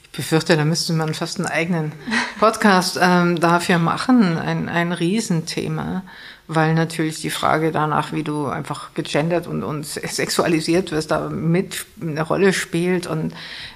Ich 0.04 0.10
befürchte, 0.12 0.56
da 0.56 0.64
müsste 0.64 0.94
man 0.94 1.16
fast 1.16 1.40
einen 1.40 1.48
eigenen 1.48 1.92
Podcast 2.40 3.00
ähm, 3.02 3.40
dafür 3.40 3.80
machen, 3.80 4.38
ein, 4.38 4.70
ein 4.70 4.92
Riesenthema 4.92 6.04
weil 6.56 6.74
natürlich 6.74 7.22
die 7.22 7.30
Frage 7.30 7.72
danach, 7.72 8.12
wie 8.12 8.24
du 8.24 8.48
einfach 8.48 8.94
gegendert 8.94 9.48
und, 9.48 9.64
und 9.64 9.86
sexualisiert 9.86 10.92
wirst, 10.92 11.12
da 11.12 11.30
mit 11.30 11.86
eine 12.02 12.22
Rolle 12.22 12.54
spielt. 12.54 13.08
Und 13.08 13.34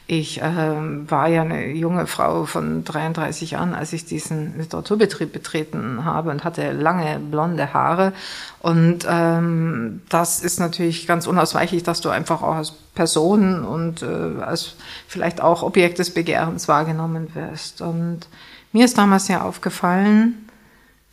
ich 0.07 0.41
äh, 0.41 0.45
war 0.45 1.27
ja 1.27 1.41
eine 1.41 1.67
junge 1.71 2.07
Frau 2.07 2.45
von 2.45 2.83
33 2.83 3.51
Jahren, 3.51 3.73
als 3.73 3.91
ich 3.93 4.05
diesen 4.05 4.57
Literaturbetrieb 4.57 5.33
betreten 5.33 6.05
habe 6.05 6.31
und 6.31 6.43
hatte 6.43 6.71
lange 6.71 7.19
blonde 7.19 7.73
Haare. 7.73 8.13
Und 8.59 9.05
ähm, 9.09 10.01
das 10.09 10.39
ist 10.39 10.59
natürlich 10.59 11.07
ganz 11.07 11.27
unausweichlich, 11.27 11.83
dass 11.83 12.01
du 12.01 12.09
einfach 12.09 12.41
auch 12.41 12.55
als 12.55 12.71
Person 12.71 13.63
und 13.65 14.01
äh, 14.01 14.41
als 14.41 14.75
vielleicht 15.07 15.41
auch 15.41 15.61
Objekt 15.61 15.99
des 15.99 16.13
Begehrens 16.13 16.67
wahrgenommen 16.67 17.35
wirst. 17.35 17.81
Und 17.81 18.27
mir 18.71 18.85
ist 18.85 18.97
damals 18.97 19.27
ja 19.27 19.41
aufgefallen, 19.41 20.46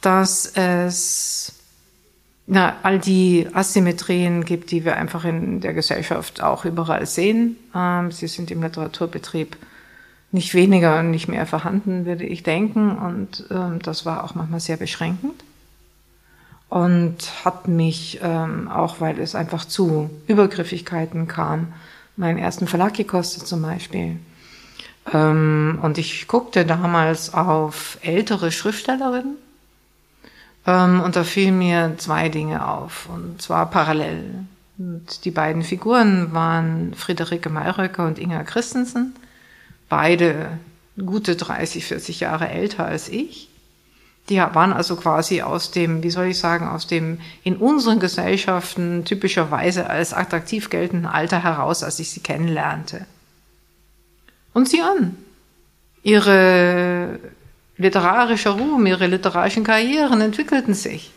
dass 0.04 0.46
es 0.54 1.52
na, 2.46 2.76
all 2.82 2.98
die 2.98 3.48
Asymmetrien 3.52 4.44
gibt, 4.44 4.70
die 4.70 4.84
wir 4.84 4.96
einfach 4.96 5.24
in 5.24 5.60
der 5.60 5.72
Gesellschaft 5.72 6.42
auch 6.42 6.66
überall 6.66 7.06
sehen. 7.06 7.56
Ähm, 7.74 8.12
sie 8.12 8.26
sind 8.26 8.50
im 8.50 8.62
Literaturbetrieb 8.62 9.56
nicht 10.30 10.52
weniger 10.52 10.98
und 10.98 11.10
nicht 11.10 11.28
mehr 11.28 11.46
vorhanden, 11.46 12.04
würde 12.04 12.24
ich 12.24 12.42
denken. 12.42 12.98
Und 12.98 13.46
ähm, 13.50 13.78
das 13.80 14.04
war 14.04 14.24
auch 14.24 14.34
manchmal 14.34 14.60
sehr 14.60 14.76
beschränkend. 14.76 15.42
Und 16.68 17.16
hat 17.44 17.68
mich, 17.68 18.20
ähm, 18.22 18.68
auch 18.68 19.00
weil 19.00 19.18
es 19.20 19.34
einfach 19.34 19.64
zu 19.64 20.10
Übergriffigkeiten 20.26 21.28
kam, 21.28 21.72
meinen 22.16 22.38
ersten 22.38 22.66
Verlag 22.66 22.94
gekostet 22.94 23.46
zum 23.46 23.62
Beispiel. 23.62 24.16
Ähm, 25.12 25.78
und 25.80 25.96
ich 25.96 26.26
guckte 26.26 26.66
damals 26.66 27.32
auf 27.32 27.98
ältere 28.02 28.52
Schriftstellerinnen 28.52 29.36
und 30.66 31.14
da 31.14 31.24
fielen 31.24 31.58
mir 31.58 31.94
zwei 31.98 32.28
Dinge 32.28 32.66
auf, 32.66 33.08
und 33.08 33.40
zwar 33.40 33.70
parallel. 33.70 34.46
Und 34.78 35.24
die 35.24 35.30
beiden 35.30 35.62
Figuren 35.62 36.32
waren 36.32 36.94
Friederike 36.94 37.50
Mayröcker 37.50 38.06
und 38.06 38.18
Inga 38.18 38.44
Christensen, 38.44 39.14
beide 39.88 40.58
gute 40.96 41.36
30, 41.36 41.84
40 41.84 42.20
Jahre 42.20 42.48
älter 42.48 42.86
als 42.86 43.08
ich. 43.08 43.48
Die 44.30 44.38
waren 44.38 44.72
also 44.72 44.96
quasi 44.96 45.42
aus 45.42 45.70
dem, 45.70 46.02
wie 46.02 46.10
soll 46.10 46.28
ich 46.28 46.38
sagen, 46.38 46.66
aus 46.66 46.86
dem 46.86 47.20
in 47.42 47.56
unseren 47.56 48.00
Gesellschaften 48.00 49.04
typischerweise 49.04 49.90
als 49.90 50.14
attraktiv 50.14 50.70
geltenden 50.70 51.06
Alter 51.06 51.42
heraus, 51.42 51.82
als 51.82 51.98
ich 51.98 52.10
sie 52.10 52.20
kennenlernte. 52.20 53.04
Und 54.54 54.68
sie 54.68 54.80
an. 54.80 55.16
Ihre 56.02 57.18
literarischer 57.76 58.50
Ruhm, 58.50 58.86
ihre 58.86 59.06
literarischen 59.06 59.64
Karrieren 59.64 60.20
entwickelten 60.20 60.74
sich. 60.74 61.12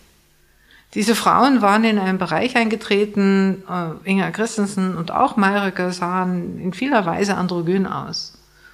Diese 0.93 1.15
Frauen 1.15 1.61
waren 1.61 1.83
in 1.83 1.99
einen 1.99 2.17
Bereich 2.17 2.55
eingetreten, 2.55 3.63
äh, 3.69 4.09
Inga 4.09 4.31
Christensen 4.31 4.95
und 4.95 5.11
auch 5.11 5.35
Mayreke 5.35 5.91
sahen 5.91 6.59
in 6.59 6.73
vieler 6.73 7.05
Weise 7.05 7.35
androgyn 7.35 7.85
aus 7.85 8.33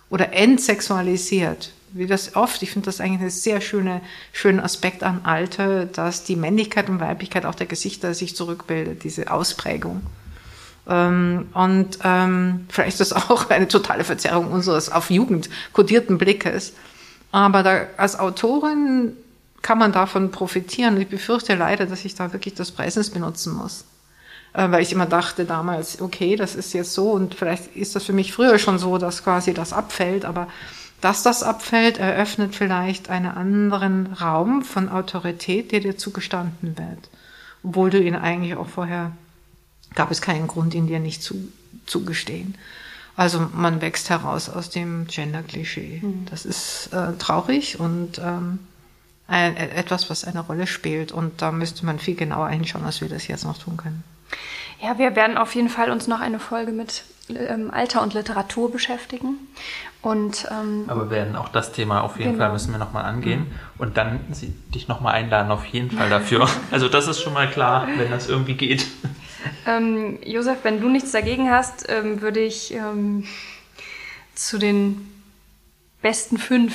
oder 0.10 0.34
entsexualisiert. 0.34 1.72
wie 1.96 2.08
das 2.08 2.36
oft, 2.36 2.64
ich 2.64 2.72
finde 2.72 2.88
das 2.88 3.00
eigentlich 3.00 3.22
einen 3.22 3.30
sehr 3.30 3.62
schöne, 3.62 4.02
schönen 4.32 4.60
Aspekt 4.60 5.04
an 5.04 5.22
Alter, 5.26 5.86
dass 5.86 6.24
die 6.24 6.36
Männlichkeit 6.36 6.90
und 6.90 7.00
Weiblichkeit 7.00 7.46
auch 7.46 7.54
der 7.54 7.68
Gesichter 7.68 8.16
sich 8.16 8.36
zurückbildet, 8.36 9.04
diese 9.04 9.30
Ausprägung. 9.30 10.02
Ähm, 10.88 11.50
und 11.54 12.00
ähm, 12.04 12.66
vielleicht 12.70 13.00
ist 13.00 13.12
das 13.12 13.30
auch 13.30 13.50
eine 13.50 13.68
totale 13.68 14.04
Verzerrung 14.04 14.52
unseres 14.52 14.90
auf 14.90 15.12
Jugend 15.12 15.50
kodierten 15.72 16.18
Blickes. 16.18 16.74
Aber 17.34 17.64
da, 17.64 17.88
als 17.98 18.18
Autorin 18.18 19.18
kann 19.64 19.80
man 19.80 19.92
davon 19.92 20.30
profitieren. 20.30 21.02
Ich 21.02 21.08
befürchte 21.08 21.56
leider, 21.56 21.88
dass 21.88 22.06
ich 22.06 22.14
da 22.14 22.32
wirklich 22.32 22.54
das 22.54 22.70
Präsens 22.70 23.10
benutzen 23.10 23.56
muss. 23.56 23.86
Äh, 24.54 24.70
weil 24.70 24.84
ich 24.84 24.92
immer 24.92 25.08
dachte 25.08 25.46
damals, 25.46 26.00
okay, 26.00 26.36
das 26.36 26.54
ist 26.54 26.74
jetzt 26.74 26.94
so 26.94 27.10
und 27.12 27.34
vielleicht 27.34 27.76
ist 27.76 27.96
das 27.96 28.04
für 28.04 28.14
mich 28.14 28.34
früher 28.34 28.60
schon 28.60 28.78
so, 28.78 29.00
dass 29.00 29.24
quasi 29.24 29.56
das 29.56 29.74
abfällt, 29.74 30.26
aber 30.26 30.48
dass 31.02 31.24
das 31.24 31.42
abfällt, 31.42 31.98
eröffnet 31.98 32.56
vielleicht 32.56 33.10
einen 33.10 33.32
anderen 33.32 34.14
Raum 34.14 34.62
von 34.62 34.88
Autorität, 34.90 35.72
der 35.72 35.80
dir 35.80 35.98
zugestanden 35.98 36.78
wird, 36.78 37.10
obwohl 37.64 37.90
du 37.90 38.00
ihn 38.00 38.16
eigentlich 38.16 38.56
auch 38.56 38.70
vorher 38.70 39.12
gab 39.96 40.12
es 40.12 40.22
keinen 40.22 40.46
Grund, 40.46 40.76
ihn 40.76 40.88
dir 40.88 41.00
nicht 41.00 41.24
zu, 41.24 41.52
zugestehen. 41.88 42.56
Also 43.15 43.48
man 43.53 43.81
wächst 43.81 44.10
heraus 44.10 44.49
aus 44.49 44.69
dem 44.69 45.07
Gender-Klischee. 45.07 46.02
Mhm. 46.02 46.26
Das 46.30 46.45
ist 46.45 46.91
äh, 46.94 47.14
traurig 47.19 47.80
und 47.80 48.19
ähm, 48.19 48.60
ein, 49.27 49.56
etwas, 49.56 50.10
was 50.10 50.26
eine 50.26 50.40
Rolle 50.41 50.68
spielt. 50.68 51.11
Und 51.11 51.41
da 51.41 51.52
müsste 51.52 51.85
man 51.85 51.99
viel 51.99 52.15
genauer 52.15 52.49
hinschauen, 52.49 52.85
als 52.85 53.02
wir 53.02 53.10
das 53.10 53.27
jetzt 53.27 53.45
noch 53.45 53.57
tun 53.57 53.77
können. 53.77 54.03
Ja, 54.81 54.98
wir 54.98 55.15
werden 55.15 55.38
auf 55.38 55.56
jeden 55.56 55.69
Fall 55.69 55.91
uns 55.91 56.07
noch 56.07 56.19
eine 56.19 56.40
Folge 56.40 56.72
mit 56.72 57.03
ähm, 57.30 57.72
Alter 57.72 58.02
und 58.02 58.14
Literatur 58.14 58.72
beschäftigen. 58.72 59.38
Und, 60.02 60.45
ähm, 60.52 60.85
Aber 60.88 61.06
wir 61.06 61.11
werden 61.11 61.35
auch 61.38 61.48
das 61.48 61.72
Thema 61.72 62.02
auf 62.02 62.18
jeden 62.18 62.34
genau. 62.34 62.44
Fall 62.44 62.52
müssen 62.52 62.72
wir 62.73 62.80
nochmal 62.80 63.06
angehen 63.06 63.41
mhm. 63.41 63.52
und 63.77 63.95
dann 63.95 64.19
sie, 64.31 64.53
dich 64.73 64.90
nochmal 64.90 65.14
einladen, 65.14 65.49
auf 65.52 65.65
jeden 65.65 65.91
Fall 65.91 66.10
dafür. 66.10 66.49
also 66.72 66.90
das 66.90 67.07
ist 67.07 67.22
schon 67.22 67.34
mal 67.34 67.49
klar, 67.49 67.88
wenn 67.98 68.11
das 68.11 68.27
irgendwie 68.27 68.56
geht. 68.56 68.85
Ähm, 69.65 70.20
Josef, 70.26 70.60
wenn 70.64 70.82
du 70.82 70.90
nichts 70.90 71.11
dagegen 71.11 71.49
hast, 71.49 71.90
ähm, 71.90 72.22
würde 72.22 72.40
ich 72.40 72.74
ähm, 72.74 73.26
zu 74.36 74.57
den 74.57 75.10
besten 76.02 76.38
fünf 76.38 76.74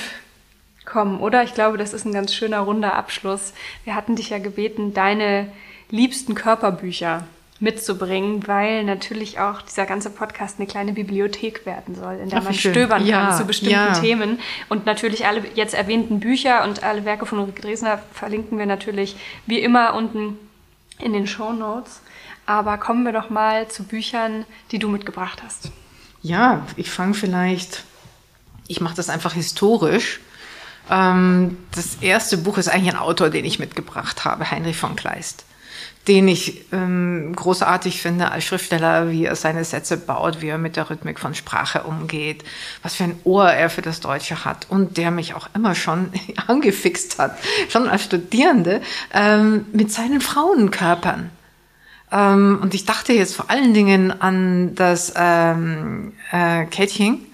kommen, 0.85 1.19
oder? 1.19 1.43
Ich 1.43 1.53
glaube, 1.53 1.77
das 1.77 1.93
ist 1.93 2.05
ein 2.05 2.13
ganz 2.13 2.33
schöner 2.33 2.59
runder 2.59 2.95
Abschluss. 2.95 3.53
Wir 3.83 3.95
hatten 3.95 4.15
dich 4.15 4.31
ja 4.31 4.39
gebeten, 4.39 4.93
deine 4.93 5.51
liebsten 5.89 6.35
Körperbücher 6.35 7.25
mitzubringen, 7.59 8.47
weil 8.47 8.83
natürlich 8.85 9.39
auch 9.39 9.61
dieser 9.61 9.85
ganze 9.85 10.09
Podcast 10.09 10.59
eine 10.59 10.67
kleine 10.67 10.93
Bibliothek 10.93 11.65
werden 11.65 11.93
soll, 11.93 12.15
in 12.15 12.29
der 12.29 12.39
Ach, 12.39 12.43
man 12.45 12.53
stöbern 12.53 13.05
ja, 13.05 13.27
kann 13.27 13.37
zu 13.37 13.45
bestimmten 13.45 13.73
ja. 13.73 13.99
Themen. 13.99 14.39
Und 14.69 14.85
natürlich 14.85 15.25
alle 15.25 15.43
jetzt 15.55 15.73
erwähnten 15.73 16.19
Bücher 16.21 16.63
und 16.63 16.83
alle 16.83 17.03
Werke 17.03 17.25
von 17.25 17.39
Ulrike 17.39 17.61
Dresner 17.61 17.99
verlinken 18.13 18.57
wir 18.57 18.65
natürlich 18.65 19.17
wie 19.45 19.59
immer 19.59 19.93
unten 19.93 20.37
in 20.99 21.13
den 21.13 21.27
Show 21.27 21.51
Notes. 21.51 22.01
Aber 22.49 22.79
kommen 22.79 23.05
wir 23.05 23.11
doch 23.11 23.29
mal 23.29 23.67
zu 23.67 23.83
Büchern, 23.83 24.43
die 24.71 24.79
du 24.79 24.89
mitgebracht 24.89 25.43
hast. 25.45 25.69
Ja, 26.23 26.65
ich 26.77 26.89
fange 26.89 27.13
vielleicht, 27.13 27.83
ich 28.67 28.81
mache 28.81 28.95
das 28.95 29.09
einfach 29.09 29.33
historisch. 29.33 30.19
Ähm, 30.89 31.59
das 31.75 31.97
erste 32.01 32.39
Buch 32.39 32.57
ist 32.57 32.67
eigentlich 32.67 32.95
ein 32.95 32.99
Autor, 32.99 33.29
den 33.29 33.45
ich 33.45 33.59
mitgebracht 33.59 34.25
habe, 34.25 34.49
Heinrich 34.49 34.77
von 34.77 34.95
Kleist 34.95 35.45
den 36.07 36.27
ich 36.27 36.65
ähm, 36.71 37.33
großartig 37.35 38.01
finde 38.01 38.31
als 38.31 38.45
Schriftsteller, 38.45 39.11
wie 39.11 39.25
er 39.25 39.35
seine 39.35 39.63
Sätze 39.63 39.95
baut, 39.95 40.41
wie 40.41 40.47
er 40.47 40.57
mit 40.57 40.75
der 40.75 40.89
Rhythmik 40.89 41.19
von 41.19 41.35
Sprache 41.35 41.83
umgeht, 41.83 42.43
was 42.81 42.95
für 42.95 43.03
ein 43.03 43.19
Ohr 43.25 43.51
er 43.51 43.69
für 43.69 43.83
das 43.83 43.99
Deutsche 43.99 44.43
hat 44.43 44.65
und 44.69 44.97
der 44.97 45.11
mich 45.11 45.35
auch 45.35 45.49
immer 45.53 45.75
schon 45.75 46.11
angefixt 46.47 47.19
hat, 47.19 47.37
schon 47.69 47.87
als 47.87 48.05
Studierende, 48.05 48.81
ähm, 49.13 49.67
mit 49.71 49.91
seinen 49.91 50.19
Frauenkörpern. 50.19 51.29
Ähm, 52.11 52.59
und 52.61 52.73
ich 52.73 52.85
dachte 52.85 53.13
jetzt 53.13 53.35
vor 53.35 53.49
allen 53.49 53.73
Dingen 53.73 54.21
an 54.21 54.75
das 54.75 55.13
ähm, 55.15 56.13
äh, 56.31 56.65
Kätchen 56.65 57.25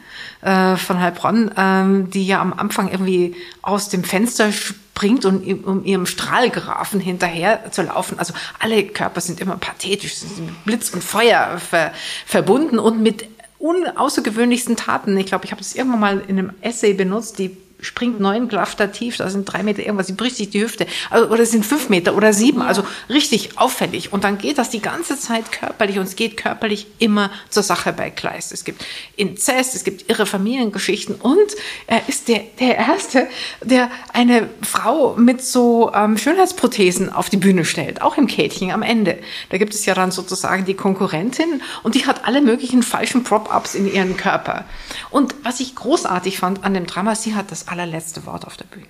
äh, 0.41 0.75
von 0.75 0.99
Heilbronn, 0.99 1.51
ähm, 1.57 2.09
die 2.09 2.27
ja 2.27 2.41
am 2.41 2.53
Anfang 2.53 2.89
irgendwie 2.89 3.35
aus 3.61 3.89
dem 3.89 4.03
Fenster 4.03 4.49
bringt 4.93 5.25
und 5.25 5.65
um 5.65 5.83
ihrem 5.83 6.05
Strahlgrafen 6.05 6.99
hinterher 6.99 7.71
zu 7.71 7.83
laufen. 7.83 8.17
Also 8.17 8.33
alle 8.59 8.83
Körper 8.85 9.21
sind 9.21 9.41
immer 9.41 9.57
pathetisch, 9.57 10.15
sind 10.15 10.45
mit 10.45 10.65
Blitz 10.65 10.89
und 10.91 11.03
Feuer 11.03 11.57
ver 11.59 11.91
verbunden 12.25 12.79
und 12.79 13.01
mit 13.01 13.27
unaußergewöhnlichsten 13.59 14.75
Taten. 14.75 15.17
Ich 15.17 15.25
glaube, 15.25 15.45
ich 15.45 15.51
habe 15.51 15.61
es 15.61 15.75
irgendwann 15.75 15.99
mal 15.99 16.23
in 16.27 16.39
einem 16.39 16.53
Essay 16.61 16.93
benutzt, 16.93 17.39
die 17.39 17.57
springt 17.85 18.19
neun 18.19 18.47
Klafter 18.47 18.91
tief, 18.91 19.17
da 19.17 19.29
sind 19.29 19.45
drei 19.45 19.63
Meter 19.63 19.81
irgendwas, 19.81 20.07
sie 20.07 20.13
bricht 20.13 20.35
sich 20.35 20.49
die 20.49 20.61
Hüfte. 20.61 20.87
Also, 21.09 21.27
oder 21.27 21.43
es 21.43 21.51
sind 21.51 21.65
fünf 21.65 21.89
Meter 21.89 22.15
oder 22.15 22.33
sieben, 22.33 22.61
also 22.61 22.83
richtig 23.09 23.57
auffällig. 23.57 24.11
Und 24.11 24.23
dann 24.23 24.37
geht 24.37 24.57
das 24.57 24.69
die 24.69 24.81
ganze 24.81 25.19
Zeit 25.19 25.51
körperlich 25.51 25.97
und 25.97 26.05
es 26.05 26.15
geht 26.15 26.37
körperlich 26.37 26.87
immer 26.99 27.31
zur 27.49 27.63
Sache 27.63 27.93
bei 27.93 28.09
Kleist. 28.09 28.51
Es 28.51 28.63
gibt 28.63 28.83
Inzest, 29.15 29.75
es 29.75 29.83
gibt 29.83 30.09
irre 30.09 30.25
Familiengeschichten 30.25 31.15
und 31.15 31.51
er 31.87 32.07
ist 32.07 32.27
der, 32.27 32.41
der 32.59 32.77
Erste, 32.77 33.27
der 33.61 33.89
eine 34.13 34.49
Frau 34.61 35.15
mit 35.15 35.43
so 35.43 35.91
ähm, 35.93 36.17
Schönheitsprothesen 36.17 37.11
auf 37.11 37.29
die 37.29 37.37
Bühne 37.37 37.65
stellt, 37.65 38.01
auch 38.01 38.17
im 38.17 38.27
Kätchen 38.27 38.71
am 38.71 38.81
Ende. 38.81 39.17
Da 39.49 39.57
gibt 39.57 39.73
es 39.73 39.85
ja 39.85 39.93
dann 39.93 40.11
sozusagen 40.11 40.65
die 40.65 40.73
Konkurrentin 40.73 41.61
und 41.83 41.95
die 41.95 42.05
hat 42.05 42.25
alle 42.25 42.41
möglichen 42.41 42.83
falschen 42.83 43.23
Prop-Ups 43.23 43.75
in 43.75 43.91
ihren 43.91 44.17
Körper. 44.17 44.65
Und 45.09 45.35
was 45.43 45.59
ich 45.59 45.75
großartig 45.75 46.39
fand 46.39 46.63
an 46.63 46.73
dem 46.73 46.85
Drama, 46.85 47.15
sie 47.15 47.35
hat 47.35 47.51
das 47.51 47.67
allerletzte 47.75 48.25
Wort 48.25 48.45
auf 48.45 48.57
der 48.57 48.65
Bühne. 48.65 48.87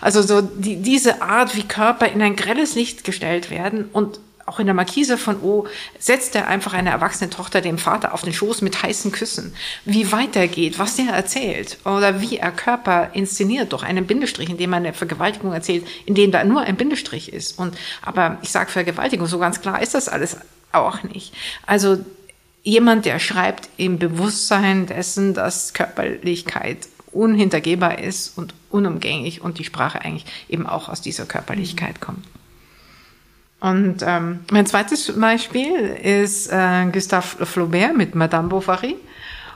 Also 0.00 0.22
so 0.22 0.40
die, 0.40 0.82
diese 0.82 1.22
Art, 1.22 1.56
wie 1.56 1.62
Körper 1.62 2.08
in 2.08 2.20
ein 2.20 2.34
grelles 2.34 2.74
Licht 2.74 3.04
gestellt 3.04 3.50
werden 3.50 3.88
und 3.92 4.18
auch 4.44 4.58
in 4.58 4.66
der 4.66 4.74
Markise 4.74 5.18
von 5.18 5.40
O 5.40 5.68
setzt 6.00 6.34
er 6.34 6.48
einfach 6.48 6.72
eine 6.72 6.90
erwachsene 6.90 7.30
Tochter 7.30 7.60
dem 7.60 7.78
Vater 7.78 8.12
auf 8.12 8.22
den 8.22 8.32
Schoß 8.32 8.60
mit 8.62 8.82
heißen 8.82 9.12
Küssen. 9.12 9.54
Wie 9.84 10.10
weitergeht, 10.10 10.80
was 10.80 10.96
der 10.96 11.12
erzählt 11.14 11.78
oder 11.84 12.20
wie 12.20 12.38
er 12.38 12.50
Körper 12.50 13.10
inszeniert 13.12 13.72
durch 13.72 13.84
einen 13.84 14.04
Bindestrich, 14.04 14.50
in 14.50 14.56
dem 14.56 14.72
er 14.72 14.78
eine 14.78 14.94
Vergewaltigung 14.94 15.52
erzählt, 15.52 15.86
in 16.06 16.16
dem 16.16 16.32
da 16.32 16.42
nur 16.42 16.62
ein 16.62 16.76
Bindestrich 16.76 17.32
ist. 17.32 17.56
Und 17.56 17.78
aber 18.02 18.38
ich 18.42 18.50
sage 18.50 18.72
Vergewaltigung, 18.72 19.28
so 19.28 19.38
ganz 19.38 19.60
klar 19.60 19.80
ist 19.80 19.94
das 19.94 20.08
alles 20.08 20.36
auch 20.72 21.04
nicht. 21.04 21.34
Also 21.64 21.98
jemand, 22.64 23.04
der 23.04 23.18
schreibt 23.18 23.68
im 23.76 23.98
Bewusstsein 23.98 24.86
dessen, 24.86 25.34
dass 25.34 25.72
Körperlichkeit 25.72 26.88
unhintergehbar 27.12 27.98
ist 27.98 28.36
und 28.36 28.54
unumgänglich 28.70 29.42
und 29.42 29.58
die 29.58 29.64
Sprache 29.64 30.00
eigentlich 30.00 30.26
eben 30.48 30.66
auch 30.66 30.88
aus 30.88 31.00
dieser 31.00 31.26
Körperlichkeit 31.26 32.00
kommt. 32.00 32.26
Und 33.60 33.98
ähm, 34.04 34.40
mein 34.50 34.66
zweites 34.66 35.12
Beispiel 35.18 35.76
ist 36.02 36.48
äh, 36.50 36.86
Gustave 36.90 37.46
Flaubert 37.46 37.96
mit 37.96 38.16
Madame 38.16 38.48
Bovary 38.48 38.96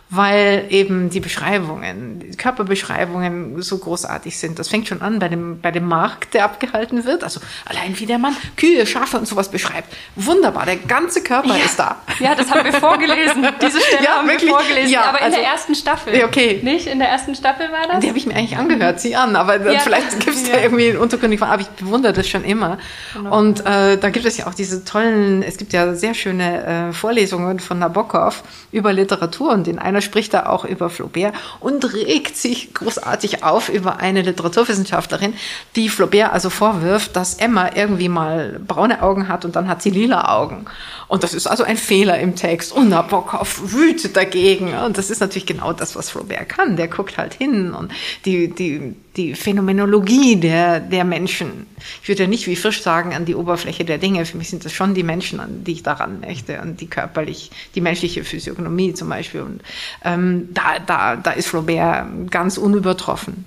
weil 0.09 0.67
eben 0.71 1.11
die 1.11 1.19
Beschreibungen, 1.19 2.21
die 2.21 2.37
Körperbeschreibungen 2.37 3.61
so 3.61 3.79
großartig 3.79 4.39
sind. 4.39 4.59
Das 4.59 4.69
fängt 4.69 4.87
schon 4.87 5.03
an 5.03 5.19
bei 5.19 5.29
dem, 5.29 5.61
bei 5.61 5.73
dem 5.73 5.87
Markt, 5.87 6.35
der 6.35 6.45
abgehalten 6.45 7.05
wird. 7.05 7.25
Also 7.25 7.41
allein 7.65 7.99
wie 7.99 8.07
der 8.07 8.19
Mann 8.19 8.37
Kühe, 8.57 8.87
Schafe 8.87 9.19
und 9.19 9.27
sowas 9.27 9.51
beschreibt. 9.51 9.93
Wunderbar, 10.15 10.65
der 10.65 10.77
ganze 10.77 11.23
Körper 11.23 11.57
ja. 11.57 11.65
ist 11.65 11.79
da. 11.79 11.97
Ja, 12.21 12.37
das 12.37 12.51
haben 12.51 12.65
wir 12.65 12.73
vorgelesen. 12.73 13.49
Diese 13.63 13.81
Stelle 13.81 14.05
ja, 14.05 14.11
haben 14.17 14.29
wirklich? 14.29 14.51
wir 14.51 14.59
vorgelesen. 14.59 14.91
Ja, 14.91 15.05
aber 15.07 15.19
in 15.19 15.25
also, 15.25 15.39
der 15.39 15.47
ersten 15.47 15.75
Staffel. 15.75 16.25
Okay. 16.25 16.61
Nicht? 16.63 16.87
In 16.87 17.01
der 17.01 17.09
ersten 17.09 17.35
Staffel 17.35 17.71
war 17.73 17.89
das? 17.89 18.01
Die 18.01 18.09
habe 18.09 18.19
ich 18.19 18.27
mir 18.27 18.37
eigentlich 18.37 18.57
angehört, 18.57 19.01
sie 19.01 19.17
an. 19.17 19.35
Aber 19.35 19.61
ja. 19.73 19.81
vielleicht 19.81 20.21
gibt 20.21 20.37
es 20.37 20.49
ja. 20.49 20.59
irgendwie 20.59 20.91
einen 20.91 20.99
untergründig. 20.99 21.43
Aber 21.43 21.61
ich 21.61 21.69
bewundere 21.69 22.13
das 22.13 22.29
schon 22.29 22.45
immer. 22.45 22.79
Genau. 23.13 23.37
Und 23.37 23.67
äh, 23.67 23.99
da 23.99 24.11
gibt 24.11 24.25
es 24.25 24.37
ja 24.37 24.47
auch 24.47 24.55
diese 24.55 24.85
tollen, 24.85 25.43
es 25.43 25.57
gibt 25.57 25.73
ja 25.73 25.95
sehr 25.95 26.15
schöne 26.15 26.91
äh, 26.91 26.93
Vorlesungen 26.93 27.59
von 27.59 27.81
Nabokov 27.81 28.45
über 28.73 28.93
Literatur 28.93 29.53
und 29.53 29.69
in 29.69 29.79
einer 29.79 29.96
einer 29.97 30.03
spricht 30.03 30.35
da 30.35 30.47
auch 30.47 30.65
über 30.65 30.91
Flaubert 30.91 31.35
und 31.61 31.93
regt 31.95 32.37
sich 32.37 32.75
großartig 32.75 33.43
auf 33.43 33.69
über 33.69 33.99
eine 33.99 34.23
Literaturwissenschaftlerin, 34.23 35.35
die 35.75 35.89
Flaubert 35.89 36.33
also 36.33 36.51
vorwirft, 36.51 37.17
dass 37.17 37.35
Emma 37.35 37.71
irgendwie 37.75 38.09
mal 38.09 38.61
braune 38.65 39.03
Augen 39.03 39.29
hat 39.29 39.45
und 39.45 39.57
dann 39.57 39.69
hat 39.69 39.83
sie 39.83 39.91
lila 39.91 40.37
Augen. 40.37 40.67
Und 41.09 41.23
das 41.23 41.35
ist 41.35 41.47
also 41.47 41.65
ein 41.65 41.77
Fehler 41.77 42.19
im 42.19 42.35
Text. 42.35 42.73
Und 42.73 42.89
Nabokov 42.89 43.73
wütet 43.73 44.17
dagegen. 44.17 44.75
Und 44.75 44.99
das 44.99 45.09
ist 45.09 45.21
natürlich 45.21 45.47
genau 45.47 45.73
das, 45.73 45.95
was 45.97 46.11
Flaubert 46.11 46.49
kann. 46.49 46.77
Der 46.77 46.89
guckt 46.89 47.17
halt 47.17 47.33
hin 47.35 47.73
und 47.73 47.93
die, 48.25 48.49
die, 48.49 48.97
die 49.17 49.35
Phänomenologie 49.35 50.37
der, 50.37 50.81
der 50.81 51.05
Menschen. 51.05 51.67
Ich 52.03 52.09
würde 52.09 52.25
ja 52.25 52.29
nicht 52.29 52.47
wie 52.47 52.57
Fisch 52.57 52.83
sagen 52.83 53.15
an 53.15 53.25
die 53.25 53.35
Oberfläche 53.35 53.85
der 53.85 53.99
Dinge. 53.99 54.25
Für 54.27 54.37
mich 54.37 54.51
sind 54.51 54.65
das 54.65 54.73
schon 54.73 54.95
die 54.95 55.03
Menschen, 55.03 55.41
an 55.41 55.65
die 55.65 55.73
ich 55.73 55.83
daran 55.83 56.21
möchte. 56.21 56.61
Und 56.61 56.81
die 56.81 56.87
körperlich, 56.87 57.51
die 57.75 57.81
menschliche 57.81 58.25
Physiognomie 58.25 58.95
zum 58.95 59.09
Beispiel. 59.09 59.43
Und 59.43 59.63
ähm, 60.05 60.49
da, 60.53 60.79
da, 60.85 61.17
da 61.17 61.31
ist 61.33 61.49
Flaubert 61.49 62.31
ganz 62.31 62.59
unübertroffen. 62.59 63.45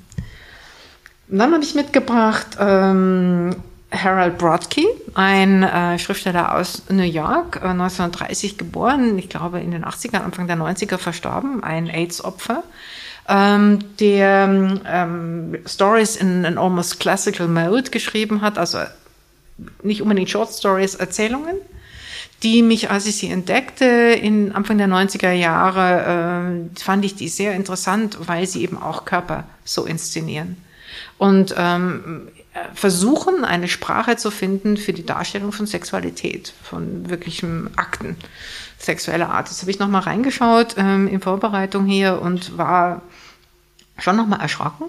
Und 1.29 1.37
dann 1.37 1.53
habe 1.53 1.63
ich 1.63 1.75
mitgebracht 1.75 2.57
ähm, 2.59 3.55
Harold 3.91 4.37
Brodke, 4.37 4.83
ein 5.13 5.63
äh, 5.63 5.97
Schriftsteller 5.99 6.55
aus 6.55 6.83
New 6.89 7.03
York, 7.03 7.57
äh, 7.57 7.67
1930 7.67 8.57
geboren, 8.57 9.17
ich 9.17 9.29
glaube 9.29 9.59
in 9.59 9.71
den 9.71 9.83
80ern, 9.83 10.23
Anfang 10.23 10.47
der 10.47 10.57
90er 10.57 10.97
verstorben, 10.97 11.63
ein 11.63 11.87
AIDS-Opfer. 11.87 12.63
Ähm, 13.29 13.79
der 13.99 14.81
ähm, 14.85 15.57
Stories 15.65 16.15
in 16.15 16.45
an 16.45 16.57
almost 16.57 16.99
classical 16.99 17.47
mode 17.47 17.91
geschrieben 17.91 18.41
hat, 18.41 18.57
also 18.57 18.79
nicht 19.83 20.01
unbedingt 20.01 20.29
Short 20.29 20.51
Stories, 20.51 20.95
Erzählungen, 20.95 21.55
die 22.41 22.63
mich, 22.63 22.89
als 22.89 23.05
ich 23.05 23.17
sie 23.17 23.29
entdeckte, 23.29 23.85
in 23.85 24.53
Anfang 24.53 24.77
der 24.77 24.87
90er 24.87 25.31
Jahre, 25.31 26.65
äh, 26.75 26.79
fand 26.79 27.05
ich 27.05 27.15
die 27.15 27.27
sehr 27.27 27.53
interessant, 27.53 28.17
weil 28.27 28.47
sie 28.47 28.63
eben 28.63 28.81
auch 28.81 29.05
Körper 29.05 29.43
so 29.63 29.85
inszenieren. 29.85 30.57
Und 31.17 31.53
ähm, 31.57 32.29
versuchen, 32.73 33.45
eine 33.45 33.67
Sprache 33.67 34.17
zu 34.17 34.31
finden 34.31 34.77
für 34.77 34.93
die 34.93 35.05
Darstellung 35.05 35.51
von 35.51 35.67
Sexualität, 35.67 36.53
von 36.63 37.09
wirklichen 37.09 37.69
Akten 37.77 38.15
sexueller 38.77 39.29
Art. 39.29 39.49
Das 39.49 39.61
habe 39.61 39.71
ich 39.71 39.79
nochmal 39.79 40.01
reingeschaut 40.01 40.75
ähm, 40.77 41.07
in 41.07 41.21
Vorbereitung 41.21 41.85
hier 41.85 42.21
und 42.21 42.57
war 42.57 43.01
schon 44.01 44.15
nochmal 44.15 44.41
erschrocken 44.41 44.85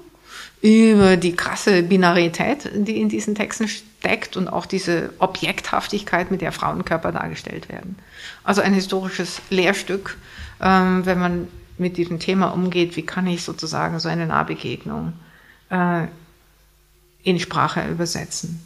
über 0.62 1.16
die 1.16 1.34
krasse 1.34 1.82
Binarität, 1.82 2.70
die 2.74 3.00
in 3.00 3.08
diesen 3.08 3.34
Texten 3.34 3.66
steckt 3.68 4.36
und 4.36 4.48
auch 4.48 4.66
diese 4.66 5.12
Objekthaftigkeit, 5.18 6.30
mit 6.30 6.42
der 6.42 6.52
Frauenkörper 6.52 7.12
dargestellt 7.12 7.68
werden. 7.68 7.96
Also 8.44 8.60
ein 8.60 8.74
historisches 8.74 9.40
Lehrstück, 9.48 10.18
ähm, 10.60 11.06
wenn 11.06 11.18
man 11.18 11.48
mit 11.78 11.96
diesem 11.96 12.18
Thema 12.18 12.48
umgeht, 12.48 12.96
wie 12.96 13.06
kann 13.06 13.26
ich 13.26 13.42
sozusagen 13.42 13.98
so 13.98 14.08
eine 14.08 14.26
Nahbegegnung 14.26 15.14
äh, 15.70 16.06
in 17.22 17.40
Sprache 17.40 17.86
übersetzen. 17.88 18.62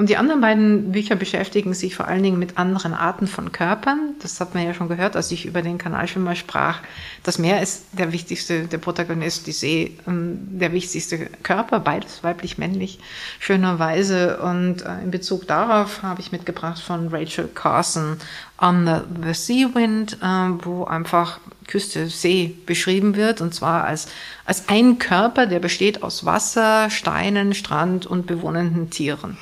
Und 0.00 0.08
die 0.08 0.16
anderen 0.16 0.40
beiden 0.40 0.92
Bücher 0.92 1.14
beschäftigen 1.14 1.74
sich 1.74 1.94
vor 1.94 2.08
allen 2.08 2.22
Dingen 2.22 2.38
mit 2.38 2.56
anderen 2.56 2.94
Arten 2.94 3.26
von 3.26 3.52
Körpern. 3.52 4.14
Das 4.22 4.40
hat 4.40 4.54
man 4.54 4.64
ja 4.64 4.72
schon 4.72 4.88
gehört, 4.88 5.14
als 5.14 5.30
ich 5.30 5.44
über 5.44 5.60
den 5.60 5.76
Kanalschwimmer 5.76 6.36
sprach. 6.36 6.78
Das 7.22 7.38
Meer 7.38 7.60
ist 7.60 7.84
der 7.92 8.10
wichtigste, 8.10 8.66
der 8.66 8.78
Protagonist, 8.78 9.46
die 9.46 9.52
See, 9.52 9.98
ähm, 10.08 10.38
der 10.58 10.72
wichtigste 10.72 11.26
Körper, 11.42 11.80
beides 11.80 12.24
weiblich-männlich, 12.24 12.98
schönerweise. 13.40 14.38
Und 14.40 14.80
äh, 14.86 15.02
in 15.02 15.10
Bezug 15.10 15.46
darauf 15.46 16.02
habe 16.02 16.22
ich 16.22 16.32
mitgebracht 16.32 16.78
von 16.80 17.08
Rachel 17.08 17.48
Carson 17.54 18.16
On 18.58 18.86
the, 18.86 19.02
the 19.22 19.34
Sea 19.34 19.68
Wind, 19.74 20.16
äh, 20.22 20.64
wo 20.64 20.84
einfach 20.84 21.40
Küste, 21.66 22.08
See 22.08 22.56
beschrieben 22.64 23.16
wird, 23.16 23.42
und 23.42 23.54
zwar 23.54 23.84
als, 23.84 24.08
als 24.46 24.66
ein 24.70 24.98
Körper, 24.98 25.46
der 25.46 25.58
besteht 25.58 26.02
aus 26.02 26.24
Wasser, 26.24 26.88
Steinen, 26.88 27.52
Strand 27.52 28.06
und 28.06 28.26
bewohnenden 28.26 28.88
Tieren. 28.88 29.36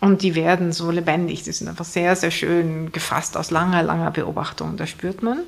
Und 0.00 0.22
die 0.22 0.34
werden 0.34 0.72
so 0.72 0.90
lebendig, 0.90 1.42
die 1.42 1.52
sind 1.52 1.68
einfach 1.68 1.84
sehr, 1.84 2.16
sehr 2.16 2.30
schön 2.30 2.90
gefasst 2.90 3.36
aus 3.36 3.50
langer, 3.50 3.82
langer 3.82 4.10
Beobachtung. 4.10 4.76
Das 4.78 4.88
spürt 4.88 5.22
man. 5.22 5.40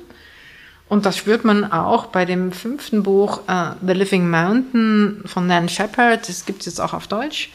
Und 0.87 1.07
das 1.07 1.17
spürt 1.17 1.43
man 1.43 1.71
auch 1.71 2.07
bei 2.07 2.23
dem 2.25 2.51
fünften 2.51 3.01
Buch 3.01 3.41
uh, 3.49 3.73
The 3.85 3.93
Living 3.93 4.29
Mountain 4.29 5.23
von 5.25 5.47
Nan 5.47 5.69
Shepard. 5.69 6.29
Das 6.29 6.45
gibt 6.45 6.59
es 6.59 6.67
jetzt 6.67 6.79
auch 6.79 6.93
auf 6.93 7.07
Deutsch. 7.07 7.49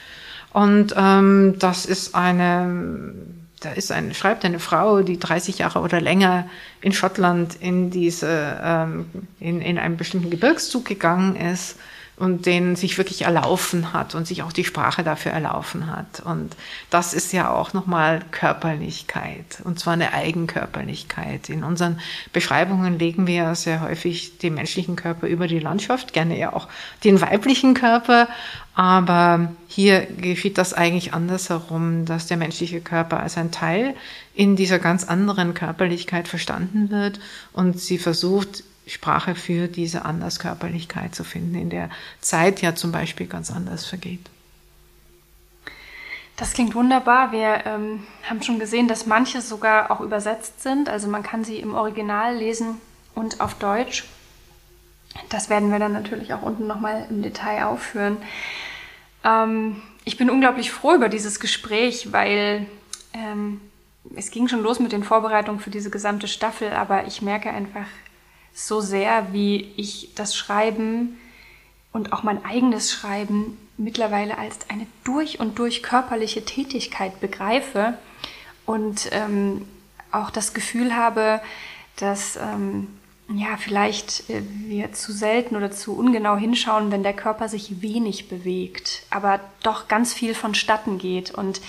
Und 0.53 0.93
ähm, 0.97 1.55
das 1.61 1.87
ist 1.87 2.17
eine, 2.17 3.15
da 3.61 3.71
ist 3.73 3.93
eine, 3.93 4.13
schreibt 4.15 4.45
eine 4.45 4.59
Frau, 4.59 5.03
die 5.03 5.21
30 5.21 5.59
Jahre 5.59 5.81
oder 5.81 6.01
länger 6.01 6.49
in 6.81 6.93
Schottland 6.93 7.55
in 7.61 7.91
diese, 7.91 8.59
ähm, 8.61 9.07
in, 9.39 9.61
in 9.61 9.79
einen 9.79 9.97
bestimmten 9.97 10.31
Gebirgszug 10.31 10.85
gegangen 10.85 11.37
ist 11.37 11.77
und 12.19 12.47
den 12.47 12.77
sich 12.77 12.99
wirklich 12.99 13.23
erlaufen 13.23 13.93
hat 13.93 14.15
und 14.15 14.27
sich 14.27 14.43
auch 14.43 14.53
die 14.53 14.65
Sprache 14.65 15.05
dafür 15.05 15.33
erlaufen 15.33 15.87
hat. 15.87 16.21
Und 16.25 16.57
das 16.91 17.15
ist 17.15 17.33
ja 17.33 17.51
auch 17.51 17.73
nochmal 17.73 18.23
Körperlichkeit 18.31 19.61
und 19.65 19.79
zwar 19.79 19.93
eine 19.93 20.13
Eigenkörperlichkeit. 20.13 21.49
In 21.49 21.65
unseren 21.65 22.01
Beschreibungen 22.33 22.99
legen 22.99 23.27
wir 23.27 23.55
sehr 23.55 23.81
häufig 23.81 24.39
den 24.39 24.55
menschlichen 24.55 24.97
Körper 24.97 25.29
über 25.29 25.47
die 25.47 25.61
Landschaft, 25.61 26.13
gerne 26.13 26.39
ja 26.39 26.53
auch 26.53 26.69
den 27.05 27.21
weiblichen 27.21 27.75
Körper, 27.75 28.29
aber 28.75 29.53
hier 29.67 30.07
geschieht 30.07 30.57
das 30.57 30.73
eigentlich 30.73 31.13
andersherum, 31.13 32.05
dass 32.05 32.27
der 32.27 32.37
menschliche 32.37 32.81
Körper 32.81 33.21
als 33.21 33.37
ein 33.37 33.51
Teil 33.51 33.95
in 34.35 34.55
dieser 34.55 34.79
ganz 34.79 35.05
anderen 35.05 35.53
Körperlichkeit 35.53 36.29
verstanden 36.29 36.91
wird 36.91 37.19
und 37.53 37.81
sie 37.81 37.99
versucht, 37.99 38.63
Sprache 38.89 39.35
für 39.35 39.69
diese 39.69 40.05
Anderskörperlichkeit 40.05 41.15
zu 41.15 41.25
finden, 41.25 41.55
in 41.55 41.71
der 41.71 41.91
Zeit 42.21 42.63
ja 42.63 42.75
zum 42.75 42.93
Beispiel 42.93 43.27
ganz 43.27 43.51
anders 43.51 43.87
vergeht. 43.87 44.29
Das 46.37 46.53
klingt 46.53 46.75
wunderbar. 46.75 47.33
Wir 47.33 47.67
ähm, 47.67 48.07
haben 48.29 48.43
schon 48.43 48.61
gesehen, 48.61 48.87
dass 48.87 49.07
manche 49.07 49.41
sogar 49.41 49.91
auch 49.91 50.01
übersetzt 50.01 50.63
sind. 50.63 50.89
Also 50.89 51.09
man 51.09 51.25
kann 51.25 51.43
sie 51.43 51.57
im 51.57 51.75
Original 51.75 52.37
lesen 52.37 52.81
und 53.15 53.41
auf 53.41 53.55
Deutsch. 53.55 54.05
Das 55.31 55.51
werden 55.51 55.73
wir 55.73 55.81
dann 55.81 55.93
natürlich 55.93 56.33
auch 56.33 56.43
unten 56.43 56.69
nochmal 56.69 57.07
im 57.11 57.23
Detail 57.23 57.65
aufführen. 57.65 58.19
Ähm, 59.25 59.83
ich 60.05 60.17
bin 60.17 60.31
unglaublich 60.31 60.71
froh 60.71 60.95
über 60.95 61.09
dieses 61.09 61.41
Gespräch, 61.41 62.13
weil 62.13 62.67
ähm, 63.13 63.61
es 64.15 64.31
ging 64.31 64.47
schon 64.49 64.63
los 64.63 64.79
mit 64.79 64.93
den 64.93 65.03
Vorbereitungen 65.03 65.61
für 65.61 65.71
diese 65.71 65.91
gesamte 65.91 66.29
Staffel, 66.29 66.73
aber 66.73 67.07
ich 67.07 67.21
merke 67.21 67.51
einfach, 67.51 67.87
so 68.59 68.81
sehr, 68.81 69.33
wie 69.33 69.73
ich 69.77 70.11
das 70.17 70.35
Schreiben 70.35 71.17
und 71.93 72.13
auch 72.13 72.25
mein 72.25 72.45
eigenes 72.45 72.91
Schreiben 72.93 73.57
mittlerweile 73.77 74.37
als 74.37 74.59
eine 74.69 74.87
durch 75.05 75.39
und 75.39 75.61
durch 75.61 75.83
körperliche 75.83 76.45
Tätigkeit 76.45 77.21
begreife 77.21 77.97
und 78.67 79.11
ähm, 79.13 79.65
auch 80.11 80.31
das 80.31 80.55
Gefühl 80.55 80.97
habe, 80.97 81.41
dass 81.97 82.37
ähm, 82.37 82.89
ja 83.33 83.57
vielleicht 83.59 84.29
äh, 84.29 84.43
wir 84.67 84.93
zu 84.93 85.13
selten 85.13 85.55
oder 85.55 85.71
zu 85.71 85.97
ungenau 85.97 86.37
hinschauen, 86.37 86.91
wenn 86.91 87.05
der 87.05 87.15
Körper 87.15 87.49
sich 87.49 87.81
wenig 87.81 88.29
bewegt, 88.29 89.05
aber 89.11 89.39
doch 89.63 89.87
ganz 89.87 90.13
viel 90.13 90.35
vonstatten 90.35 90.99
geht. 90.99 91.31
Und 91.31 91.61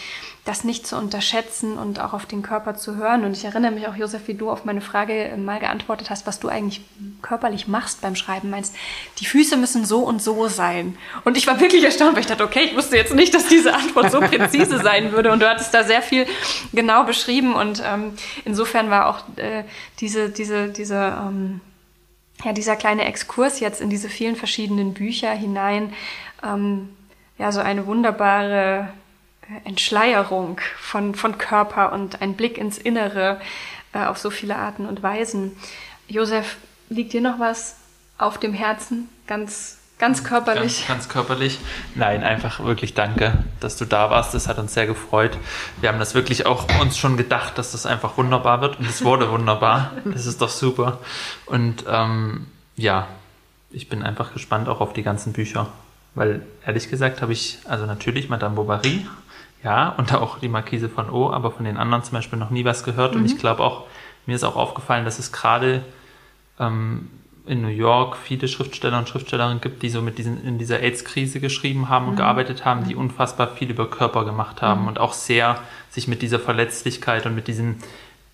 das 0.50 0.64
nicht 0.64 0.88
zu 0.88 0.98
unterschätzen 0.98 1.78
und 1.78 2.00
auch 2.00 2.14
auf 2.14 2.26
den 2.26 2.42
Körper 2.42 2.74
zu 2.74 2.96
hören. 2.96 3.24
Und 3.24 3.38
ich 3.38 3.46
erinnere 3.46 3.72
mich 3.72 3.88
auch, 3.88 3.96
Josef, 3.96 4.28
wie 4.28 4.34
du 4.34 4.50
auf 4.50 4.66
meine 4.66 4.82
Frage 4.82 5.26
äh, 5.26 5.38
mal 5.38 5.60
geantwortet 5.60 6.10
hast, 6.10 6.26
was 6.26 6.40
du 6.40 6.48
eigentlich 6.48 6.82
körperlich 7.22 7.68
machst 7.68 8.02
beim 8.02 8.16
Schreiben. 8.16 8.50
Meinst, 8.50 8.76
die 9.20 9.26
Füße 9.26 9.58
müssen 9.58 9.86
so 9.86 10.00
und 10.00 10.24
so 10.24 10.48
sein. 10.48 10.98
Und 11.24 11.38
ich 11.38 11.46
war 11.46 11.60
wirklich 11.60 11.84
erstaunt, 11.84 12.14
weil 12.14 12.22
ich 12.22 12.28
dachte, 12.28 12.44
okay, 12.44 12.62
ich 12.62 12.76
wusste 12.76 12.98
jetzt 12.98 13.14
nicht, 13.14 13.32
dass 13.36 13.48
diese 13.48 13.76
Antwort 13.76 14.12
so 14.12 14.20
präzise 14.22 14.80
sein 14.84 15.12
würde. 15.12 15.32
Und 15.32 15.40
du 15.40 15.48
hattest 15.48 15.72
da 15.72 15.84
sehr 15.84 16.02
viel 16.02 16.26
genau 16.74 17.04
beschrieben. 17.04 17.54
Und 17.54 17.84
ähm, 17.86 18.14
insofern 18.44 18.90
war 18.90 19.08
auch 19.08 19.20
äh, 19.38 19.66
diese, 20.00 20.30
diese, 20.30 20.70
diese, 20.70 20.96
ähm, 20.96 21.62
ja, 22.44 22.54
dieser 22.54 22.76
kleine 22.76 23.06
Exkurs 23.06 23.60
jetzt 23.60 23.82
in 23.82 23.92
diese 23.92 24.10
vielen 24.10 24.36
verschiedenen 24.36 24.96
Bücher 24.96 25.30
hinein, 25.30 25.94
ähm, 26.44 26.90
ja, 27.38 27.52
so 27.52 27.60
eine 27.60 27.86
wunderbare 27.86 28.90
Entschleierung 29.64 30.60
von, 30.78 31.16
von 31.16 31.38
Körper 31.38 31.92
und 31.92 32.22
ein 32.22 32.36
Blick 32.36 32.58
ins 32.58 32.78
Innere 32.78 33.40
äh, 33.94 34.06
auf 34.06 34.18
so 34.18 34.30
viele 34.30 34.56
Arten 34.56 34.86
und 34.86 35.02
Weisen. 35.02 35.58
Josef, 36.08 36.58
liegt 36.90 37.14
dir 37.14 37.22
noch 37.22 37.40
was 37.40 37.76
auf 38.18 38.38
dem 38.38 38.54
Herzen? 38.54 39.10
Ganz, 39.28 39.78
ganz 39.98 40.24
körperlich? 40.24 40.88
Ganz, 40.88 40.88
ganz 40.88 41.10
körperlich. 41.10 41.60
Nein, 41.96 42.24
einfach 42.24 42.64
wirklich 42.64 42.94
danke, 42.94 43.44
dass 43.60 43.78
du 43.78 43.86
da 43.86 44.10
warst. 44.10 44.34
Das 44.34 44.48
hat 44.48 44.60
uns 44.60 44.74
sehr 44.74 44.88
gefreut. 44.88 45.38
Wir 45.82 45.90
haben 45.90 46.00
das 46.00 46.14
wirklich 46.14 46.46
auch 46.46 46.68
uns 46.80 46.98
schon 46.98 47.18
gedacht, 47.18 47.58
dass 47.58 47.72
das 47.72 47.86
einfach 47.86 48.18
wunderbar 48.18 48.62
wird. 48.62 48.80
Und 48.80 48.88
es 48.88 49.04
wurde 49.04 49.32
wunderbar. 49.32 49.92
Das 50.06 50.26
ist 50.26 50.42
doch 50.42 50.50
super. 50.50 51.00
Und 51.46 51.86
ähm, 51.88 52.48
ja, 52.76 53.08
ich 53.72 53.90
bin 53.90 54.04
einfach 54.04 54.34
gespannt 54.34 54.68
auch 54.68 54.82
auf 54.82 54.94
die 54.94 55.04
ganzen 55.04 55.34
Bücher. 55.34 55.68
Weil 56.16 56.42
ehrlich 56.66 56.90
gesagt 56.90 57.22
habe 57.22 57.34
ich, 57.34 57.60
also 57.66 57.86
natürlich 57.86 58.30
Madame 58.30 58.56
Bovary 58.56 59.06
ja, 59.64 59.90
und 59.90 60.14
auch 60.14 60.40
die 60.40 60.48
Markise 60.48 60.90
von 60.90 61.10
O, 61.10 61.32
aber 61.32 61.52
von 61.52 61.66
den 61.66 61.78
anderen 61.78 62.04
zum 62.04 62.14
Beispiel 62.14 62.40
noch 62.40 62.50
nie 62.50 62.66
was 62.66 62.84
gehört. 62.84 63.14
Mhm. 63.14 63.22
Und 63.22 63.26
ich 63.26 63.36
mhm. 63.36 63.40
glaube 63.40 63.64
auch, 63.64 63.86
mir 64.26 64.36
ist 64.36 64.44
auch 64.44 64.56
aufgefallen, 64.56 65.06
dass 65.06 65.20
es 65.20 65.32
gerade 65.32 65.84
ähm, 66.60 67.10
in 67.46 67.62
New 67.62 67.68
York 67.68 68.16
viele 68.16 68.48
Schriftsteller 68.48 69.00
und 69.00 69.10
Schriftstellerinnen 69.10 69.60
gibt, 69.60 69.82
die 69.82 69.90
so 69.90 70.02
mit 70.02 70.18
diesen, 70.18 70.44
in 70.46 70.60
dieser 70.60 70.82
AIDS-Krise 70.82 71.40
geschrieben 71.40 71.90
haben 71.90 72.06
und 72.06 72.14
mhm. 72.14 72.18
gearbeitet 72.18 72.64
haben, 72.64 72.88
die 72.88 72.96
unfassbar 72.96 73.48
viel 73.48 73.70
über 73.70 73.90
Körper 73.90 74.24
gemacht 74.24 74.62
haben 74.62 74.84
mhm. 74.84 74.88
und 74.90 75.00
auch 75.00 75.14
sehr 75.14 75.60
sich 75.90 76.08
mit 76.08 76.22
dieser 76.22 76.40
Verletzlichkeit 76.40 77.26
und 77.26 77.36
mit 77.36 77.48
diesem 77.48 77.78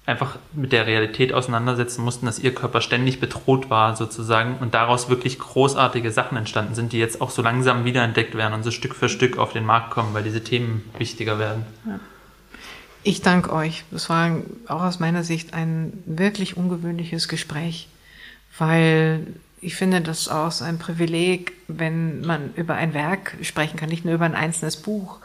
einfach 0.05 0.37
mit 0.53 0.71
der 0.71 0.85
Realität 0.85 1.33
auseinandersetzen 1.33 2.03
mussten, 2.03 2.27
dass 2.27 2.37
ihr 2.37 2.53
Körper 2.53 2.81
ständig 2.81 3.19
bedroht 3.19 3.69
war 3.69 3.95
sozusagen 3.95 4.57
und 4.59 4.73
daraus 4.73 5.09
wirklich 5.09 5.39
großartige 5.39 6.11
Sachen 6.11 6.37
entstanden 6.37 6.75
sind, 6.75 6.93
die 6.93 6.99
jetzt 6.99 7.21
auch 7.21 7.31
so 7.31 7.41
langsam 7.41 7.85
wiederentdeckt 7.85 8.35
werden 8.35 8.53
und 8.53 8.63
so 8.63 8.71
Stück 8.71 8.95
für 8.95 9.09
Stück 9.09 9.37
auf 9.37 9.53
den 9.53 9.65
Markt 9.65 9.91
kommen, 9.91 10.13
weil 10.13 10.23
diese 10.23 10.43
Themen 10.43 10.83
wichtiger 10.97 11.39
werden. 11.39 11.65
Ja. 11.85 11.99
Ich 13.07 13.21
danke 13.21 13.53
euch. 13.53 13.83
Das 13.91 14.09
war 14.09 14.31
auch 14.67 14.81
aus 14.81 14.99
meiner 14.99 15.23
Sicht 15.23 15.53
ein 15.53 15.93
wirklich 16.07 16.57
ungewöhnliches 16.57 17.27
Gespräch, 17.27 17.87
weil 18.57 19.27
ich 19.61 19.75
finde 19.75 20.01
das 20.01 20.27
auch 20.27 20.61
ein 20.61 20.79
Privileg, 20.79 21.53
wenn 21.67 22.21
man 22.21 22.53
über 22.55 22.73
ein 22.73 22.93
Werk 22.95 23.37
sprechen 23.41 23.77
kann, 23.77 23.89
nicht 23.89 24.05
nur 24.05 24.15
über 24.15 24.25
ein 24.25 24.35
einzelnes 24.35 24.77
Buch 24.77 25.19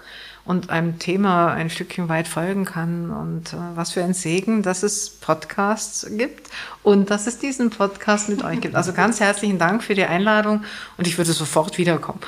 und 0.44 0.70
einem 0.70 0.98
Thema 0.98 1.52
ein 1.52 1.70
Stückchen 1.70 2.08
weit 2.08 2.26
folgen 2.26 2.64
kann. 2.64 3.10
Und 3.10 3.52
äh, 3.52 3.56
was 3.74 3.92
für 3.92 4.02
ein 4.02 4.14
Segen, 4.14 4.62
dass 4.62 4.82
es 4.82 5.10
Podcasts 5.10 6.06
gibt 6.10 6.48
und 6.82 7.10
dass 7.10 7.26
es 7.26 7.38
diesen 7.38 7.70
Podcast 7.70 8.28
mit 8.28 8.42
euch 8.42 8.60
gibt. 8.60 8.74
Also 8.74 8.92
ganz 8.92 9.20
herzlichen 9.20 9.58
Dank 9.58 9.82
für 9.82 9.94
die 9.94 10.04
Einladung 10.04 10.64
und 10.96 11.06
ich 11.06 11.18
würde 11.18 11.32
sofort 11.32 11.78
wiederkommen. 11.78 12.20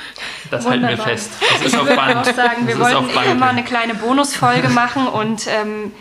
Das 0.51 0.67
halten 0.69 0.87
wir 0.87 0.99
fest. 0.99 1.31
Das 1.41 1.61
ist 1.61 1.67
ich 1.69 1.77
auf 1.77 1.85
würde 1.87 1.97
Band. 1.97 2.17
auch 2.19 2.25
sagen, 2.35 2.67
wir 2.67 2.77
Das 2.77 2.93
wollten 2.93 3.31
immer 3.31 3.49
eine 3.49 3.65
kleine 3.65 3.95
Bonusfolge 3.95 4.69
machen 4.69 5.07
und 5.07 5.47
ähm, 5.49 5.93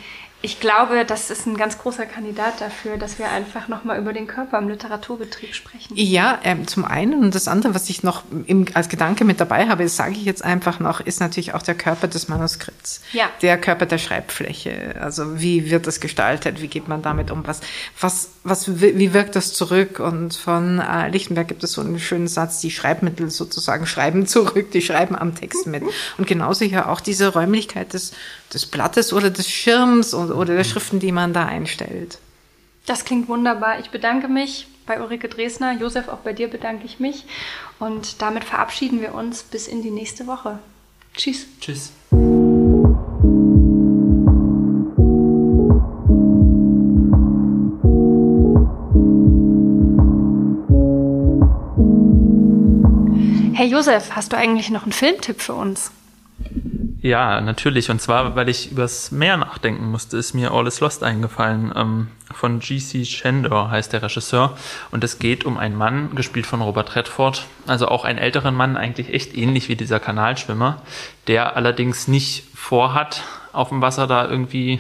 ich 0.44 0.60
glaube, 0.60 1.06
das 1.06 1.30
ist 1.30 1.46
ein 1.46 1.56
ganz 1.56 1.78
großer 1.78 2.08
Kandidat 2.08 2.62
dafür, 2.62 2.98
dass 2.98 3.20
wir 3.20 3.30
einfach 3.30 3.68
nochmal 3.68 4.00
über 4.00 4.12
den 4.12 4.26
Körper 4.26 4.58
im 4.58 4.70
Literaturbetrieb 4.70 5.54
sprechen. 5.54 5.94
Ja, 5.96 6.40
ähm, 6.44 6.68
zum 6.68 6.84
einen 6.84 7.24
und 7.24 7.36
das 7.36 7.48
andere, 7.48 7.76
was 7.76 7.90
ich 7.90 8.02
noch 8.02 8.24
im, 8.48 8.66
als 8.74 8.90
Gedanke 8.90 9.24
mit 9.24 9.40
dabei 9.40 9.68
habe, 9.68 9.84
das 9.84 9.96
sage 9.96 10.14
ich 10.14 10.26
jetzt 10.26 10.44
einfach 10.44 10.80
noch, 10.80 11.00
ist 11.00 11.20
natürlich 11.20 11.54
auch 11.54 11.62
der 11.62 11.76
Körper 11.76 12.08
des 12.08 12.28
Manuskripts. 12.28 13.02
Ja. 13.14 13.30
Der 13.44 13.60
Körper 13.60 13.86
der 13.86 14.00
Schreibfläche. 14.00 14.96
Also 15.00 15.40
wie 15.40 15.70
wird 15.70 15.86
das 15.86 16.00
gestaltet? 16.00 16.60
Wie 16.60 16.68
geht 16.68 16.88
man 16.88 17.04
damit 17.04 17.30
um? 17.30 17.46
Was, 17.46 17.62
was, 18.00 18.32
was, 18.44 18.82
wie 18.82 19.14
wirkt 19.14 19.36
das 19.36 19.54
zurück? 19.54 20.00
Und 20.00 20.36
von 20.36 20.80
äh, 20.80 21.08
Lichtenberg 21.10 21.50
gibt 21.50 21.64
es 21.64 21.74
so 21.74 21.82
einen 21.82 22.00
schönen 22.00 22.28
Satz, 22.28 22.62
die 22.62 22.72
Schreibmittel 22.72 23.30
sozusagen 23.30 23.86
schreiben 23.86 24.26
zurück, 24.26 24.72
die 24.72 24.82
schreiben 24.82 25.16
am 25.16 25.36
Text 25.36 25.68
mit. 25.68 25.84
Und 26.18 26.26
genauso 26.26 26.66
hier 26.66 26.90
auch 26.90 27.00
diese 27.00 27.28
Räumlichkeit 27.28 27.94
des, 27.94 28.14
des 28.52 28.66
Blattes 28.66 29.14
oder 29.14 29.30
des 29.30 29.48
Schirms 29.48 30.16
und, 30.16 30.31
oder 30.36 30.56
der 30.56 30.64
Schriften, 30.64 31.00
die 31.00 31.12
man 31.12 31.34
da 31.34 31.46
einstellt. 31.46 32.20
Das 32.86 33.06
klingt 33.06 33.28
wunderbar. 33.28 33.80
Ich 33.80 33.90
bedanke 33.92 34.28
mich 34.28 34.68
bei 34.86 35.00
Ulrike 35.00 35.30
Dresner. 35.30 35.74
Josef, 35.74 36.08
auch 36.08 36.20
bei 36.20 36.34
dir 36.34 36.48
bedanke 36.48 36.86
ich 36.86 37.00
mich. 37.00 37.26
Und 37.80 38.22
damit 38.22 38.44
verabschieden 38.44 39.02
wir 39.02 39.14
uns 39.14 39.44
bis 39.44 39.68
in 39.68 39.82
die 39.82 39.92
nächste 39.92 40.28
Woche. 40.28 40.60
Tschüss. 41.16 41.46
Tschüss. 41.60 41.92
Hey 53.54 53.68
Josef, 53.68 54.16
hast 54.16 54.34
du 54.34 54.38
eigentlich 54.38 54.72
noch 54.72 54.84
einen 54.84 54.92
Filmtipp 54.92 55.40
für 55.40 55.54
uns? 55.54 55.92
Ja, 57.02 57.42
natürlich. 57.42 57.90
Und 57.90 58.00
zwar, 58.00 58.36
weil 58.36 58.48
ich 58.48 58.72
übers 58.72 59.12
Meer 59.12 59.36
nachdenken 59.38 59.90
musste, 59.90 60.18
ist 60.18 60.36
mir 60.36 60.52
All 60.52 60.68
is 60.68 60.82
Lost 60.82 61.04
eingefallen. 61.04 61.74
Ähm, 61.76 62.08
von 62.32 62.60
G.C. 62.60 63.06
Shandor 63.06 63.72
heißt 63.72 63.92
der 63.92 64.04
Regisseur. 64.04 64.56
Und 64.92 65.04
es 65.04 65.18
geht 65.18 65.44
um 65.44 65.58
einen 65.58 65.76
Mann, 65.76 66.14
gespielt 66.14 66.46
von 66.46 66.62
Robert 66.62 66.96
Redford. 66.96 67.48
Also 67.66 67.88
auch 67.88 68.06
einen 68.06 68.20
älteren 68.20 68.54
Mann, 68.54 68.78
eigentlich 68.78 69.16
echt 69.16 69.36
ähnlich 69.36 69.68
wie 69.68 69.76
dieser 69.76 70.00
Kanalschwimmer, 70.00 70.84
der 71.26 71.56
allerdings 71.56 72.08
nicht 72.08 72.44
vorhat, 72.54 73.24
auf 73.52 73.70
dem 73.70 73.82
Wasser 73.82 74.06
da 74.06 74.30
irgendwie 74.30 74.80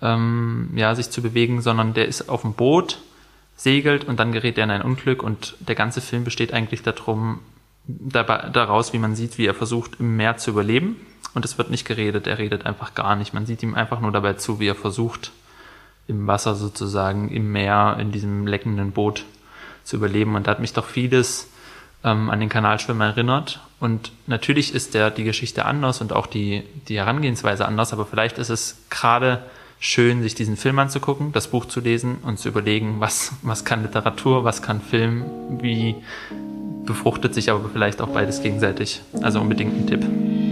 ähm, 0.00 0.70
ja, 0.76 0.94
sich 0.94 1.10
zu 1.10 1.22
bewegen, 1.22 1.60
sondern 1.60 1.92
der 1.92 2.06
ist 2.06 2.28
auf 2.28 2.42
dem 2.42 2.54
Boot, 2.54 2.98
segelt 3.56 4.04
und 4.04 4.20
dann 4.20 4.30
gerät 4.30 4.58
er 4.58 4.64
in 4.64 4.70
ein 4.70 4.82
Unglück. 4.82 5.24
Und 5.24 5.56
der 5.58 5.74
ganze 5.74 6.00
Film 6.00 6.22
besteht 6.22 6.52
eigentlich 6.52 6.84
darum, 6.84 7.40
dabei, 7.88 8.48
daraus, 8.52 8.92
wie 8.92 8.98
man 9.00 9.16
sieht, 9.16 9.38
wie 9.38 9.46
er 9.46 9.54
versucht, 9.54 9.98
im 9.98 10.16
Meer 10.16 10.36
zu 10.36 10.52
überleben. 10.52 10.96
Und 11.34 11.44
es 11.44 11.58
wird 11.58 11.70
nicht 11.70 11.86
geredet, 11.86 12.26
er 12.26 12.38
redet 12.38 12.66
einfach 12.66 12.94
gar 12.94 13.16
nicht. 13.16 13.32
Man 13.32 13.46
sieht 13.46 13.62
ihm 13.62 13.74
einfach 13.74 14.00
nur 14.00 14.12
dabei 14.12 14.34
zu, 14.34 14.60
wie 14.60 14.68
er 14.68 14.74
versucht, 14.74 15.32
im 16.08 16.26
Wasser 16.26 16.54
sozusagen, 16.54 17.30
im 17.30 17.52
Meer, 17.52 17.96
in 17.98 18.12
diesem 18.12 18.46
leckenden 18.46 18.92
Boot 18.92 19.24
zu 19.84 19.96
überleben. 19.96 20.34
Und 20.34 20.46
da 20.46 20.52
hat 20.52 20.60
mich 20.60 20.72
doch 20.72 20.86
vieles 20.86 21.48
ähm, 22.04 22.30
an 22.30 22.40
den 22.40 22.48
Kanalschwimmer 22.48 23.06
erinnert. 23.06 23.60
Und 23.80 24.12
natürlich 24.26 24.74
ist 24.74 24.94
der 24.94 25.10
die 25.10 25.24
Geschichte 25.24 25.64
anders 25.64 26.00
und 26.00 26.12
auch 26.12 26.26
die, 26.26 26.62
die 26.88 26.98
Herangehensweise 26.98 27.66
anders, 27.66 27.92
aber 27.92 28.06
vielleicht 28.06 28.38
ist 28.38 28.50
es 28.50 28.76
gerade 28.90 29.42
schön, 29.80 30.22
sich 30.22 30.36
diesen 30.36 30.56
Film 30.56 30.78
anzugucken, 30.78 31.32
das 31.32 31.48
Buch 31.48 31.64
zu 31.64 31.80
lesen 31.80 32.18
und 32.22 32.38
zu 32.38 32.48
überlegen, 32.48 33.00
was, 33.00 33.32
was 33.42 33.64
kann 33.64 33.82
Literatur, 33.82 34.44
was 34.44 34.62
kann 34.62 34.80
Film, 34.80 35.24
wie 35.60 35.96
befruchtet 36.84 37.34
sich 37.34 37.50
aber 37.50 37.68
vielleicht 37.72 38.00
auch 38.00 38.08
beides 38.08 38.42
gegenseitig. 38.42 39.00
Also 39.22 39.40
unbedingt 39.40 39.74
ein 39.74 39.86
Tipp. 39.86 40.51